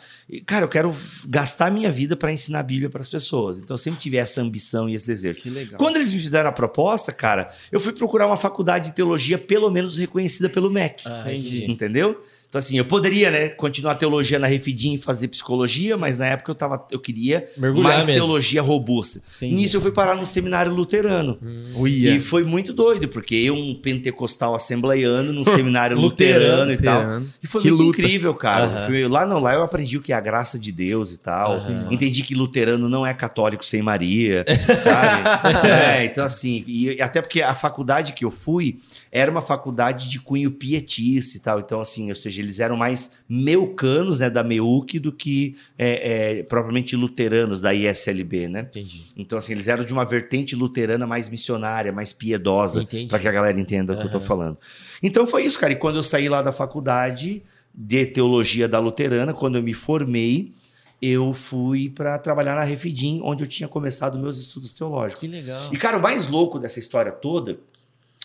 Cara, 0.46 0.66
eu 0.66 0.70
quero 0.70 0.96
gastar 1.28 1.72
minha 1.72 1.92
vida 1.92 2.16
para 2.16 2.32
ensinar 2.32 2.60
a 2.60 2.64
Bíblia 2.64 2.90
para 2.90 3.02
as 3.02 3.10
pessoas. 3.10 3.60
Então, 3.60 3.76
eu 3.76 3.78
sempre 3.78 4.00
tive 4.00 4.18
essa 4.18 4.42
ambição 4.42 4.90
e 4.90 4.96
esse 4.96 5.08
desejo. 5.08 5.40
Que 5.40 5.50
legal. 5.50 5.78
Quando 5.78 5.96
eles 5.98 6.12
me 6.14 6.20
fizeram 6.20 6.50
a 6.50 6.52
proposta, 6.52 7.12
cara, 7.12 7.50
eu 7.72 7.80
fui 7.80 7.94
procurar 7.94 8.28
uma 8.28 8.38
faculdade 8.38 8.90
de 8.90 8.96
teologia, 8.96 9.38
pelo 9.38 9.70
menos 9.72 9.98
reconhecida 9.98 10.50
pelo 10.50 10.70
MEC. 10.70 11.04
Ah, 11.06 11.24
Entendi. 11.28 11.66
Entendeu? 11.72 12.22
Então, 12.56 12.60
assim, 12.62 12.78
eu 12.78 12.86
poderia, 12.86 13.30
né, 13.30 13.50
continuar 13.50 13.96
teologia 13.96 14.40
na 14.40 14.48
Refidim 14.48 14.94
e 14.94 14.98
fazer 14.98 15.28
psicologia, 15.28 15.98
mas 15.98 16.20
na 16.20 16.28
época 16.28 16.52
eu, 16.52 16.56
tava, 16.56 16.88
eu 16.90 16.98
queria 17.02 17.46
Mergulhar 17.58 17.92
mais 17.96 18.06
mesmo. 18.06 18.22
teologia 18.24 18.62
robusta. 18.62 19.22
Entendi. 19.36 19.56
Nisso 19.56 19.76
eu 19.76 19.82
fui 19.82 19.92
parar 19.92 20.16
num 20.16 20.26
seminário 20.26 20.74
luterano. 20.74 21.38
Uia. 21.76 22.16
E 22.16 22.20
foi 22.22 22.46
muito 22.46 22.72
doido, 22.72 23.10
porque 23.10 23.36
eu, 23.36 23.54
um 23.56 23.76
pentecostal 23.76 24.56
assembleiano, 24.56 25.34
num 25.34 25.44
seminário 25.44 26.00
luterano, 26.00 26.72
e 26.72 26.78
tal. 26.78 27.02
Luterano. 27.02 27.28
E 27.44 27.48
foi 27.48 27.62
Que 27.62 27.70
muito 27.72 27.84
luta. 27.84 28.00
incrível, 28.02 28.34
cara. 28.34 28.66
Aham. 28.68 28.86
Fui- 28.86 29.06
lá 29.10 29.26
não, 29.26 29.40
lá 29.42 29.54
eu 29.54 29.62
aprendi 29.62 29.98
o 29.98 30.02
que 30.02 30.14
é 30.14 30.16
a 30.16 30.22
graça 30.22 30.58
de 30.58 30.72
Deus 30.72 31.12
e 31.12 31.20
tal. 31.20 31.56
Aham. 31.58 31.90
Entendi 31.92 32.22
que 32.24 32.34
luterano 32.34 32.88
não 32.88 33.06
é 33.06 33.14
católico 33.14 33.66
sem 33.66 33.82
Maria, 33.82 34.46
sabe? 34.80 35.28
é, 35.68 36.06
então 36.06 36.24
assim, 36.24 36.64
e 36.66 37.02
até 37.02 37.22
porque 37.22 37.42
a 37.42 37.54
faculdade 37.54 38.14
que 38.14 38.24
eu 38.24 38.32
fui 38.32 38.78
era 39.12 39.30
uma 39.30 39.42
faculdade 39.42 40.10
de 40.10 40.22
cunho 40.22 40.52
pietista 40.52 41.36
e 41.36 41.40
tal. 41.42 41.60
Então, 41.60 41.82
assim, 41.82 42.08
ou 42.10 42.16
seja, 42.16 42.45
eles 42.46 42.60
eram 42.60 42.78
mais 42.78 43.12
meucanos, 43.28 44.20
né, 44.20 44.30
da 44.30 44.44
MEUC, 44.44 45.00
do 45.00 45.12
que 45.12 45.56
é, 45.78 46.40
é, 46.40 46.44
propriamente 46.44 46.96
luteranos 46.96 47.60
da 47.60 47.74
ISLB, 47.74 48.48
né? 48.48 48.62
Entendi. 48.62 49.04
Então, 49.18 49.38
assim, 49.38 49.54
eles 49.54 49.68
eram 49.68 49.84
de 49.84 49.92
uma 49.92 50.06
vertente 50.06 50.56
luterana 50.56 51.06
mais 51.06 51.28
missionária, 51.28 51.92
mais 51.92 52.14
piedosa, 52.14 52.86
para 53.10 53.20
que 53.20 53.28
a 53.28 53.32
galera 53.32 53.60
entenda 53.60 53.94
o 53.94 53.98
que 53.98 54.06
eu 54.06 54.12
tô 54.12 54.20
falando. 54.20 54.58
Então 55.02 55.28
foi 55.28 55.44
isso, 55.44 55.60
cara. 55.60 55.74
E 55.74 55.76
quando 55.76 55.98
eu 55.98 56.04
saí 56.04 56.30
lá 56.30 56.42
da 56.42 56.52
faculdade 56.52 57.44
de 57.74 58.06
teologia 58.06 58.68
da 58.68 58.80
luterana, 58.80 59.34
quando 59.34 59.58
eu 59.58 59.64
me 59.64 59.74
formei, 59.74 60.54
eu 61.02 61.34
fui 61.34 61.90
para 61.90 62.18
trabalhar 62.18 62.56
na 62.56 62.64
Refidim, 62.64 63.20
onde 63.24 63.44
eu 63.44 63.48
tinha 63.48 63.68
começado 63.68 64.18
meus 64.18 64.40
estudos 64.40 64.72
teológicos. 64.72 65.20
Que 65.20 65.28
legal. 65.28 65.70
E, 65.72 65.78
cara, 65.78 65.98
o 65.98 66.02
mais 66.02 66.28
louco 66.28 66.58
dessa 66.58 66.80
história 66.80 67.12
toda 67.12 67.60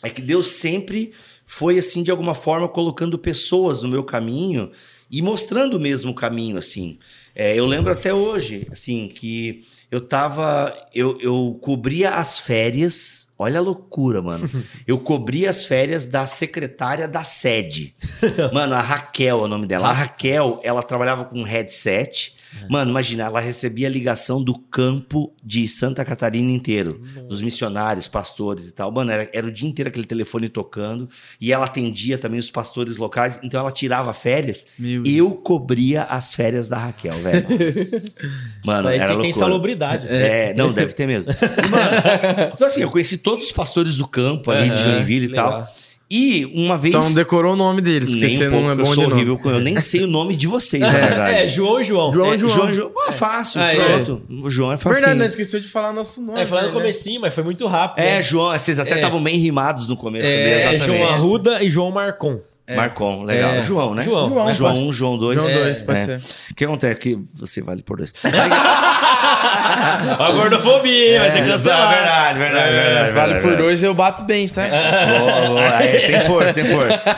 é 0.03 0.11
que 0.11 0.20
Deus 0.20 0.48
sempre 0.48 1.12
foi, 1.46 1.78
assim, 1.78 2.03
de 2.03 2.11
alguma 2.11 2.34
forma, 2.34 2.68
colocando 2.68 3.18
pessoas 3.18 3.82
no 3.82 3.88
meu 3.88 4.05
caminho 4.05 4.70
e 5.11 5.20
mostrando 5.20 5.76
o 5.76 5.80
mesmo 5.80 6.14
caminho, 6.14 6.57
assim. 6.57 6.98
É, 7.34 7.57
eu 7.57 7.66
lembro 7.66 7.92
até 7.92 8.14
hoje, 8.14 8.66
assim, 8.70 9.09
que 9.09 9.64
eu 9.90 10.01
tava. 10.01 10.72
Eu, 10.94 11.20
eu 11.20 11.59
cobria 11.61 12.11
as 12.11 12.38
férias. 12.38 13.28
Olha 13.36 13.59
a 13.59 13.62
loucura, 13.62 14.22
mano. 14.22 14.48
Eu 14.86 14.98
cobria 14.98 15.48
as 15.48 15.64
férias 15.64 16.07
da 16.07 16.26
secretária 16.26 17.09
da 17.09 17.24
sede. 17.24 17.94
Mano, 18.53 18.74
a 18.74 18.80
Raquel 18.80 19.40
é 19.40 19.42
o 19.42 19.48
nome 19.48 19.66
dela. 19.66 19.88
A 19.88 19.92
Raquel, 19.92 20.61
ela 20.62 20.82
trabalhava 20.82 21.24
com 21.24 21.40
um 21.40 21.42
headset. 21.42 22.34
Mano, 22.68 22.90
imagina, 22.90 23.24
ela 23.24 23.40
recebia 23.40 23.86
a 23.86 23.90
ligação 23.90 24.42
do 24.42 24.59
campo 24.59 25.32
de 25.42 25.66
Santa 25.68 26.05
Catarina 26.05 26.51
inteiro, 26.51 27.01
dos 27.28 27.40
missionários, 27.40 28.09
pastores 28.09 28.68
e 28.68 28.72
tal. 28.72 28.90
Mano, 28.92 29.11
era, 29.11 29.28
era 29.32 29.46
o 29.46 29.53
dia 29.53 29.68
inteiro 29.68 29.88
aquele 29.88 30.07
telefone 30.07 30.48
tocando 30.48 31.09
e 31.40 31.53
ela 31.53 31.64
atendia 31.64 32.18
também 32.18 32.38
os 32.40 32.51
pastores 32.51 32.96
locais, 32.96 33.40
então 33.42 33.61
ela 33.61 33.72
tirava 33.72 34.12
férias. 34.12 34.66
Meu 34.78 35.03
Deus. 35.03 35.16
Eu 35.16 35.30
cobria 35.32 36.03
as 36.05 36.34
férias 36.34 36.68
da 36.68 36.78
Raquel, 36.78 37.14
velho. 37.18 37.46
Mano, 38.64 38.80
Isso 38.80 38.88
aí 38.88 38.96
era 38.96 39.07
tinha 39.07 39.09
loucura. 39.09 39.26
insalubridade. 39.28 40.07
É, 40.09 40.55
não, 40.55 40.72
deve 40.72 40.92
ter 40.92 41.07
mesmo. 41.07 41.32
Mano, 41.70 42.51
então 42.55 42.66
assim, 42.66 42.82
eu 42.82 42.90
conheci 42.90 43.18
todos 43.18 43.44
os 43.46 43.53
pastores 43.53 43.96
do 43.96 44.07
campo 44.07 44.51
ali 44.51 44.68
de 44.68 44.74
Aham, 44.74 44.92
Joinville 44.96 45.26
e 45.26 45.28
que 45.28 45.34
tal. 45.34 45.66
E 46.12 46.44
uma 46.54 46.76
vez. 46.76 46.92
Só 46.92 47.00
não 47.00 47.14
decorou 47.14 47.52
o 47.52 47.56
nome 47.56 47.80
deles, 47.80 48.08
porque 48.11 48.26
nem 48.26 48.36
você 48.36 48.48
um 48.48 48.50
pouco, 48.50 48.64
não 48.64 48.70
é 48.70 48.72
eu 48.72 48.76
bom 48.78 48.86
sou 48.86 48.94
de 48.94 49.00
nome. 49.02 49.12
horrível 49.14 49.38
com 49.38 49.50
eu 49.50 49.61
nem 49.61 49.80
sei 49.80 50.02
o 50.02 50.06
nome 50.08 50.34
de 50.34 50.48
vocês, 50.48 50.82
na 50.82 50.88
verdade. 50.90 51.36
É, 51.36 51.46
João 51.46 51.84
João. 51.84 52.12
João 52.12 52.34
É, 52.34 52.38
João. 52.38 52.52
João, 52.52 52.72
João. 52.72 52.90
Ah, 53.06 53.12
fácil, 53.12 53.61
Ah, 53.61 53.72
é. 53.72 53.76
pronto. 53.76 54.22
O 54.42 54.50
João 54.50 54.72
é 54.72 54.76
fácil. 54.76 54.98
Verdade, 54.98 55.18
né? 55.20 55.26
Esqueceu 55.26 55.61
de 55.61 55.68
falar 55.68 55.92
nosso 55.92 56.20
nome. 56.20 56.40
É, 56.40 56.44
falar 56.46 56.62
no 56.62 56.68
né? 56.68 56.74
comecinho, 56.74 57.20
mas 57.20 57.32
foi 57.32 57.44
muito 57.44 57.64
rápido. 57.68 58.02
É, 58.04 58.16
né? 58.16 58.22
João, 58.22 58.50
vocês 58.58 58.78
até 58.80 58.92
É. 58.92 58.96
estavam 58.96 59.22
bem 59.22 59.36
rimados 59.36 59.86
no 59.86 59.96
começo 59.96 60.26
ali, 60.26 60.34
É, 60.34 60.74
exatamente. 60.74 60.98
João 60.98 61.08
Arruda 61.11 61.62
e 61.62 61.70
João 61.70 61.90
Marcon. 61.92 62.40
Marcom, 62.77 63.23
legal. 63.25 63.55
É. 63.55 63.62
João, 63.62 63.95
né? 63.95 64.03
João, 64.03 64.29
João, 64.29 64.51
João 64.55 64.73
pode 64.75 64.89
1, 64.89 64.93
João 64.93 65.18
2. 65.18 65.43
João 65.43 65.53
dois, 65.62 65.81
pode 65.81 66.01
É. 66.01 66.05
ser. 66.05 66.21
O 66.51 66.55
que 66.55 66.64
acontece? 66.64 66.95
Que 66.99 67.18
você 67.35 67.61
vale 67.62 67.83
por 67.83 67.97
dois. 67.99 68.12
A 70.18 70.31
gordofobia, 70.33 71.21
vai 71.21 71.31
ser 71.31 71.39
É, 71.39 71.47
cancelado. 71.47 71.95
verdade, 71.95 72.39
verdade, 72.39 72.68
É, 72.68 72.73
verdade. 72.73 73.12
Vale 73.12 73.33
verdade, 73.35 73.41
por 73.41 73.57
dois, 73.57 73.83
eu 73.83 73.95
bato 73.95 74.25
bem, 74.25 74.49
tá? 74.49 74.62
Boa, 74.68 75.47
boa. 75.49 75.77
Aí, 75.77 76.01
tem 76.07 76.25
força, 76.27 76.55
tem 76.55 76.64
força. 76.64 77.16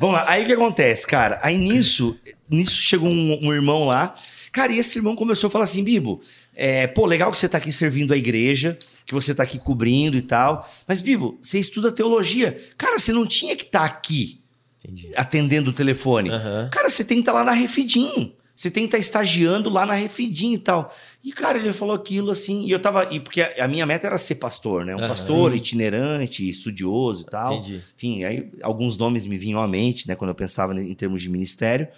Vamos 0.00 0.16
lá. 0.16 0.24
Aí 0.28 0.42
o 0.42 0.46
que 0.46 0.52
acontece, 0.52 1.06
cara? 1.06 1.38
Aí 1.42 1.56
nisso, 1.56 2.16
nisso 2.48 2.80
chegou 2.80 3.08
um, 3.08 3.38
um 3.42 3.52
irmão 3.52 3.86
lá. 3.86 4.14
Cara, 4.52 4.72
e 4.72 4.78
esse 4.78 4.98
irmão 4.98 5.14
começou 5.14 5.46
a 5.48 5.50
falar 5.50 5.64
assim, 5.64 5.84
Bibo, 5.84 6.20
é, 6.56 6.86
pô, 6.88 7.06
legal 7.06 7.30
que 7.30 7.38
você 7.38 7.48
tá 7.48 7.58
aqui 7.58 7.70
servindo 7.70 8.12
a 8.12 8.16
igreja, 8.16 8.76
que 9.06 9.14
você 9.14 9.32
tá 9.34 9.44
aqui 9.44 9.58
cobrindo 9.58 10.16
e 10.16 10.22
tal. 10.22 10.68
Mas, 10.88 11.00
Bibo, 11.00 11.38
você 11.40 11.58
estuda 11.58 11.92
teologia. 11.92 12.58
Cara, 12.76 12.98
você 12.98 13.12
não 13.12 13.26
tinha 13.26 13.54
que 13.54 13.62
estar 13.64 13.84
aqui 13.84 14.39
Entendi. 14.84 15.10
atendendo 15.16 15.70
o 15.70 15.72
telefone. 15.72 16.30
Aham. 16.30 16.68
Cara, 16.72 16.88
você 16.88 17.04
tem 17.04 17.18
que 17.18 17.22
estar 17.22 17.32
lá 17.32 17.44
na 17.44 17.52
Refidim. 17.52 18.32
Você 18.54 18.70
tem 18.70 18.82
que 18.82 18.88
estar 18.88 18.98
estagiando 18.98 19.70
lá 19.70 19.86
na 19.86 19.94
Refidim 19.94 20.52
e 20.52 20.58
tal. 20.58 20.94
E, 21.24 21.32
cara, 21.32 21.56
ele 21.58 21.72
falou 21.72 21.94
aquilo 21.94 22.30
assim. 22.30 22.64
E 22.64 22.70
eu 22.70 22.78
tava. 22.78 23.08
E 23.10 23.18
porque 23.18 23.40
a, 23.40 23.64
a 23.64 23.68
minha 23.68 23.86
meta 23.86 24.06
era 24.06 24.18
ser 24.18 24.34
pastor, 24.34 24.84
né? 24.84 24.94
Um 24.94 24.98
Aham. 24.98 25.08
pastor 25.08 25.54
itinerante, 25.54 26.46
estudioso 26.46 27.22
e 27.22 27.30
tal. 27.30 27.56
Entendi. 27.56 27.80
Enfim, 27.96 28.24
aí 28.24 28.50
alguns 28.62 28.98
nomes 28.98 29.24
me 29.24 29.38
vinham 29.38 29.62
à 29.62 29.66
mente, 29.66 30.06
né? 30.06 30.14
Quando 30.14 30.28
eu 30.28 30.34
pensava 30.34 30.78
em 30.78 30.94
termos 30.94 31.22
de 31.22 31.30
ministério. 31.30 31.88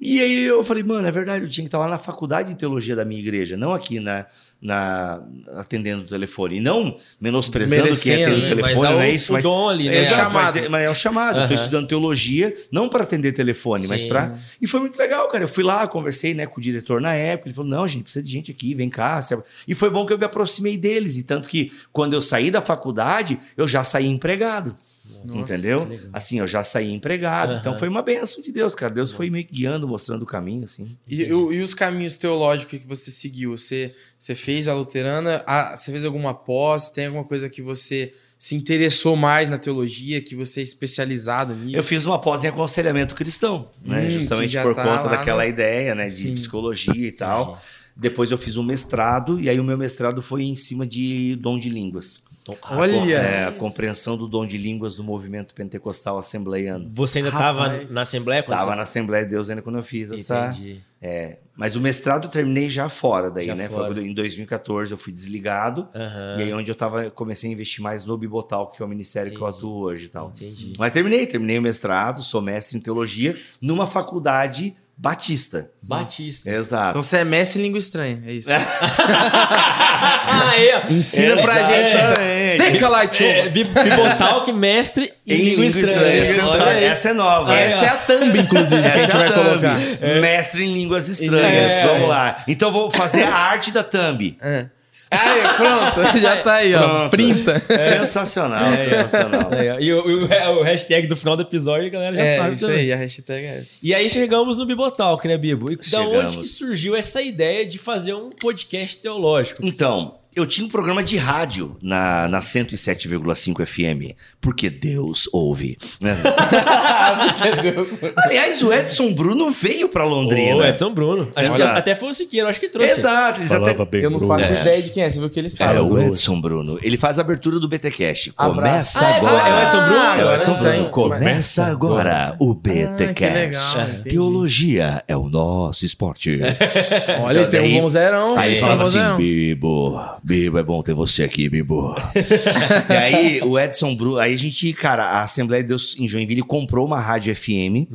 E 0.00 0.20
aí 0.20 0.44
eu 0.44 0.62
falei, 0.62 0.84
mano, 0.84 1.08
é 1.08 1.10
verdade, 1.10 1.44
eu 1.44 1.50
tinha 1.50 1.64
que 1.64 1.68
estar 1.68 1.78
lá 1.78 1.88
na 1.88 1.98
faculdade 1.98 2.50
de 2.50 2.54
teologia 2.54 2.94
da 2.94 3.04
minha 3.04 3.20
igreja, 3.20 3.56
não 3.56 3.74
aqui 3.74 3.98
na, 3.98 4.26
na 4.62 5.20
atendendo 5.56 6.02
o 6.02 6.06
telefone. 6.06 6.58
E 6.58 6.60
não 6.60 6.96
menosprezando 7.20 7.98
quem 7.98 8.14
atende 8.22 8.30
o 8.30 8.42
né? 8.42 8.48
telefone, 8.48 8.74
Mas 8.74 8.84
há 8.84 8.90
não 8.90 8.98
o, 8.98 9.00
é 9.00 9.10
isso, 9.10 9.32
o 9.32 9.34
mas 9.34 9.42
dom 9.42 9.68
ali, 9.68 9.88
né? 9.88 9.96
é, 9.96 10.02
exato, 10.02 10.16
chamado. 10.16 10.44
mas, 10.44 10.56
é, 10.56 10.68
mas 10.68 10.84
é 10.84 10.90
um 10.90 10.94
chamado. 10.94 11.38
Aham. 11.40 11.48
tô 11.48 11.54
estudando 11.54 11.88
teologia, 11.88 12.54
não 12.70 12.88
para 12.88 13.02
atender 13.02 13.32
telefone, 13.32 13.88
mas 13.88 14.02
Sim. 14.02 14.08
para. 14.08 14.38
E 14.62 14.68
foi 14.68 14.78
muito 14.78 14.96
legal, 14.96 15.28
cara. 15.28 15.42
Eu 15.42 15.48
fui 15.48 15.64
lá, 15.64 15.84
conversei 15.88 16.32
né, 16.32 16.46
com 16.46 16.60
o 16.60 16.62
diretor 16.62 17.00
na 17.00 17.14
época. 17.14 17.48
Ele 17.48 17.54
falou: 17.54 17.70
não, 17.70 17.88
gente, 17.88 18.04
precisa 18.04 18.24
de 18.24 18.30
gente 18.30 18.52
aqui, 18.52 18.74
vem 18.74 18.88
cá. 18.88 19.18
E 19.66 19.74
foi 19.74 19.90
bom 19.90 20.06
que 20.06 20.12
eu 20.12 20.18
me 20.18 20.24
aproximei 20.24 20.76
deles. 20.76 21.16
E 21.16 21.24
tanto 21.24 21.48
que 21.48 21.72
quando 21.92 22.12
eu 22.12 22.22
saí 22.22 22.52
da 22.52 22.60
faculdade, 22.60 23.36
eu 23.56 23.66
já 23.66 23.82
saí 23.82 24.06
empregado. 24.06 24.76
Nossa, 25.24 25.40
entendeu? 25.54 26.00
Assim, 26.12 26.38
eu 26.38 26.46
já 26.46 26.62
saí 26.62 26.92
empregado. 26.92 27.50
Aham. 27.50 27.58
Então 27.60 27.74
foi 27.74 27.88
uma 27.88 28.02
benção 28.02 28.42
de 28.42 28.52
Deus, 28.52 28.74
cara. 28.74 28.92
Deus 28.92 29.12
foi 29.12 29.28
me 29.30 29.42
guiando, 29.42 29.86
mostrando 29.88 30.22
o 30.22 30.26
caminho, 30.26 30.64
assim. 30.64 30.96
E, 31.08 31.22
e 31.24 31.60
os 31.60 31.74
caminhos 31.74 32.16
teológicos 32.16 32.78
que 32.80 32.86
você 32.86 33.10
seguiu? 33.10 33.56
Você, 33.56 33.94
você 34.18 34.34
fez 34.34 34.68
a 34.68 34.74
luterana? 34.74 35.42
Ah, 35.46 35.76
você 35.76 35.90
fez 35.90 36.04
alguma 36.04 36.32
pós? 36.32 36.90
Tem 36.90 37.06
alguma 37.06 37.24
coisa 37.24 37.48
que 37.48 37.60
você 37.60 38.12
se 38.38 38.54
interessou 38.54 39.16
mais 39.16 39.48
na 39.48 39.58
teologia, 39.58 40.20
que 40.22 40.36
você 40.36 40.60
é 40.60 40.62
especializado 40.62 41.52
nisso? 41.54 41.76
Eu 41.76 41.82
fiz 41.82 42.06
uma 42.06 42.20
pós 42.20 42.44
em 42.44 42.48
aconselhamento 42.48 43.14
cristão, 43.14 43.68
né? 43.84 44.06
Hum, 44.06 44.10
Justamente 44.10 44.56
por 44.62 44.74
tá 44.76 44.82
conta 44.84 45.08
daquela 45.08 45.42
no- 45.42 45.50
ideia, 45.50 45.94
né? 45.94 46.06
De 46.08 46.14
Sim. 46.14 46.34
psicologia 46.34 47.08
e 47.08 47.12
tal. 47.12 47.60
Depois 47.96 48.30
eu 48.30 48.38
fiz 48.38 48.56
um 48.56 48.62
mestrado, 48.62 49.40
e 49.40 49.50
aí 49.50 49.58
o 49.58 49.64
meu 49.64 49.76
mestrado 49.76 50.22
foi 50.22 50.44
em 50.44 50.54
cima 50.54 50.86
de 50.86 51.34
dom 51.40 51.58
de 51.58 51.68
línguas. 51.68 52.22
Olha! 52.70 53.16
É, 53.16 53.44
a 53.46 53.52
compreensão 53.52 54.16
do 54.16 54.26
dom 54.26 54.46
de 54.46 54.56
línguas 54.56 54.96
do 54.96 55.04
movimento 55.04 55.54
pentecostal 55.54 56.18
assembleiano. 56.18 56.90
Você 56.94 57.18
ainda 57.18 57.30
estava 57.30 57.84
na 57.90 58.02
Assembleia 58.02 58.42
quando 58.42 58.58
Tava 58.58 58.70
você... 58.70 58.76
na 58.76 58.82
Assembleia 58.82 59.24
de 59.24 59.30
Deus 59.30 59.50
ainda 59.50 59.62
quando 59.62 59.76
eu 59.76 59.82
fiz 59.82 60.10
essa. 60.10 60.48
Entendi. 60.48 60.80
É, 61.00 61.38
mas 61.56 61.76
o 61.76 61.80
mestrado 61.80 62.24
eu 62.24 62.30
terminei 62.30 62.68
já 62.68 62.88
fora 62.88 63.30
daí, 63.30 63.46
Já 63.46 63.54
né? 63.54 63.68
fora. 63.68 63.94
Foi 63.94 64.04
em 64.04 64.12
2014 64.12 64.90
eu 64.90 64.98
fui 64.98 65.12
desligado. 65.12 65.88
Aham. 65.94 66.36
E 66.38 66.42
aí 66.42 66.52
onde 66.52 66.70
eu 66.70 66.74
tava, 66.74 67.10
comecei 67.10 67.48
a 67.48 67.52
investir 67.52 67.82
mais 67.82 68.04
no 68.04 68.18
Bibotal, 68.18 68.70
que 68.70 68.82
é 68.82 68.84
o 68.84 68.88
ministério 68.88 69.30
que 69.30 69.38
eu 69.38 69.46
Entendi. 69.46 69.58
atuo 69.58 69.78
hoje 69.82 70.06
e 70.06 70.08
tal. 70.08 70.32
Entendi. 70.34 70.72
Mas 70.78 70.92
terminei, 70.92 71.26
terminei 71.26 71.58
o 71.58 71.62
mestrado, 71.62 72.22
sou 72.22 72.42
mestre 72.42 72.76
em 72.76 72.80
teologia 72.80 73.36
numa 73.62 73.86
faculdade 73.86 74.76
batista. 74.98 75.70
Batista. 75.82 76.50
Exato. 76.50 76.90
Então 76.90 77.02
você 77.02 77.18
é 77.18 77.24
mestre 77.24 77.60
em 77.60 77.64
língua 77.64 77.78
estranha, 77.78 78.22
é 78.26 78.32
isso. 78.32 78.50
É. 78.50 78.58
Ensina 80.90 81.36
pra 81.40 81.62
gente. 81.62 81.94
Exatamente. 81.94 82.78
Tem 82.78 82.88
lá, 82.88 83.06
tio. 83.06 83.26
É, 83.26 83.48
Bi- 83.48 83.64
Bibotalk, 83.64 84.50
mestre 84.52 85.12
em, 85.26 85.34
Em 85.34 85.38
língua 85.50 85.66
estranha. 85.66 86.22
Essa, 86.24 86.64
aí. 86.64 86.84
essa 86.84 87.08
é 87.10 87.12
nova. 87.12 87.54
Essa 87.54 87.84
é 87.84 87.88
a 87.88 87.96
thumb, 87.96 88.38
inclusive, 88.38 88.82
que 88.82 88.88
a 88.88 88.90
Essa 88.90 89.00
gente 89.00 89.14
é 89.14 89.18
vai 89.18 89.28
a 89.28 89.32
thumb. 89.32 89.48
colocar. 89.48 89.78
Mestre 90.20 90.64
em 90.64 90.74
línguas 90.74 91.08
estranhas. 91.08 91.72
É. 91.72 91.86
Vamos 91.86 92.08
lá. 92.08 92.42
Então 92.48 92.68
eu 92.68 92.72
vou 92.72 92.90
fazer 92.90 93.22
a 93.24 93.34
arte 93.34 93.70
da 93.70 93.82
thumb. 93.84 94.36
É. 94.40 94.66
Aí, 95.10 95.40
pronto, 95.56 96.18
já 96.20 96.36
tá 96.42 96.54
aí, 96.54 96.74
ó. 96.74 96.80
Pronto. 96.82 97.10
Printa. 97.10 97.60
Sensacional, 97.60 98.64
sensacional. 98.70 99.48
Aí, 99.52 99.70
ó. 99.70 99.78
E 99.78 99.92
o, 99.92 100.24
o- 100.24 100.58
o 100.60 100.62
hashtag 100.62 101.06
do 101.06 101.16
final 101.16 101.36
do 101.36 101.42
episódio 101.42 101.86
a 101.86 101.90
galera 101.90 102.16
já 102.16 102.22
É, 102.22 102.36
sabe 102.36 102.54
isso 102.54 102.66
também. 102.66 102.80
aí, 102.82 102.92
a 102.92 102.96
hashtag 102.96 103.44
é 103.46 103.58
essa. 103.58 103.86
E 103.86 103.94
aí 103.94 104.08
chegamos 104.10 104.58
no 104.58 104.66
Bibotalk, 104.66 105.26
né, 105.26 105.36
Bibo? 105.38 105.72
E 105.72 105.76
da 105.90 106.00
onde 106.02 106.38
que 106.38 106.46
surgiu 106.46 106.94
essa 106.94 107.22
ideia 107.22 107.64
de 107.66 107.78
fazer 107.78 108.12
um 108.14 108.30
podcast 108.30 108.98
teológico? 108.98 109.64
Então, 109.64 110.17
Eu 110.38 110.46
tinha 110.46 110.64
um 110.64 110.70
programa 110.70 111.02
de 111.02 111.16
rádio 111.16 111.76
na, 111.82 112.28
na 112.28 112.38
107,5 112.38 113.66
FM, 113.66 114.14
porque 114.40 114.70
Deus 114.70 115.28
ouve. 115.32 115.76
né? 116.00 116.16
Aliás, 118.16 118.62
o 118.62 118.72
Edson 118.72 119.12
Bruno 119.12 119.50
veio 119.50 119.88
pra 119.88 120.04
Londrina. 120.04 120.56
Ô, 120.56 120.64
Edson 120.64 120.92
Bruno. 120.94 121.28
A 121.34 121.42
gente 121.42 121.60
até 121.60 121.96
foi 121.96 122.10
o 122.10 122.14
Siqueira, 122.14 122.46
eu 122.46 122.50
acho 122.50 122.60
que 122.60 122.68
trouxe. 122.68 122.92
Exato, 123.00 123.40
eles 123.40 123.50
até... 123.50 123.74
bem 123.84 124.02
Eu 124.02 124.10
não 124.10 124.18
grosso. 124.20 124.46
faço 124.46 124.60
ideia 124.60 124.80
de 124.82 124.90
quem 124.92 125.02
é, 125.02 125.10
você 125.10 125.18
viu 125.18 125.28
que 125.28 125.40
ele 125.40 125.50
sabe. 125.50 125.76
É 125.76 125.80
o 125.80 125.98
Edson 126.00 126.40
Bruno. 126.40 126.78
Ele 126.82 126.96
faz 126.96 127.18
a 127.18 127.22
abertura 127.22 127.58
do 127.58 127.68
BTcast. 127.68 128.30
Começa 128.32 129.04
Ah, 129.04 129.10
é- 129.10 129.16
agora. 129.16 129.48
é 129.48 129.54
o 129.54 129.62
Edson 129.66 129.78
Bruno? 129.84 129.94
É 129.96 129.98
o 129.98 130.20
Agora 130.20 130.36
Edson 130.36 130.54
Bruno. 130.54 130.70
tem. 130.82 130.90
Começa 130.90 131.66
agora 131.66 132.36
o 132.38 132.52
Ah, 132.52 132.54
BTcast. 132.54 133.34
legal, 133.34 133.88
entendi. 133.88 134.08
Teologia 134.10 135.02
é 135.08 135.16
o 135.16 135.28
nosso 135.28 135.84
esporte. 135.84 136.38
Olha, 137.22 137.40
Então, 137.40 137.50
tem 137.50 137.60
daí- 137.60 137.78
um 137.78 137.82
vozeirão. 137.82 138.36
Aí 138.38 138.52
ele 138.52 138.60
falava 138.60 138.82
assim. 138.84 138.98
Bibo, 139.16 140.00
Bibo, 140.28 140.58
é 140.58 140.62
bom 140.62 140.82
ter 140.82 140.92
você 140.92 141.24
aqui, 141.24 141.48
Bibo. 141.48 141.96
e 142.86 142.92
aí, 142.92 143.40
o 143.40 143.58
Edson 143.58 143.96
Bruno, 143.96 144.18
aí 144.18 144.34
a 144.34 144.36
gente, 144.36 144.70
cara, 144.74 145.06
a 145.06 145.22
Assembleia 145.22 145.62
de 145.62 145.68
Deus 145.68 145.98
em 145.98 146.06
Joinville 146.06 146.42
comprou 146.42 146.86
uma 146.86 147.00
rádio 147.00 147.34
FM, 147.34 147.88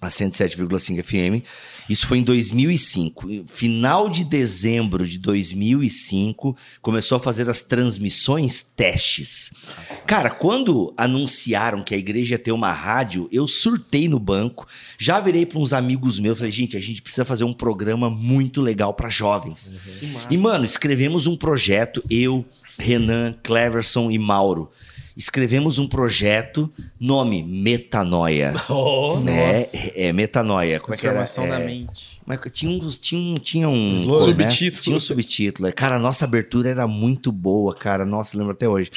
a 0.00 0.08
107,5 0.08 1.02
FM. 1.02 1.44
Isso 1.88 2.06
foi 2.06 2.18
em 2.18 2.22
2005. 2.22 3.30
Em 3.30 3.46
Final 3.46 4.10
de 4.10 4.24
dezembro 4.24 5.06
de 5.06 5.18
2005, 5.18 6.56
começou 6.82 7.16
a 7.16 7.20
fazer 7.20 7.48
as 7.48 7.60
transmissões 7.60 8.62
testes. 8.62 9.52
Cara, 10.06 10.28
quando 10.28 10.92
anunciaram 10.96 11.82
que 11.82 11.94
a 11.94 11.98
igreja 11.98 12.34
ia 12.34 12.38
ter 12.38 12.52
uma 12.52 12.72
rádio, 12.72 13.28
eu 13.32 13.48
surtei 13.48 14.08
no 14.08 14.18
banco. 14.18 14.66
Já 14.98 15.18
virei 15.20 15.46
para 15.46 15.58
uns 15.58 15.72
amigos 15.72 16.18
meus, 16.18 16.38
falei, 16.38 16.52
gente, 16.52 16.76
a 16.76 16.80
gente 16.80 17.00
precisa 17.00 17.24
fazer 17.24 17.44
um 17.44 17.54
programa 17.54 18.10
muito 18.10 18.60
legal 18.60 18.92
para 18.92 19.08
jovens. 19.08 19.72
Massa. 20.12 20.26
E, 20.28 20.36
mano, 20.36 20.64
escrevemos 20.64 21.26
um 21.26 21.36
projeto, 21.36 22.02
eu, 22.10 22.44
Renan, 22.78 23.34
Cleverson 23.42 24.10
e 24.10 24.18
Mauro. 24.18 24.70
Escrevemos 25.16 25.78
um 25.78 25.86
projeto, 25.88 26.70
nome 27.00 27.42
Metanoia. 27.42 28.52
Oh, 28.68 29.16
É, 29.26 29.52
Nossa. 29.58 29.76
é, 29.94 30.12
Metanoia. 30.12 30.78
Como 30.80 30.94
é 30.94 30.98
que 30.98 31.06
era? 31.06 31.16
Transformação 31.16 31.48
da 31.58 31.62
É, 31.62 31.66
mente. 31.66 32.20
mas 32.26 32.38
tinha, 32.52 32.70
uns, 32.70 32.98
tinha 32.98 33.18
um, 33.20 33.34
tinha 33.34 33.68
um 33.68 33.92
né? 33.92 34.16
Subtítulo. 34.18 34.82
Tinha 34.82 34.96
um 34.96 35.00
subtítulo. 35.00 35.72
Cara, 35.72 35.96
a 35.96 35.98
nossa 35.98 36.24
abertura 36.26 36.68
era 36.68 36.86
muito 36.86 37.32
boa, 37.32 37.74
cara. 37.74 38.04
Nossa, 38.04 38.36
lembro 38.36 38.52
até 38.52 38.68
hoje. 38.68 38.90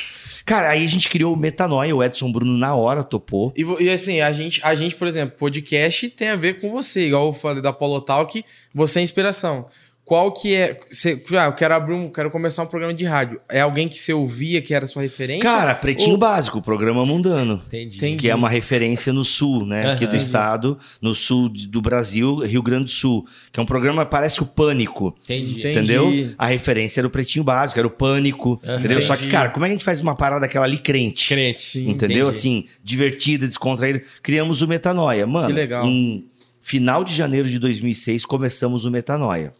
Cara, 0.45 0.69
aí 0.71 0.83
a 0.83 0.89
gente 0.89 1.07
criou 1.07 1.33
o 1.33 1.37
Metanoia, 1.37 1.95
o 1.95 2.03
Edson 2.03 2.29
Bruno 2.31 2.57
na 2.57 2.75
hora 2.75 3.01
topou. 3.03 3.53
E, 3.55 3.63
e 3.83 3.89
assim, 3.89 4.19
a 4.19 4.33
gente, 4.33 4.59
a 4.63 4.75
gente, 4.75 4.95
por 4.95 5.07
exemplo, 5.07 5.37
podcast 5.37 6.09
tem 6.09 6.27
a 6.29 6.35
ver 6.35 6.59
com 6.59 6.69
você. 6.69 7.07
Igual 7.07 7.27
eu 7.27 7.33
falei 7.33 7.61
da 7.61 7.71
Polo 7.71 8.01
Talk, 8.01 8.43
você 8.73 8.99
é 8.99 9.03
inspiração. 9.03 9.67
Qual 10.09 10.31
que 10.33 10.55
é. 10.55 10.79
Você, 10.89 11.21
ah, 11.37 11.45
eu 11.45 11.53
quero 11.53 11.75
abrir 11.75 11.93
um. 11.93 12.09
Quero 12.09 12.31
começar 12.31 12.63
um 12.63 12.65
programa 12.65 12.91
de 12.95 13.05
rádio. 13.05 13.39
É 13.47 13.61
alguém 13.61 13.87
que 13.87 13.99
você 13.99 14.11
ouvia 14.11 14.59
que 14.59 14.73
era 14.73 14.87
sua 14.87 15.03
referência? 15.03 15.43
Cara, 15.43 15.75
Pretinho 15.75 16.13
Ou- 16.13 16.17
Básico, 16.17 16.59
programa 16.63 17.05
mundano. 17.05 17.61
entendi. 17.67 18.15
Que 18.15 18.27
é 18.27 18.33
uma 18.33 18.49
referência 18.49 19.13
no 19.13 19.23
sul, 19.23 19.67
né? 19.67 19.91
Aqui 19.91 20.05
Aham. 20.05 20.11
do 20.11 20.17
estado, 20.17 20.79
no 20.99 21.13
sul 21.13 21.47
do 21.47 21.79
Brasil, 21.79 22.37
Rio 22.39 22.63
Grande 22.63 22.85
do 22.85 22.89
Sul. 22.89 23.23
Que 23.51 23.59
é 23.59 23.63
um 23.63 23.67
programa, 23.67 24.03
parece 24.03 24.41
o 24.41 24.47
Pânico. 24.47 25.15
Entendi. 25.25 25.59
Entendi. 25.59 25.77
Entendeu? 25.77 26.33
A 26.39 26.47
referência 26.47 26.99
era 27.01 27.07
o 27.07 27.11
Pretinho 27.11 27.45
Básico, 27.45 27.79
era 27.79 27.87
o 27.87 27.91
Pânico. 27.91 28.59
Aham. 28.65 28.79
Entendeu? 28.79 28.99
Só 29.03 29.13
que, 29.13 29.19
Entendi. 29.25 29.31
cara, 29.31 29.49
como 29.49 29.63
é 29.65 29.67
que 29.69 29.73
a 29.73 29.75
gente 29.75 29.85
faz 29.85 30.01
uma 30.01 30.15
parada 30.15 30.41
daquela 30.41 30.65
ali 30.65 30.79
crente? 30.79 31.27
Crente. 31.29 31.61
Sim, 31.61 31.87
Entendeu? 31.87 32.17
entendi. 32.25 32.29
Assim, 32.29 32.65
divertida, 32.83 33.45
descontraída. 33.45 34.01
Criamos 34.23 34.63
o 34.63 34.67
Metanoia. 34.67 35.27
Mano, 35.27 35.45
Que 35.49 35.53
legal. 35.53 35.85
em 35.85 36.25
final 36.61 37.03
de 37.03 37.13
janeiro 37.13 37.47
de 37.47 37.59
2006, 37.59 38.25
começamos 38.25 38.85
o 38.85 38.89
Metanoia. 38.91 39.53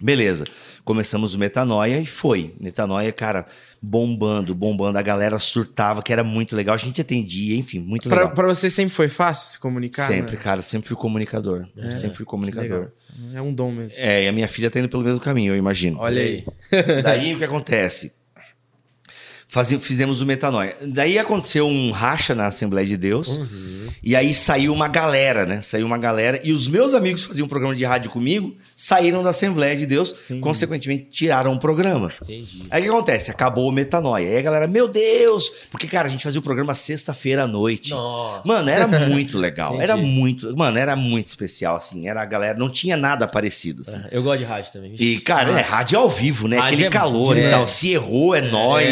Beleza. 0.00 0.44
Começamos 0.84 1.34
o 1.34 1.38
Metanoia 1.38 1.98
e 2.00 2.04
foi. 2.06 2.54
Metanoia, 2.60 3.10
cara, 3.12 3.46
bombando, 3.80 4.54
bombando. 4.54 4.98
A 4.98 5.02
galera 5.02 5.38
surtava, 5.38 6.02
que 6.02 6.12
era 6.12 6.24
muito 6.24 6.54
legal. 6.56 6.74
A 6.74 6.78
gente 6.78 7.00
atendia, 7.00 7.56
enfim, 7.56 7.78
muito 7.78 8.08
Pra, 8.08 8.18
legal. 8.22 8.34
pra 8.34 8.46
você 8.48 8.68
sempre 8.68 8.92
foi 8.94 9.08
fácil 9.08 9.52
se 9.52 9.58
comunicar? 9.58 10.06
sempre, 10.06 10.36
né? 10.36 10.42
cara, 10.42 10.62
sempre 10.62 10.88
fui 10.88 10.96
comunicador. 10.96 11.66
sempre 11.92 12.16
fui 12.16 12.26
comunicador. 12.26 12.90
É 13.32 13.40
um 13.40 13.54
dom 13.54 13.70
mesmo. 13.70 13.98
É, 14.02 14.24
e 14.24 14.28
a 14.28 14.32
minha 14.32 14.48
filha 14.48 14.70
tá 14.70 14.78
indo 14.80 14.88
pelo 14.88 15.04
mesmo 15.04 15.20
caminho, 15.20 15.52
eu 15.54 15.56
imagino. 15.56 15.98
Olha 16.00 16.20
aí. 16.20 16.44
Daí 17.02 17.34
o 17.34 17.38
que 17.38 17.44
acontece? 17.44 18.14
Fizemos 19.80 20.20
o 20.20 20.26
metanoia. 20.26 20.76
Daí 20.82 21.18
aconteceu 21.18 21.66
um 21.66 21.90
racha 21.90 22.34
na 22.34 22.46
Assembleia 22.46 22.86
de 22.86 22.96
Deus. 22.96 23.40
E 24.02 24.14
aí 24.14 24.34
saiu 24.34 24.72
uma 24.72 24.88
galera, 24.88 25.46
né? 25.46 25.60
Saiu 25.62 25.86
uma 25.86 25.96
galera. 25.96 26.38
E 26.44 26.52
os 26.52 26.68
meus 26.68 26.92
amigos 26.94 27.22
que 27.22 27.28
faziam 27.28 27.46
um 27.46 27.48
programa 27.48 27.74
de 27.74 27.84
rádio 27.84 28.10
comigo 28.10 28.54
saíram 28.76 29.22
da 29.22 29.30
Assembleia 29.30 29.76
de 29.76 29.86
Deus. 29.86 30.14
Consequentemente, 30.40 31.06
tiraram 31.10 31.52
o 31.54 31.58
programa. 31.58 32.12
Entendi. 32.22 32.64
Aí 32.70 32.82
o 32.82 32.84
que 32.84 32.90
acontece? 32.90 33.30
Acabou 33.30 33.68
o 33.68 33.72
metanoia. 33.72 34.28
Aí 34.28 34.36
a 34.38 34.42
galera, 34.42 34.66
meu 34.66 34.88
Deus! 34.88 35.50
Porque, 35.70 35.86
cara, 35.86 36.08
a 36.08 36.10
gente 36.10 36.22
fazia 36.24 36.38
o 36.40 36.42
programa 36.42 36.74
sexta-feira 36.74 37.44
à 37.44 37.46
noite. 37.46 37.90
Nossa. 37.90 38.42
Mano, 38.44 38.68
era 38.68 38.86
muito 38.86 39.38
legal. 39.38 39.80
Era 39.80 39.96
muito. 39.96 40.56
Mano, 40.56 40.78
era 40.78 40.96
muito 40.96 41.26
especial, 41.28 41.76
assim. 41.76 42.08
Era 42.08 42.22
a 42.22 42.24
galera. 42.24 42.58
Não 42.58 42.70
tinha 42.70 42.96
nada 42.96 43.26
parecido, 43.26 43.82
assim. 43.82 44.00
Eu 44.10 44.22
gosto 44.22 44.38
de 44.40 44.44
rádio 44.44 44.72
também. 44.72 44.94
E, 44.98 45.18
cara, 45.20 45.50
é 45.58 45.62
rádio 45.62 45.98
ao 45.98 46.08
vivo, 46.08 46.48
né? 46.48 46.56
Rádio 46.56 46.72
Aquele 46.74 46.86
é 46.86 46.90
calor 46.90 47.34
muito- 47.34 47.46
e 47.46 47.50
tal. 47.50 47.64
é. 47.64 47.66
Se 47.66 47.90
errou, 47.92 48.34
é 48.34 48.40
nós. 48.40 48.84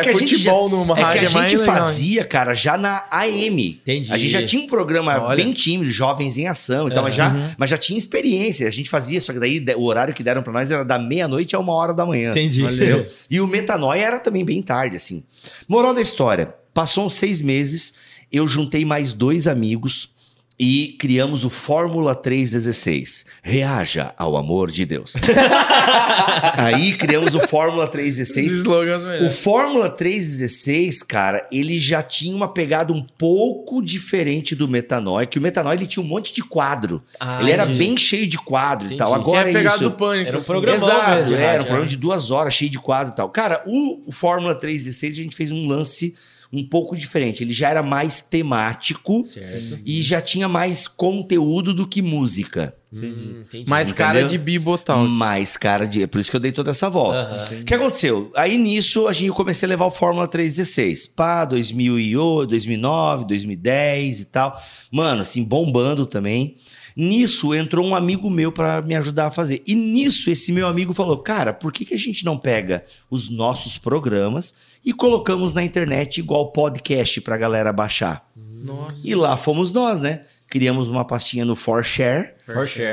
É. 0.00 0.04
Mais 0.04 0.18
futebol 0.18 0.70
já, 0.70 0.76
numa 0.76 0.94
é 0.94 0.96
que 0.96 1.18
a 1.18 1.22
é 1.22 1.26
gente 1.26 1.56
legal, 1.56 1.60
hein? 1.60 1.64
fazia, 1.64 2.24
cara, 2.24 2.54
já 2.54 2.76
na 2.76 3.04
AM. 3.10 3.80
Entendi. 3.82 4.12
A 4.12 4.18
gente 4.18 4.30
já 4.30 4.44
tinha 4.44 4.62
um 4.62 4.66
programa 4.66 5.20
Olha. 5.20 5.36
bem 5.36 5.52
tímido, 5.52 5.90
jovens 5.90 6.36
em 6.36 6.46
ação 6.46 6.88
e 6.88 6.92
tal, 6.92 7.02
mas, 7.02 7.14
já, 7.14 7.34
mas 7.56 7.70
já 7.70 7.78
tinha 7.78 7.98
experiência. 7.98 8.66
A 8.66 8.70
gente 8.70 8.88
fazia, 8.88 9.20
só 9.20 9.32
que 9.32 9.38
daí 9.38 9.64
o 9.76 9.84
horário 9.84 10.14
que 10.14 10.22
deram 10.22 10.42
pra 10.42 10.52
nós 10.52 10.70
era 10.70 10.84
da 10.84 10.98
meia-noite 10.98 11.54
a 11.54 11.58
uma 11.58 11.72
hora 11.72 11.94
da 11.94 12.04
manhã. 12.04 12.30
Entendi. 12.30 12.62
Entendeu? 12.62 13.04
E 13.30 13.40
o 13.40 13.46
Metanoia 13.46 14.02
era 14.02 14.18
também 14.18 14.44
bem 14.44 14.62
tarde, 14.62 14.96
assim. 14.96 15.22
Moral 15.68 15.94
da 15.94 16.00
história: 16.00 16.54
passou 16.72 17.06
uns 17.06 17.14
seis 17.14 17.40
meses, 17.40 17.94
eu 18.32 18.48
juntei 18.48 18.84
mais 18.84 19.12
dois 19.12 19.46
amigos 19.46 20.15
e 20.58 20.96
criamos 20.98 21.44
o 21.44 21.50
Fórmula 21.50 22.14
316. 22.14 23.26
Reaja 23.42 24.14
ao 24.16 24.36
amor 24.36 24.70
de 24.70 24.86
Deus. 24.86 25.14
Aí 26.56 26.94
criamos 26.94 27.34
o 27.34 27.40
Fórmula 27.40 27.84
Os 27.84 27.90
316. 27.90 28.52
slogans 28.52 29.04
O. 29.22 29.30
Fórmula 29.30 29.88
316, 29.90 31.02
cara, 31.02 31.46
ele 31.52 31.78
já 31.78 32.02
tinha 32.02 32.34
uma 32.34 32.48
pegada 32.48 32.92
um 32.92 33.02
pouco 33.02 33.82
diferente 33.82 34.54
do 34.54 34.66
Metanoia, 34.68 35.26
que 35.26 35.38
o 35.38 35.42
Metanoia 35.42 35.74
ele 35.76 35.86
tinha 35.86 36.02
um 36.02 36.08
monte 36.08 36.32
de 36.34 36.42
quadro. 36.42 37.02
Ah, 37.20 37.38
ele 37.40 37.50
era 37.50 37.64
entendi. 37.64 37.78
bem 37.78 37.96
cheio 37.96 38.26
de 38.26 38.38
quadro 38.38 38.84
e 38.84 38.94
Entendi. 38.94 38.98
tal. 38.98 39.12
Que 39.12 39.20
Agora 39.20 39.50
é 39.50 39.54
é 39.54 39.62
isso. 39.66 39.80
do 39.80 39.90
pânico. 39.90 40.28
Era 40.28 40.36
um 40.36 40.40
assim. 40.40 40.46
programa- 40.46 40.76
Exato, 40.76 41.10
mesmo 41.10 41.24
de 41.24 41.34
é, 41.34 41.44
era 41.44 41.62
um 41.62 41.66
programa 41.66 41.86
é. 41.86 41.90
de 41.90 41.96
duas 41.96 42.30
horas, 42.30 42.54
cheio 42.54 42.70
de 42.70 42.78
quadro 42.78 43.12
e 43.12 43.16
tal. 43.16 43.28
Cara, 43.30 43.62
o, 43.66 44.02
o 44.06 44.12
Fórmula 44.12 44.54
316 44.54 45.12
a 45.18 45.22
gente 45.22 45.36
fez 45.36 45.50
um 45.52 45.66
lance 45.68 46.14
um 46.52 46.64
pouco 46.64 46.96
diferente. 46.96 47.42
Ele 47.42 47.52
já 47.52 47.68
era 47.70 47.82
mais 47.82 48.20
temático 48.20 49.24
Certo. 49.24 49.78
e 49.84 50.02
já 50.02 50.20
tinha 50.20 50.48
mais 50.48 50.86
conteúdo 50.88 51.74
do 51.74 51.86
que 51.86 52.00
música. 52.02 52.74
Hum, 52.92 53.42
entendi. 53.44 53.68
Mais 53.68 53.88
Entendeu? 53.88 54.06
cara 54.06 54.24
de 54.24 54.38
Bibotal. 54.38 55.06
Mais 55.06 55.56
cara 55.56 55.86
de. 55.86 56.02
É 56.02 56.06
por 56.06 56.20
isso 56.20 56.30
que 56.30 56.36
eu 56.36 56.40
dei 56.40 56.52
toda 56.52 56.70
essa 56.70 56.88
volta. 56.88 57.48
O 57.60 57.64
que 57.64 57.74
aconteceu? 57.74 58.30
Aí 58.34 58.56
nisso 58.56 59.06
a 59.08 59.12
gente 59.12 59.26
eu 59.28 59.34
comecei 59.34 59.66
a 59.66 59.70
levar 59.70 59.86
o 59.86 59.90
Fórmula 59.90 60.26
316. 60.26 61.06
Pá, 61.08 61.44
2008, 61.44 62.48
2009, 62.48 63.26
2010 63.26 64.20
e 64.20 64.24
tal. 64.26 64.58
Mano, 64.90 65.22
assim, 65.22 65.42
bombando 65.44 66.06
também. 66.06 66.56
Nisso 66.96 67.54
entrou 67.54 67.84
um 67.84 67.94
amigo 67.94 68.30
meu 68.30 68.50
pra 68.50 68.80
me 68.80 68.94
ajudar 68.94 69.26
a 69.26 69.30
fazer. 69.30 69.62
E 69.66 69.74
nisso 69.74 70.30
esse 70.30 70.50
meu 70.50 70.66
amigo 70.66 70.94
falou: 70.94 71.18
Cara, 71.18 71.52
por 71.52 71.70
que, 71.70 71.84
que 71.84 71.92
a 71.92 71.98
gente 71.98 72.24
não 72.24 72.38
pega 72.38 72.84
os 73.10 73.28
nossos 73.28 73.76
programas 73.76 74.54
e 74.84 74.92
colocamos 74.92 75.52
na 75.52 75.62
internet 75.62 76.18
igual 76.18 76.52
podcast 76.52 77.20
pra 77.20 77.36
galera 77.36 77.72
baixar? 77.72 78.28
Nossa. 78.36 79.06
E 79.06 79.14
lá 79.14 79.36
fomos 79.36 79.72
nós, 79.72 80.02
né? 80.02 80.22
Criamos 80.48 80.88
uma 80.88 81.04
pastinha 81.04 81.44
no. 81.44 81.56
For 81.56 81.84
sure. 81.84 82.28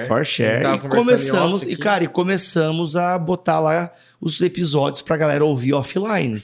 For 0.07 0.25
Share. 0.25 0.63
Tava 0.63 0.75
E 0.75 0.79
conversando 0.79 0.99
começamos, 1.05 1.63
e 1.63 1.75
cara, 1.75 2.03
e 2.03 2.07
começamos 2.07 2.97
a 2.97 3.17
botar 3.17 3.59
lá 3.59 3.91
os 4.19 4.41
episódios 4.41 5.01
pra 5.03 5.15
galera 5.17 5.45
ouvir 5.45 5.73
offline. 5.73 6.43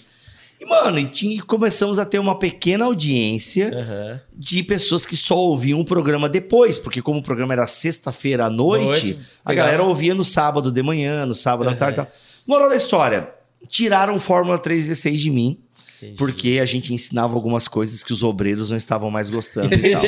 E, 0.61 0.65
mano, 0.65 0.99
e, 0.99 1.05
tinha- 1.05 1.35
e 1.37 1.39
começamos 1.39 1.97
a 1.99 2.05
ter 2.05 2.19
uma 2.19 2.37
pequena 2.37 2.85
audiência 2.85 3.71
Aham. 3.73 4.21
de 4.35 4.61
pessoas 4.61 5.05
que 5.05 5.15
só 5.15 5.35
ouviam 5.37 5.79
o 5.79 5.85
programa 5.85 6.27
depois, 6.29 6.77
porque 6.77 7.01
como 7.01 7.19
o 7.19 7.23
programa 7.23 7.53
era 7.53 7.65
sexta-feira 7.65 8.45
à 8.45 8.49
noite, 8.49 8.85
Noite, 8.85 9.19
a 9.43 9.49
legal. 9.51 9.65
galera 9.65 9.83
ouvia 9.83 10.13
no 10.13 10.23
sábado 10.25 10.71
de 10.71 10.83
manhã, 10.83 11.25
no 11.25 11.33
sábado 11.33 11.69
à 11.69 11.75
tarde 11.75 11.93
e 11.93 12.03
tal. 12.03 12.07
Moral 12.45 12.69
da 12.69 12.75
história, 12.75 13.29
tiraram 13.67 14.15
o 14.15 14.19
Fórmula 14.19 14.57
316 14.57 15.19
de 15.21 15.29
mim, 15.31 15.59
Entendi. 15.97 16.17
porque 16.17 16.59
a 16.61 16.65
gente 16.65 16.93
ensinava 16.93 17.33
algumas 17.35 17.67
coisas 17.67 18.03
que 18.03 18.13
os 18.13 18.23
obreiros 18.23 18.69
não 18.69 18.77
estavam 18.77 19.11
mais 19.11 19.29
gostando 19.29 19.73
e 19.75 19.91
tal. 19.91 20.01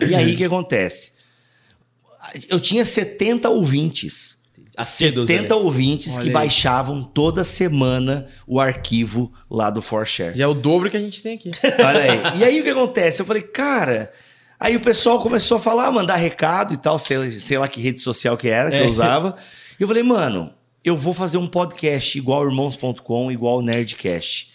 E 0.08 0.14
aí 0.14 0.34
o 0.34 0.36
que 0.36 0.44
acontece? 0.44 1.12
Eu 2.48 2.58
tinha 2.60 2.84
70 2.84 3.48
ouvintes. 3.50 4.42
Assíduos, 4.76 5.28
70 5.28 5.54
né? 5.54 5.60
ouvintes 5.60 6.14
Olha 6.14 6.22
que 6.22 6.28
aí. 6.28 6.32
baixavam 6.32 7.04
toda 7.04 7.44
semana 7.44 8.26
o 8.44 8.58
arquivo 8.60 9.32
lá 9.48 9.70
do 9.70 9.80
ForShare. 9.80 10.36
Já 10.36 10.44
é 10.44 10.46
o 10.48 10.54
dobro 10.54 10.90
que 10.90 10.96
a 10.96 11.00
gente 11.00 11.22
tem 11.22 11.36
aqui. 11.36 11.50
Olha 11.78 12.32
aí. 12.32 12.40
E 12.40 12.44
aí 12.44 12.60
o 12.60 12.64
que 12.64 12.70
acontece? 12.70 13.22
Eu 13.22 13.26
falei, 13.26 13.42
cara. 13.42 14.10
Aí 14.58 14.74
o 14.74 14.80
pessoal 14.80 15.22
começou 15.22 15.58
a 15.58 15.60
falar, 15.60 15.90
mandar 15.92 16.16
recado 16.16 16.74
e 16.74 16.76
tal, 16.76 16.98
sei, 16.98 17.30
sei 17.32 17.56
lá 17.58 17.68
que 17.68 17.80
rede 17.80 18.00
social 18.00 18.36
que 18.36 18.48
era 18.48 18.70
que 18.70 18.76
É. 18.76 18.82
eu 18.84 18.88
usava. 18.88 19.36
E 19.78 19.82
eu 19.82 19.86
falei, 19.86 20.02
mano, 20.02 20.52
eu 20.84 20.96
vou 20.96 21.14
fazer 21.14 21.38
um 21.38 21.46
podcast 21.46 22.16
igual 22.18 22.44
irmãos.com, 22.44 23.30
igual 23.32 23.58
o 23.58 23.62
Nerdcast. 23.62 24.52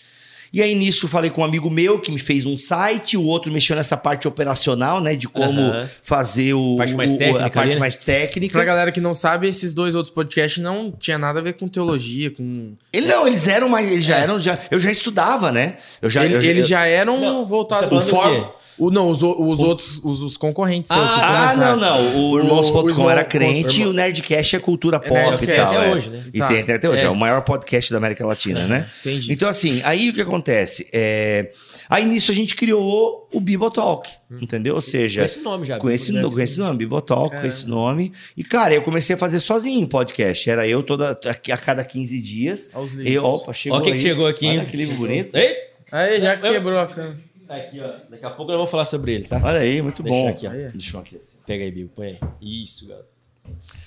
E 0.52 0.64
aí 0.64 0.74
nisso 0.74 1.08
falei 1.08 1.30
com 1.30 1.42
um 1.42 1.44
amigo 1.44 1.70
meu 1.70 2.00
que 2.00 2.12
me 2.12 2.18
fez 2.18 2.44
um 2.48 2.58
site, 2.58 3.16
o 3.16 3.24
outro 3.24 3.52
mexeu 3.52 3.76
nessa 3.76 3.96
parte 3.96 4.28
operacional, 4.28 5.00
né, 5.00 5.16
de 5.16 5.30
como 5.30 5.62
fazer 6.02 6.56
o, 6.56 6.76
Parte 6.76 6.96
mais 6.96 7.12
o- 7.14 7.18
técnica 7.20 7.46
a 7.46 7.50
parte 7.52 7.60
ali, 7.68 7.74
né? 7.76 7.80
mais 7.80 7.98
técnica. 8.00 8.54
Pra 8.54 8.66
galera 8.66 8.92
que 8.92 9.00
não 9.00 9.14
sabe, 9.14 9.48
esses 9.48 9.76
dois 9.76 9.94
outros 9.94 10.12
podcasts 10.14 10.62
não 10.62 10.92
tinha 10.92 11.20
nada 11.20 11.38
a 11.40 11.42
ver 11.44 11.54
com 11.54 11.68
teologia, 11.68 12.32
com... 12.32 12.72
Ele 12.92 13.06
não, 13.06 13.28
eles 13.28 13.48
eram 13.48 13.70
mais, 13.70 13.92
eles 13.92 14.04
já 14.04 14.18
eram, 14.18 14.40
já, 14.40 14.58
eu 14.72 14.80
já 14.80 14.90
estudava, 14.90 15.52
né? 15.52 15.76
Eu 16.02 16.10
já, 16.10 16.26
Ele- 16.26 16.34
eu, 16.36 16.42
eles 16.42 16.68
já 16.68 16.84
eram 16.84 17.22
Não, 17.22 17.46
voltados... 17.46 17.88
tá 17.88 17.96
o? 17.96 18.60
O, 18.80 18.90
não, 18.90 19.10
os, 19.10 19.22
o- 19.22 19.36
os 19.48 19.60
outros, 19.60 20.00
os, 20.04 20.22
os 20.22 20.38
concorrentes. 20.38 20.90
Ah, 20.90 21.50
Ah, 21.52 21.56
não, 21.58 21.76
não. 21.76 22.16
O 22.16 22.20
O- 22.20 22.32
o 22.32 22.40
Irmãos.com 22.40 22.90
Irmão- 22.90 23.10
era 23.10 23.24
crente 23.24 23.82
o 23.82 23.84
e 23.84 23.88
o 23.88 23.94
Nerdcast 23.94 24.56
é 24.56 24.60
cultura 24.60 24.98
É 24.98 25.00
pop 25.00 25.12
e 25.14 25.22
Nerdcast, 25.48 25.56
tal. 25.56 25.68
até 25.78 25.88
é. 25.90 25.94
hoje, 25.94 26.10
né? 26.10 26.24
E 26.34 26.40
Tá. 26.40 26.48
tem 26.48 26.76
até 26.76 26.90
hoje. 26.90 27.02
É. 27.04 27.06
É. 27.06 27.10
o 27.10 27.16
maior 27.16 27.42
podcast 27.42 27.92
da 27.92 27.98
América 27.98 28.26
Latina, 28.26 28.66
né? 28.68 28.90
Entendi. 29.06 29.34
Então, 29.34 29.50
assim, 29.50 29.82
aí 29.84 30.10
o 30.10 30.14
que 30.14 30.22
acontece? 30.22 30.88
É... 30.94 31.52
Aí 31.90 32.06
nisso 32.06 32.30
a 32.30 32.36
gente 32.36 32.56
criou 32.56 33.28
o 33.34 33.40
Bibotalk, 33.42 34.08
entendeu? 34.40 34.76
Ou 34.76 34.82
seja, 34.82 35.22
Com 35.22 35.26
esse 35.26 35.40
nome 35.42 35.66
já. 35.66 35.78
com 35.80 35.90
esse, 35.90 36.14
com 36.22 36.40
esse 36.40 36.60
nome, 36.60 36.78
Bibotalk, 36.78 37.36
com 37.42 37.48
esse 37.48 37.68
nome. 37.68 38.12
E, 38.38 38.44
cara, 38.44 38.76
eu 38.76 38.84
comecei 38.84 39.16
a 39.16 39.18
fazer 39.18 39.40
sozinho 39.40 39.88
podcast. 39.88 40.48
Era 40.48 40.68
eu 40.68 40.84
toda, 40.84 41.18
a, 41.26 41.30
a 41.32 41.58
cada 41.58 41.84
15 41.84 42.22
dias. 42.22 42.70
Aos 42.76 42.92
livros. 42.94 43.12
Eu, 43.16 43.26
opa, 43.26 43.54
chegou 43.54 43.78
Ó, 43.80 43.82
o 43.82 43.84
que 43.84 43.92
que 43.94 44.02
chegou 44.02 44.28
aqui, 44.28 44.48
Olha 44.48 44.66
que 44.66 44.78
livro 44.78 44.96
bonito. 44.98 45.36
Ei, 45.36 45.56
Aí, 45.92 46.22
já 46.22 46.38
quebrou 46.38 46.78
a 46.78 46.86
câmera. 46.86 47.18
Tá 47.50 47.56
aqui, 47.56 47.82
ó. 47.82 47.92
Daqui 48.10 48.26
a 48.26 48.30
pouco 48.30 48.52
nós 48.52 48.58
vamos 48.58 48.72
falar 48.72 48.86
sobre 48.86 49.14
ele, 49.14 49.26
tá? 49.26 49.42
Olha 49.44 49.60
aí, 49.60 49.82
muito 49.82 50.04
Deixa 50.04 50.18
bom. 50.18 50.30
aqui, 50.30 50.48
ó. 50.48 50.52
Aí. 50.52 50.70
Deixa 50.70 50.98
eu 50.98 51.02
aqui 51.02 51.18
assim. 51.18 51.40
Pega 51.46 51.64
aí, 51.64 51.72
Bill. 51.72 51.90
Põe 51.96 52.08
aí. 52.08 52.64
Isso, 52.64 52.88
galera. 52.88 53.06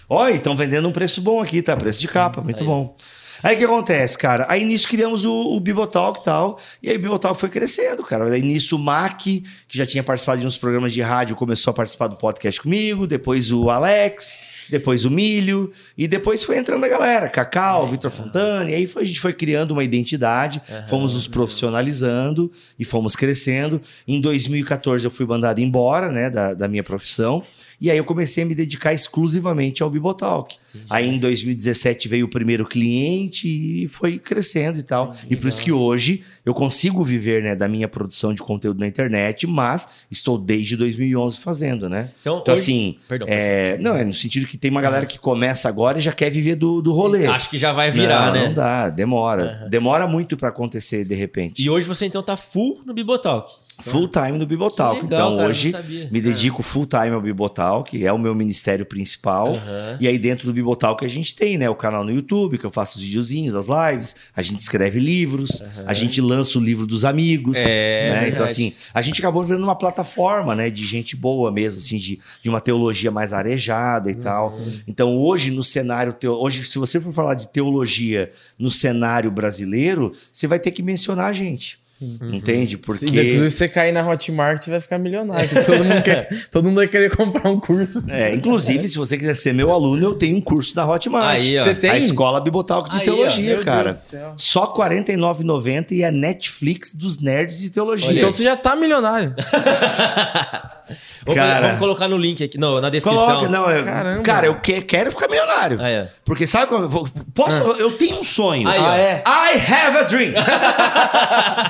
Olha, 0.08 0.34
estão 0.34 0.56
vendendo 0.56 0.88
um 0.88 0.92
preço 0.92 1.22
bom 1.22 1.40
aqui, 1.40 1.62
tá? 1.62 1.76
Preço 1.76 2.00
de 2.00 2.08
capa, 2.08 2.42
muito 2.42 2.60
Aí. 2.60 2.66
bom. 2.66 2.96
Aí 3.42 3.54
o 3.56 3.58
que 3.58 3.64
acontece, 3.64 4.16
cara? 4.16 4.46
Aí 4.48 4.64
nisso 4.64 4.86
criamos 4.88 5.24
o, 5.24 5.32
o 5.32 5.58
Bibotalk 5.60 6.20
e 6.20 6.22
tal. 6.24 6.58
E 6.82 6.88
aí 6.90 6.96
o 6.96 7.00
Bibotalk 7.00 7.38
foi 7.38 7.48
crescendo, 7.48 8.02
cara. 8.04 8.26
Aí 8.32 8.42
nisso 8.42 8.76
o 8.76 8.78
Mac, 8.78 9.18
que 9.20 9.42
já 9.70 9.84
tinha 9.86 10.02
participado 10.02 10.40
de 10.40 10.46
uns 10.46 10.56
programas 10.56 10.92
de 10.92 11.00
rádio, 11.00 11.34
começou 11.34 11.70
a 11.70 11.74
participar 11.74 12.06
do 12.06 12.16
podcast 12.16 12.60
comigo. 12.60 13.06
Depois 13.06 13.50
o 13.50 13.68
Alex, 13.70 14.38
depois 14.70 15.04
o 15.04 15.10
Milho. 15.10 15.70
E 15.98 16.06
depois 16.06 16.44
foi 16.44 16.56
entrando 16.58 16.84
a 16.84 16.88
galera. 16.88 17.28
Cacau, 17.28 17.86
Vitor 17.88 18.10
Fontana. 18.10 18.70
E 18.70 18.74
aí 18.74 18.86
foi- 18.86 19.02
a 19.02 19.06
gente 19.06 19.20
foi 19.20 19.32
criando 19.32 19.72
uma 19.72 19.82
identidade. 19.84 20.60
Fomos 20.88 21.14
nos 21.14 21.26
profissionalizando 21.26 22.50
e 22.78 22.84
fomos 22.84 23.16
crescendo. 23.16 23.80
Em 24.06 24.20
2014 24.20 25.04
eu 25.04 25.10
fui 25.10 25.26
mandado 25.26 25.60
embora, 25.60 26.10
né, 26.10 26.30
da, 26.30 26.54
da 26.54 26.68
minha 26.68 26.82
profissão. 26.82 27.42
E 27.82 27.90
aí 27.90 27.98
eu 27.98 28.04
comecei 28.04 28.44
a 28.44 28.46
me 28.46 28.54
dedicar 28.54 28.92
exclusivamente 28.94 29.82
ao 29.82 29.90
Bibotalk. 29.90 30.54
Aí 30.88 31.08
em 31.08 31.18
2017 31.18 32.06
veio 32.08 32.26
o 32.26 32.28
primeiro 32.28 32.64
cliente 32.64 33.48
e 33.48 33.88
foi 33.88 34.18
crescendo 34.18 34.78
e 34.78 34.82
tal. 34.84 35.12
e 35.28 35.34
por 35.36 35.48
isso 35.48 35.60
que 35.60 35.72
hoje 35.72 36.22
eu 36.46 36.54
consigo 36.54 37.02
viver 37.04 37.42
né, 37.42 37.54
da 37.56 37.68
minha 37.68 37.88
produção 37.88 38.32
de 38.34 38.42
conteúdo 38.42 38.78
na 38.80 38.86
internet, 38.86 39.46
mas 39.46 39.88
estou 40.10 40.38
desde 40.38 40.76
2011 40.76 41.38
fazendo, 41.40 41.88
né? 41.88 42.10
Então, 42.20 42.38
Então 42.40 42.54
hoje- 42.54 42.62
assim, 42.62 42.96
Perdão. 43.08 43.26
é, 43.28 43.76
não, 43.78 43.96
é 43.96 44.04
no 44.04 44.12
sentido 44.12 44.46
que 44.46 44.56
tem 44.56 44.70
uma 44.70 44.80
galera 44.80 45.04
que 45.04 45.18
começa 45.18 45.68
agora 45.68 45.98
e 45.98 46.00
já 46.00 46.12
quer 46.12 46.30
viver 46.30 46.54
do, 46.54 46.80
do 46.80 46.92
rolê. 46.92 47.26
Acho 47.26 47.50
que 47.50 47.58
já 47.58 47.72
vai 47.72 47.90
virar, 47.90 48.26
não, 48.26 48.32
né? 48.32 48.46
Não 48.46 48.54
dá, 48.54 48.88
demora. 48.90 49.66
Demora 49.68 50.06
muito 50.06 50.36
pra 50.36 50.48
acontecer 50.50 51.04
de 51.04 51.14
repente. 51.14 51.62
E 51.62 51.68
hoje 51.68 51.86
você 51.86 52.06
então 52.06 52.22
tá 52.22 52.36
full 52.36 52.80
no 52.86 52.94
Bibotalk. 52.94 53.52
Full 53.84 54.08
time 54.08 54.38
no 54.38 54.46
Bibotalk. 54.46 55.02
Legal, 55.02 55.06
então 55.28 55.36
cara, 55.36 55.48
hoje 55.48 55.72
me 56.10 56.20
dedico 56.20 56.62
full 56.62 56.86
time 56.86 57.10
ao 57.10 57.20
Bibotalk, 57.20 57.71
é 58.04 58.12
o 58.12 58.18
meu 58.18 58.34
ministério 58.34 58.84
principal. 58.84 59.54
Aham. 59.54 59.96
E 60.00 60.08
aí 60.08 60.18
dentro 60.18 60.46
do 60.46 60.52
Bibotalk 60.52 61.04
a 61.04 61.08
gente 61.08 61.34
tem, 61.34 61.56
né, 61.56 61.68
o 61.70 61.74
canal 61.74 62.04
no 62.04 62.12
YouTube, 62.12 62.58
que 62.58 62.64
eu 62.64 62.70
faço 62.70 62.98
os 62.98 63.04
videozinhos, 63.04 63.54
as 63.54 63.66
lives, 63.66 64.14
a 64.34 64.42
gente 64.42 64.60
escreve 64.60 64.98
livros, 64.98 65.62
a 65.86 65.94
gente 65.94 66.20
lança 66.20 66.58
o 66.58 66.62
livro 66.62 66.86
dos 66.86 67.04
amigos, 67.04 67.56
É, 67.58 68.10
né? 68.14 68.28
Então 68.28 68.44
assim, 68.44 68.72
a 68.92 69.00
gente 69.00 69.20
acabou 69.20 69.42
virando 69.42 69.64
uma 69.64 69.76
plataforma, 69.76 70.54
né, 70.54 70.70
de 70.70 70.84
gente 70.84 71.16
boa 71.16 71.50
mesmo, 71.50 71.78
assim, 71.80 71.98
de, 71.98 72.20
de 72.42 72.48
uma 72.48 72.60
teologia 72.60 73.10
mais 73.10 73.32
arejada 73.32 74.10
e 74.10 74.14
tal. 74.14 74.58
Então 74.86 75.16
hoje 75.16 75.50
no 75.50 75.62
cenário, 75.62 76.12
teo... 76.12 76.32
hoje 76.34 76.64
se 76.64 76.78
você 76.78 77.00
for 77.00 77.12
falar 77.12 77.34
de 77.34 77.48
teologia 77.48 78.30
no 78.58 78.70
cenário 78.70 79.30
brasileiro, 79.30 80.12
você 80.32 80.46
vai 80.46 80.58
ter 80.58 80.70
que 80.70 80.82
mencionar 80.82 81.26
a 81.26 81.32
gente. 81.32 81.81
Entende? 82.00 82.76
Porque 82.78 83.00
Se 83.00 83.06
inclusive 83.06 83.50
você 83.50 83.68
cair 83.68 83.92
na 83.92 84.08
Hotmart, 84.08 84.66
vai 84.68 84.80
ficar 84.80 84.98
milionário. 84.98 85.48
Todo 85.64 85.84
mundo, 85.84 86.02
quer- 86.02 86.28
todo 86.50 86.64
mundo 86.64 86.74
vai 86.76 86.86
querer 86.88 87.14
comprar 87.16 87.48
um 87.50 87.58
curso. 87.60 88.02
É, 88.10 88.34
inclusive, 88.34 88.88
se 88.88 88.96
você 88.96 89.16
quiser 89.16 89.34
ser 89.34 89.52
meu 89.54 89.70
aluno, 89.70 90.02
eu 90.02 90.14
tenho 90.14 90.36
um 90.36 90.40
curso 90.40 90.74
da 90.74 90.86
Hotmart. 90.88 91.36
Aí, 91.36 91.58
ó. 91.58 91.62
Você 91.62 91.74
tem? 91.74 91.90
A 91.90 91.98
Escola 91.98 92.40
Bibotalk 92.40 92.90
de 92.90 92.96
Aí. 92.98 93.04
Teologia, 93.04 93.56
Meu 93.56 93.64
cara. 93.64 93.92
Deus 93.92 93.98
do 93.98 94.10
céu. 94.10 94.34
Só 94.36 94.64
R$ 94.76 94.96
49,90 94.96 95.92
e 95.92 96.04
a 96.04 96.10
Netflix 96.10 96.94
dos 96.94 97.20
nerds 97.20 97.58
de 97.58 97.70
teologia. 97.70 98.08
Olha 98.08 98.18
Então 98.18 98.30
você 98.32 98.44
já 98.44 98.56
tá 98.56 98.74
milionário. 98.76 99.34
Vamos, 101.24 101.34
Cara. 101.34 101.50
fazer- 101.54 101.66
vamos 101.66 101.78
colocar 101.78 102.08
no 102.08 102.18
link 102.18 102.42
aqui, 102.44 102.58
no, 102.58 102.80
na 102.80 102.90
descrição. 102.90 103.24
Coloca, 103.26 103.48
não, 103.48 103.70
eu, 103.70 103.84
Caramba. 103.84 104.22
cara, 104.22 104.46
eu 104.46 104.60
que- 104.60 104.82
quero 104.82 105.10
ficar 105.10 105.28
milionário. 105.28 105.78
Ah, 105.80 105.88
é. 105.88 106.08
Porque 106.24 106.46
sabe 106.46 106.66
como 106.66 106.84
eu 106.84 106.88
vou, 106.88 107.08
posso, 107.34 107.62
eu 107.62 107.96
tenho 107.96 108.20
um 108.20 108.24
sonho. 108.24 108.68
Aí. 108.68 108.78
Ah, 108.80 108.96
é? 108.98 109.24
I 109.26 109.72
have 109.72 109.96
a 109.98 110.02
dream. 110.02 110.34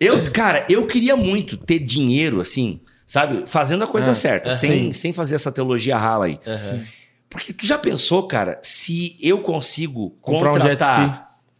eu, 0.00 0.30
cara, 0.32 0.64
eu 0.68 0.86
queria 0.86 1.16
muito 1.16 1.56
ter 1.56 1.78
dinheiro 1.78 2.40
assim, 2.40 2.80
sabe, 3.06 3.44
fazendo 3.46 3.84
a 3.84 3.86
coisa 3.86 4.12
Ah, 4.12 4.14
certa, 4.14 4.50
ah, 4.50 4.52
sem, 4.52 4.70
sim. 4.70 4.92
sem 4.92 5.12
fazer 5.12 5.34
essa 5.34 5.52
teologia 5.52 5.96
rala 5.96 6.26
aí. 6.26 6.38
Porque 7.30 7.52
tu 7.52 7.66
já 7.66 7.76
pensou, 7.76 8.26
cara, 8.26 8.58
se 8.62 9.14
eu 9.20 9.40
consigo 9.40 10.16
Comprar 10.22 10.52
um 10.52 10.58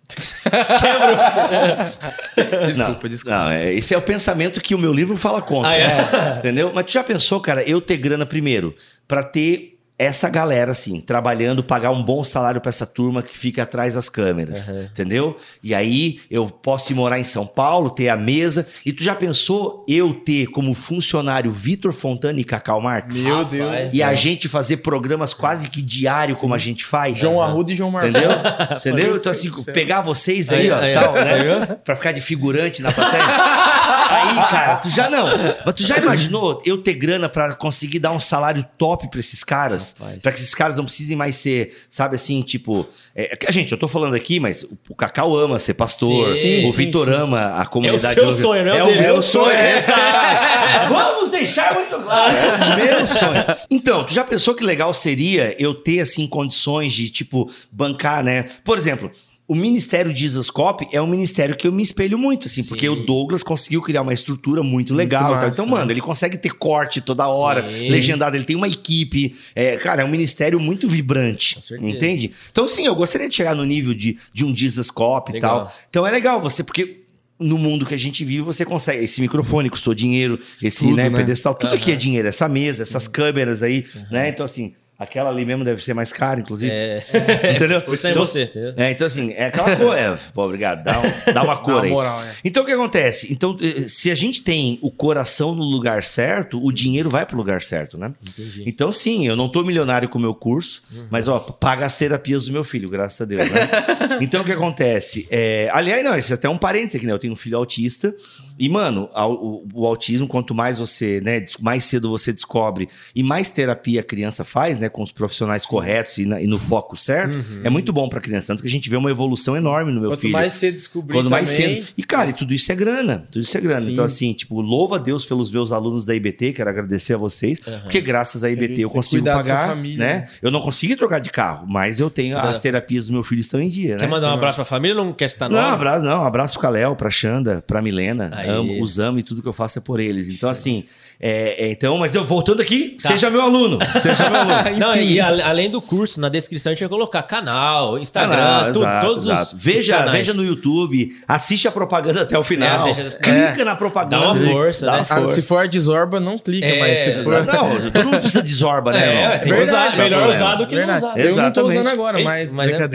contratar 0.09 1.93
Desculpa, 2.67 3.01
não, 3.03 3.09
desculpa. 3.09 3.39
Não, 3.39 3.51
é, 3.51 3.73
esse 3.75 3.95
é 3.95 3.99
o 3.99 4.03
pensamento 4.03 4.61
que 4.61 4.75
o 4.75 4.79
meu 4.79 4.93
livro 4.93 5.17
fala 5.17 5.43
contra. 5.43 5.71
Ah, 5.71 5.77
é? 5.77 6.39
Entendeu? 6.39 6.73
Mas 6.75 6.85
tu 6.87 6.93
já 6.93 7.05
pensou, 7.05 7.41
cara, 7.41 7.63
eu 7.63 7.81
ter 7.81 7.97
grana 7.97 8.27
primeiro 8.27 8.75
pra 9.07 9.23
ter 9.23 9.78
essa 9.99 10.29
galera 10.29 10.71
assim, 10.73 11.01
trabalhando, 11.01 11.63
pagar 11.63 11.91
um 11.91 12.03
bom 12.03 12.23
salário 12.23 12.61
pra 12.61 12.69
essa 12.69 12.87
turma 12.87 13.23
que 13.23 13.37
fica 13.37 13.65
atrás 13.65 13.95
das 13.95 14.09
câmeras, 14.09 14.69
entendeu? 14.69 15.37
E 15.63 15.75
aí 15.75 16.21
eu 16.31 16.47
posso 16.49 16.93
ir 16.93 16.95
morar 16.95 17.19
em 17.19 17.25
São 17.25 17.45
Paulo, 17.45 17.91
ter 17.91 18.09
a 18.09 18.17
mesa, 18.17 18.67
e 18.87 18.93
tu 18.93 19.03
já 19.03 19.15
pensou 19.15 19.85
eu 19.89 20.15
ter 20.15 20.47
como 20.47 20.73
funcionário 20.73 21.51
Vitor 21.51 21.93
Fontana 21.93 22.39
e 22.39 22.45
Cacau 22.45 22.81
Marques? 22.81 23.17
Meu 23.25 23.39
Rapaz, 23.39 23.51
Deus. 23.51 23.95
E 23.95 24.03
a 24.03 24.15
gente 24.15 24.49
fazer 24.49 24.79
programas 24.79 25.35
quase 25.35 25.69
que 25.69 25.83
diário 25.83 26.37
como 26.37 26.55
a 26.55 26.59
gente 26.59 26.85
faz? 26.85 27.19
João 27.19 27.43
Arruda 27.43 27.73
e 27.73 27.75
João 27.75 27.91
Marcos. 27.91 28.11
Entendeu? 28.11 28.31
Entendeu? 28.79 29.17
Então, 29.17 29.33
assim, 29.33 29.51
céu. 29.51 29.75
pegar 29.75 30.01
vocês 30.03 30.51
aí, 30.51 30.61
Aí, 30.61 30.71
ó, 30.71 30.79
aí, 30.79 30.95
tal, 30.95 31.11
ó. 31.11 31.15
né? 31.15 31.67
Pra 31.85 31.97
ficar 31.97 32.13
de 32.13 32.21
figurante 32.21 32.83
na 32.83 32.93
plateia. 32.93 33.25
aí, 34.19 34.35
cara, 34.51 34.77
tu 34.77 34.89
já 34.91 35.09
não. 35.09 35.27
Mas 35.65 35.75
tu 35.75 35.83
já 35.83 35.97
imaginou 35.99 36.63
eu 36.65 36.79
ter 36.79 36.95
grana 36.95 37.29
pra 37.29 37.55
conseguir 37.55 37.99
dar 37.99 38.13
um 38.13 38.21
salário 38.21 38.65
top 38.77 39.09
pra 39.11 39.21
esses 39.21 39.43
caras? 39.45 39.97
Rapaz. 39.99 40.23
Pra 40.23 40.33
que 40.33 40.39
esses 40.39 40.55
caras 40.55 40.77
não 40.77 40.85
precisem 40.85 41.17
mais 41.17 41.37
ser, 41.37 41.77
sabe 41.89 42.17
assim, 42.17 42.43
tipo. 42.43 42.87
É, 43.15 43.37
que, 43.37 43.51
gente, 43.53 43.73
eu 43.73 43.79
tô 43.79 43.89
falando 43.89 44.15
aqui, 44.15 44.39
mas 44.41 44.63
o, 44.63 44.79
o 44.91 44.95
Cacau 44.95 45.37
ama 45.37 45.59
ser 45.59 45.75
pastor. 45.75 46.27
Sim, 46.37 46.63
o 46.69 46.73
sim, 46.73 46.77
Vitor 46.77 47.09
sim, 47.09 47.15
ama 47.15 47.61
a 47.61 47.67
comunidade. 47.67 48.15
seu 48.15 48.29
de- 48.31 48.37
sonho, 48.41 48.65
não 48.65 48.73
é 48.73 48.77
o 48.77 48.79
É 48.79 48.83
o 48.85 48.87
meu 48.95 49.03
É 49.05 49.13
o 49.13 49.23
sonho. 49.23 49.45
sonho. 49.47 49.59
Exato. 49.79 50.89
Vamos 50.95 51.31
deixar 51.31 51.75
muito 51.75 51.99
claro. 51.99 52.35
É 52.37 52.75
o 52.75 52.77
meu 52.99 53.07
sonho. 53.07 53.45
Então, 53.71 54.05
tu 54.05 54.13
já 54.15 54.25
pensou 54.25 54.55
que 54.55 54.65
legal 54.65 54.93
seria 54.95 55.55
eu 55.61 55.75
ter, 55.75 56.01
assim, 56.01 56.27
condições 56.27 56.93
de, 56.93 57.09
tipo, 57.11 57.51
bancar, 57.71 58.23
né? 58.23 58.45
Por 58.65 58.79
exemplo. 58.79 59.11
O 59.49 59.55
Ministério 59.55 60.15
Jesus 60.15 60.51
Cop 60.51 60.87
é 60.93 61.01
um 61.01 61.07
ministério 61.07 61.57
que 61.57 61.67
eu 61.67 61.73
me 61.73 61.83
espelho 61.83 62.19
muito, 62.19 62.47
assim, 62.47 62.63
Sim. 62.63 62.69
porque 62.69 62.87
o 62.87 62.95
Douglas 63.07 63.43
conseguiu 63.43 63.81
criar 63.81 64.03
uma 64.03 64.13
estrutura 64.13 64.63
muito 64.63 64.95
legal. 64.95 65.23
e 65.23 65.25
tal. 65.25 65.35
massa, 65.37 65.49
então, 65.49 65.65
né? 65.65 65.71
mano, 65.73 65.91
ele 65.91 66.03
consegue 66.03 66.37
ter 66.37 66.51
corte 66.51 67.01
toda 67.01 67.27
hora, 67.27 67.67
Sim. 67.67 67.89
legendado, 67.89 68.37
ele 68.37 68.45
tem 68.45 68.55
uma 68.55 68.69
equipe. 68.69 69.35
É, 69.55 69.79
cara, 69.79 70.03
é 70.03 70.05
um 70.05 70.09
ministério 70.09 70.61
muito 70.61 70.87
vibrante. 70.87 71.55
Com 71.55 71.63
certeza. 71.63 71.91
Entende? 71.91 72.31
Então, 72.53 72.69
sim, 72.69 72.85
eu 72.85 72.95
gostaria 72.95 73.27
de 73.27 73.35
chegar 73.35 73.55
no 73.55 73.65
nível 73.65 73.95
de, 73.95 74.19
de 74.35 74.45
um 74.45 74.55
Jesus 74.55 74.91
Cop 74.91 75.35
e 75.35 75.41
tal. 75.41 75.73
Então 75.89 76.07
é 76.07 76.11
legal 76.11 76.43
você, 76.43 76.63
porque 76.63 77.05
no 77.39 77.57
mundo 77.57 77.87
que 77.87 77.95
a 77.95 77.99
gente 77.99 78.25
vive, 78.25 78.43
você 78.43 78.67
consegue. 78.67 79.05
Esse 79.05 79.21
microfone 79.23 79.71
custou 79.71 79.95
dinheiro, 79.95 80.39
esse 80.63 80.81
Tudo, 80.81 80.97
né, 80.97 81.09
né? 81.09 81.17
pedestal, 81.17 81.55
tudo 81.55 81.75
aqui 81.75 81.93
é 81.93 81.97
dinheiro, 81.97 82.29
essa 82.29 82.49
mesa, 82.49 82.83
essas 82.83 83.09
câmeras 83.09 83.63
aí, 83.63 83.87
né? 84.11 84.29
Então, 84.29 84.45
assim, 84.45 84.75
aquela 84.99 85.31
ali 85.31 85.45
mesmo 85.45 85.65
deve 85.65 85.83
ser 85.83 85.95
mais 85.95 86.13
cara, 86.13 86.41
inclusive. 86.41 86.73
É. 86.73 87.05
Entendeu? 87.55 87.79
Hoje 87.87 87.95
está 87.95 88.09
em 88.09 88.11
Então- 88.13 88.27
você, 88.27 88.43
entendeu? 88.45 88.75
É, 88.77 88.91
então 88.91 89.07
assim, 89.07 89.33
é 89.33 89.47
aquela 89.47 89.77
cor. 89.77 89.97
É, 89.97 90.19
pô, 90.35 90.45
obrigado. 90.45 90.83
Dá, 90.83 90.99
um- 90.99 91.33
dá 91.33 91.43
uma 91.45 91.55
Dá 91.57 91.61
cor 91.63 91.75
uma 91.75 91.83
aí. 91.85 91.91
moral, 91.91 92.21
é. 92.21 92.33
Então 92.45 92.63
o 92.63 92.67
que 92.67 92.73
acontece? 92.73 93.33
Então, 93.33 93.57
eh, 93.61 93.83
se 93.87 94.11
a 94.11 94.15
gente 94.15 94.43
tem 94.43 94.79
o 94.83 94.91
coração 94.91 95.55
no 95.55 95.63
lugar 95.65 96.03
certo, 96.03 96.61
o 96.65 96.73
dinheiro 96.73 97.09
vai 97.09 97.25
pro 97.25 97.37
lugar 97.37 97.63
certo, 97.63 97.97
né? 97.97 98.13
Entendi. 98.27 98.65
Então, 98.67 98.91
sim, 98.91 99.27
eu 99.27 99.37
não 99.37 99.49
tô 99.49 99.63
milionário 99.63 100.09
com 100.09 100.19
o 100.19 100.21
meu 100.21 100.35
curso, 100.35 100.83
mas, 101.11 101.29
ó, 101.29 101.39
paga 101.39 101.87
as 101.87 101.97
terapias 101.97 102.47
do 102.47 102.53
meu 102.53 102.65
filho, 102.65 102.89
graças 102.91 103.21
a 103.21 103.25
Deus, 103.25 103.49
né? 103.51 103.69
então, 104.21 104.43
o 104.43 104.45
que 104.45 104.53
acontece? 104.53 105.27
É, 105.31 105.71
aliás, 105.73 106.03
não, 106.05 106.17
isso 106.19 106.33
é 106.33 106.35
até 106.35 106.49
um 106.49 106.59
parênteses 106.59 106.97
aqui, 106.97 107.07
né? 107.07 107.13
Eu 107.13 107.19
tenho 107.19 107.33
um 107.33 107.37
filho 107.37 107.57
autista 107.57 108.13
E, 108.59 108.69
mano, 108.69 109.09
o, 109.15 109.65
o 109.75 109.87
autismo, 109.87 110.27
quanto 110.27 110.55
mais 110.55 110.79
você, 110.79 111.21
né, 111.21 111.45
mais 111.61 111.85
cedo 111.85 112.11
você 112.11 112.33
descobre 112.33 112.89
e 113.15 113.23
mais 113.23 113.51
terapia 113.51 114.01
a 114.01 114.03
criança 114.03 114.45
faz, 114.45 114.79
né, 114.79 114.89
com 114.89 115.03
os 115.03 115.13
profissionais 115.13 115.65
corretos 115.65 116.19
e, 116.19 116.25
na- 116.27 116.41
e 116.41 116.47
no 116.47 116.59
foco 116.59 116.97
certo, 116.97 117.39
é 117.63 117.71
muito 117.71 117.93
bom 117.93 118.09
pra 118.09 118.21
criança. 118.21 118.49
Tanto 118.49 118.63
que 118.63 118.69
a 118.69 118.71
gente 118.71 118.89
vê 118.91 118.97
uma 118.97 119.11
evolução 119.11 119.57
enorme 119.57 119.93
no 119.93 120.01
meu 120.01 120.11
Quanto 120.11 120.21
filho. 120.23 120.33
mais 120.33 120.53
cedo 120.55 120.75
descobrir 120.75 121.17
Quando 121.17 121.31
mais 121.31 121.49
também, 121.55 121.83
cedo. 121.83 121.89
E, 121.97 122.03
cara, 122.03 122.31
e 122.31 122.33
tudo 122.33 122.53
isso 122.55 122.71
é 122.73 122.75
grana. 122.75 123.27
Tudo 123.31 123.43
isso 123.43 123.57
é 123.57 123.61
grana. 123.61 123.81
Sim. 123.83 123.93
Então, 123.93 124.05
assim, 124.05 124.33
tipo, 124.33 124.61
louva 124.61 124.97
a 124.97 124.99
Deus 124.99 125.25
pelos 125.25 125.51
meus 125.51 125.71
alunos 125.73 126.05
da 126.05 126.15
IBT, 126.15 126.53
quero 126.53 126.71
agradecer 126.71 127.15
a 127.15 127.17
vocês, 127.19 127.61
porque 127.61 128.01
graças 128.01 128.43
à 128.45 128.51
IBT 128.51 128.83
eu 128.83 128.91
consigo 128.91 129.25
pagar, 129.25 129.69
família, 129.69 129.99
né? 129.99 130.15
né? 130.15 130.29
Eu 130.43 130.51
não 130.51 130.61
consegui 130.61 130.97
trocar 130.97 131.19
de 131.21 131.31
carro, 131.31 131.67
mas 131.69 132.01
eu 132.01 132.11
tenho 132.11 132.37
as 132.39 132.59
terapias 132.59 133.07
do 133.07 133.13
meu 133.13 133.23
filho 133.23 133.41
estão 133.41 133.61
em 133.61 133.69
dia, 133.69 133.93
né? 133.95 133.99
Quer 134.01 134.09
mandar 134.09 134.31
um 134.31 134.35
abraço 134.35 134.57
pra 134.57 134.65
família 134.65 134.97
ou 134.99 135.05
não 135.05 135.13
quer 135.13 135.29
citar 135.29 135.49
Não, 135.49 135.61
nome? 135.61 135.73
abraço, 135.75 136.05
não, 136.05 136.25
abraço 136.25 136.55
pro 136.55 136.63
Caléu, 136.63 136.97
pra 136.97 137.11
Xanda, 137.11 137.63
pra 137.67 137.81
Milena. 137.83 138.31
Aí. 138.35 138.48
Amo, 138.49 138.83
os 138.83 138.99
amo 138.99 139.19
e 139.19 139.23
tudo 139.23 139.43
que 139.43 139.49
eu 139.49 139.53
faço 139.53 139.79
é 139.79 139.83
por 139.83 140.01
eles. 140.01 140.29
Então, 140.29 140.49
assim, 140.49 140.85
é, 141.21 141.67
é, 141.67 141.71
então, 141.71 141.97
mas 141.99 142.15
eu 142.15 142.25
voltando 142.25 142.61
aqui, 142.63 142.97
Tá. 143.03 143.09
seja 143.11 143.31
meu 143.31 143.43
aluno. 143.43 143.79
Seja 144.01 144.29
meu 144.31 144.41
aluno. 144.41 144.59
Não, 144.79 144.97
e 144.97 145.21
a- 145.21 145.49
além 145.49 145.69
do 145.71 145.81
curso, 145.81 146.21
na 146.21 146.29
descrição 146.29 146.71
a 146.71 146.75
gente 146.75 146.81
vai 146.81 146.89
colocar 146.89 147.23
canal, 147.23 147.99
Instagram, 147.99 148.37
Ah, 148.39 148.65
não, 148.67 148.73
tu- 148.73 148.79
exato, 148.81 149.07
todos 149.07 149.27
os- 149.27 149.33
exato. 149.33 149.57
os, 149.57 149.63
Veja, 149.63 149.97
canais. 149.99 150.13
veja 150.27 150.35
no 150.35 150.45
YouTube, 150.45 151.09
assiste 151.27 151.67
a 151.69 151.73
propaganda 151.73 152.23
até 152.23 152.39
o 152.39 152.43
final. 152.45 152.89
assiste- 152.89 153.19
clica 153.19 153.65
na 153.65 153.75
propaganda. 153.77 154.09
Dá 154.27 154.33
uma 154.33 154.53
força, 154.53 154.87
dá 154.87 154.93
né? 154.93 154.99
uma 154.99 155.03
Ah, 155.05 155.21
força. 155.23 155.41
se 155.41 155.47
for 155.47 155.69
de 155.69 155.81
Zorba, 155.81 156.21
não 156.21 156.39
clica, 156.39 156.67
É, 156.67 156.79
mas 156.81 156.99
se 156.99 157.13
for. 157.25 157.45
Não, 157.45 157.91
todo 157.91 158.05
mundo 158.05 158.19
precisa 158.19 158.43
de 158.43 158.55
Zorba, 158.55 158.93
né, 158.93 159.35
É, 159.35 159.39
tem 159.39 159.53
usar, 159.63 159.97
melhor 159.97 160.29
usar 160.35 160.55
do 160.55 160.67
que 160.67 160.75
Verdade. 160.75 161.01
não 161.03 161.09
usar. 161.11 161.19
Eu 161.21 161.37
não 161.37 161.53
tô 161.53 161.67
usando 161.67 161.87
agora, 161.89 162.23
mas. 162.23 162.53
mas 162.53 162.71
é- 162.71 162.89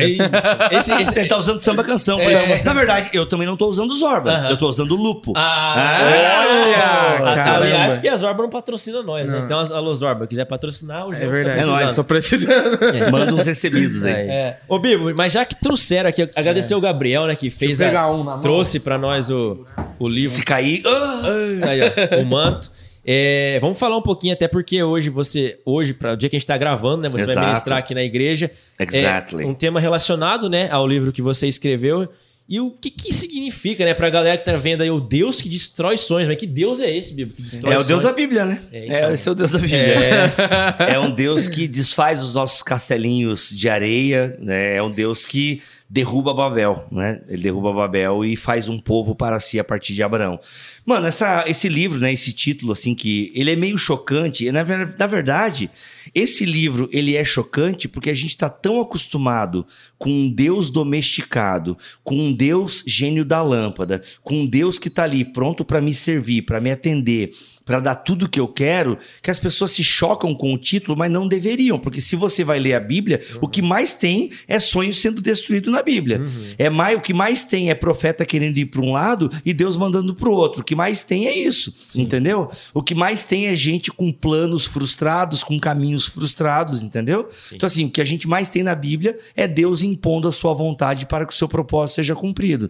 esse, 0.71 0.91
esse- 0.93 1.19
Ele 1.19 1.27
tá 1.27 1.37
usando 1.37 1.59
samba 1.59 1.83
canção. 1.83 2.17
por 2.17 2.29
É. 2.29 2.33
exemplo. 2.33 2.63
Na 2.63 2.73
verdade, 2.73 3.09
eu 3.13 3.25
também 3.25 3.45
não 3.47 3.55
tô 3.57 3.67
usando 3.67 3.93
Zorba. 3.93 4.47
Eu 4.49 4.57
tô 4.57 4.67
usando 4.67 4.95
Lupo. 4.95 5.33
Ah, 5.43 7.19
olha, 7.21 7.31
ah, 7.31 7.35
caramba. 7.35 7.65
aliás, 7.65 7.93
porque 7.93 8.07
a 8.07 8.17
Zorba 8.17 8.43
não 8.43 8.49
patrocina 8.49 9.01
nós, 9.01 9.29
né? 9.29 9.41
Então, 9.45 9.59
alô, 9.59 9.93
Zorba, 9.93 10.27
quiser 10.27 10.45
patrocinar, 10.45 11.07
o 11.07 11.13
É 11.13 11.19
jogo 11.19 11.31
verdade. 11.31 11.59
É 11.59 11.65
nóis. 11.65 11.91
Só 11.93 12.03
precisando. 12.03 12.79
Manda 13.11 13.33
uns 13.33 13.45
recebidos 13.45 14.05
aí. 14.05 14.29
É. 14.29 14.57
Ô, 14.67 14.79
Bibo, 14.79 15.13
mas 15.15 15.33
já 15.33 15.45
que 15.45 15.59
trouxeram 15.59 16.09
aqui, 16.09 16.29
agradecer 16.35 16.75
o 16.75 16.81
Gabriel, 16.81 17.27
né, 17.27 17.35
que 17.35 17.49
fez 17.49 17.79
a, 17.81 18.09
um 18.11 18.23
na 18.23 18.31
mão. 18.31 18.39
trouxe 18.39 18.79
pra 18.79 18.97
nós 18.97 19.29
o, 19.29 19.65
o 19.99 20.07
livro, 20.07 20.29
Se 20.35 20.43
cair. 20.43 20.83
ah! 20.85 21.21
aí, 21.67 21.79
ó, 21.81 22.21
o 22.21 22.25
manto. 22.25 22.71
É, 23.05 23.57
vamos 23.59 23.77
falar 23.77 23.97
um 23.97 24.01
pouquinho, 24.01 24.33
até 24.33 24.47
porque 24.47 24.81
hoje 24.81 25.09
você, 25.09 25.59
hoje, 25.65 25.93
para 25.93 26.13
o 26.13 26.15
dia 26.17 26.29
que 26.29 26.37
a 26.37 26.39
gente 26.39 26.47
tá 26.47 26.57
gravando, 26.57 27.01
né, 27.03 27.09
você 27.09 27.25
vai 27.25 27.33
Exato. 27.33 27.47
ministrar 27.47 27.79
aqui 27.79 27.93
na 27.93 28.01
igreja. 28.01 28.49
Exactly. 28.79 29.43
É, 29.43 29.47
um 29.47 29.53
tema 29.53 29.79
relacionado, 29.79 30.49
né, 30.49 30.69
ao 30.71 30.87
livro 30.87 31.11
que 31.11 31.21
você 31.21 31.47
escreveu. 31.47 32.07
E 32.47 32.59
o 32.59 32.71
que 32.71 32.91
que 32.91 33.13
significa, 33.13 33.85
né, 33.85 33.93
pra 33.93 34.09
galera 34.09 34.37
que 34.37 34.43
tá 34.43 34.57
vendo 34.57 34.81
aí 34.81 34.91
o 34.91 34.99
Deus 34.99 35.41
que 35.41 35.47
destrói 35.47 35.97
sonhos, 35.97 36.27
mas 36.27 36.35
que 36.37 36.45
Deus 36.45 36.81
é 36.81 36.95
esse, 36.95 37.13
destrói 37.13 37.73
É 37.73 37.79
o 37.79 37.83
Deus 37.83 38.03
da 38.03 38.11
Bíblia, 38.11 38.43
né? 38.43 38.61
É, 38.71 38.79
É, 38.79 38.85
então. 38.85 39.13
esse 39.13 39.29
é 39.29 39.31
o 39.31 39.35
Deus 39.35 39.51
da 39.51 39.59
Bíblia. 39.59 39.79
É. 39.79 40.99
um 40.99 41.09
Deus 41.09 41.47
que 41.47 41.67
desfaz 41.67 42.21
os 42.21 42.33
nossos 42.33 42.61
castelinhos 42.61 43.49
de 43.49 43.69
areia, 43.69 44.37
né? 44.39 44.75
É 44.75 44.83
um 44.83 44.91
Deus 44.91 45.25
que 45.25 45.61
derruba 45.93 46.33
Babel, 46.33 46.87
né? 46.91 47.21
Ele 47.29 47.43
derruba 47.43 47.71
Babel 47.71 48.25
e 48.25 48.35
faz 48.35 48.67
um 48.67 48.79
povo 48.79 49.13
para 49.13 49.39
si 49.39 49.59
a 49.59 49.63
partir 49.63 49.93
de 49.93 50.01
Abraão. 50.01 50.39
Mano, 50.83 51.05
essa, 51.05 51.43
esse 51.47 51.69
livro, 51.69 51.99
né? 51.99 52.11
Esse 52.11 52.33
título, 52.33 52.71
assim, 52.71 52.95
que 52.95 53.31
ele 53.35 53.51
é 53.51 53.55
meio 53.55 53.77
chocante. 53.77 54.51
Na, 54.51 54.63
na 54.63 55.05
verdade, 55.05 55.69
esse 56.15 56.45
livro, 56.45 56.89
ele 56.91 57.15
é 57.15 57.23
chocante 57.23 57.87
porque 57.87 58.09
a 58.09 58.13
gente 58.13 58.31
está 58.31 58.49
tão 58.49 58.81
acostumado 58.81 59.67
com 59.99 60.09
um 60.09 60.31
Deus 60.31 60.71
domesticado, 60.71 61.77
com 62.03 62.15
um 62.15 62.33
Deus 62.33 62.83
gênio 62.87 63.23
da 63.23 63.43
lâmpada, 63.43 64.01
com 64.23 64.33
um 64.33 64.45
Deus 64.47 64.79
que 64.79 64.87
está 64.87 65.03
ali 65.03 65.23
pronto 65.23 65.63
para 65.63 65.79
me 65.79 65.93
servir, 65.93 66.41
para 66.41 66.59
me 66.59 66.71
atender, 66.71 67.29
para 67.65 67.79
dar 67.79 67.95
tudo 67.95 68.29
que 68.29 68.39
eu 68.39 68.47
quero, 68.47 68.97
que 69.21 69.31
as 69.31 69.39
pessoas 69.39 69.71
se 69.71 69.83
chocam 69.83 70.33
com 70.33 70.53
o 70.53 70.57
título, 70.57 70.97
mas 70.97 71.11
não 71.11 71.27
deveriam, 71.27 71.79
porque 71.79 72.01
se 72.01 72.15
você 72.15 72.43
vai 72.43 72.59
ler 72.59 72.73
a 72.73 72.79
Bíblia, 72.79 73.21
o 73.41 73.47
que 73.47 73.61
mais 73.61 73.93
tem 73.93 74.31
é 74.47 74.59
sonho 74.59 74.93
sendo 74.93 75.21
destruído 75.21 75.71
na 75.71 75.81
Bíblia. 75.81 76.21
É 76.57 76.69
mais 76.69 76.97
o 76.97 77.01
que 77.01 77.13
mais 77.13 77.43
tem 77.43 77.69
é 77.69 77.75
profeta 77.75 78.25
querendo 78.25 78.57
ir 78.57 78.65
para 78.65 78.81
um 78.81 78.91
lado 78.91 79.29
e 79.45 79.53
Deus 79.53 79.77
mandando 79.77 80.13
para 80.13 80.29
o 80.29 80.33
outro. 80.33 80.61
O 80.61 80.63
que 80.63 80.75
mais 80.75 81.03
tem 81.03 81.27
é 81.27 81.37
isso, 81.37 81.73
entendeu? 81.95 82.49
O 82.73 82.81
que 82.81 82.93
mais 82.93 83.23
tem 83.23 83.47
é 83.47 83.55
gente 83.55 83.91
com 83.91 84.11
planos 84.11 84.65
frustrados, 84.65 85.43
com 85.43 85.59
caminhos 85.59 86.05
frustrados, 86.05 86.83
entendeu? 86.83 87.29
Então 87.51 87.67
assim, 87.67 87.85
o 87.85 87.89
que 87.89 88.01
a 88.01 88.05
gente 88.05 88.27
mais 88.27 88.49
tem 88.49 88.63
na 88.63 88.75
Bíblia 88.75 89.17
é 89.35 89.47
Deus 89.47 89.81
impondo 89.81 90.27
a 90.27 90.31
sua 90.31 90.53
vontade 90.53 91.05
para 91.05 91.25
que 91.25 91.33
o 91.33 91.35
seu 91.35 91.47
propósito 91.47 91.95
seja 91.95 92.15
cumprido. 92.15 92.69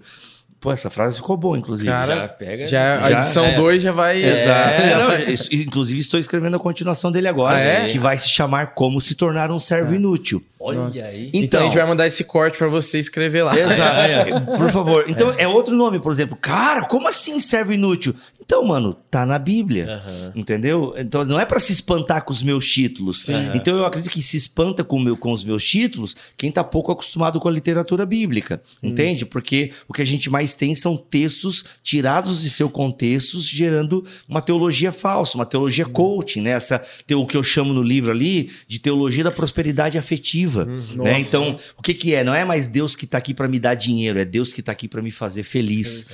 Pô, 0.64 0.72
essa 0.72 0.90
frase 0.90 1.18
ficou 1.18 1.36
boa, 1.36 1.58
inclusive. 1.58 1.90
Cara, 1.90 2.16
Já 2.16 2.28
pega. 2.30 2.66
Já, 2.66 2.98
a 3.06 3.10
Já, 3.12 3.18
edição 3.20 3.46
é. 3.48 3.56
2 3.56 3.82
já 3.84 3.92
vai. 3.92 4.24
Exato. 4.24 4.70
É, 4.82 4.96
Não, 4.98 5.34
isso- 5.34 5.50
inclusive, 5.54 6.00
estou 6.00 6.18
escrevendo 6.18 6.56
a 6.56 6.60
continuação 6.60 7.12
dele 7.12 7.28
agora, 7.28 7.58
Ah, 7.58 7.60
é? 7.60 7.86
que 7.88 8.00
vai 8.00 8.18
se 8.18 8.30
chamar 8.30 8.68
Como 8.74 9.02
se 9.02 9.14
tornar 9.14 9.52
um 9.52 9.60
servo 9.60 9.94
inútil. 9.94 10.42
Olha 10.58 10.80
Nossa. 10.80 10.98
aí. 11.06 11.28
Então, 11.34 11.42
Então, 11.44 11.60
a 11.60 11.64
gente 11.66 11.76
vai 11.76 11.86
mandar 11.86 12.08
esse 12.08 12.24
corte 12.24 12.58
pra 12.58 12.70
você 12.70 12.98
escrever 12.98 13.44
lá. 13.44 13.54
Exato. 13.60 14.46
Por 14.58 14.72
favor. 14.72 15.04
Então, 15.10 15.34
é. 15.38 15.46
outro 15.46 15.76
nome, 15.76 16.00
por 16.00 16.10
exemplo. 16.14 16.38
Cara, 16.40 16.84
como 16.84 17.10
assim 17.10 17.38
servo 17.42 17.74
inútil? 17.74 18.16
Então, 18.46 18.66
mano, 18.66 18.94
tá 19.10 19.26
na 19.26 19.40
Bíblia. 19.40 20.02
Entendeu? 20.36 20.94
Então, 20.98 21.24
não 21.26 21.40
é 21.40 21.46
pra 21.46 21.60
se 21.60 21.72
espantar 21.72 22.24
com 22.24 22.32
os 22.34 22.44
meus 22.44 22.66
títulos. 22.66 23.24
Sim. 23.24 23.34
Então, 23.56 23.78
eu 23.78 23.86
acredito 23.86 24.12
que 24.12 24.22
se 24.22 24.36
espanta 24.38 24.84
com, 24.84 25.00
meu, 25.00 25.16
com 25.16 25.32
os 25.32 25.44
meus 25.44 25.64
títulos 25.64 26.16
quem 26.38 26.52
tá 26.52 26.64
pouco 26.64 26.92
acostumado 26.92 27.40
com 27.40 27.48
a 27.48 27.52
literatura 27.52 28.06
bíblica. 28.06 28.62
Entende? 28.82 29.26
Porque 29.26 29.72
o 29.88 29.94
que 29.94 30.02
a 30.02 30.06
gente 30.06 30.30
mais 30.30 30.54
tem 30.56 30.76
são 30.76 30.98
textos 30.98 31.64
tirados 31.82 32.42
de 32.42 32.50
seu 32.50 32.70
contexto, 32.70 33.40
gerando 33.42 34.06
uma 34.28 34.42
teologia 34.42 34.92
falsa, 34.92 35.38
uma 35.38 35.46
teologia 35.46 35.86
coaching, 35.86 36.42
né? 36.42 36.52
Essa, 36.52 36.82
o 37.12 37.26
que 37.26 37.38
eu 37.38 37.44
chamo 37.44 37.74
no 37.74 37.82
livro 37.82 38.12
ali 38.12 38.52
de 38.68 38.80
teologia 38.80 39.24
da 39.24 39.32
prosperidade 39.32 39.98
afetiva. 39.98 40.66
né? 40.66 40.84
Nossa. 40.96 41.20
Então, 41.20 41.58
o 41.78 41.82
que, 41.82 41.94
que 41.94 42.14
é? 42.14 42.24
Não 42.24 42.34
é 42.34 42.44
mais 42.44 42.68
Deus 42.68 42.96
que 42.96 43.08
tá 43.08 43.18
aqui 43.18 43.34
para 43.34 43.48
me 43.48 43.60
dar 43.60 43.76
dinheiro, 43.76 44.20
é 44.20 44.26
Deus 44.26 44.52
que 44.52 44.62
tá 44.62 44.72
aqui 44.72 44.88
para 44.88 45.02
me 45.02 45.12
fazer 45.12 45.44
feliz. 45.44 46.06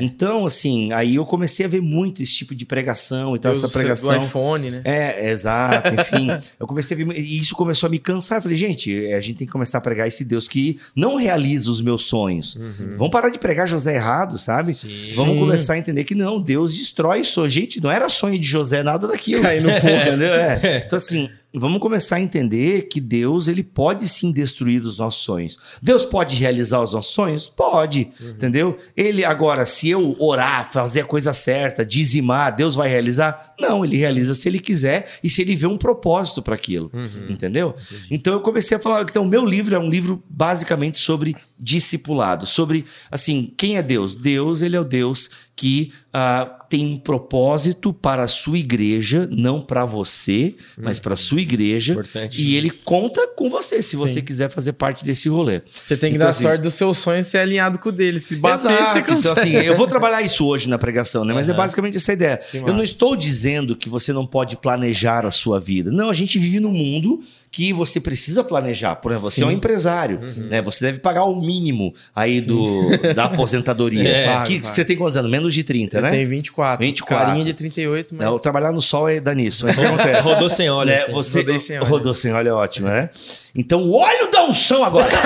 Então, 0.00 0.46
assim, 0.46 0.92
aí 0.92 1.14
eu 1.16 1.24
comecei 1.26 1.64
a 1.66 1.68
ver 1.68 1.75
muito 1.80 2.22
esse 2.22 2.34
tipo 2.34 2.54
de 2.54 2.64
pregação 2.64 3.36
e 3.36 3.38
tal, 3.38 3.52
Deus 3.52 3.64
essa 3.64 3.68
do 3.68 3.78
pregação. 3.78 4.24
iPhone, 4.24 4.70
né? 4.70 4.80
É, 4.84 5.30
exato, 5.30 5.92
enfim. 5.94 6.28
eu 6.58 6.66
comecei 6.66 6.94
a 7.00 7.04
ver, 7.04 7.18
e 7.18 7.38
isso 7.38 7.54
começou 7.54 7.86
a 7.86 7.90
me 7.90 7.98
cansar. 7.98 8.38
Eu 8.38 8.42
falei, 8.42 8.56
gente, 8.56 9.12
a 9.12 9.20
gente 9.20 9.38
tem 9.38 9.46
que 9.46 9.52
começar 9.52 9.78
a 9.78 9.80
pregar 9.80 10.06
esse 10.06 10.24
Deus 10.24 10.48
que 10.48 10.78
não 10.94 11.16
realiza 11.16 11.70
os 11.70 11.80
meus 11.80 12.04
sonhos. 12.04 12.58
Vamos 12.96 13.10
parar 13.10 13.28
de 13.28 13.38
pregar 13.38 13.66
José 13.66 13.96
errado, 13.96 14.38
sabe? 14.38 14.72
Sim. 14.74 15.06
Vamos 15.14 15.38
começar 15.38 15.74
a 15.74 15.78
entender 15.78 16.04
que 16.04 16.14
não, 16.14 16.40
Deus 16.40 16.76
destrói 16.76 17.24
sonhos. 17.24 17.52
Gente, 17.52 17.82
não 17.82 17.90
era 17.90 18.08
sonho 18.08 18.38
de 18.38 18.46
José 18.46 18.82
nada 18.82 19.06
daquilo. 19.06 19.42
Cair 19.42 19.62
no 19.62 19.70
poço. 19.80 19.86
Entendeu? 19.86 20.34
É. 20.34 20.82
Então, 20.86 20.96
assim, 20.96 21.28
vamos 21.58 21.80
começar 21.80 22.16
a 22.16 22.20
entender 22.20 22.82
que 22.88 23.00
Deus, 23.00 23.48
ele 23.48 23.62
pode 23.62 24.06
sim 24.08 24.32
destruir 24.32 24.82
os 24.82 24.98
nossos 24.98 25.22
sonhos. 25.22 25.58
Deus 25.82 26.04
pode 26.04 26.36
realizar 26.36 26.82
os 26.82 26.92
nossos 26.92 27.14
sonhos? 27.14 27.48
Pode, 27.48 28.08
entendeu? 28.20 28.76
Ele, 28.96 29.24
agora, 29.24 29.64
se 29.64 29.88
eu 29.88 30.14
orar, 30.18 30.70
fazer 30.70 31.00
a 31.00 31.04
coisa 31.04 31.32
certa, 31.32 31.84
dizimar, 31.84 32.54
Deus 32.54 32.74
vai 32.76 32.88
realizar? 32.88 33.54
Não, 33.58 33.84
ele 33.84 33.96
realiza 33.96 34.34
se 34.34 34.48
ele 34.48 34.58
quiser 34.58 35.08
e 35.22 35.30
se 35.30 35.42
ele 35.42 35.56
vê 35.56 35.66
um 35.66 35.78
propósito 35.78 36.42
para 36.42 36.54
aquilo, 36.54 36.90
entendeu? 37.28 37.74
Então, 38.10 38.34
eu 38.34 38.40
comecei 38.40 38.76
a 38.76 38.80
falar, 38.80 39.02
então, 39.02 39.22
o 39.22 39.28
meu 39.28 39.44
livro 39.44 39.74
é 39.74 39.78
um 39.78 39.88
livro 39.88 40.22
basicamente 40.28 40.98
sobre 40.98 41.36
discipulado, 41.58 42.46
sobre, 42.46 42.84
assim, 43.10 43.52
quem 43.56 43.76
é 43.76 43.82
Deus? 43.82 44.14
Deus, 44.16 44.62
ele 44.62 44.76
é 44.76 44.80
o 44.80 44.84
Deus 44.84 45.30
que 45.54 45.90
ah, 46.12 46.66
tem 46.68 46.84
um 46.84 46.98
propósito 46.98 47.90
para 47.90 48.22
a 48.24 48.28
sua 48.28 48.58
igreja, 48.58 49.26
não 49.32 49.60
para 49.62 49.86
você, 49.86 50.54
mas 50.76 50.98
para 50.98 51.14
a 51.14 51.16
sua 51.16 51.40
igreja. 51.40 51.94
Importante. 51.94 52.40
E 52.42 52.56
ele 52.56 52.70
conta 52.70 53.26
com 53.28 53.48
você, 53.48 53.80
se 53.80 53.96
você 53.96 54.14
Sim. 54.14 54.22
quiser 54.22 54.50
fazer 54.50 54.74
parte 54.74 55.02
desse 55.02 55.30
rolê. 55.30 55.62
Você 55.82 55.96
tem 55.96 56.10
que 56.10 56.16
Então, 56.16 56.26
dar 56.26 56.30
assim, 56.30 56.42
sorte 56.42 56.60
dos 56.60 56.74
seus 56.74 56.98
sonhos 56.98 57.26
ser 57.28 57.38
alinhado 57.38 57.78
com 57.78 57.88
o 57.88 57.92
dele. 57.92 58.20
Se 58.20 58.36
bater, 58.36 58.70
Exato. 58.70 58.92
você 58.92 59.02
consegue. 59.02 59.18
Então, 59.18 59.32
assim, 59.32 59.52
eu 59.54 59.76
vou 59.76 59.86
trabalhar 59.86 60.20
isso 60.20 60.44
hoje 60.44 60.68
na 60.68 60.76
pregação, 60.76 61.24
né? 61.24 61.32
Mas 61.32 61.48
é 61.48 61.52
Aham. 61.52 61.58
basicamente 61.58 61.96
essa 61.96 62.12
ideia. 62.12 62.36
Que 62.36 62.58
Eu 62.58 62.74
não 62.74 62.82
estou 62.82 63.16
dizendo 63.16 63.74
que 63.74 63.88
você 63.88 64.12
não 64.12 64.26
pode 64.26 64.56
planejar 64.58 65.24
a 65.24 65.30
sua 65.30 65.58
vida. 65.58 65.90
Não, 65.90 66.10
a 66.10 66.14
gente 66.14 66.38
vive 66.38 66.60
num 66.60 66.72
mundo 66.72 67.20
que 67.50 67.72
você 67.72 68.00
precisa 68.00 68.44
planejar. 68.44 68.96
Por 68.96 69.12
exemplo, 69.12 69.30
você 69.30 69.42
é 69.42 69.46
um 69.46 69.50
Sim. 69.50 69.56
empresário, 69.56 70.20
né? 70.50 70.60
Você 70.62 70.84
deve 70.84 70.98
pagar 70.98 71.24
o 71.24 71.40
mínimo 71.40 71.94
aí 72.14 72.40
do, 72.40 73.14
da 73.14 73.24
aposentadoria. 73.32 74.08
É, 74.08 74.26
pago, 74.26 74.46
que 74.46 74.60
pago. 74.60 74.74
você 74.74 74.84
tem 74.84 74.96
quantos 74.96 75.16
anos? 75.16 75.30
Menos 75.30 75.54
de 75.54 75.64
30, 75.64 75.96
Eu 75.98 76.02
né? 76.02 76.10
tenho 76.10 76.28
24. 76.28 76.84
24. 76.84 77.26
Carinha 77.26 77.44
de 77.44 77.54
38, 77.54 78.14
mas... 78.14 78.26
Não, 78.26 78.38
trabalhar 78.38 78.72
no 78.72 78.82
sol 78.82 79.08
é 79.08 79.20
dar 79.20 79.34
nisso. 79.34 79.64
Mas 79.64 79.76
o 79.76 79.80
que 79.80 79.86
acontece? 79.86 80.28
Rodou 80.28 80.50
sem 80.50 80.68
olhos. 80.68 80.92
Né, 80.92 81.06
né? 81.06 81.12
você 81.12 81.38
Rodei 81.38 81.58
sem 81.58 81.78
óleo. 81.78 81.88
rodou 81.88 82.14
sem 82.14 82.32
óleo 82.32 82.48
é 82.48 82.52
ótimo, 82.52 82.88
né? 82.88 83.10
Então, 83.56 83.80
o 83.82 83.94
óleo 83.94 84.30
da 84.30 84.44
unção 84.44 84.84
agora. 84.84 85.08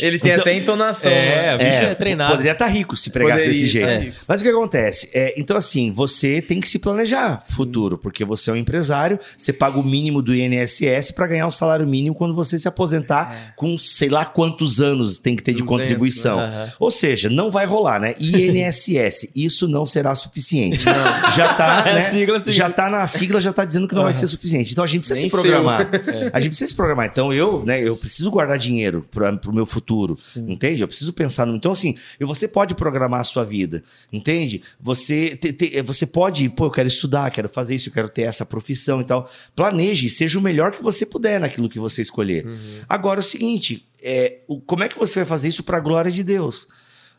Ele 0.00 0.18
tem 0.18 0.32
até 0.32 0.54
entonação. 0.54 1.10
É, 1.10 1.36
né? 1.36 1.54
o 1.54 1.58
bicho 1.58 1.90
é, 1.90 1.94
treinado. 1.94 2.30
Poderia 2.30 2.52
estar 2.52 2.66
rico 2.66 2.96
se 2.96 3.10
pregasse 3.10 3.44
Poderia 3.44 3.52
desse 3.52 3.68
jeito. 3.68 3.86
tá 3.86 3.98
rico. 3.98 4.16
Mas 4.26 4.40
o 4.40 4.44
que 4.44 4.50
acontece? 4.50 5.10
É, 5.12 5.34
então, 5.36 5.56
assim, 5.56 5.90
você 5.90 6.40
tem 6.40 6.60
que 6.60 6.68
se 6.68 6.78
planejar 6.78 7.40
futuro, 7.42 7.98
porque 7.98 8.24
você 8.24 8.50
é 8.50 8.52
um 8.52 8.56
empresário, 8.56 9.18
você 9.36 9.52
paga 9.52 9.78
o 9.78 9.82
mínimo 9.82 10.22
do 10.22 10.34
INSS 10.34 11.10
para 11.14 11.26
ganhar 11.26 11.46
o 11.46 11.50
salário 11.50 11.86
mínimo 11.86 12.14
quando 12.14 12.34
você 12.34 12.58
se 12.58 12.66
aposentar 12.66 13.52
com 13.54 13.76
sei 13.78 14.08
lá 14.08 14.24
quantos 14.24 14.80
anos 14.80 15.18
tem 15.18 15.36
que 15.36 15.42
ter 15.42 15.52
de 15.52 15.62
200, 15.62 15.68
contribuição. 15.68 16.38
né? 16.38 16.72
Ou 16.78 16.90
seja, 16.90 17.28
não 17.28 17.50
vai 17.50 17.66
rolar, 17.66 18.00
né? 18.00 18.14
INSS, 18.18 19.30
isso 19.36 19.68
não 19.68 19.84
será 19.86 20.14
suficiente. 20.14 20.84
Já 21.34 21.54
tá, 21.54 21.84
É 21.86 21.90
a 21.90 21.94
né? 21.94 22.10
sigla, 22.10 22.38
sigla. 22.38 22.52
Já 22.52 22.70
tá 22.70 22.90
na 22.90 23.06
sigla, 23.06 23.40
já 23.40 23.52
tá 23.52 23.64
dizendo 23.64 23.86
que 23.86 23.94
não 23.94 24.04
vai 24.04 24.12
ser 24.12 24.26
suficiente. 24.26 24.72
Então 24.72 24.82
a 24.82 24.86
gente 24.86 25.00
precisa 25.00 25.20
Nem 25.20 25.28
se 25.28 25.36
programar. 25.36 25.86
A 26.32 26.40
gente 26.40 26.50
precisa 26.50 26.65
se 26.66 26.74
programar. 26.74 27.06
Então 27.06 27.32
eu, 27.32 27.64
né, 27.64 27.80
eu 27.82 27.96
preciso 27.96 28.30
guardar 28.30 28.58
dinheiro 28.58 29.06
para 29.10 29.36
pro 29.36 29.52
meu 29.52 29.66
futuro, 29.66 30.18
entende? 30.36 30.82
Eu 30.82 30.88
preciso 30.88 31.12
pensar 31.12 31.46
no. 31.46 31.56
Então 31.56 31.72
assim, 31.72 31.96
você 32.20 32.46
pode 32.48 32.74
programar 32.74 33.20
a 33.20 33.24
sua 33.24 33.44
vida, 33.44 33.82
entende? 34.12 34.62
Você 34.80 35.36
te- 35.36 35.52
te- 35.52 35.82
você 35.82 36.06
pode, 36.06 36.48
pô, 36.48 36.66
eu 36.66 36.70
quero 36.70 36.88
estudar, 36.88 37.30
quero 37.30 37.48
fazer 37.48 37.74
isso, 37.74 37.88
eu 37.88 37.92
quero 37.92 38.08
ter 38.08 38.22
essa 38.22 38.44
profissão 38.46 39.00
e 39.00 39.04
tal. 39.04 39.28
Planeje, 39.54 40.08
seja 40.10 40.38
o 40.38 40.42
melhor 40.42 40.72
que 40.72 40.82
você 40.82 41.04
puder 41.06 41.40
naquilo 41.40 41.68
que 41.68 41.78
você 41.78 42.02
escolher. 42.02 42.46
Agora 42.88 43.20
é 43.20 43.22
o 43.22 43.24
seguinte, 43.24 43.86
é, 44.02 44.38
o- 44.46 44.60
como 44.60 44.82
é 44.84 44.88
que 44.88 44.98
você 44.98 45.20
vai 45.20 45.26
fazer 45.26 45.48
isso 45.48 45.62
para 45.62 45.76
a 45.76 45.80
glória 45.80 46.10
de 46.10 46.22
Deus? 46.22 46.66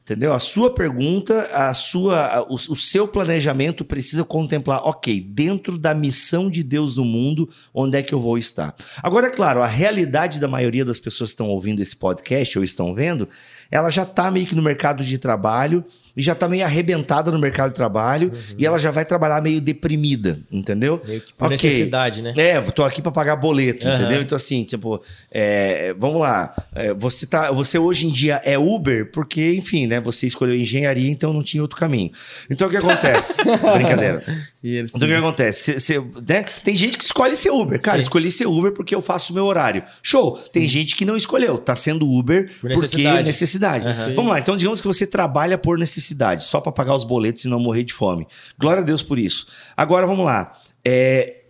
Entendeu? 0.07 0.31
A 0.31 0.39
sua 0.39 0.73
pergunta, 0.73 1.41
a 1.51 1.73
sua, 1.73 2.47
o, 2.47 2.55
o 2.55 2.75
seu 2.77 3.05
planejamento 3.05 3.83
precisa 3.83 4.23
contemplar, 4.23 4.79
ok, 4.87 5.19
dentro 5.19 5.77
da 5.77 5.93
missão 5.93 6.49
de 6.49 6.63
Deus 6.63 6.95
no 6.95 7.03
mundo, 7.03 7.49
onde 7.73 7.97
é 7.97 8.01
que 8.01 8.13
eu 8.13 8.19
vou 8.21 8.37
estar? 8.37 8.73
Agora, 9.03 9.27
é 9.27 9.29
claro, 9.29 9.61
a 9.61 9.67
realidade 9.67 10.39
da 10.39 10.47
maioria 10.47 10.85
das 10.85 10.97
pessoas 10.97 11.31
que 11.31 11.33
estão 11.33 11.49
ouvindo 11.49 11.81
esse 11.81 11.93
podcast 11.93 12.57
ou 12.57 12.63
estão 12.63 12.95
vendo, 12.95 13.27
ela 13.69 13.89
já 13.89 14.03
está 14.03 14.31
meio 14.31 14.45
que 14.45 14.55
no 14.55 14.61
mercado 14.61 15.03
de 15.03 15.17
trabalho 15.17 15.83
e 16.17 16.21
já 16.23 16.33
está 16.33 16.49
meio 16.49 16.65
arrebentada 16.65 17.31
no 17.31 17.37
mercado 17.39 17.69
de 17.69 17.75
trabalho 17.75 18.31
e 18.57 18.65
ela 18.65 18.79
já 18.79 18.89
vai 18.91 19.05
trabalhar 19.05 19.39
meio 19.41 19.61
deprimida, 19.61 20.39
entendeu? 20.51 20.99
Meio 21.07 21.21
que 21.21 21.31
por 21.31 21.45
Ok. 21.45 21.69
necessidade, 21.69 22.21
né? 22.23 22.33
É, 22.35 22.59
tô 22.61 22.83
aqui 22.83 23.01
para 23.01 23.11
pagar 23.11 23.35
boleto, 23.35 23.87
Aham. 23.87 23.95
entendeu? 24.01 24.21
Então, 24.21 24.35
assim, 24.35 24.63
tipo, 24.63 24.99
é, 25.31 25.93
vamos 25.97 26.19
lá. 26.19 26.53
É, 26.73 26.93
você, 26.93 27.25
tá, 27.27 27.51
você 27.51 27.77
hoje 27.77 28.07
em 28.07 28.09
dia 28.11 28.41
é 28.43 28.57
Uber 28.57 29.11
porque, 29.11 29.53
enfim, 29.53 29.85
né? 29.85 30.01
Você 30.01 30.25
escolheu 30.25 30.55
engenharia, 30.55 31.09
então 31.09 31.31
não 31.31 31.43
tinha 31.43 31.61
outro 31.61 31.77
caminho. 31.77 32.11
Então, 32.49 32.67
o 32.67 32.71
que 32.71 32.77
acontece? 32.77 33.35
Brincadeira. 33.43 34.23
Então, 34.63 35.07
o 35.07 35.11
que 35.11 35.13
acontece? 35.13 35.73
Cê- 35.73 35.79
cê, 35.79 36.03
né? 36.27 36.45
Tem 36.63 36.75
gente 36.75 36.97
que 36.97 37.03
escolhe 37.03 37.35
ser 37.35 37.51
Uber. 37.51 37.79
Cara, 37.79 37.97
Sim. 37.97 38.03
escolhi 38.03 38.31
ser 38.31 38.47
Uber 38.47 38.71
porque 38.71 38.93
eu 38.95 39.01
faço 39.01 39.31
o 39.31 39.35
meu 39.35 39.45
horário. 39.45 39.83
Show. 40.01 40.37
Tem 40.51 40.67
gente 40.67 40.95
que 40.95 41.05
não 41.05 41.15
escolheu. 41.15 41.57
Tá 41.57 41.75
sendo 41.75 42.09
Uber 42.09 42.45
Por 42.59 42.71
porque 42.71 42.75
necessidade. 42.81 43.23
necessidade. 43.23 43.85
Aham. 43.87 44.13
Vamos 44.15 44.31
lá. 44.31 44.39
Então, 44.39 44.57
digamos 44.57 44.81
que 44.81 44.87
você 44.87 45.05
trabalha 45.05 45.57
por 45.57 45.77
necessidade, 45.77 46.06
só 46.39 46.59
para 46.59 46.71
pagar 46.71 46.95
os 46.95 47.03
boletos 47.03 47.45
e 47.45 47.47
não 47.47 47.59
morrer 47.59 47.83
de 47.83 47.93
fome. 47.93 48.27
Glória 48.57 48.81
a 48.81 48.85
Deus 48.85 49.01
por 49.01 49.17
isso. 49.17 49.47
Agora, 49.75 50.05
vamos 50.05 50.25
lá. 50.25 50.51
É, 50.83 51.43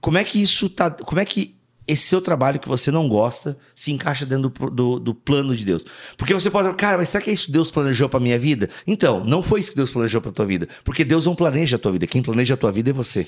como 0.00 0.18
é 0.18 0.24
que 0.24 0.40
isso 0.40 0.68
tá. 0.68 0.90
Como 0.90 1.20
é 1.20 1.24
que 1.24 1.57
esse 1.88 2.02
seu 2.04 2.20
trabalho 2.20 2.60
que 2.60 2.68
você 2.68 2.90
não 2.90 3.08
gosta 3.08 3.58
se 3.74 3.90
encaixa 3.90 4.24
dentro 4.26 4.48
do, 4.50 4.70
do- 4.70 4.98
do 5.00 5.14
plano 5.14 5.56
de 5.56 5.64
Deus? 5.64 5.84
Porque 6.16 6.32
você 6.34 6.50
pode, 6.50 6.72
cara, 6.76 6.98
mas 6.98 7.08
será 7.08 7.24
que 7.24 7.30
é 7.30 7.32
isso 7.32 7.46
que 7.46 7.52
Deus 7.52 7.70
planejou 7.70 8.08
pra 8.08 8.20
minha 8.20 8.38
vida? 8.38 8.68
Então, 8.86 9.24
não 9.24 9.42
foi 9.42 9.60
isso 9.60 9.70
que 9.70 9.76
Deus 9.76 9.90
planejou 9.90 10.20
pra 10.20 10.30
tua 10.30 10.44
vida. 10.46 10.68
Porque 10.84 11.04
Deus 11.04 11.26
não 11.26 11.34
planeja 11.34 11.76
a 11.76 11.78
tua 11.78 11.90
vida. 11.92 12.06
Quem 12.06 12.22
planeja 12.22 12.54
a 12.54 12.56
tua 12.56 12.70
vida 12.70 12.90
é 12.90 12.92
você. 12.92 13.26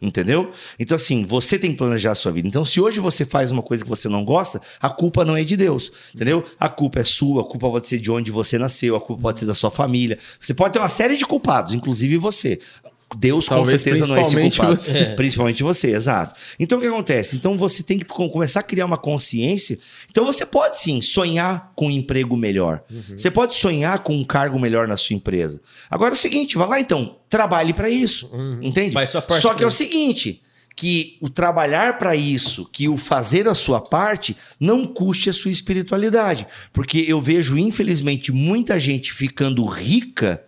Entendeu? 0.00 0.50
Então, 0.78 0.96
assim, 0.96 1.24
você 1.26 1.58
tem 1.58 1.72
que 1.72 1.76
planejar 1.76 2.12
a 2.12 2.14
sua 2.14 2.32
vida. 2.32 2.48
Então, 2.48 2.64
se 2.64 2.80
hoje 2.80 3.00
você 3.00 3.24
faz 3.24 3.50
uma 3.50 3.62
coisa 3.62 3.84
que 3.84 3.90
você 3.90 4.08
não 4.08 4.24
gosta, 4.24 4.60
a 4.80 4.88
culpa 4.88 5.24
não 5.24 5.36
é 5.36 5.44
de 5.44 5.56
Deus. 5.56 5.92
Entendeu? 6.14 6.42
A 6.58 6.68
culpa 6.68 7.00
é 7.00 7.04
sua, 7.04 7.42
a 7.42 7.44
culpa 7.44 7.68
pode 7.68 7.86
ser 7.86 7.98
de 7.98 8.10
onde 8.10 8.30
você 8.30 8.58
nasceu, 8.58 8.96
a 8.96 9.00
culpa 9.00 9.20
pode 9.22 9.38
ser 9.40 9.46
da 9.46 9.54
sua 9.54 9.70
família. 9.70 10.18
Você 10.40 10.54
pode 10.54 10.72
ter 10.72 10.78
uma 10.78 10.88
série 10.88 11.16
de 11.16 11.26
culpados, 11.26 11.74
inclusive 11.74 12.16
você. 12.16 12.58
Deus 13.16 13.46
Talvez 13.46 13.70
com 13.72 13.78
certeza 13.78 14.06
não 14.06 14.16
é 14.16 14.20
esse 14.22 14.36
culpado. 14.36 14.80
você. 14.80 14.98
É. 14.98 15.14
Principalmente 15.14 15.62
você, 15.62 15.94
exato. 15.94 16.34
Então 16.58 16.78
o 16.78 16.80
que 16.80 16.86
acontece? 16.86 17.36
Então 17.36 17.56
você 17.58 17.82
tem 17.82 17.98
que 17.98 18.04
co- 18.04 18.28
começar 18.30 18.60
a 18.60 18.62
criar 18.62 18.86
uma 18.86 18.96
consciência. 18.96 19.78
Então 20.10 20.24
você 20.24 20.46
pode 20.46 20.78
sim 20.78 21.00
sonhar 21.00 21.72
com 21.74 21.88
um 21.88 21.90
emprego 21.90 22.36
melhor. 22.36 22.82
Você 23.16 23.30
pode 23.30 23.54
sonhar 23.54 23.98
com 24.00 24.14
um 24.14 24.24
cargo 24.24 24.58
melhor 24.58 24.86
na 24.86 24.96
sua 24.96 25.14
empresa. 25.16 25.60
Agora 25.90 26.12
é 26.12 26.16
o 26.16 26.18
seguinte, 26.18 26.56
vai 26.56 26.68
lá 26.68 26.80
então, 26.80 27.16
trabalhe 27.28 27.72
para 27.72 27.90
isso. 27.90 28.30
Entende? 28.62 28.92
Sua 29.06 29.20
parte 29.22 29.42
Só 29.42 29.54
que 29.54 29.64
é 29.64 29.66
o 29.66 29.70
seguinte, 29.70 30.42
que 30.76 31.18
o 31.20 31.28
trabalhar 31.28 31.98
para 31.98 32.14
isso, 32.16 32.66
que 32.72 32.88
o 32.88 32.96
fazer 32.96 33.46
a 33.48 33.54
sua 33.54 33.80
parte, 33.80 34.36
não 34.60 34.86
custe 34.86 35.28
a 35.28 35.32
sua 35.32 35.50
espiritualidade. 35.50 36.46
Porque 36.72 37.04
eu 37.06 37.20
vejo, 37.20 37.58
infelizmente, 37.58 38.30
muita 38.32 38.78
gente 38.78 39.12
ficando 39.12 39.64
rica 39.66 40.42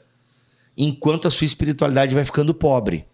enquanto 0.77 1.29
a 1.29 1.31
sua 1.31 1.45
espiritualidade 1.45 2.15
vai 2.15 2.25
ficando 2.25 2.53
pobre. 2.55 3.05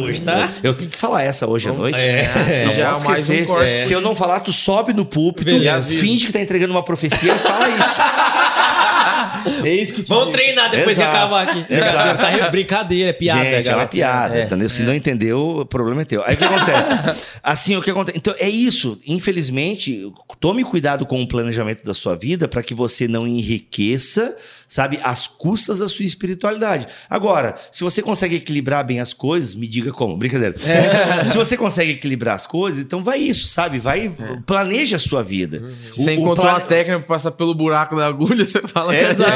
Hoje 0.00 0.20
tá. 0.22 0.48
Eu 0.62 0.74
tenho 0.74 0.90
que 0.90 0.98
falar 0.98 1.22
essa 1.22 1.46
hoje 1.48 1.68
à 1.68 1.72
noite. 1.72 1.98
É. 1.98 2.64
Não 2.66 2.72
Já 2.74 2.92
posso 2.92 3.08
um 3.08 3.14
esquecer. 3.14 3.46
corte. 3.46 3.80
Se 3.80 3.92
eu 3.92 4.00
não 4.00 4.16
falar, 4.16 4.40
tu 4.40 4.52
sobe 4.52 4.92
no 4.92 5.04
púlpito, 5.04 5.50
Beleza. 5.50 5.88
finge 5.88 6.26
que 6.26 6.32
tá 6.32 6.40
entregando 6.40 6.72
uma 6.72 6.82
profecia 6.82 7.34
e 7.34 7.38
fala 7.38 7.68
isso. 7.68 8.00
Eis 9.64 9.90
que 9.92 10.02
te 10.02 10.08
Vamos 10.08 10.26
digo. 10.26 10.36
treinar 10.36 10.70
depois 10.70 10.98
Exato. 10.98 11.10
que 11.10 11.16
acabar 11.16 11.48
aqui. 11.48 11.64
Exato. 11.72 12.38
Tá 12.38 12.50
brincadeira, 12.50 13.10
é 13.10 13.12
piada. 13.12 13.42
Gente, 13.42 13.54
é 13.54 13.62
galera. 13.62 13.76
uma 13.82 13.86
piada, 13.88 14.38
É. 14.38 14.42
entendeu? 14.44 14.68
Se 14.68 14.82
não 14.82 14.94
entendeu, 14.94 15.40
o 15.60 15.64
problema 15.64 16.02
é 16.02 16.04
teu. 16.04 16.22
Aí 16.26 16.34
o 16.34 16.38
que 16.38 16.44
acontece? 16.44 16.94
assim, 17.42 17.76
o 17.76 17.82
que 17.82 17.90
acontece? 17.90 18.18
Então, 18.18 18.34
é 18.38 18.48
isso. 18.48 18.98
Infelizmente, 19.06 20.12
tome 20.40 20.62
cuidado 20.64 21.06
com 21.06 21.22
o 21.22 21.26
planejamento 21.28 21.84
da 21.84 21.94
sua 21.94 22.16
vida 22.16 22.48
para 22.48 22.62
que 22.62 22.74
você 22.74 23.08
não 23.08 23.26
enriqueça, 23.26 24.34
sabe, 24.70 24.98
às 25.02 25.26
custas 25.26 25.80
da 25.80 25.88
sua 25.88 26.04
espiritualidade. 26.06 26.86
Agora, 27.10 27.56
se 27.72 27.82
você 27.84 28.00
consegue 28.00 28.36
equilibrar 28.36 28.86
bem 28.86 29.00
as 29.00 29.12
coisas, 29.12 29.54
me 29.54 29.66
diga 29.66 29.92
como. 29.92 30.16
Brincadeira. 30.16 30.54
se 31.28 31.36
você 31.36 31.56
consegue 31.56 31.90
equilibrar 31.92 32.36
as 32.36 32.46
coisas, 32.46 32.82
então 32.82 33.02
vai 33.04 33.18
isso, 33.18 33.46
sabe? 33.48 33.78
Vai, 33.78 34.14
planeja 34.46 34.96
a 34.96 34.98
sua 35.00 35.22
vida. 35.22 35.58
O- 35.62 35.90
Você 35.90 36.14
encontrou 36.14 36.36
plane- 36.46 36.58
uma 36.60 36.66
técnica 36.66 36.98
pra 37.00 37.08
passar 37.08 37.32
pelo 37.32 37.54
buraco 37.54 37.96
da 37.96 38.06
agulha, 38.06 38.44
você 38.46 38.62
fala. 38.62 38.94
É, 38.94 39.10
exato. 39.10 39.30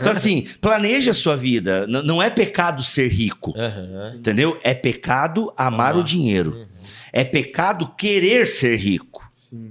Então, 0.00 0.12
assim, 0.12 0.46
planeja 0.60 1.12
a 1.12 1.14
sua 1.14 1.36
vida. 1.36 1.86
N- 1.88 2.02
não 2.02 2.20
é 2.22 2.28
pecado 2.28 2.82
ser 2.82 3.06
rico. 3.08 3.54
Aham. 3.56 4.14
Entendeu? 4.16 4.58
É 4.64 4.74
pecado 4.74 5.52
amar 5.56 5.96
o 5.96 6.02
dinheiro. 6.02 6.66
É 7.12 7.22
pecado 7.22 7.86
querer 7.96 8.46
ser 8.48 8.76
rico. 8.76 9.22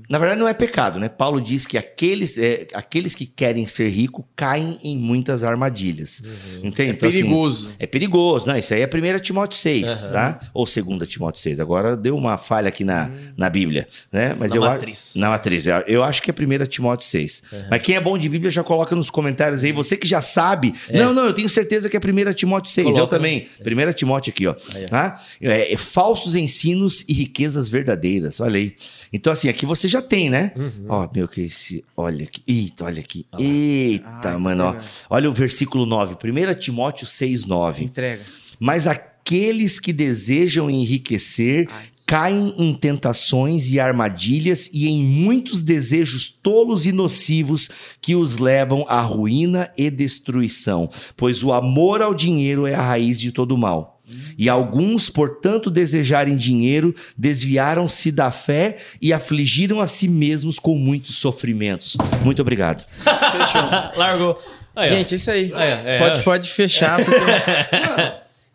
Na 0.09 0.17
verdade, 0.17 0.39
não 0.39 0.47
é 0.47 0.53
pecado, 0.53 0.99
né? 0.99 1.09
Paulo 1.09 1.41
diz 1.41 1.65
que 1.65 1.77
aqueles, 1.77 2.37
é, 2.37 2.67
aqueles 2.73 3.15
que 3.15 3.25
querem 3.25 3.65
ser 3.65 3.89
rico 3.89 4.27
caem 4.35 4.77
em 4.83 4.95
muitas 4.97 5.43
armadilhas. 5.43 6.21
Entende? 6.63 6.91
É 6.91 6.93
Então, 6.93 7.09
assim, 7.09 7.19
perigoso. 7.19 7.73
é 7.79 7.87
perigoso, 7.87 8.47
não? 8.47 8.57
Isso 8.57 8.73
aí 8.73 8.81
é 8.81 8.85
1 8.87 9.19
Timóteo 9.19 9.57
6, 9.57 10.09
tá? 10.11 10.39
Ou 10.53 10.65
2 10.65 11.07
Timóteo 11.07 11.41
6. 11.41 11.59
Agora 11.59 11.95
deu 11.97 12.15
uma 12.15 12.37
falha 12.37 12.67
aqui 12.67 12.83
na, 12.83 13.09
na 13.35 13.49
Bíblia, 13.49 13.87
né? 14.11 14.35
Mas 14.37 14.51
Na 14.51 14.57
eu 14.57 14.61
matriz. 14.61 15.13
Na 15.15 15.29
matriz. 15.29 15.65
Eu- 15.65 15.83
Eu 15.87 16.03
acho 16.03 16.21
que 16.21 16.29
é 16.29 16.33
1 16.33 16.65
Timóteo 16.67 17.07
6. 17.07 17.41
Mas 17.69 17.81
quem 17.81 17.95
é 17.95 17.99
bom 17.99 18.17
de 18.17 18.29
Bíblia 18.29 18.51
já 18.51 18.63
coloca 18.63 18.95
nos 18.95 19.09
comentários 19.09 19.63
aí. 19.63 19.71
Você 19.71 19.97
que 19.97 20.07
já 20.07 20.21
sabe. 20.21 20.73
Não, 20.93 21.13
não, 21.13 21.25
eu 21.25 21.33
tenho 21.33 21.49
certeza 21.49 21.89
que 21.89 21.97
é 21.97 21.99
1 21.99 22.33
Timóteo 22.33 22.71
6. 22.71 22.85
eu 22.87 22.93
Coloca, 22.93 23.15
também. 23.17 23.47
1 23.65 23.93
Timóteo 23.93 24.31
aqui, 24.31 24.45
ó. 24.47 24.55
Aí, 24.75 24.83
ó. 24.83 24.87
Tá? 24.87 25.21
É, 25.41 25.73
é 25.73 25.77
falsos 25.77 26.35
ensinos 26.35 27.03
e 27.07 27.13
riquezas 27.13 27.67
verdadeiras. 27.67 28.39
Olha 28.39 28.57
aí. 28.57 28.75
Então, 29.11 29.31
assim, 29.33 29.49
aqui 29.49 29.65
você 29.75 29.87
já 29.87 30.01
tem, 30.01 30.29
né? 30.29 30.51
Uhum. 30.55 30.85
Ó, 30.89 31.09
meu, 31.13 31.27
que 31.27 31.41
esse. 31.41 31.83
Olha 31.95 32.23
aqui. 32.25 32.41
Eita, 32.47 32.85
olha 32.85 32.99
aqui. 32.99 33.25
Eita, 33.37 34.31
Ai, 34.31 34.37
mano, 34.37 34.63
ó. 34.65 34.75
Olha 35.09 35.29
o 35.29 35.33
versículo 35.33 35.85
9. 35.85 36.15
1 36.15 36.59
Timóteo 36.59 37.07
6, 37.07 37.45
9. 37.45 37.83
Entrega. 37.83 38.21
Mas 38.59 38.87
aqueles 38.87 39.79
que 39.79 39.93
desejam 39.93 40.69
enriquecer 40.69 41.67
Ai. 41.71 41.85
caem 42.05 42.53
em 42.57 42.73
tentações 42.73 43.71
e 43.71 43.79
armadilhas 43.79 44.69
e 44.73 44.87
em 44.87 45.03
muitos 45.03 45.63
desejos 45.63 46.27
tolos 46.27 46.85
e 46.85 46.91
nocivos 46.91 47.69
que 48.01 48.15
os 48.15 48.37
levam 48.37 48.85
à 48.87 49.01
ruína 49.01 49.71
e 49.77 49.89
destruição, 49.89 50.89
pois 51.15 51.43
o 51.43 51.53
amor 51.53 52.01
ao 52.01 52.13
dinheiro 52.13 52.67
é 52.67 52.75
a 52.75 52.81
raiz 52.81 53.19
de 53.19 53.31
todo 53.31 53.57
mal. 53.57 54.00
E 54.37 54.49
alguns, 54.49 55.09
por 55.09 55.37
tanto 55.41 55.69
desejarem 55.69 56.35
dinheiro, 56.35 56.95
desviaram-se 57.17 58.11
da 58.11 58.31
fé 58.31 58.77
e 59.01 59.13
afligiram 59.13 59.81
a 59.81 59.87
si 59.87 60.07
mesmos 60.07 60.59
com 60.59 60.75
muitos 60.75 61.15
sofrimentos. 61.15 61.97
Muito 62.23 62.41
obrigado. 62.41 62.85
Fechou. 63.03 63.61
Largou. 63.95 64.37
Aí. 64.75 64.89
Gente, 64.89 65.13
é 65.13 65.17
isso 65.17 65.31
aí. 65.31 65.51
Aí, 65.53 65.69
é, 65.85 65.99
pode, 65.99 66.19
ó. 66.19 66.23
pode 66.23 66.49
fechar, 66.49 67.03
porque 67.03 67.19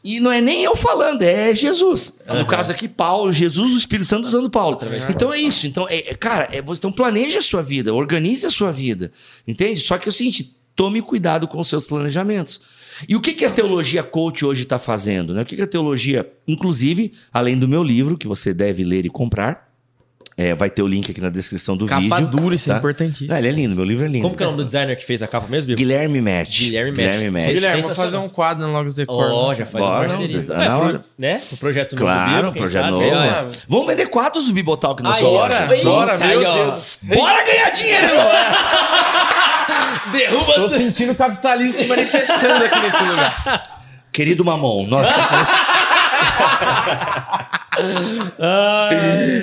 E 0.07 0.21
não 0.21 0.31
é 0.31 0.41
nem 0.41 0.63
eu 0.63 0.77
falando, 0.77 1.23
é 1.23 1.53
Jesus. 1.53 2.15
No 2.33 2.47
caso 2.47 2.71
aqui, 2.71 2.87
Paulo, 2.87 3.33
Jesus, 3.33 3.75
o 3.75 3.77
Espírito 3.77 4.09
Santo 4.09 4.25
usando 4.25 4.49
Paulo. 4.49 4.79
Então 5.11 5.33
é 5.33 5.39
isso. 5.41 5.67
Então, 5.67 5.85
é, 5.89 6.11
é- 6.11 6.15
cara, 6.15 6.49
é, 6.53 6.63
você 6.63 6.79
então 6.79 6.93
planeja 6.93 7.41
a 7.41 7.43
sua 7.43 7.61
vida, 7.61 7.93
organize 7.93 8.47
a 8.47 8.51
sua 8.51 8.71
vida. 8.71 9.11
Entende? 9.49 9.81
Só 9.81 9.99
que 9.99 10.09
é 10.09 10.11
o 10.11 10.13
seguinte: 10.13 10.55
tome 10.77 11.01
cuidado 11.01 11.49
com 11.49 11.59
os 11.59 11.67
seus 11.67 11.87
planejamentos. 11.87 12.61
E 13.09 13.17
o 13.17 13.21
que, 13.21 13.33
que 13.33 13.45
a 13.45 13.51
teologia 13.51 14.03
coach 14.03 14.45
hoje 14.45 14.63
está 14.63 14.79
fazendo? 14.79 15.35
Né? 15.35 15.43
O 15.43 15.45
que, 15.47 15.57
que 15.57 15.63
a 15.63 15.67
teologia, 15.67 16.31
inclusive, 16.47 17.13
além 17.33 17.59
do 17.59 17.67
meu 17.67 17.83
livro, 17.83 18.17
que 18.17 18.29
você 18.29 18.53
deve 18.53 18.85
ler 18.85 19.07
e 19.07 19.11
comprar, 19.11 19.66
É, 20.39 20.55
vai 20.55 20.69
ter 20.69 20.83
o 20.83 20.87
link 20.87 21.11
aqui 21.11 21.19
na 21.19 21.31
descrição 21.31 21.79
do 21.79 21.87
Capa 21.87 22.03
vídeo. 22.03 22.27
dura, 22.27 22.55
isso 22.55 22.69
é 22.69 22.73
tá? 22.75 22.79
importantíssimo. 22.79 23.29
Não, 23.31 23.39
ele 23.39 23.49
é 23.49 23.53
lindo, 23.53 23.75
meu 23.75 23.87
livro 23.87 24.05
é 24.05 24.09
lindo. 24.09 24.23
Como 24.23 24.37
que 24.37 24.43
é 24.43 24.47
o 24.47 24.51
nome 24.51 24.63
do 24.63 24.67
designer 24.67 24.95
que 24.95 25.03
fez 25.03 25.23
a 25.23 25.27
capa 25.27 25.47
mesmo, 25.49 25.69
Bibo? 25.69 25.79
Guilherme 25.79 26.21
Match. 26.21 26.61
Guilherme 26.61 26.91
Match. 26.91 26.99
Guilherme 27.01 27.31
Match. 27.31 27.45
Guilherme, 27.47 27.83
sensacional. 27.83 27.95
fazer 27.95 28.17
um 28.19 28.29
quadro 28.29 28.67
no 28.67 28.73
Logos 28.75 28.93
Decor. 28.93 29.31
Ó, 29.33 29.49
né? 29.49 29.55
já 29.55 29.65
faz 29.65 29.83
Bora, 29.83 29.97
uma 29.99 30.07
parceria. 30.09 30.43
não, 30.43 30.55
na 30.55 30.77
pro- 30.77 30.87
hora. 30.89 31.05
né? 31.19 31.43
O 31.51 31.57
projeto 31.57 31.93
novo 31.97 32.05
do 32.05 32.13
Claro, 32.13 32.37
Bibo, 32.37 32.53
quem 32.53 32.63
projeto 32.63 32.83
sabe? 32.83 32.93
novo. 32.93 33.05
É. 33.07 33.49
Vamos 33.67 33.87
vender 33.87 34.07
quadros 34.09 34.45
do 34.47 34.53
Bibotalk 34.53 35.03
na 35.03 35.15
Aí, 35.15 35.21
sua. 35.21 35.49
Aí, 35.71 35.83
bora, 35.83 36.19
meu. 36.19 36.41
Deus. 36.41 36.99
Bora 37.03 37.43
ganhar 37.43 37.71
dinheiro! 37.71 38.07
Derruba 40.13 40.55
Tô 40.55 40.69
sentindo 40.69 41.13
o 41.13 41.15
capitalismo 41.15 41.75
se 41.83 41.87
manifestando 41.89 42.65
aqui 42.65 42.81
nesse 42.81 43.03
lugar. 43.03 43.63
Querido 44.13 44.45
Mamon, 44.45 44.87
nós, 44.87 45.07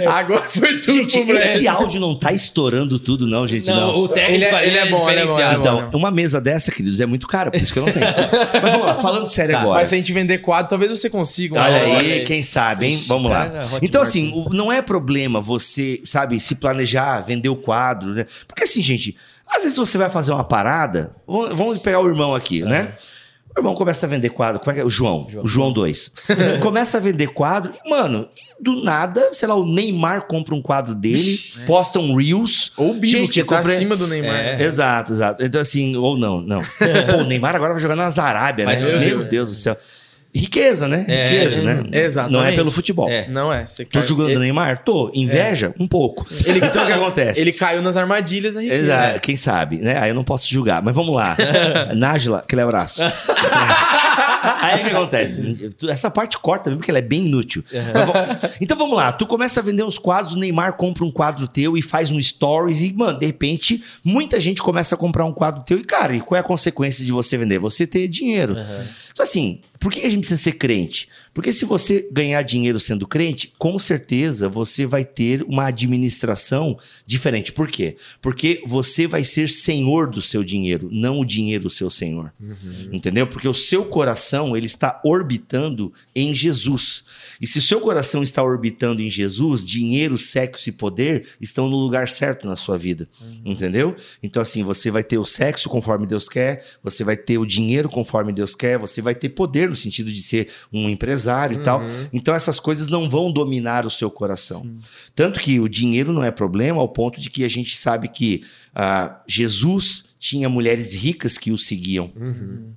Agora 0.07 0.41
foi 0.43 0.79
tudo 0.79 0.93
gente, 0.93 1.17
esse 1.31 1.67
áudio 1.67 1.99
não 1.99 2.15
tá 2.15 2.31
estourando 2.33 2.97
tudo, 2.99 3.27
não, 3.27 3.45
gente. 3.47 3.67
Não, 3.67 3.75
Não. 3.87 3.95
o 3.99 4.07
técnico 4.07 4.33
Ele 4.33 4.45
é- 4.45 4.67
ele 4.67 4.77
é 4.77 4.89
bom, 4.89 5.09
ele 5.09 5.19
é 5.19 5.25
bom, 5.25 5.39
ele 5.39 5.43
é 5.43 5.57
bom. 5.57 5.59
Então, 5.59 5.89
uma 5.93 6.11
mesa 6.11 6.41
dessa, 6.41 6.71
queridos, 6.71 6.99
é 6.99 7.05
muito 7.05 7.27
cara, 7.27 7.51
por 7.51 7.61
isso 7.61 7.71
que 7.73 7.79
eu 7.79 7.85
não 7.85 7.93
tenho. 7.93 8.05
Mas 8.61 8.71
vamos 8.71 8.85
lá, 8.87 8.95
falando 8.95 9.27
sério 9.27 9.53
Tá, 9.53 9.61
agora. 9.61 9.79
Mas 9.79 9.89
se 9.89 9.95
a 9.95 9.97
gente 9.97 10.11
vender 10.13 10.39
quadro, 10.39 10.69
talvez 10.69 10.89
você 10.91 11.09
consiga. 11.09 11.59
Olha 11.61 11.87
hora. 11.87 11.99
aí, 12.01 12.23
quem 12.25 12.41
sabe, 12.43 12.87
hein? 12.87 13.03
Vamos 13.07 13.29
lá. 13.31 13.51
Então, 13.81 14.01
assim, 14.01 14.45
não 14.51 14.71
é 14.71 14.81
problema 14.81 15.39
você, 15.39 16.01
sabe, 16.03 16.39
se 16.39 16.55
planejar, 16.55 17.21
vender 17.21 17.49
o 17.49 17.55
quadro, 17.55 18.09
né? 18.09 18.25
Porque, 18.47 18.63
assim, 18.63 18.81
gente, 18.81 19.15
às 19.47 19.63
vezes 19.63 19.77
você 19.77 19.97
vai 19.97 20.09
fazer 20.09 20.31
uma 20.31 20.43
parada. 20.43 21.15
Vamos 21.27 21.77
pegar 21.79 21.99
o 21.99 22.07
irmão 22.07 22.33
aqui, 22.33 22.61
né? 22.61 22.93
O 23.55 23.59
irmão 23.59 23.75
começa 23.75 24.05
a 24.05 24.09
vender 24.09 24.29
quadro. 24.29 24.59
Como 24.59 24.71
é 24.71 24.75
que 24.75 24.81
é? 24.81 24.83
O 24.83 24.89
João. 24.89 25.27
O 25.43 25.47
João 25.47 25.71
2. 25.71 26.11
começa 26.61 26.97
a 26.97 26.99
vender 26.99 27.27
quadro. 27.27 27.71
E, 27.85 27.89
mano, 27.89 28.27
do 28.59 28.83
nada, 28.83 29.29
sei 29.33 29.47
lá, 29.47 29.55
o 29.55 29.65
Neymar 29.65 30.23
compra 30.25 30.55
um 30.55 30.61
quadro 30.61 30.95
dele, 30.95 31.39
posta 31.67 31.99
um 31.99 32.15
Reels. 32.15 32.71
Ou 32.77 32.91
o 32.91 32.93
Bibo, 32.95 33.29
que 33.29 33.43
tá 33.43 33.57
comprei- 33.57 33.75
acima 33.75 33.95
do 33.95 34.07
Neymar. 34.07 34.35
É. 34.35 34.63
Exato, 34.63 35.11
exato. 35.13 35.45
Então, 35.45 35.61
assim, 35.61 35.95
ou 35.95 36.17
não, 36.17 36.41
não. 36.41 36.61
Pô, 37.11 37.17
o 37.17 37.23
Neymar 37.25 37.55
agora 37.55 37.73
vai 37.73 37.81
jogar 37.81 37.95
nas 37.95 38.17
Arábia, 38.17 38.65
né? 38.65 38.79
Meu, 38.79 38.99
meu 38.99 39.17
Deus. 39.17 39.29
Deus. 39.29 39.49
do 39.49 39.55
céu. 39.55 39.77
Riqueza, 40.35 40.87
né? 40.87 41.05
É, 41.07 41.23
Riqueza, 41.25 41.61
né? 41.61 41.83
exatamente. 41.91 42.33
Não 42.39 42.43
é 42.45 42.51
pelo 42.55 42.71
futebol. 42.71 43.07
É. 43.09 43.27
Não 43.27 43.53
é. 43.53 43.65
Você 43.67 43.85
Tô 43.85 43.99
cai- 43.99 44.07
julgando 44.07 44.29
o 44.29 44.31
ele, 44.31 44.39
Neymar? 44.39 44.83
Tô. 44.83 45.11
Inveja? 45.13 45.73
Um 45.79 45.87
pouco. 45.87 46.25
Ele, 46.45 46.57
então 46.65 46.83
o 46.83 46.87
que 46.87 46.91
acontece? 46.93 47.39
ele 47.39 47.51
caiu 47.51 47.81
nas 47.83 47.97
armadilhas 47.97 48.55
da 48.55 48.61
riqueza. 48.61 48.83
Exato, 48.83 49.19
quem 49.21 49.35
sabe, 49.35 49.77
né? 49.77 49.97
Aí 49.99 50.09
eu 50.09 50.15
não 50.15 50.23
posso 50.23 50.49
julgar. 50.51 50.81
Mas 50.81 50.95
vamos 50.95 51.15
lá. 51.15 51.37
Nájila, 51.95 52.39
aquele 52.39 52.61
abraço. 52.61 53.01
Aí 54.61 54.81
o 54.81 54.83
que 54.89 54.95
acontece? 54.95 55.73
Essa 55.87 56.09
parte 56.11 56.37
corta 56.37 56.69
mesmo, 56.69 56.79
porque 56.79 56.91
ela 56.91 56.97
é 56.99 57.01
bem 57.03 57.25
inútil. 57.25 57.63
Vamos- 57.93 58.51
Então 58.59 58.77
vamos 58.77 58.95
lá. 58.97 59.11
Tu 59.11 59.25
começa 59.25 59.59
a 59.59 59.63
vender 59.63 59.83
uns 59.83 59.97
quadros, 59.97 60.35
o 60.35 60.39
Neymar 60.39 60.73
compra 60.73 61.03
um 61.03 61.11
quadro 61.11 61.47
teu 61.47 61.77
e 61.77 61.81
faz 61.81 62.11
um 62.11 62.21
stories. 62.21 62.81
E, 62.81 62.93
mano, 62.93 63.17
de 63.19 63.25
repente, 63.25 63.81
muita 64.03 64.39
gente 64.39 64.61
começa 64.61 64.95
a 64.95 64.97
comprar 64.97 65.25
um 65.25 65.33
quadro 65.33 65.63
teu. 65.63 65.77
E, 65.77 65.83
cara, 65.83 66.13
e 66.15 66.19
qual 66.19 66.37
é 66.37 66.41
a 66.41 66.43
consequência 66.43 67.05
de 67.05 67.11
você 67.11 67.37
vender? 67.37 67.59
Você 67.59 67.85
ter 67.87 68.07
dinheiro. 68.07 68.55
Então, 69.11 69.23
assim, 69.23 69.59
por 69.83 69.91
que 69.91 69.99
a 69.99 70.09
gente 70.09 70.19
precisa 70.19 70.41
ser 70.41 70.53
crente? 70.53 71.09
Porque 71.33 71.51
se 71.51 71.65
você 71.65 72.07
ganhar 72.09 72.41
dinheiro 72.41 72.79
sendo 72.79 73.05
crente, 73.05 73.51
com 73.57 73.77
certeza 73.77 74.47
você 74.47 74.85
vai 74.85 75.03
ter 75.03 75.43
uma 75.43 75.65
administração 75.65 76.79
diferente. 77.05 77.51
Por 77.51 77.67
quê? 77.67 77.97
Porque 78.21 78.63
você 78.65 79.05
vai 79.07 79.25
ser 79.25 79.49
senhor 79.49 80.09
do 80.09 80.21
seu 80.21 80.41
dinheiro, 80.41 80.87
não 80.89 81.19
o 81.19 81.25
dinheiro 81.25 81.69
seu 81.69 81.89
senhor. 81.89 82.31
Entendeu? 82.93 83.27
Porque 83.27 83.47
o 83.47 83.53
seu 83.53 83.83
coração, 83.83 84.55
ele 84.55 84.67
está 84.67 85.01
orbitando 85.03 85.91
em 86.15 86.33
Jesus. 86.33 87.03
E 87.41 87.47
se 87.47 87.59
o 87.59 87.61
seu 87.61 87.81
coração 87.81 88.23
está 88.23 88.41
orbitando 88.41 89.01
em 89.01 89.09
Jesus, 89.09 89.65
dinheiro, 89.65 90.17
sexo 90.17 90.69
e 90.69 90.71
poder 90.71 91.27
estão 91.41 91.67
no 91.67 91.75
lugar 91.75 92.07
certo 92.07 92.47
na 92.47 92.55
sua 92.55 92.77
vida. 92.77 93.09
Entendeu? 93.43 93.95
Então, 94.21 94.41
assim, 94.41 94.63
você 94.63 94.89
vai 94.89 95.03
ter 95.03 95.17
o 95.17 95.25
sexo 95.25 95.67
conforme 95.67 96.07
Deus 96.07 96.29
quer, 96.29 96.63
você 96.81 97.03
vai 97.03 97.17
ter 97.17 97.37
o 97.37 97.45
dinheiro 97.45 97.89
conforme 97.89 98.31
Deus 98.31 98.55
quer, 98.55 98.77
você 98.77 99.01
vai 99.01 99.13
ter 99.13 99.29
poder 99.29 99.72
no 99.73 99.77
sentido 99.77 100.11
de 100.11 100.21
ser 100.21 100.49
um 100.71 100.87
empresário 100.89 101.55
e 101.55 101.59
tal. 101.59 101.81
Então, 102.13 102.33
essas 102.33 102.59
coisas 102.59 102.87
não 102.87 103.09
vão 103.09 103.31
dominar 103.31 103.85
o 103.85 103.91
seu 103.91 104.09
coração. 104.09 104.65
Tanto 105.15 105.39
que 105.39 105.59
o 105.59 105.67
dinheiro 105.67 106.13
não 106.13 106.23
é 106.23 106.31
problema, 106.31 106.79
ao 106.79 106.87
ponto 106.87 107.19
de 107.19 107.29
que 107.29 107.43
a 107.43 107.49
gente 107.49 107.77
sabe 107.77 108.07
que 108.07 108.43
ah, 108.75 109.21
Jesus 109.27 110.05
tinha 110.19 110.47
mulheres 110.47 110.93
ricas 110.95 111.37
que 111.37 111.51
o 111.51 111.57
seguiam. 111.57 112.11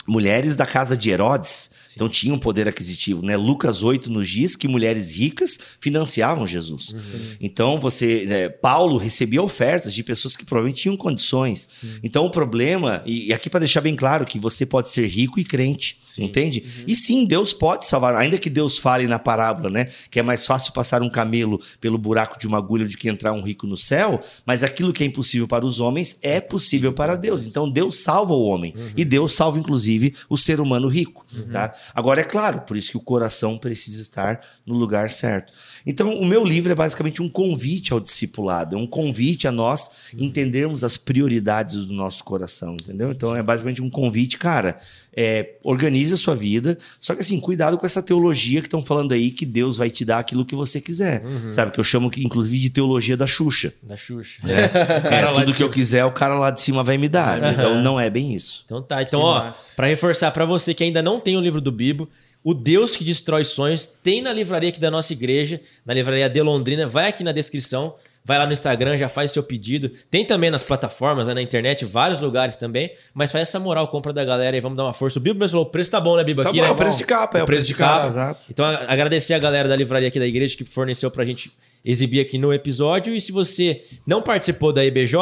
Mulheres 0.07 0.57
da 0.57 0.67
casa 0.67 0.97
de 0.97 1.11
Herodes. 1.11 1.71
Então 1.97 2.09
tinham 2.11 2.39
poder 2.39 2.69
aquisitivo, 2.69 3.25
né? 3.25 3.37
Lucas 3.39 3.83
8 3.83 4.11
nos 4.11 4.29
diz 4.29 4.55
que 4.55 4.69
mulheres 4.69 5.17
ricas 5.17 5.59
financiavam 5.81 6.47
Jesus. 6.47 6.95
Então 7.41 7.81
você, 7.81 8.27
é, 8.29 8.49
Paulo 8.51 8.99
recebia 8.99 9.43
ofertas 9.43 9.95
de 9.95 10.03
pessoas 10.03 10.37
que 10.37 10.45
provavelmente 10.45 10.83
tinham 10.83 10.97
condições. 10.97 11.69
Então 12.03 12.27
o 12.27 12.31
problema, 12.31 13.03
e, 13.07 13.29
e 13.29 13.33
aqui 13.33 13.49
para 13.49 13.61
deixar 13.61 13.81
bem 13.81 13.97
claro 13.97 14.27
que 14.27 14.39
você 14.39 14.67
pode 14.67 14.91
ser 14.91 15.07
rico 15.07 15.41
e 15.41 15.45
crente, 15.45 15.99
entende? 16.19 16.63
E 16.87 16.95
sim, 16.95 17.25
Deus 17.25 17.55
pode 17.55 17.87
salvar, 17.87 18.15
ainda 18.15 18.37
que 18.37 18.51
Deus 18.51 18.77
fale 18.79 19.07
na 19.07 19.19
parábola, 19.19 19.71
né? 19.71 19.89
Que 20.11 20.21
é 20.21 20.23
mais 20.23 20.47
fácil 20.47 20.75
passar 20.75 21.01
um 21.01 21.09
camelo 21.09 21.59
pelo 21.81 21.97
buraco 21.97 22.39
de 22.39 22.47
uma 22.47 22.59
agulha 22.59 22.87
do 22.87 22.97
que 22.97 23.09
entrar 23.09 23.33
um 23.33 23.43
rico 23.43 23.67
no 23.67 23.77
céu, 23.77 24.21
mas 24.45 24.63
aquilo 24.63 24.93
que 24.93 25.03
é 25.03 25.07
impossível 25.07 25.49
para 25.49 25.65
os 25.65 25.81
homens 25.81 26.19
é 26.21 26.43
possível 26.43 26.93
para 26.93 27.17
Deus. 27.17 27.47
Então 27.47 27.71
Deus 27.71 27.99
salva 28.01 28.35
o 28.35 28.45
homem 28.45 28.75
e 28.95 29.03
Deus 29.03 29.33
salva 29.35 29.59
inclusive 29.59 30.15
o 30.29 30.37
ser 30.37 30.61
humano 30.61 30.89
rico, 30.89 31.25
tá? 31.51 31.73
Agora 31.95 32.21
é 32.21 32.25
claro, 32.25 32.63
por 32.63 32.77
isso 32.77 32.91
que 32.91 32.97
o 32.97 33.03
coração 33.03 33.59
precisa 33.59 34.01
estar 34.01 34.41
no 34.65 34.75
lugar 34.75 35.11
certo. 35.11 35.55
Então 35.87 36.13
o 36.15 36.27
meu 36.27 36.45
livro 36.45 36.73
é 36.73 36.75
basicamente 36.75 37.23
um 37.23 37.29
convite 37.29 37.93
ao 37.93 38.01
discipulado, 38.01 38.75
é 38.75 38.79
um 38.79 38.87
convite 38.87 39.47
a 39.47 39.53
nós 39.53 39.89
entendermos 40.19 40.83
as 40.83 40.97
prioridades 40.97 41.85
do 41.85 41.93
nosso 41.93 42.25
coração, 42.25 42.75
entendeu? 42.75 43.13
Então 43.13 43.37
é 43.37 43.43
basicamente 43.43 43.81
um 43.81 43.89
convite, 43.89 44.37
cara, 44.37 44.79
é, 45.17 45.55
organize 45.63 46.13
a 46.13 46.17
sua 46.17 46.35
vida, 46.35 46.77
só 47.01 47.15
que 47.15 47.21
assim, 47.21 47.41
cuidado 47.41 47.79
com 47.79 47.87
essa 47.87 48.03
teologia 48.03 48.61
que 48.61 48.67
estão 48.67 48.85
falando 48.85 49.13
aí 49.13 49.31
que 49.31 49.47
Deus 49.47 49.79
vai 49.79 49.89
te 49.89 50.05
dar 50.05 50.19
aquilo 50.19 50.45
que 50.45 50.55
você 50.55 50.81
quiser, 50.81 51.23
sabe? 51.51 51.71
Que 51.71 51.81
eu 51.81 51.85
chamo 51.85 52.11
que, 52.11 52.23
inclusive 52.23 52.59
de 52.59 52.69
teologia 52.69 53.17
da 53.17 53.27
Xuxa. 53.27 53.73
Da 53.83 53.97
Xuxa. 53.97 54.43
É, 54.45 55.25
lá 55.25 55.41
tudo 55.41 55.55
que 55.55 55.63
eu 55.63 55.71
quiser, 55.71 56.05
o 56.05 56.13
cara 56.13 56.39
lá 56.39 56.51
de 56.51 56.61
cima 56.61 56.83
vai 56.83 56.99
me 56.99 57.09
dar. 57.09 57.53
Então 57.53 57.81
não 57.81 57.99
é 57.99 58.11
bem 58.11 58.35
isso. 58.35 58.63
Então 58.65 58.83
tá, 58.83 59.03
então 59.03 59.21
Que 59.21 59.27
ó, 59.27 59.53
pra 59.77 59.87
reforçar 59.87 60.31
pra 60.33 60.45
você 60.45 60.75
que 60.75 60.85
ainda 60.85 61.01
não 61.01 61.21
tem 61.21 61.37
o 61.37 61.41
livro 61.41 61.61
do 61.61 61.71
Bibo, 61.71 62.09
o 62.49 62.55
Deus 62.55 62.95
que 62.95 63.03
destrói 63.03 63.43
sonhos 63.43 63.89
tem 63.89 64.23
na 64.23 64.33
livraria 64.33 64.69
aqui 64.69 64.79
da 64.79 64.89
nossa 64.89 65.13
igreja, 65.13 65.61
na 65.85 65.93
livraria 65.93 66.29
de 66.29 66.41
Londrina, 66.41 66.87
vai 66.87 67.09
aqui 67.09 67.25
na 67.25 67.33
descrição, 67.33 67.95
vai 68.25 68.39
lá 68.39 68.47
no 68.47 68.53
Instagram, 68.53 68.97
já 68.97 69.09
faz 69.09 69.33
seu 69.33 69.43
pedido. 69.43 69.91
Tem 70.11 70.25
também 70.25 70.49
nas 70.49 70.63
plataformas, 70.63 71.27
né, 71.27 71.35
na 71.35 71.43
internet, 71.43 71.85
vários 71.85 72.21
lugares 72.21 72.57
também, 72.57 72.93
mas 73.13 73.33
faz 73.33 73.49
essa 73.49 73.59
moral, 73.59 73.89
compra 73.89 74.13
da 74.13 74.25
galera 74.25 74.57
e 74.57 74.61
vamos 74.61 74.77
dar 74.77 74.85
uma 74.85 74.93
força. 74.93 75.19
O 75.19 75.23
Bibo 75.23 75.41
mesmo 75.41 75.55
falou, 75.55 75.67
o 75.67 75.71
preço 75.71 75.91
tá 75.91 76.01
bom, 76.01 76.17
né, 76.17 76.23
Bibo? 76.23 76.45
Tá 76.45 76.51
aqui, 76.51 76.59
bom, 76.59 76.63
né? 76.65 76.69
é 76.71 76.73
o 76.73 76.77
preço 76.77 76.99
de 76.99 77.05
capa, 77.05 77.37
é 77.39 77.43
o 77.43 77.47
preço 77.47 77.67
de 77.67 77.75
capa, 77.75 78.07
exato. 78.07 78.41
Então, 78.49 78.65
a- 78.65 78.85
agradecer 78.93 79.35
a 79.35 79.39
galera 79.41 79.69
da 79.69 79.75
livraria 79.75 80.07
aqui 80.07 80.21
da 80.21 80.27
igreja 80.27 80.57
que 80.57 80.65
forneceu 80.65 81.11
pra 81.11 81.25
gente 81.25 81.51
exibir 81.85 82.21
aqui 82.21 82.39
no 82.39 82.53
episódio. 82.53 83.13
E 83.15 83.21
se 83.21 83.33
você 83.33 83.83
não 84.07 84.23
participou 84.23 84.73
da 84.73 84.85
EBJ, 84.85 85.15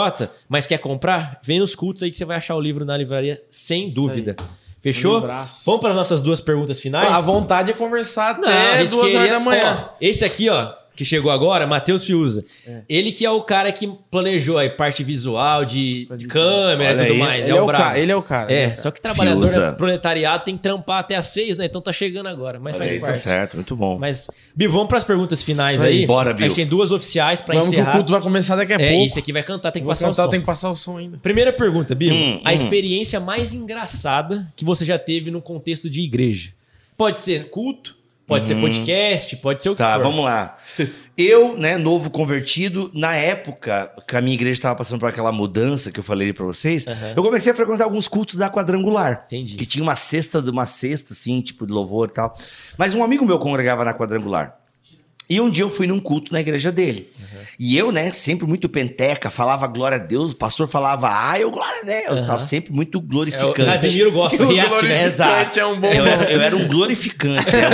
mas 0.49 0.67
quer 0.67 0.79
comprar, 0.79 1.41
vem 1.43 1.59
nos 1.61 1.75
cultos 1.75 2.03
aí 2.03 2.11
que 2.11 2.19
você 2.19 2.25
vai 2.27 2.37
achar 2.37 2.55
o 2.55 2.61
livro 2.61 2.85
na 2.85 2.97
livraria 2.97 3.43
sem 3.51 3.89
dúvida. 3.89 4.37
Fechou? 4.85 5.17
Um. 5.17 5.21
Vamos 5.65 5.81
para 5.81 5.91
as 5.91 5.97
nossas 5.97 6.21
duas 6.21 6.43
perguntas 6.43 6.79
finais? 6.79 7.09
A 7.09 7.19
vontade 7.19 7.71
é 7.71 7.75
conversar 7.75 8.39
Não, 8.39 8.47
a 8.47 8.53
até 8.53 8.79
gente 8.83 8.91
duas 8.91 9.03
horas 9.05 9.15
queria- 9.17 9.33
da 9.33 9.41
manhã. 9.41 9.89
Ó, 9.91 9.95
esse 9.99 10.25
aqui, 10.27 10.51
ó, 10.51 10.73
que 10.97 11.05
chegou 11.05 11.31
agora, 11.31 11.67
Matheus 11.67 12.05
Fiuza. 12.05 12.45
Ele 12.89 13.11
que 13.13 13.25
é 13.27 13.31
o 13.31 13.41
cara 13.43 13.73
que 13.73 13.87
planejou 14.11 14.59
aí 14.59 14.71
parte 14.71 15.03
visual, 15.03 15.65
de, 15.65 16.07
de 16.17 16.27
câmera 16.27 16.93
e 16.93 16.95
Olha 16.95 17.03
tudo 17.07 17.13
aí. 17.13 17.19
mais. 17.19 17.45
Ele 17.49 17.53
é, 17.53 17.57
é 17.57 17.61
o 17.61 17.65
o 17.65 17.67
brabo. 17.67 17.85
ca- 17.85 17.99
ele 17.99 18.13
é 18.13 18.17
o 18.17 18.23
cara, 18.23 18.53
ele 18.53 18.61
é 18.61 18.63
É, 18.63 18.67
o 18.67 18.69
cara. 18.71 18.81
só 18.83 18.91
que 18.91 19.01
trabalhador, 19.01 19.43
Fiuza. 19.43 19.71
né, 19.71 19.77
proletariado, 19.77 20.45
tem 20.45 20.57
que 20.57 20.63
trampar 20.63 21.01
até 21.01 21.17
às 21.17 21.27
seis, 21.27 21.57
né? 21.57 21.67
Então 21.67 21.81
tá 21.81 21.93
chegando 21.93 22.29
agora, 22.29 22.59
mas 22.61 22.77
faz 22.77 22.93
Aí, 22.93 23.01
tá 23.01 23.07
parte. 23.07 23.19
certo, 23.19 23.55
muito 23.55 23.75
bom. 23.75 23.99
Mas, 23.99 24.31
Bill, 24.55 24.71
vamos 24.71 24.89
para 24.89 24.99
as 24.99 25.05
perguntas 25.05 25.43
finais 25.43 25.77
Isso 25.77 25.85
aí. 25.85 25.99
aí. 26.01 26.07
Bora, 26.07 26.31
A 26.31 26.33
Bill. 26.35 26.47
gente 26.49 26.57
tem 26.57 26.67
duas 26.67 26.93
oficiais 26.93 27.41
para 27.41 27.55
Vamos 27.55 27.71
que 27.71 27.77
encerrar. 27.77 27.91
o 27.93 27.95
culto 27.97 28.13
vai 28.13 28.21
começar 28.21 28.57
daqui 28.57 28.73
a 28.73 28.77
É, 28.77 28.91
pouco. 28.91 29.07
esse 29.07 29.19
aqui 29.19 29.33
vai 29.33 29.43
cantar, 29.43 29.73
tem 29.73 29.83
que 29.83 29.85
Vou 29.87 29.91
passar 29.93 30.07
o 30.07 30.11
cantar, 30.11 30.23
som. 30.25 30.29
tem 30.31 30.41
que 30.41 30.47
passar 30.47 30.71
o 30.71 30.77
som 30.77 30.97
ainda. 30.99 31.19
Primeira 31.19 31.53
pergunta, 31.53 31.95
Bill. 31.95 32.15
Hum, 32.15 32.41
a 32.45 32.51
hum. 32.51 32.55
experiência 32.55 33.19
mais 33.21 33.53
engraçada 33.53 34.47
que 34.57 34.65
você 34.65 34.85
já 34.85 34.99
teve 34.99 35.31
no 35.31 35.43
contexto 35.43 35.91
de 35.91 36.01
igreja. 36.01 36.53
Pode 36.97 37.19
ser 37.21 37.49
culto, 37.51 37.97
pode 38.27 38.47
ser 38.47 38.55
podcast, 38.61 39.37
pode 39.37 39.63
ser 39.63 39.69
o 39.71 39.73
que 39.73 39.79
Tá, 39.79 39.95
for. 39.95 40.03
vamos 40.03 40.25
lá. 40.25 40.57
Eu, 41.17 41.57
né, 41.57 41.77
novo 41.79 42.11
convertido, 42.11 42.91
na 42.93 43.15
época 43.15 43.89
que 44.09 44.17
a 44.17 44.21
minha 44.21 44.35
igreja 44.35 44.55
estava 44.59 44.75
passando 44.75 44.99
por 44.99 45.09
aquela 45.09 45.31
mudança 45.31 45.93
que 45.93 46.01
eu 46.01 46.03
falei 46.03 46.33
pra 46.33 46.45
vocês, 46.45 46.85
eu 47.15 47.23
comecei 47.23 47.53
a 47.53 47.55
frequentar 47.55 47.85
alguns 47.85 48.09
cultos 48.09 48.35
da 48.37 48.51
quadrangular. 48.51 49.23
Entendi. 49.27 49.55
Que 49.55 49.65
tinha 49.65 49.81
uma 49.85 49.95
cesta, 49.95 50.41
uma 50.41 50.67
cesta, 50.67 51.13
assim, 51.13 51.41
tipo, 51.41 51.65
de 51.69 51.73
louvor 51.73 52.09
e 52.09 52.13
tal. 52.13 52.35
Mas 52.77 52.95
um 52.97 53.05
amigo 53.05 53.25
meu 53.25 53.39
congregava 53.39 53.85
na 53.85 53.95
quadrangular. 53.95 54.57
E 55.29 55.41
um 55.41 55.49
dia 55.49 55.65
eu 55.65 55.71
fui 55.71 55.87
num 55.87 55.99
culto 55.99 56.33
na 56.33 56.41
igreja 56.41 56.71
dele. 56.71 57.11
E 57.59 57.77
eu, 57.77 57.91
né, 57.93 58.13
sempre 58.13 58.47
muito 58.47 58.69
penteca, 58.69 59.31
falava 59.31 59.67
glória 59.67 59.97
a 59.97 60.01
Deus, 60.01 60.33
o 60.33 60.37
pastor 60.37 60.67
falava, 60.69 61.09
ah, 61.11 61.39
eu 61.41 61.51
glória 61.51 61.81
a 61.83 61.85
Deus, 61.85 62.21
Uhum. 62.21 62.27
tava 62.27 62.39
sempre 62.41 62.73
muito 62.73 62.99
É, 62.99 63.01
o 63.01 63.05
glorificante. 63.05 63.65
Casimiro 63.65 64.13
gosta 64.13 64.37
do 64.37 64.45
O 64.49 64.53
react, 64.53 64.71
né? 64.71 64.79
glorificante 64.81 65.05
Exato. 65.15 65.61
é 65.61 65.67
um 65.67 65.81
bom 65.81 65.87
eu, 65.93 66.05
eu 66.05 66.41
era 66.43 66.57
um 66.57 66.67
glorificante. 66.69 67.51
né? 67.57 67.69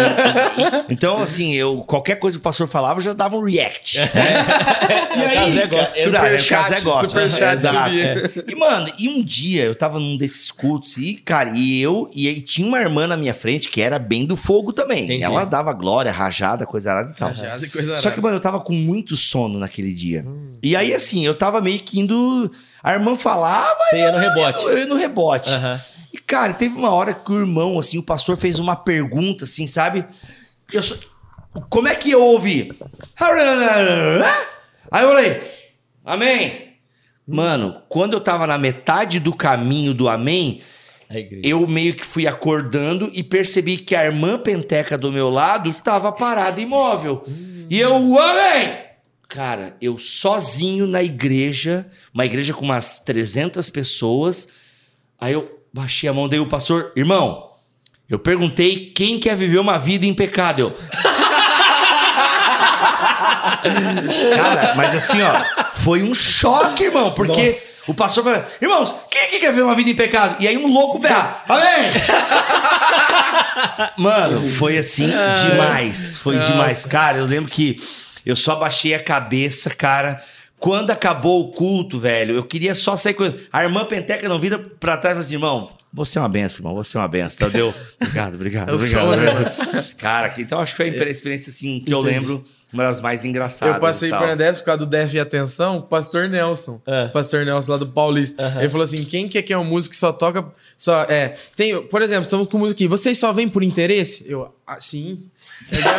Um- 0.59 0.85
então, 0.93 1.23
assim, 1.23 1.55
eu 1.55 1.83
qualquer 1.83 2.17
coisa 2.17 2.37
que 2.37 2.41
o 2.41 2.45
pastor 2.45 2.69
falava, 2.69 3.01
eu 3.01 3.05
já 3.05 3.13
dava 3.13 3.37
um 3.37 3.43
react. 3.45 3.99
né? 3.99 4.11
É, 5.11 5.27
o 5.27 5.35
Casé 5.35 5.67
gosta. 5.67 5.99
Exato, 5.99 6.25
Super 6.27 6.35
é, 6.35 6.39
chat, 6.39 6.63
Casé 6.71 6.81
gosta. 6.81 7.07
super 7.09 7.31
chat 7.31 7.55
Exato, 7.59 7.91
é. 7.91 8.23
E, 8.47 8.55
mano, 8.55 8.91
e 8.99 9.09
um 9.09 9.23
dia 9.23 9.65
eu 9.65 9.75
tava 9.75 9.99
num 9.99 10.17
desses 10.17 10.51
cultos 10.51 10.97
e, 10.97 11.15
cara, 11.15 11.51
e 11.51 11.81
eu, 11.81 12.09
e 12.15 12.29
aí 12.29 12.41
tinha 12.41 12.67
uma 12.67 12.79
irmã 12.81 13.07
na 13.07 13.17
minha 13.17 13.35
frente 13.35 13.69
que 13.69 13.81
era 13.81 13.99
bem 13.99 14.25
do 14.25 14.37
fogo 14.37 14.73
também. 14.73 15.05
Entendi. 15.05 15.23
Ela 15.25 15.45
dava 15.45 15.73
glória, 15.73 16.11
rajada, 16.13 16.65
coisa 16.67 16.93
arada 16.93 17.11
e 17.11 17.15
tal. 17.15 17.31
E 17.45 17.69
coisa 17.69 17.97
Só 17.97 18.11
que, 18.11 18.21
mano, 18.21 18.37
eu 18.37 18.41
tava 18.41 18.61
com 18.61 18.73
muito 18.73 19.17
sono 19.17 19.59
naquele 19.59 19.93
dia. 19.93 20.25
E 20.63 20.75
aí, 20.77 20.95
assim, 20.95 21.25
eu 21.25 21.35
tava 21.35 21.61
meio 21.61 21.81
que 21.81 22.01
indo. 22.01 22.51
A 22.83 22.93
irmã 22.93 23.17
falava, 23.17 23.79
Você 23.89 23.99
ia 23.99 24.13
no 24.13 24.19
rebote. 24.19 24.65
eu 24.65 24.79
ia 24.79 24.87
no 24.87 24.97
rebote. 24.97 25.51
Aham. 25.51 25.81
E, 26.13 26.19
cara, 26.19 26.53
teve 26.53 26.75
uma 26.75 26.91
hora 26.91 27.15
que 27.15 27.31
o 27.31 27.39
irmão, 27.39 27.79
assim, 27.79 27.97
o 27.97 28.03
pastor 28.03 28.37
fez 28.37 28.59
uma 28.59 28.75
pergunta, 28.75 29.45
assim, 29.45 29.67
sabe? 29.67 30.05
Eu 30.73 30.83
só... 30.83 30.97
Como 31.69 31.89
é 31.89 31.95
que 31.95 32.11
eu 32.11 32.23
ouvi? 32.23 32.73
Aí 34.91 35.03
eu 35.03 35.09
falei, 35.09 35.51
amém. 36.05 36.71
Mano, 37.27 37.83
quando 37.89 38.15
eu 38.15 38.21
tava 38.21 38.47
na 38.47 38.59
metade 38.59 39.21
do 39.21 39.33
caminho 39.33 39.95
do 39.95 40.09
amém. 40.09 40.61
Eu 41.43 41.67
meio 41.67 41.95
que 41.95 42.05
fui 42.05 42.27
acordando 42.27 43.11
e 43.13 43.23
percebi 43.23 43.77
que 43.79 43.97
a 43.97 44.05
irmã 44.05 44.39
penteca 44.39 44.97
do 44.97 45.11
meu 45.11 45.29
lado 45.29 45.75
tava 45.83 46.13
parada 46.13 46.61
imóvel. 46.61 47.25
E 47.69 47.79
eu, 47.81 48.19
amém! 48.19 48.79
Cara, 49.29 49.77
eu 49.81 49.99
sozinho 49.99 50.87
na 50.87 51.03
igreja, 51.03 51.87
uma 52.13 52.25
igreja 52.25 52.53
com 52.53 52.65
umas 52.65 52.99
300 52.99 53.71
pessoas. 53.71 54.49
Aí 55.21 55.33
eu 55.33 55.61
baixei 55.73 56.09
a 56.09 56.13
mão, 56.13 56.29
dei 56.29 56.41
o 56.41 56.47
pastor, 56.47 56.93
irmão, 56.97 57.51
eu 58.09 58.19
perguntei 58.19 58.91
quem 58.91 59.21
quer 59.21 59.37
viver 59.37 59.59
uma 59.59 59.79
vida 59.79 60.05
em 60.05 60.15
pecado. 60.15 60.61
Eu, 60.61 60.77
Cara, 64.37 64.75
mas 64.77 64.95
assim, 64.95 65.21
ó, 65.23 65.33
foi 65.77 66.03
um 66.03 66.15
choque, 66.15 66.85
irmão, 66.85 67.13
porque 67.13 67.47
Nossa. 67.47 67.91
o 67.91 67.95
pastor 67.95 68.25
falou: 68.25 68.45
irmãos, 68.61 68.95
quem 69.11 69.23
aqui 69.23 69.39
quer 69.39 69.53
ver 69.53 69.63
uma 69.63 69.75
vida 69.75 69.91
em 69.91 69.95
pecado? 69.95 70.37
E 70.41 70.49
aí 70.49 70.57
um 70.57 70.67
louco 70.67 70.99
berra, 70.99 71.43
amém! 71.49 71.91
Mano, 73.99 74.51
foi 74.53 74.79
assim 74.79 75.11
demais, 75.43 76.19
foi 76.19 76.39
demais. 76.39 76.85
Cara, 76.85 77.19
eu 77.19 77.27
lembro 77.27 77.51
que 77.51 77.77
eu 78.25 78.37
só 78.37 78.57
baixei 78.57 78.95
a 78.95 79.03
cabeça, 79.03 79.71
cara. 79.71 80.23
Quando 80.61 80.91
acabou 80.91 81.41
o 81.41 81.49
culto, 81.53 81.99
velho, 81.99 82.37
eu 82.37 82.45
queria 82.45 82.75
só 82.75 82.95
sair 82.95 83.15
com 83.15 83.25
ele. 83.25 83.41
A 83.51 83.65
irmã 83.65 83.83
Penteca 83.85 84.29
não 84.29 84.39
vira 84.39 84.59
pra 84.59 84.97
trás 84.99 85.15
e 85.15 85.17
fala 85.17 85.25
assim, 85.25 85.35
irmão, 85.35 85.71
você 85.93 86.19
é 86.19 86.21
uma 86.23 86.29
benção, 86.29 86.59
irmão, 86.59 86.75
você 86.75 86.97
é 86.97 87.01
uma 87.01 87.09
benção. 87.09 87.49
Tá? 87.51 87.57
Deu, 87.57 87.75
obrigado, 87.99 88.35
obrigado, 88.35 88.69
Eu 88.69 88.75
obrigado. 88.75 89.03
sou, 89.07 89.17
né? 89.17 89.85
Cara, 89.97 90.29
que- 90.29 90.43
então 90.43 90.61
acho 90.61 90.77
que 90.77 90.83
foi 90.91 90.91
a 91.01 91.11
experiência 91.11 91.51
assim 91.51 91.81
que 91.81 91.93
eu 91.93 92.01
lembro, 92.01 92.45
uma 92.73 92.85
das 92.85 93.01
mais 93.01 93.25
engraçadas. 93.25 93.75
Eu 93.75 93.81
passei 93.81 94.11
por 94.11 94.37
dessa 94.37 94.61
por 94.61 94.67
causa 94.67 94.79
do 94.81 94.87
Def 94.87 95.15
e 95.15 95.19
Atenção, 95.19 95.79
o 95.79 95.83
pastor 95.83 96.29
Nelson. 96.29 96.81
É. 96.87 97.07
O 97.07 97.11
pastor 97.11 97.45
Nelson 97.47 97.73
lá 97.73 97.79
do 97.79 97.87
Paulista. 97.89 98.57
Ele 98.59 98.69
falou 98.69 98.85
assim: 98.85 99.03
quem 99.05 99.27
quer 99.29 99.43
que 99.43 99.53
é 99.53 99.59
um 99.59 99.65
músico 99.65 99.93
que 99.95 99.99
só 99.99 100.13
toca. 100.13 100.45
Só, 100.79 101.03
é, 101.05 101.37
tem, 101.57 101.83
por 101.89 102.03
exemplo, 102.03 102.25
estamos 102.25 102.47
com 102.49 102.59
música 102.59 102.77
aqui. 102.79 102.87
Vocês 102.87 103.19
só 103.19 103.33
vêm 103.33 103.49
por 103.49 103.63
interesse? 103.63 104.25
Eu, 104.29 104.55
ah, 104.67 104.79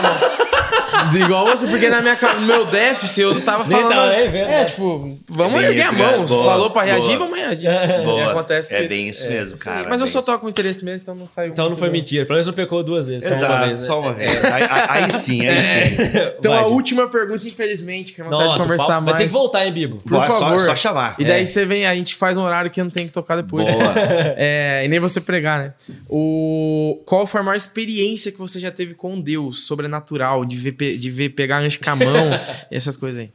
mão. 0.01 1.21
Igual 1.25 1.45
você, 1.47 1.65
porque 1.67 1.89
na 1.89 2.01
minha, 2.01 2.17
no 2.39 2.45
meu 2.45 2.65
déficit 2.65 3.21
eu 3.21 3.33
não 3.33 3.41
tava 3.41 3.65
falando. 3.65 3.89
tava 3.89 4.07
nem 4.11 4.29
vendo, 4.29 4.45
é, 4.45 4.63
né? 4.63 4.65
tipo, 4.65 5.17
vamos 5.27 5.61
É 5.63 5.67
erguer 5.67 5.81
a 5.81 5.91
mão. 5.91 6.05
cara. 6.05 6.17
Boa, 6.19 6.45
Falou 6.45 6.69
pra 6.71 6.83
reagir, 6.83 7.17
boa. 7.17 7.19
vamos 7.19 7.39
reagir. 7.39 7.69
Boa. 8.05 8.21
É, 8.21 8.25
acontece 8.25 8.75
É 8.75 8.79
isso. 8.81 8.89
bem 8.89 9.09
isso 9.09 9.27
mesmo, 9.27 9.57
sim. 9.57 9.63
cara, 9.63 9.89
Mas 9.89 9.99
eu 10.01 10.07
só 10.07 10.21
toco 10.21 10.39
com 10.39 10.49
interesse 10.49 10.83
mesmo, 10.85 11.01
então 11.03 11.15
não 11.15 11.27
saiu. 11.27 11.51
Então 11.51 11.69
não 11.69 11.75
foi 11.75 11.89
mentira. 11.89 12.25
Pelo 12.25 12.35
menos 12.35 12.45
não 12.45 12.53
pecou 12.53 12.83
duas 12.83 13.07
vezes. 13.07 13.23
Só 13.27 13.33
uma 13.35 13.37
Exato, 13.45 13.65
vez. 13.67 13.79
né? 13.81 13.85
só 13.87 13.99
uma 13.99 14.13
vez. 14.13 14.45
Aí, 14.45 14.63
aí- 14.63 15.03
aí 15.03 15.11
sim, 15.11 15.47
aí 15.47 15.61
sim. 15.61 16.01
Então 16.39 16.51
Vai, 16.53 16.63
a 16.63 16.67
última 16.67 17.07
pergunta, 17.07 17.47
infelizmente, 17.47 18.13
que 18.13 18.21
é 18.21 18.23
vontade 18.23 18.43
Nossa, 18.43 18.55
de 18.57 18.61
conversar 18.63 19.01
mais. 19.01 19.05
Vai 19.05 19.17
ter 19.17 19.23
que 19.27 19.33
voltar, 19.33 19.65
hein, 19.65 19.71
Bibo? 19.73 19.97
Por 19.97 20.11
Bora, 20.11 20.29
só- 20.31 20.39
favor. 20.39 20.59
Só, 20.61 20.75
chamar. 20.75 21.15
E 21.17 21.25
daí 21.25 21.41
É. 21.41 21.45
você 21.45 21.65
vem, 21.65 21.85
a 21.87 21.95
gente 21.95 22.15
faz 22.15 22.37
um 22.37 22.41
horário 22.43 22.69
que 22.69 22.81
não 22.81 22.89
tem 22.89 23.07
que 23.07 23.13
tocar 23.13 23.35
depois. 23.37 23.67
Boa. 23.69 23.93
É, 24.37 24.83
e 24.85 24.87
nem 24.87 24.99
você 24.99 25.19
pregar, 25.21 25.59
né? 25.59 25.73
O, 26.09 27.01
qual 27.05 27.25
foi 27.27 27.41
a 27.41 27.43
maior 27.43 27.55
experiência 27.55 28.31
que 28.31 28.37
você 28.37 28.59
já 28.59 28.71
teve 28.71 28.93
com 28.93 29.19
Deus, 29.19 29.50
sobrenatural, 29.53 30.45
de 30.45 30.57
ver, 30.57 30.97
de 30.97 31.09
ver 31.09 31.29
pegar 31.29 31.59
anjo 31.59 31.79
com 31.79 31.89
a 31.89 31.95
mão, 31.95 32.29
essas 32.71 32.95
coisas 32.97 33.21
aí? 33.21 33.29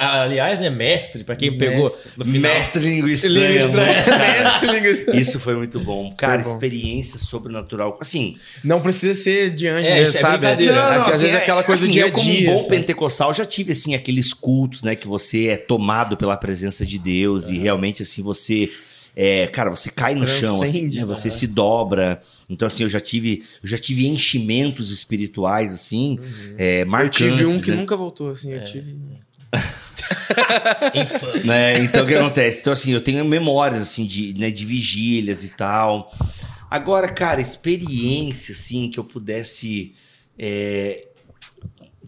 Aliás, 0.00 0.58
né, 0.60 0.70
mestre, 0.70 1.24
pra 1.24 1.36
quem 1.36 1.58
pegou 1.58 1.94
no 2.16 2.24
final. 2.24 2.52
Mestre 2.52 2.82
língua 2.82 3.10
Língua 3.10 3.54
estranha. 3.54 3.92
Mestre, 4.82 5.20
Isso 5.20 5.38
foi 5.38 5.56
muito 5.56 5.78
bom. 5.78 6.10
Cara, 6.16 6.42
bom. 6.42 6.52
experiência 6.54 7.18
sobrenatural. 7.18 7.98
Assim, 8.00 8.34
não 8.64 8.80
precisa 8.80 9.12
ser 9.12 9.50
de 9.54 9.66
anjo, 9.68 9.86
É, 9.86 10.02
isso 10.02 10.16
é 10.16 10.20
sabe? 10.20 10.46
Às 10.46 10.58
Não, 10.58 10.74
não, 10.74 11.04
vezes 11.06 11.22
assim, 11.22 11.32
é 11.32 11.36
aquela 11.36 11.62
coisa 11.62 11.82
assim, 11.82 11.90
do 11.90 11.92
dia 11.92 12.04
a 12.04 12.08
eu 12.08 12.12
como 12.12 12.24
dia. 12.24 12.50
um 12.50 12.52
bom 12.54 12.58
sabe? 12.60 12.70
pentecostal 12.76 13.34
já 13.34 13.44
tive 13.44 13.72
assim 13.72 13.94
aqueles 13.94 14.32
cultos, 14.32 14.82
né, 14.82 14.96
que 14.96 15.06
você 15.06 15.48
é 15.48 15.56
tomado 15.58 16.16
pela 16.16 16.36
presença 16.38 16.86
de 16.86 16.98
Deus 16.98 17.48
e 17.48 17.58
realmente 17.58 18.02
assim 18.02 18.22
você 18.22 18.70
é, 19.20 19.48
cara, 19.48 19.68
você 19.68 19.90
cai 19.90 20.14
no 20.14 20.24
chão, 20.24 20.62
assim, 20.62 20.86
né, 20.86 21.04
você 21.04 21.28
se 21.28 21.48
dobra. 21.48 22.22
Então 22.48 22.68
assim, 22.68 22.84
eu 22.84 22.88
já 22.88 23.00
tive, 23.00 23.42
eu 23.60 23.68
já 23.68 23.76
tive 23.76 24.06
enchimentos 24.06 24.92
espirituais 24.92 25.72
assim, 25.74 26.20
é, 26.56 26.82
Eu 26.82 26.86
marcantes. 26.86 27.18
tive 27.18 27.44
um 27.44 27.60
que 27.60 27.72
né? 27.72 27.76
nunca 27.78 27.96
voltou, 27.96 28.30
assim, 28.30 28.52
eu 28.52 28.62
tive... 28.64 28.96
Infame. 30.94 31.44
né? 31.44 31.80
Então 31.80 32.04
o 32.04 32.06
que 32.06 32.14
acontece? 32.14 32.60
Então, 32.60 32.72
assim, 32.72 32.92
eu 32.92 33.00
tenho 33.00 33.24
memórias 33.24 33.82
assim 33.82 34.06
de, 34.06 34.34
né, 34.38 34.52
de 34.52 34.64
vigílias 34.64 35.42
e 35.42 35.48
tal. 35.48 36.12
Agora, 36.70 37.08
cara, 37.08 37.40
experiência, 37.40 38.52
assim, 38.52 38.88
que 38.88 39.00
eu 39.00 39.04
pudesse. 39.04 39.94
é, 40.38 41.07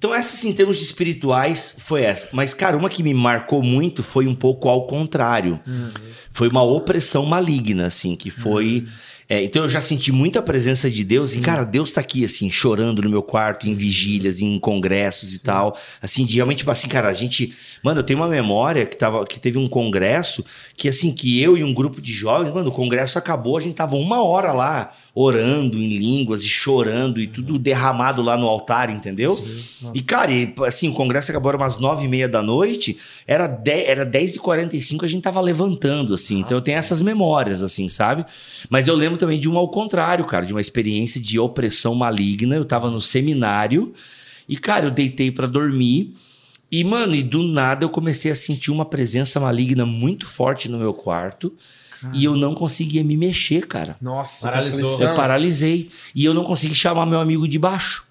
Então, 0.00 0.14
essa, 0.14 0.34
assim, 0.34 0.48
em 0.48 0.54
termos 0.54 0.80
espirituais, 0.80 1.76
foi 1.78 2.00
essa. 2.04 2.30
Mas, 2.32 2.54
cara, 2.54 2.74
uma 2.74 2.88
que 2.88 3.02
me 3.02 3.12
marcou 3.12 3.62
muito 3.62 4.02
foi 4.02 4.26
um 4.26 4.34
pouco 4.34 4.66
ao 4.66 4.86
contrário. 4.86 5.60
Foi 6.30 6.48
uma 6.48 6.62
opressão 6.62 7.26
maligna, 7.26 7.86
assim, 7.88 8.16
que 8.16 8.30
foi. 8.30 8.86
É, 9.30 9.44
então 9.44 9.62
eu 9.62 9.70
já 9.70 9.80
senti 9.80 10.10
muita 10.10 10.42
presença 10.42 10.90
de 10.90 11.04
Deus 11.04 11.36
e, 11.36 11.40
cara, 11.40 11.62
Deus 11.62 11.92
tá 11.92 12.00
aqui, 12.00 12.24
assim, 12.24 12.50
chorando 12.50 13.00
no 13.00 13.08
meu 13.08 13.22
quarto, 13.22 13.68
em 13.68 13.76
vigílias, 13.76 14.40
em 14.40 14.58
congressos 14.58 15.36
e 15.36 15.38
tal. 15.38 15.78
Assim, 16.02 16.24
de 16.24 16.34
realmente, 16.34 16.58
tipo 16.58 16.70
assim, 16.72 16.88
cara, 16.88 17.08
a 17.08 17.12
gente. 17.12 17.54
Mano, 17.80 18.00
eu 18.00 18.02
tenho 18.02 18.18
uma 18.18 18.26
memória 18.26 18.84
que, 18.84 18.96
tava, 18.96 19.24
que 19.24 19.38
teve 19.38 19.56
um 19.56 19.68
congresso 19.68 20.44
que, 20.76 20.88
assim, 20.88 21.12
que 21.12 21.40
eu 21.40 21.56
e 21.56 21.62
um 21.62 21.72
grupo 21.72 22.00
de 22.00 22.12
jovens, 22.12 22.52
mano, 22.52 22.70
o 22.70 22.72
congresso 22.72 23.18
acabou, 23.20 23.56
a 23.56 23.60
gente 23.60 23.76
tava 23.76 23.94
uma 23.94 24.20
hora 24.20 24.52
lá 24.52 24.90
orando 25.14 25.76
em 25.76 25.96
línguas 25.96 26.42
e 26.42 26.48
chorando 26.48 27.20
e 27.20 27.26
tudo 27.28 27.56
derramado 27.56 28.22
lá 28.22 28.36
no 28.36 28.48
altar, 28.48 28.90
entendeu? 28.90 29.38
E, 29.94 30.02
cara, 30.02 30.32
e, 30.32 30.52
assim, 30.66 30.88
o 30.88 30.92
congresso 30.92 31.30
acabou 31.30 31.50
era 31.50 31.58
umas 31.58 31.78
nove 31.78 32.04
e 32.04 32.08
meia 32.08 32.28
da 32.28 32.42
noite, 32.42 32.96
era, 33.28 33.46
de, 33.46 33.84
era 33.84 34.04
10 34.04 34.36
e 34.36 34.38
45 34.40 35.04
a 35.04 35.08
gente 35.08 35.22
tava 35.22 35.40
levantando, 35.40 36.14
assim. 36.14 36.40
Então 36.40 36.58
eu 36.58 36.62
tenho 36.62 36.78
essas 36.78 37.00
memórias, 37.00 37.62
assim, 37.62 37.88
sabe? 37.88 38.24
Mas 38.68 38.88
eu 38.88 38.96
lembro 38.96 39.19
também 39.20 39.38
de 39.38 39.48
uma 39.48 39.60
ao 39.60 39.68
contrário, 39.68 40.24
cara, 40.24 40.44
de 40.44 40.52
uma 40.52 40.60
experiência 40.60 41.20
de 41.20 41.38
opressão 41.38 41.94
maligna. 41.94 42.56
Eu 42.56 42.64
tava 42.64 42.90
no 42.90 43.00
seminário 43.00 43.92
e, 44.48 44.56
cara, 44.56 44.86
eu 44.86 44.90
deitei 44.90 45.30
pra 45.30 45.46
dormir. 45.46 46.14
E, 46.72 46.82
mano, 46.82 47.14
e 47.14 47.22
do 47.22 47.42
nada 47.42 47.84
eu 47.84 47.90
comecei 47.90 48.30
a 48.30 48.34
sentir 48.34 48.70
uma 48.70 48.84
presença 48.84 49.38
maligna 49.38 49.84
muito 49.86 50.26
forte 50.26 50.68
no 50.68 50.78
meu 50.78 50.94
quarto. 50.94 51.52
E 52.14 52.24
eu 52.24 52.34
não 52.34 52.54
conseguia 52.54 53.04
me 53.04 53.14
mexer, 53.16 53.66
cara. 53.66 53.94
Nossa, 54.00 54.50
Paralisou. 54.50 54.96
que 54.96 55.02
Eu 55.02 55.14
paralisei. 55.14 55.90
E 56.14 56.24
eu 56.24 56.32
não 56.32 56.44
consegui 56.44 56.74
chamar 56.74 57.04
meu 57.04 57.20
amigo 57.20 57.46
de 57.46 57.58
baixo. 57.58 58.04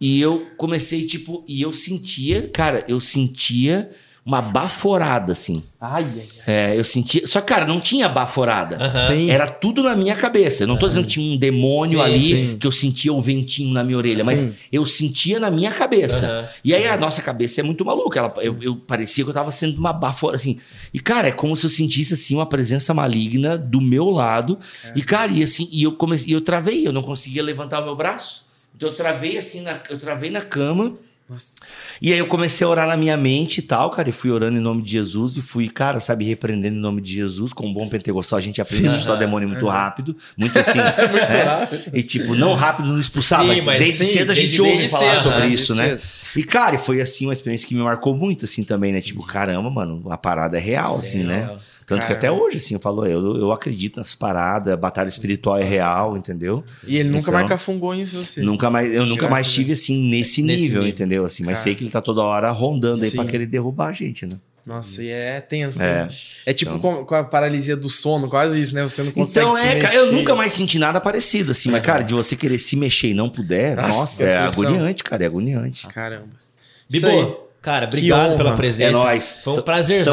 E 0.00 0.20
eu 0.20 0.46
comecei, 0.56 1.04
tipo, 1.06 1.44
e 1.46 1.60
eu 1.60 1.72
sentia, 1.72 2.48
cara, 2.48 2.84
eu 2.88 2.98
sentia 2.98 3.90
uma 4.28 4.42
baforada, 4.42 5.32
assim. 5.32 5.62
Ai, 5.80 6.04
ai, 6.04 6.22
ai. 6.46 6.72
É, 6.74 6.78
eu 6.78 6.84
sentia. 6.84 7.26
Só 7.26 7.40
que, 7.40 7.46
cara, 7.46 7.64
não 7.66 7.80
tinha 7.80 8.06
baforada. 8.10 8.78
Sim. 9.08 9.30
Era 9.30 9.48
tudo 9.48 9.82
na 9.82 9.96
minha 9.96 10.14
cabeça. 10.14 10.64
Eu 10.64 10.66
não 10.66 10.76
tô 10.76 10.86
dizendo 10.86 11.04
que 11.06 11.12
tinha 11.12 11.34
um 11.34 11.38
demônio 11.38 11.98
Sim, 11.98 12.04
ali 12.04 12.46
sim. 12.46 12.58
que 12.58 12.66
eu 12.66 12.70
sentia 12.70 13.10
o 13.10 13.22
ventinho 13.22 13.72
na 13.72 13.82
minha 13.82 13.96
orelha, 13.96 14.22
mas 14.24 14.40
Sim. 14.40 14.54
eu 14.70 14.84
sentia 14.84 15.40
na 15.40 15.50
minha 15.50 15.70
cabeça. 15.70 16.26
Aham. 16.26 16.48
E 16.62 16.74
aí 16.74 16.86
a 16.86 16.98
nossa 16.98 17.22
cabeça 17.22 17.62
é 17.62 17.64
muito 17.64 17.86
maluca. 17.86 18.18
Ela, 18.18 18.30
eu, 18.42 18.58
eu 18.60 18.76
parecia 18.76 19.24
que 19.24 19.30
eu 19.30 19.34
tava 19.34 19.50
sendo 19.50 19.78
uma 19.78 19.94
bafora, 19.94 20.36
assim. 20.36 20.58
E, 20.92 21.00
cara, 21.00 21.28
é 21.28 21.32
como 21.32 21.56
se 21.56 21.64
eu 21.64 21.70
sentisse, 21.70 22.12
assim, 22.12 22.34
uma 22.34 22.44
presença 22.44 22.92
maligna 22.92 23.56
do 23.56 23.80
meu 23.80 24.10
lado. 24.10 24.58
E, 24.94 25.00
cara, 25.00 25.32
e 25.32 25.42
assim, 25.42 25.70
e 25.72 25.84
eu 25.84 25.92
comecei, 25.92 26.30
e 26.30 26.34
eu 26.34 26.42
travei, 26.42 26.86
eu 26.86 26.92
não 26.92 27.02
conseguia 27.02 27.42
levantar 27.42 27.80
o 27.80 27.84
meu 27.86 27.96
braço. 27.96 28.44
Então 28.76 28.90
eu 28.90 28.94
travei 28.94 29.38
assim, 29.38 29.62
na, 29.62 29.80
eu 29.88 29.96
travei 29.96 30.28
na 30.30 30.42
cama. 30.42 30.98
Nossa. 31.28 31.56
E 32.00 32.10
aí 32.10 32.18
eu 32.18 32.26
comecei 32.26 32.66
a 32.66 32.70
orar 32.70 32.88
na 32.88 32.96
minha 32.96 33.16
mente 33.16 33.58
e 33.58 33.62
tal, 33.62 33.90
cara, 33.90 34.08
e 34.08 34.12
fui 34.12 34.30
orando 34.30 34.58
em 34.58 34.62
nome 34.62 34.82
de 34.82 34.92
Jesus 34.92 35.36
e 35.36 35.42
fui, 35.42 35.68
cara, 35.68 36.00
sabe, 36.00 36.24
repreendendo 36.24 36.76
em 36.76 36.80
nome 36.80 37.02
de 37.02 37.12
Jesus. 37.12 37.52
Com 37.52 37.66
um 37.66 37.72
bom 37.72 37.86
pentecostal 37.86 38.38
a 38.38 38.42
gente 38.42 38.62
aprende 38.62 38.86
a 38.86 38.88
expulsar 38.88 39.16
o 39.16 39.18
demônio 39.18 39.46
muito 39.46 39.66
rápido, 39.66 40.16
muito 40.36 40.58
assim. 40.58 40.78
né? 40.80 41.68
E 41.92 42.02
tipo, 42.02 42.34
não 42.34 42.54
rápido 42.54 42.88
no 42.88 42.98
expulsar, 42.98 43.42
Sim, 43.42 43.48
mas, 43.48 43.64
mas 43.64 43.78
desde 43.78 44.04
sim, 44.06 44.12
cedo 44.12 44.30
a 44.30 44.34
gente 44.34 44.56
desde 44.56 44.62
ouve 44.62 44.88
falar 44.88 45.16
cedo, 45.16 45.22
sobre 45.22 45.40
né? 45.40 45.48
isso, 45.48 45.74
né? 45.74 45.98
cedo. 45.98 46.02
E 46.36 46.44
cara, 46.44 46.76
e 46.76 46.78
foi 46.78 47.00
assim 47.00 47.26
uma 47.26 47.34
experiência 47.34 47.68
que 47.68 47.74
me 47.74 47.82
marcou 47.82 48.16
muito 48.16 48.46
assim 48.46 48.64
também, 48.64 48.92
né? 48.92 49.00
Tipo, 49.02 49.22
caramba, 49.22 49.68
mano, 49.68 50.02
a 50.10 50.16
parada 50.16 50.56
é 50.56 50.60
real, 50.60 50.96
assim, 50.96 51.24
né? 51.24 51.50
Tanto 51.88 52.06
que 52.06 52.12
até 52.12 52.26
Caramba. 52.28 52.44
hoje, 52.44 52.58
assim, 52.58 52.74
eu 52.74 52.80
falo, 52.80 53.06
eu, 53.06 53.36
eu 53.38 53.50
acredito 53.50 53.96
nessas 53.96 54.14
paradas, 54.14 54.72
a 54.72 54.76
batalha 54.76 55.08
espiritual 55.08 55.56
é 55.56 55.64
real, 55.64 56.16
entendeu? 56.18 56.62
E 56.86 56.98
ele 56.98 57.08
nunca 57.08 57.20
Então, 57.30 57.34
mais 57.34 57.48
cafungou 57.48 57.94
em 57.94 58.04
você. 58.04 58.42
Nunca 58.42 58.68
mais, 58.68 58.92
eu 58.94 59.06
nunca 59.06 59.26
mais 59.26 59.50
tive 59.50 59.72
assim 59.72 59.96
nesse, 59.98 60.42
Nesse 60.42 60.60
nível, 60.62 60.82
nível. 60.82 60.86
entendeu? 60.86 61.24
Assim, 61.24 61.42
mas 61.42 61.54
Cara. 61.54 61.64
sei 61.64 61.74
que 61.74 61.82
ele 61.84 61.90
tá 61.90 62.02
toda 62.02 62.20
hora 62.20 62.50
rondando 62.50 63.02
aí 63.02 63.10
Sim. 63.10 63.16
pra 63.16 63.24
querer 63.24 63.46
derrubar 63.46 63.88
a 63.88 63.92
gente, 63.92 64.26
né? 64.26 64.36
Nossa, 64.66 65.02
e 65.02 65.08
é 65.08 65.40
tenso. 65.40 65.82
É. 65.82 66.04
né? 66.04 66.08
É 66.44 66.52
tipo 66.52 66.72
Então. 66.76 66.96
com, 66.98 67.04
com 67.06 67.14
a 67.14 67.24
paralisia 67.24 67.74
do 67.74 67.88
sono, 67.88 68.28
quase 68.28 68.60
isso, 68.60 68.74
né? 68.74 68.82
Você 68.82 69.02
não 69.02 69.10
consegue 69.10 69.46
Então 69.46 69.58
se 69.58 69.64
é, 69.66 69.74
mexer. 69.76 69.80
cara, 69.80 69.94
eu 69.94 70.12
nunca 70.12 70.34
mais 70.34 70.52
senti 70.52 70.78
nada 70.78 71.00
parecido, 71.00 71.52
assim, 71.52 71.70
mas, 71.70 71.80
cara, 71.80 72.02
de 72.04 72.12
você 72.12 72.36
querer 72.36 72.58
se 72.58 72.76
mexer 72.76 73.08
e 73.08 73.14
não 73.14 73.30
puder, 73.30 73.76
Nossa, 73.76 73.96
nossa, 73.98 74.24
é 74.24 74.36
agoniante, 74.36 75.02
cara, 75.02 75.22
é 75.24 75.26
agoniante. 75.26 75.86
Caramba. 75.86 76.26
Aí. 76.92 77.00
Bibo, 77.00 77.38
cara, 77.62 77.86
obrigado 77.86 78.36
pela 78.36 78.54
presença. 78.54 78.90
É 78.90 78.92
nóis. 78.92 79.40
Foi 79.42 79.54
um 79.58 79.62
prazer 79.62 80.04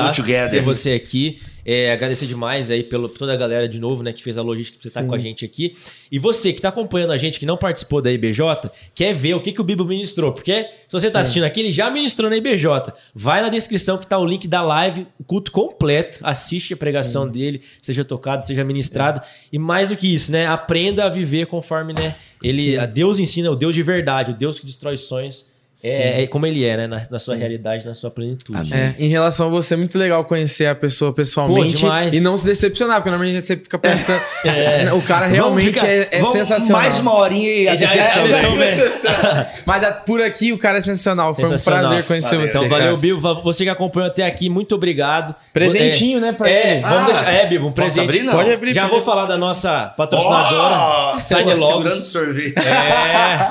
ter 0.49 0.61
você 0.61 0.91
aqui. 0.93 1.38
É, 1.65 1.91
agradecer 1.91 2.27
demais 2.27 2.69
aí 2.69 2.83
pela 2.83 3.09
toda 3.09 3.33
a 3.33 3.35
galera 3.35 3.67
de 3.67 3.79
novo, 3.79 4.03
né, 4.03 4.13
que 4.13 4.21
fez 4.21 4.37
a 4.37 4.41
logística 4.43 4.77
você 4.77 4.87
estar 4.87 5.01
Sim. 5.01 5.07
com 5.07 5.15
a 5.15 5.17
gente 5.17 5.43
aqui. 5.43 5.73
E 6.11 6.19
você 6.19 6.53
que 6.53 6.61
tá 6.61 6.69
acompanhando 6.69 7.11
a 7.11 7.17
gente, 7.17 7.39
que 7.39 7.45
não 7.45 7.57
participou 7.57 8.01
da 8.01 8.11
IBJ, 8.11 8.69
quer 8.93 9.13
ver 9.13 9.33
o 9.33 9.41
que, 9.41 9.51
que 9.51 9.59
o 9.59 9.63
Bibo 9.63 9.83
ministrou. 9.83 10.31
Porque 10.31 10.69
se 10.87 10.91
você 10.91 11.09
tá 11.09 11.19
assistindo 11.19 11.43
aqui, 11.43 11.61
ele 11.61 11.71
já 11.71 11.89
ministrou 11.89 12.29
na 12.29 12.37
IBJ. 12.37 12.93
Vai 13.15 13.41
na 13.41 13.49
descrição 13.49 13.97
que 13.97 14.05
tá 14.05 14.19
o 14.19 14.25
link 14.25 14.47
da 14.47 14.61
live, 14.61 15.07
o 15.19 15.23
culto 15.23 15.51
completo. 15.51 16.19
Assiste 16.21 16.75
a 16.75 16.77
pregação 16.77 17.27
dele, 17.27 17.61
seja 17.81 18.05
tocado, 18.05 18.45
seja 18.45 18.63
ministrado. 18.63 19.19
E 19.51 19.57
mais 19.57 19.89
do 19.89 19.97
que 19.97 20.13
isso, 20.13 20.31
né? 20.31 20.45
Aprenda 20.45 21.05
a 21.05 21.09
viver 21.09 21.47
conforme, 21.47 21.93
né? 21.93 22.15
Ele, 22.43 22.73
Sim. 22.73 22.77
a 22.77 22.85
Deus 22.85 23.19
ensina, 23.19 23.49
o 23.49 23.55
Deus 23.55 23.73
de 23.73 23.81
verdade, 23.81 24.31
o 24.31 24.35
Deus 24.35 24.59
que 24.59 24.67
destrói 24.67 24.97
sonhos. 24.97 25.55
É, 25.88 26.24
é 26.24 26.28
como 26.28 26.45
ele 26.45 26.64
é, 26.66 26.78
né? 26.78 26.88
Na, 26.88 27.02
na 27.10 27.20
sua 27.20 27.36
realidade, 27.36 27.86
na 27.86 27.94
sua 27.94 28.10
plenitude. 28.12 28.74
É, 28.74 28.94
em 28.98 29.07
relação 29.07 29.48
a 29.48 29.49
você, 29.49 29.74
é 29.74 29.78
muito 29.78 29.98
legal 29.98 30.24
conhecer 30.26 30.66
a 30.68 30.76
pessoa 30.76 31.14
pessoalmente 31.14 31.74
Pô, 31.74 31.78
demais. 31.88 32.14
e 32.14 32.20
não 32.20 32.36
se 32.38 32.45
decepcionar, 32.45 32.98
porque 32.98 33.10
normalmente 33.10 33.41
você 33.41 33.56
fica 33.56 33.78
pensando. 33.78 34.22
É. 34.44 34.86
O 34.95 35.02
cara 35.02 35.26
Vamos 35.26 35.36
realmente 35.36 35.74
ficar- 35.74 35.88
é, 35.88 36.07
é 36.12 36.20
vamos 36.20 36.34
sensacional. 36.34 36.82
Mais 36.82 36.99
uma 36.99 37.14
horinha 37.16 37.49
e 37.52 37.68
a 37.68 37.74
É, 37.74 37.76
decepção 37.76 38.24
é, 38.24 38.68
É 38.68 38.76
sensacional. 38.76 39.45
Mas 39.66 39.84
a- 39.84 39.91
por 39.91 40.22
aqui 40.22 40.53
o 40.53 40.57
cara 40.57 40.78
é 40.78 40.82
sensacional. 40.82 41.34
Foi 41.36 41.44
um 41.44 41.48
Sensacional. 41.49 41.82
prazer 41.86 42.06
conhecer 42.06 42.30
Valeu. 42.36 42.48
você. 42.48 42.57
Então, 42.57 42.70
valeu. 42.70 42.98
Bibo. 42.98 43.41
Você 43.44 43.64
que 43.66 43.70
acompanhou 43.70 44.07
até 44.07 44.26
aqui, 44.26 44.49
muito 44.49 44.74
obrigado. 44.76 45.36
Presentinho, 45.53 46.20
né, 46.22 46.32
pra 46.32 46.49
é, 46.49 46.74
ele. 46.76 46.82
Vamos 46.82 46.98
Ah, 46.98 47.06
deixar. 47.07 47.32
É, 47.34 47.45
Bibo, 47.48 47.68
um 47.68 47.72
presente. 47.72 48.03
abrir? 48.06 48.26
Pode 48.32 48.52
abrir. 48.52 48.74
Já 48.74 48.88
vou 48.88 49.02
falar 49.02 49.26
da 49.26 49.38
nossa 49.38 49.94
patrocinadora, 49.98 51.14
Oh, 51.14 51.18
Sign 51.18 51.53
Logos. 51.56 51.94
sorvete. 52.12 52.56
É, 52.57 53.48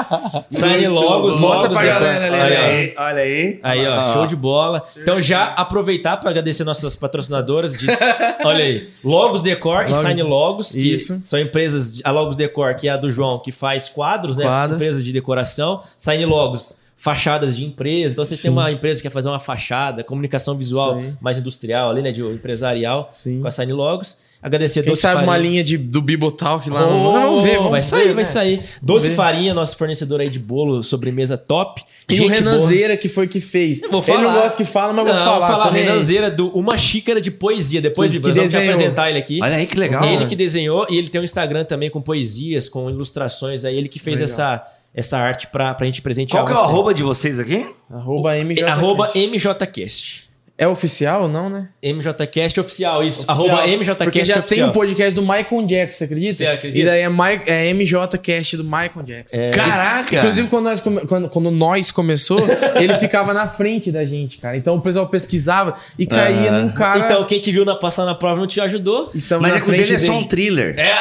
Sign 0.51 0.89
Logos. 0.89 1.39
Mostra 1.39 1.71
pra 1.71 1.85
galera 1.85 2.24
Olha 2.33 2.61
ó. 2.61 2.65
aí, 2.67 2.95
olha 2.97 3.23
aí. 3.23 3.61
Aí, 3.63 3.87
ó, 3.87 3.93
Ah. 3.95 4.13
show 4.15 4.27
de 4.27 4.37
bola. 4.37 4.83
Então, 4.97 5.21
já 5.21 5.45
aproveitar 5.47 6.17
para 6.17 6.31
agradecer 6.31 6.65
nossas 6.65 6.95
patrocinadoras 6.97 7.75
de. 7.77 7.87
olha 8.45 8.65
aí, 8.65 8.89
Logos 9.05 9.43
Decor 9.43 9.83
e 9.83 9.91
Logos- 9.91 9.97
Sign 9.99 10.23
Logos. 10.23 10.73
que 10.73 10.93
Isso. 10.95 11.21
São 11.25 11.39
empresas. 11.39 11.95
de- 11.97 12.03
A 12.05 12.11
Logos 12.11 12.37
Decor, 12.37 12.75
que 12.75 12.89
é 12.89 12.93
a 12.93 12.97
do 12.97 13.11
João, 13.11 13.39
que 13.39 13.53
faz 13.53 13.89
quadros, 13.89 14.37
né? 14.37 14.45
Quadros. 14.45 14.81
Empresas 14.81 15.05
de 15.05 15.13
decoração. 15.13 15.81
Sign 15.97 16.25
Logos. 16.27 16.83
Fachadas 16.97 17.55
de 17.55 17.65
empresa. 17.67 18.13
Então, 18.15 18.25
você 18.25 18.35
Sim. 18.35 18.43
tem 18.43 18.51
uma 18.51 18.71
empresa 18.73 18.99
que 19.03 19.09
quer 19.09 19.13
fazer 19.13 19.29
uma 19.29 19.39
fachada, 19.41 20.03
comunicação 20.03 20.57
visual 20.57 21.03
mais 21.21 21.37
industrial 21.37 21.91
ali, 21.91 22.01
né? 22.01 22.11
De 22.13 22.23
empresarial 22.23 23.09
Sim. 23.13 23.43
com 23.43 23.49
a 23.49 23.51
Sign 23.51 23.73
Logos. 23.75 24.24
Agradecer 24.47 24.81
a 24.81 24.83
Quem 24.83 24.93
Doce 24.93 25.01
sabe 25.01 25.23
uma 25.23 25.33
Farinha. 25.33 25.51
linha 25.51 25.65
de, 25.65 25.79
do 25.79 26.03
Bibotalk 26.03 26.69
lá 26.69 26.87
Oh, 26.87 26.91
no. 26.91 27.13
Vamos 27.15 27.43
ver, 27.43 27.57
vamos 27.57 27.71
vai 27.71 27.81
ver, 27.81 27.87
sair, 27.87 28.09
né? 28.09 28.13
vai 28.13 28.25
sair. 28.27 28.61
Doce 28.83 29.09
ver. 29.09 29.15
Farinha, 29.15 29.55
nosso 29.55 29.75
fornecedor 29.75 30.21
aí 30.21 30.29
de 30.29 30.39
bolo, 30.39 30.83
sobremesa 30.83 31.39
top. 31.39 31.83
E 32.11 32.13
o 32.13 32.17
Gente 32.19 32.31
Renan 32.35 32.57
boa. 32.57 32.67
Zeira, 32.67 32.97
que 32.99 33.09
foi 33.09 33.27
que 33.27 33.41
fez. 33.41 33.81
Eu 33.83 33.91
vou 33.91 34.05
Ele 34.07 34.19
não 34.19 34.25
falar. 34.29 34.43
gosta 34.43 34.57
que 34.63 34.71
fala, 34.71 34.93
mas 34.93 35.07
eu 35.07 35.15
vou 35.15 35.25
Não, 35.25 35.31
falar. 35.33 35.47
falar 35.47 35.71
nem 35.73 35.81
aí. 35.81 35.89
Renanzeira 35.89 36.31
do 36.31 36.49
Uma 36.51 36.77
Xícara 36.77 37.23
de 37.23 37.31
Poesia. 37.31 37.81
Depois, 37.81 38.11
Que 38.11 38.19
vamos 38.19 38.37
desenhou. 38.37 38.71
apresentar 38.71 39.09
ele 39.09 39.19
aqui. 39.19 39.41
Olha 39.43 39.57
aí 39.57 39.67
que 39.67 39.79
legal. 39.79 40.05
ele 40.05 40.19
né? 40.19 40.27
que 40.27 40.37
desenhou 40.37 40.87
e 40.91 40.99
ele 40.99 41.09
tem 41.09 41.19
um 41.23 41.25
Instagram 41.25 41.65
também 41.65 41.89
com 41.89 42.03
poesias, 42.03 42.69
com 42.69 42.91
ilustrações 42.91 43.65
aí. 43.65 43.75
Ele 43.75 43.89
que 43.89 43.99
fez 43.99 44.21
Legal. 44.21 44.31
essa, 44.31 44.67
essa 44.95 45.17
arte 45.17 45.47
pra, 45.47 45.73
pra 45.73 45.87
gente 45.87 46.03
presentear 46.03 46.45
Qual 46.45 46.55
que 46.55 46.61
é 46.61 46.63
o 46.63 46.69
arroba 46.69 46.93
de 46.93 47.03
vocês 47.03 47.39
aqui? 47.39 47.67
Arroba. 47.91 48.37
É, 48.37 48.63
Arroba 48.65 49.11
MJCast. 49.15 50.24
É 50.57 50.69
oficial 50.69 51.23
ou 51.23 51.29
não, 51.29 51.51
né? 51.51 51.67
MJCast 51.83 52.61
oficial, 52.61 53.03
isso. 53.03 53.25
Oficial. 53.29 53.57
Arroba 53.59 53.67
MJCast 53.67 54.05
Porque 54.05 54.25
já 54.25 54.35
tem 54.35 54.43
oficial. 54.45 54.69
um 54.69 54.73
podcast 54.73 55.13
do 55.13 55.21
Michael 55.23 55.67
Jackson, 55.67 55.99
você 55.99 56.05
acredita? 56.05 56.33
Você 56.35 56.47
acredita? 56.47 56.79
E 56.81 56.85
daí 56.85 57.01
é, 57.01 57.09
Mi- 57.09 57.43
é 57.47 57.75
MJCast 57.75 58.57
do 58.57 58.63
Michael 58.63 59.03
Jackson. 59.05 59.37
É. 59.37 59.51
Caraca! 59.51 60.17
Inclusive, 60.17 60.47
quando 60.49 60.65
nós, 60.67 60.81
quando, 60.81 61.29
quando 61.29 61.51
nós 61.51 61.91
começou, 61.91 62.39
ele 62.81 62.95
ficava 62.95 63.35
na 63.35 63.49
frente 63.49 63.91
da 63.91 64.05
gente, 64.05 64.39
cara. 64.39 64.57
Então 64.57 64.77
o 64.77 64.81
pessoal 64.81 65.09
pesquisava 65.09 65.75
e 65.99 66.07
caía 66.07 66.53
Ah. 66.53 66.61
num 66.61 66.69
cara. 66.71 67.01
Então, 67.01 67.27
quem 67.27 67.41
te 67.41 67.51
viu 67.51 67.65
na, 67.65 67.75
passar 67.75 68.05
na 68.05 68.15
prova 68.15 68.39
não 68.39 68.47
te 68.47 68.61
ajudou? 68.61 69.11
estamos 69.13 69.43
Mas 69.43 69.55
na 69.55 69.59
é 69.59 69.61
que 69.61 69.69
o 69.69 69.73
dele 69.73 69.97
é 69.97 69.99
só 69.99 70.13
um 70.13 70.23
thriller. 70.25 70.79
É. 70.79 70.95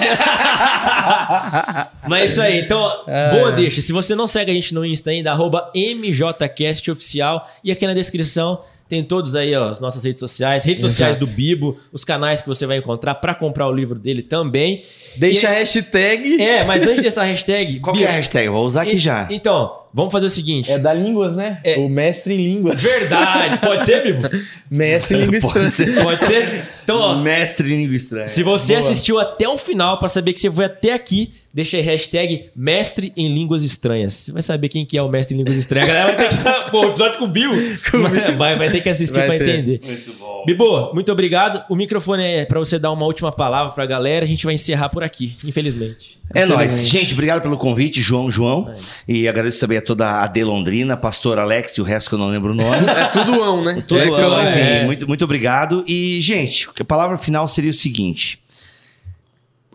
Mas 2.08 2.22
é 2.22 2.26
isso 2.26 2.40
aí. 2.42 2.60
Então, 2.60 3.04
boa 3.30 3.52
deixa. 3.52 3.80
Se 3.82 3.92
você 3.92 4.14
não 4.14 4.26
segue 4.26 4.50
a 4.50 4.54
gente 4.54 4.74
no 4.74 4.84
Insta 4.84 5.10
ainda, 5.10 5.30
arroba 5.30 5.70
MJCastOficial. 5.74 7.48
E 7.62 7.70
aqui 7.70 7.86
na 7.86 7.94
descrição 7.94 8.19
tem 8.88 9.04
todos 9.04 9.36
aí, 9.36 9.54
ó, 9.54 9.68
as 9.68 9.78
nossas 9.78 10.02
redes 10.02 10.18
sociais, 10.18 10.64
redes 10.64 10.82
Exato. 10.82 10.92
sociais 10.92 11.16
do 11.16 11.26
Bibo, 11.26 11.76
os 11.92 12.02
canais 12.04 12.42
que 12.42 12.48
você 12.48 12.66
vai 12.66 12.78
encontrar 12.78 13.14
pra 13.14 13.34
comprar 13.36 13.68
o 13.68 13.72
livro 13.72 13.96
dele 13.98 14.20
também. 14.20 14.82
Deixa 15.16 15.46
E- 15.46 15.50
a 15.50 15.52
hashtag. 15.58 16.42
É, 16.42 16.64
mas 16.64 16.82
antes 16.82 17.00
dessa 17.02 17.22
hashtag. 17.22 17.78
Qual 17.78 17.94
que 17.94 18.00
Bibo, 18.00 18.10
é 18.10 18.14
a 18.14 18.16
hashtag? 18.16 18.48
Vou 18.48 18.64
usar 18.66 18.82
aqui 18.82 18.96
e- 18.96 18.98
já. 18.98 19.28
Então, 19.30 19.72
vamos 19.92 20.12
fazer 20.12 20.26
o 20.26 20.30
seguinte. 20.30 20.70
É 20.70 20.78
da 20.78 20.92
línguas, 20.92 21.34
né? 21.36 21.60
É. 21.64 21.76
O 21.78 21.88
mestre 21.88 22.34
em 22.34 22.42
línguas. 22.42 22.82
Verdade, 22.82 23.58
pode 23.58 23.84
ser, 23.84 24.02
Bibo? 24.02 24.28
Mestre 24.70 25.16
em 25.18 25.20
língua 25.26 25.40
Pode 25.40 25.66
estranha. 25.66 25.92
ser. 25.94 26.02
Pode 26.02 26.24
ser? 26.24 26.64
Então, 26.84 26.98
ó, 26.98 27.14
Mestre 27.16 27.72
em 27.72 27.82
língua 27.82 27.96
estranha. 27.96 28.26
Se 28.26 28.42
você 28.42 28.74
Boa. 28.74 28.84
assistiu 28.84 29.18
até 29.18 29.48
o 29.48 29.56
final 29.56 29.98
pra 29.98 30.08
saber 30.08 30.32
que 30.32 30.40
você 30.40 30.50
foi 30.50 30.64
até 30.64 30.92
aqui, 30.92 31.32
deixa 31.52 31.76
aí 31.76 31.82
hashtag 31.82 32.50
Mestre 32.54 33.12
em 33.16 33.32
Línguas 33.32 33.62
Estranhas. 33.64 34.14
Você 34.14 34.32
vai 34.32 34.42
saber 34.42 34.68
quem 34.68 34.86
que 34.86 34.96
é 34.96 35.02
o 35.02 35.08
Mestre 35.08 35.34
em 35.34 35.38
Línguas 35.38 35.56
Estranhas. 35.56 35.88
A 35.88 35.92
galera 35.92 36.16
vai 36.16 36.28
ter 36.28 36.36
que... 36.36 36.70
Pô, 36.70 36.84
episódio 36.86 37.18
com 37.18 37.24
o 37.24 37.28
Bill. 37.28 37.50
Vai, 38.38 38.56
vai 38.56 38.70
ter 38.70 38.80
que 38.80 38.88
assistir 38.88 39.14
ter. 39.14 39.34
entender. 39.34 39.80
Muito 39.84 40.12
bom. 40.18 40.44
Bibo, 40.46 40.94
muito 40.94 41.10
obrigado. 41.10 41.64
O 41.68 41.74
microfone 41.74 42.22
é 42.22 42.44
pra 42.44 42.58
você 42.60 42.78
dar 42.78 42.92
uma 42.92 43.04
última 43.06 43.32
palavra 43.32 43.72
pra 43.72 43.86
galera. 43.86 44.24
A 44.24 44.28
gente 44.28 44.44
vai 44.44 44.54
encerrar 44.54 44.88
por 44.88 45.02
aqui, 45.02 45.34
infelizmente. 45.44 46.19
É 46.32 46.46
nóis. 46.46 46.86
Gente, 46.86 47.12
obrigado 47.12 47.42
pelo 47.42 47.58
convite, 47.58 48.00
João 48.00 48.30
João. 48.30 48.72
E 49.06 49.26
agradeço 49.26 49.58
também 49.58 49.78
a 49.78 49.82
toda 49.82 50.22
a 50.22 50.26
De 50.26 50.44
Londrina, 50.44 50.96
pastor 50.96 51.38
Alex 51.38 51.76
e 51.76 51.80
o 51.80 51.84
resto 51.84 52.10
que 52.10 52.14
eu 52.14 52.18
não 52.18 52.28
lembro 52.28 52.52
o 52.52 52.54
nome. 52.54 52.86
É 52.90 53.04
tudo 53.06 53.42
ão, 53.42 53.64
né? 53.64 53.84
Tudo 53.86 54.00
é, 54.00 54.48
enfim, 54.48 54.60
é. 54.60 54.84
muito, 54.84 55.08
muito 55.08 55.24
obrigado. 55.24 55.84
E, 55.86 56.20
gente, 56.20 56.68
a 56.78 56.84
palavra 56.84 57.16
final 57.16 57.48
seria 57.48 57.70
o 57.70 57.74
seguinte: 57.74 58.40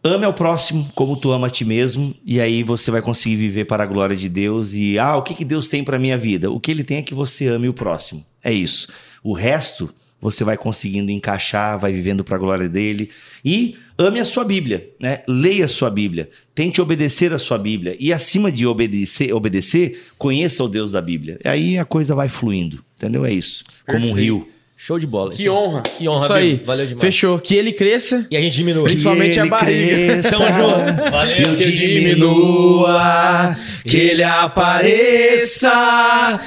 ame 0.03 0.26
ao 0.26 0.34
próximo 0.34 0.90
como 0.95 1.15
tu 1.18 1.32
ama 1.32 1.48
a 1.48 1.49
ti 1.49 1.65
mesmo, 1.65 2.14
e 2.26 2.40
aí 2.40 2.64
você 2.64 2.91
vai 2.91 3.02
conseguir 3.02 3.36
viver 3.36 3.65
para 3.65 3.84
a 3.84 3.86
glória 3.86 4.15
de 4.15 4.30
Deus. 4.30 4.73
E, 4.73 4.98
ah, 4.99 5.18
o 5.18 5.23
que, 5.23 5.34
que 5.34 5.45
Deus 5.45 5.68
tem 5.68 5.84
para 5.84 5.99
minha 5.99 6.18
vida? 6.18 6.49
O 6.52 6.60
que 6.60 6.72
ele 6.72 6.84
tem 6.84 6.98
é 6.98 7.02
que 7.02 7.14
você 7.14 7.48
ame 7.48 7.68
o 7.68 7.73
próximo. 7.73 8.23
É 8.44 8.53
isso. 8.53 8.88
O 9.23 9.34
resto 9.34 9.94
você 10.26 10.43
vai 10.43 10.57
conseguindo 10.57 11.11
encaixar, 11.11 11.77
vai 11.80 11.93
vivendo 11.93 12.23
para 12.23 12.35
a 12.35 12.39
glória 12.39 12.68
dele. 12.68 13.11
E 13.43 13.77
ame 13.95 14.19
a 14.19 14.26
sua 14.26 14.43
Bíblia, 14.43 14.89
né? 14.99 15.22
Leia 15.27 15.65
a 15.65 15.68
sua 15.68 15.91
Bíblia, 15.91 16.30
tente 16.56 16.81
obedecer 16.81 17.31
a 17.31 17.38
sua 17.38 17.60
Bíblia. 17.60 17.95
E 17.99 18.11
acima 18.11 18.52
de 18.52 18.65
obedecer, 18.65 19.31
obedecer 19.34 20.07
conheça 20.18 20.64
o 20.64 20.68
Deus 20.68 20.93
da 20.93 21.02
Bíblia. 21.02 21.39
E 21.45 21.47
aí 21.47 21.77
a 21.77 21.85
coisa 21.85 22.15
vai 22.15 22.27
fluindo, 22.27 22.84
entendeu? 22.97 23.23
É 23.23 23.31
isso. 23.31 23.64
Como 23.85 23.99
um 23.99 24.14
Perfeito. 24.15 24.43
rio. 24.43 24.55
Show 24.86 24.99
de 24.99 25.07
bola. 25.07 25.32
Que 25.32 25.49
honra. 25.49 25.82
Que 25.82 26.07
honra, 26.07 26.24
Isso 26.26 26.34
aí. 26.34 26.62
Valeu 26.64 26.86
demais. 26.86 27.02
Fechou. 27.02 27.40
Que 27.40 27.56
ele 27.56 27.72
cresça. 27.72 28.28
E 28.30 28.38
a 28.38 28.40
gente 28.40 28.56
diminui. 28.56 28.84
Principalmente 28.84 29.40
a 29.40 29.48
barriga. 29.48 29.95
cresça, 29.95 30.38
Tamo 30.38 30.45
junto. 30.53 31.10
Valeu. 31.10 31.38
eu 31.38 31.56
Que 31.56 31.64
eu 31.64 31.72
diminua, 31.72 33.57
que 33.84 33.98
ele 33.98 34.22
apareça, 34.22 35.72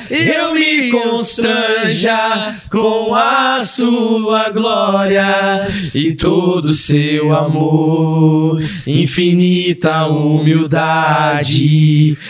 eu 0.08 0.54
me 0.54 0.88
constranja 0.88 2.54
com 2.70 3.12
a 3.12 3.60
sua 3.60 4.50
glória 4.50 5.66
e 5.92 6.12
todo 6.12 6.66
o 6.66 6.72
seu 6.72 7.34
amor, 7.36 8.62
infinita 8.86 10.06
humildade, 10.06 11.56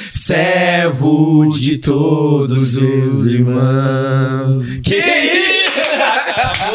servo 0.09 1.51
de 1.51 1.77
todos 1.77 2.79
os 2.79 3.31
irmãos. 3.31 4.57
Que 4.83 5.58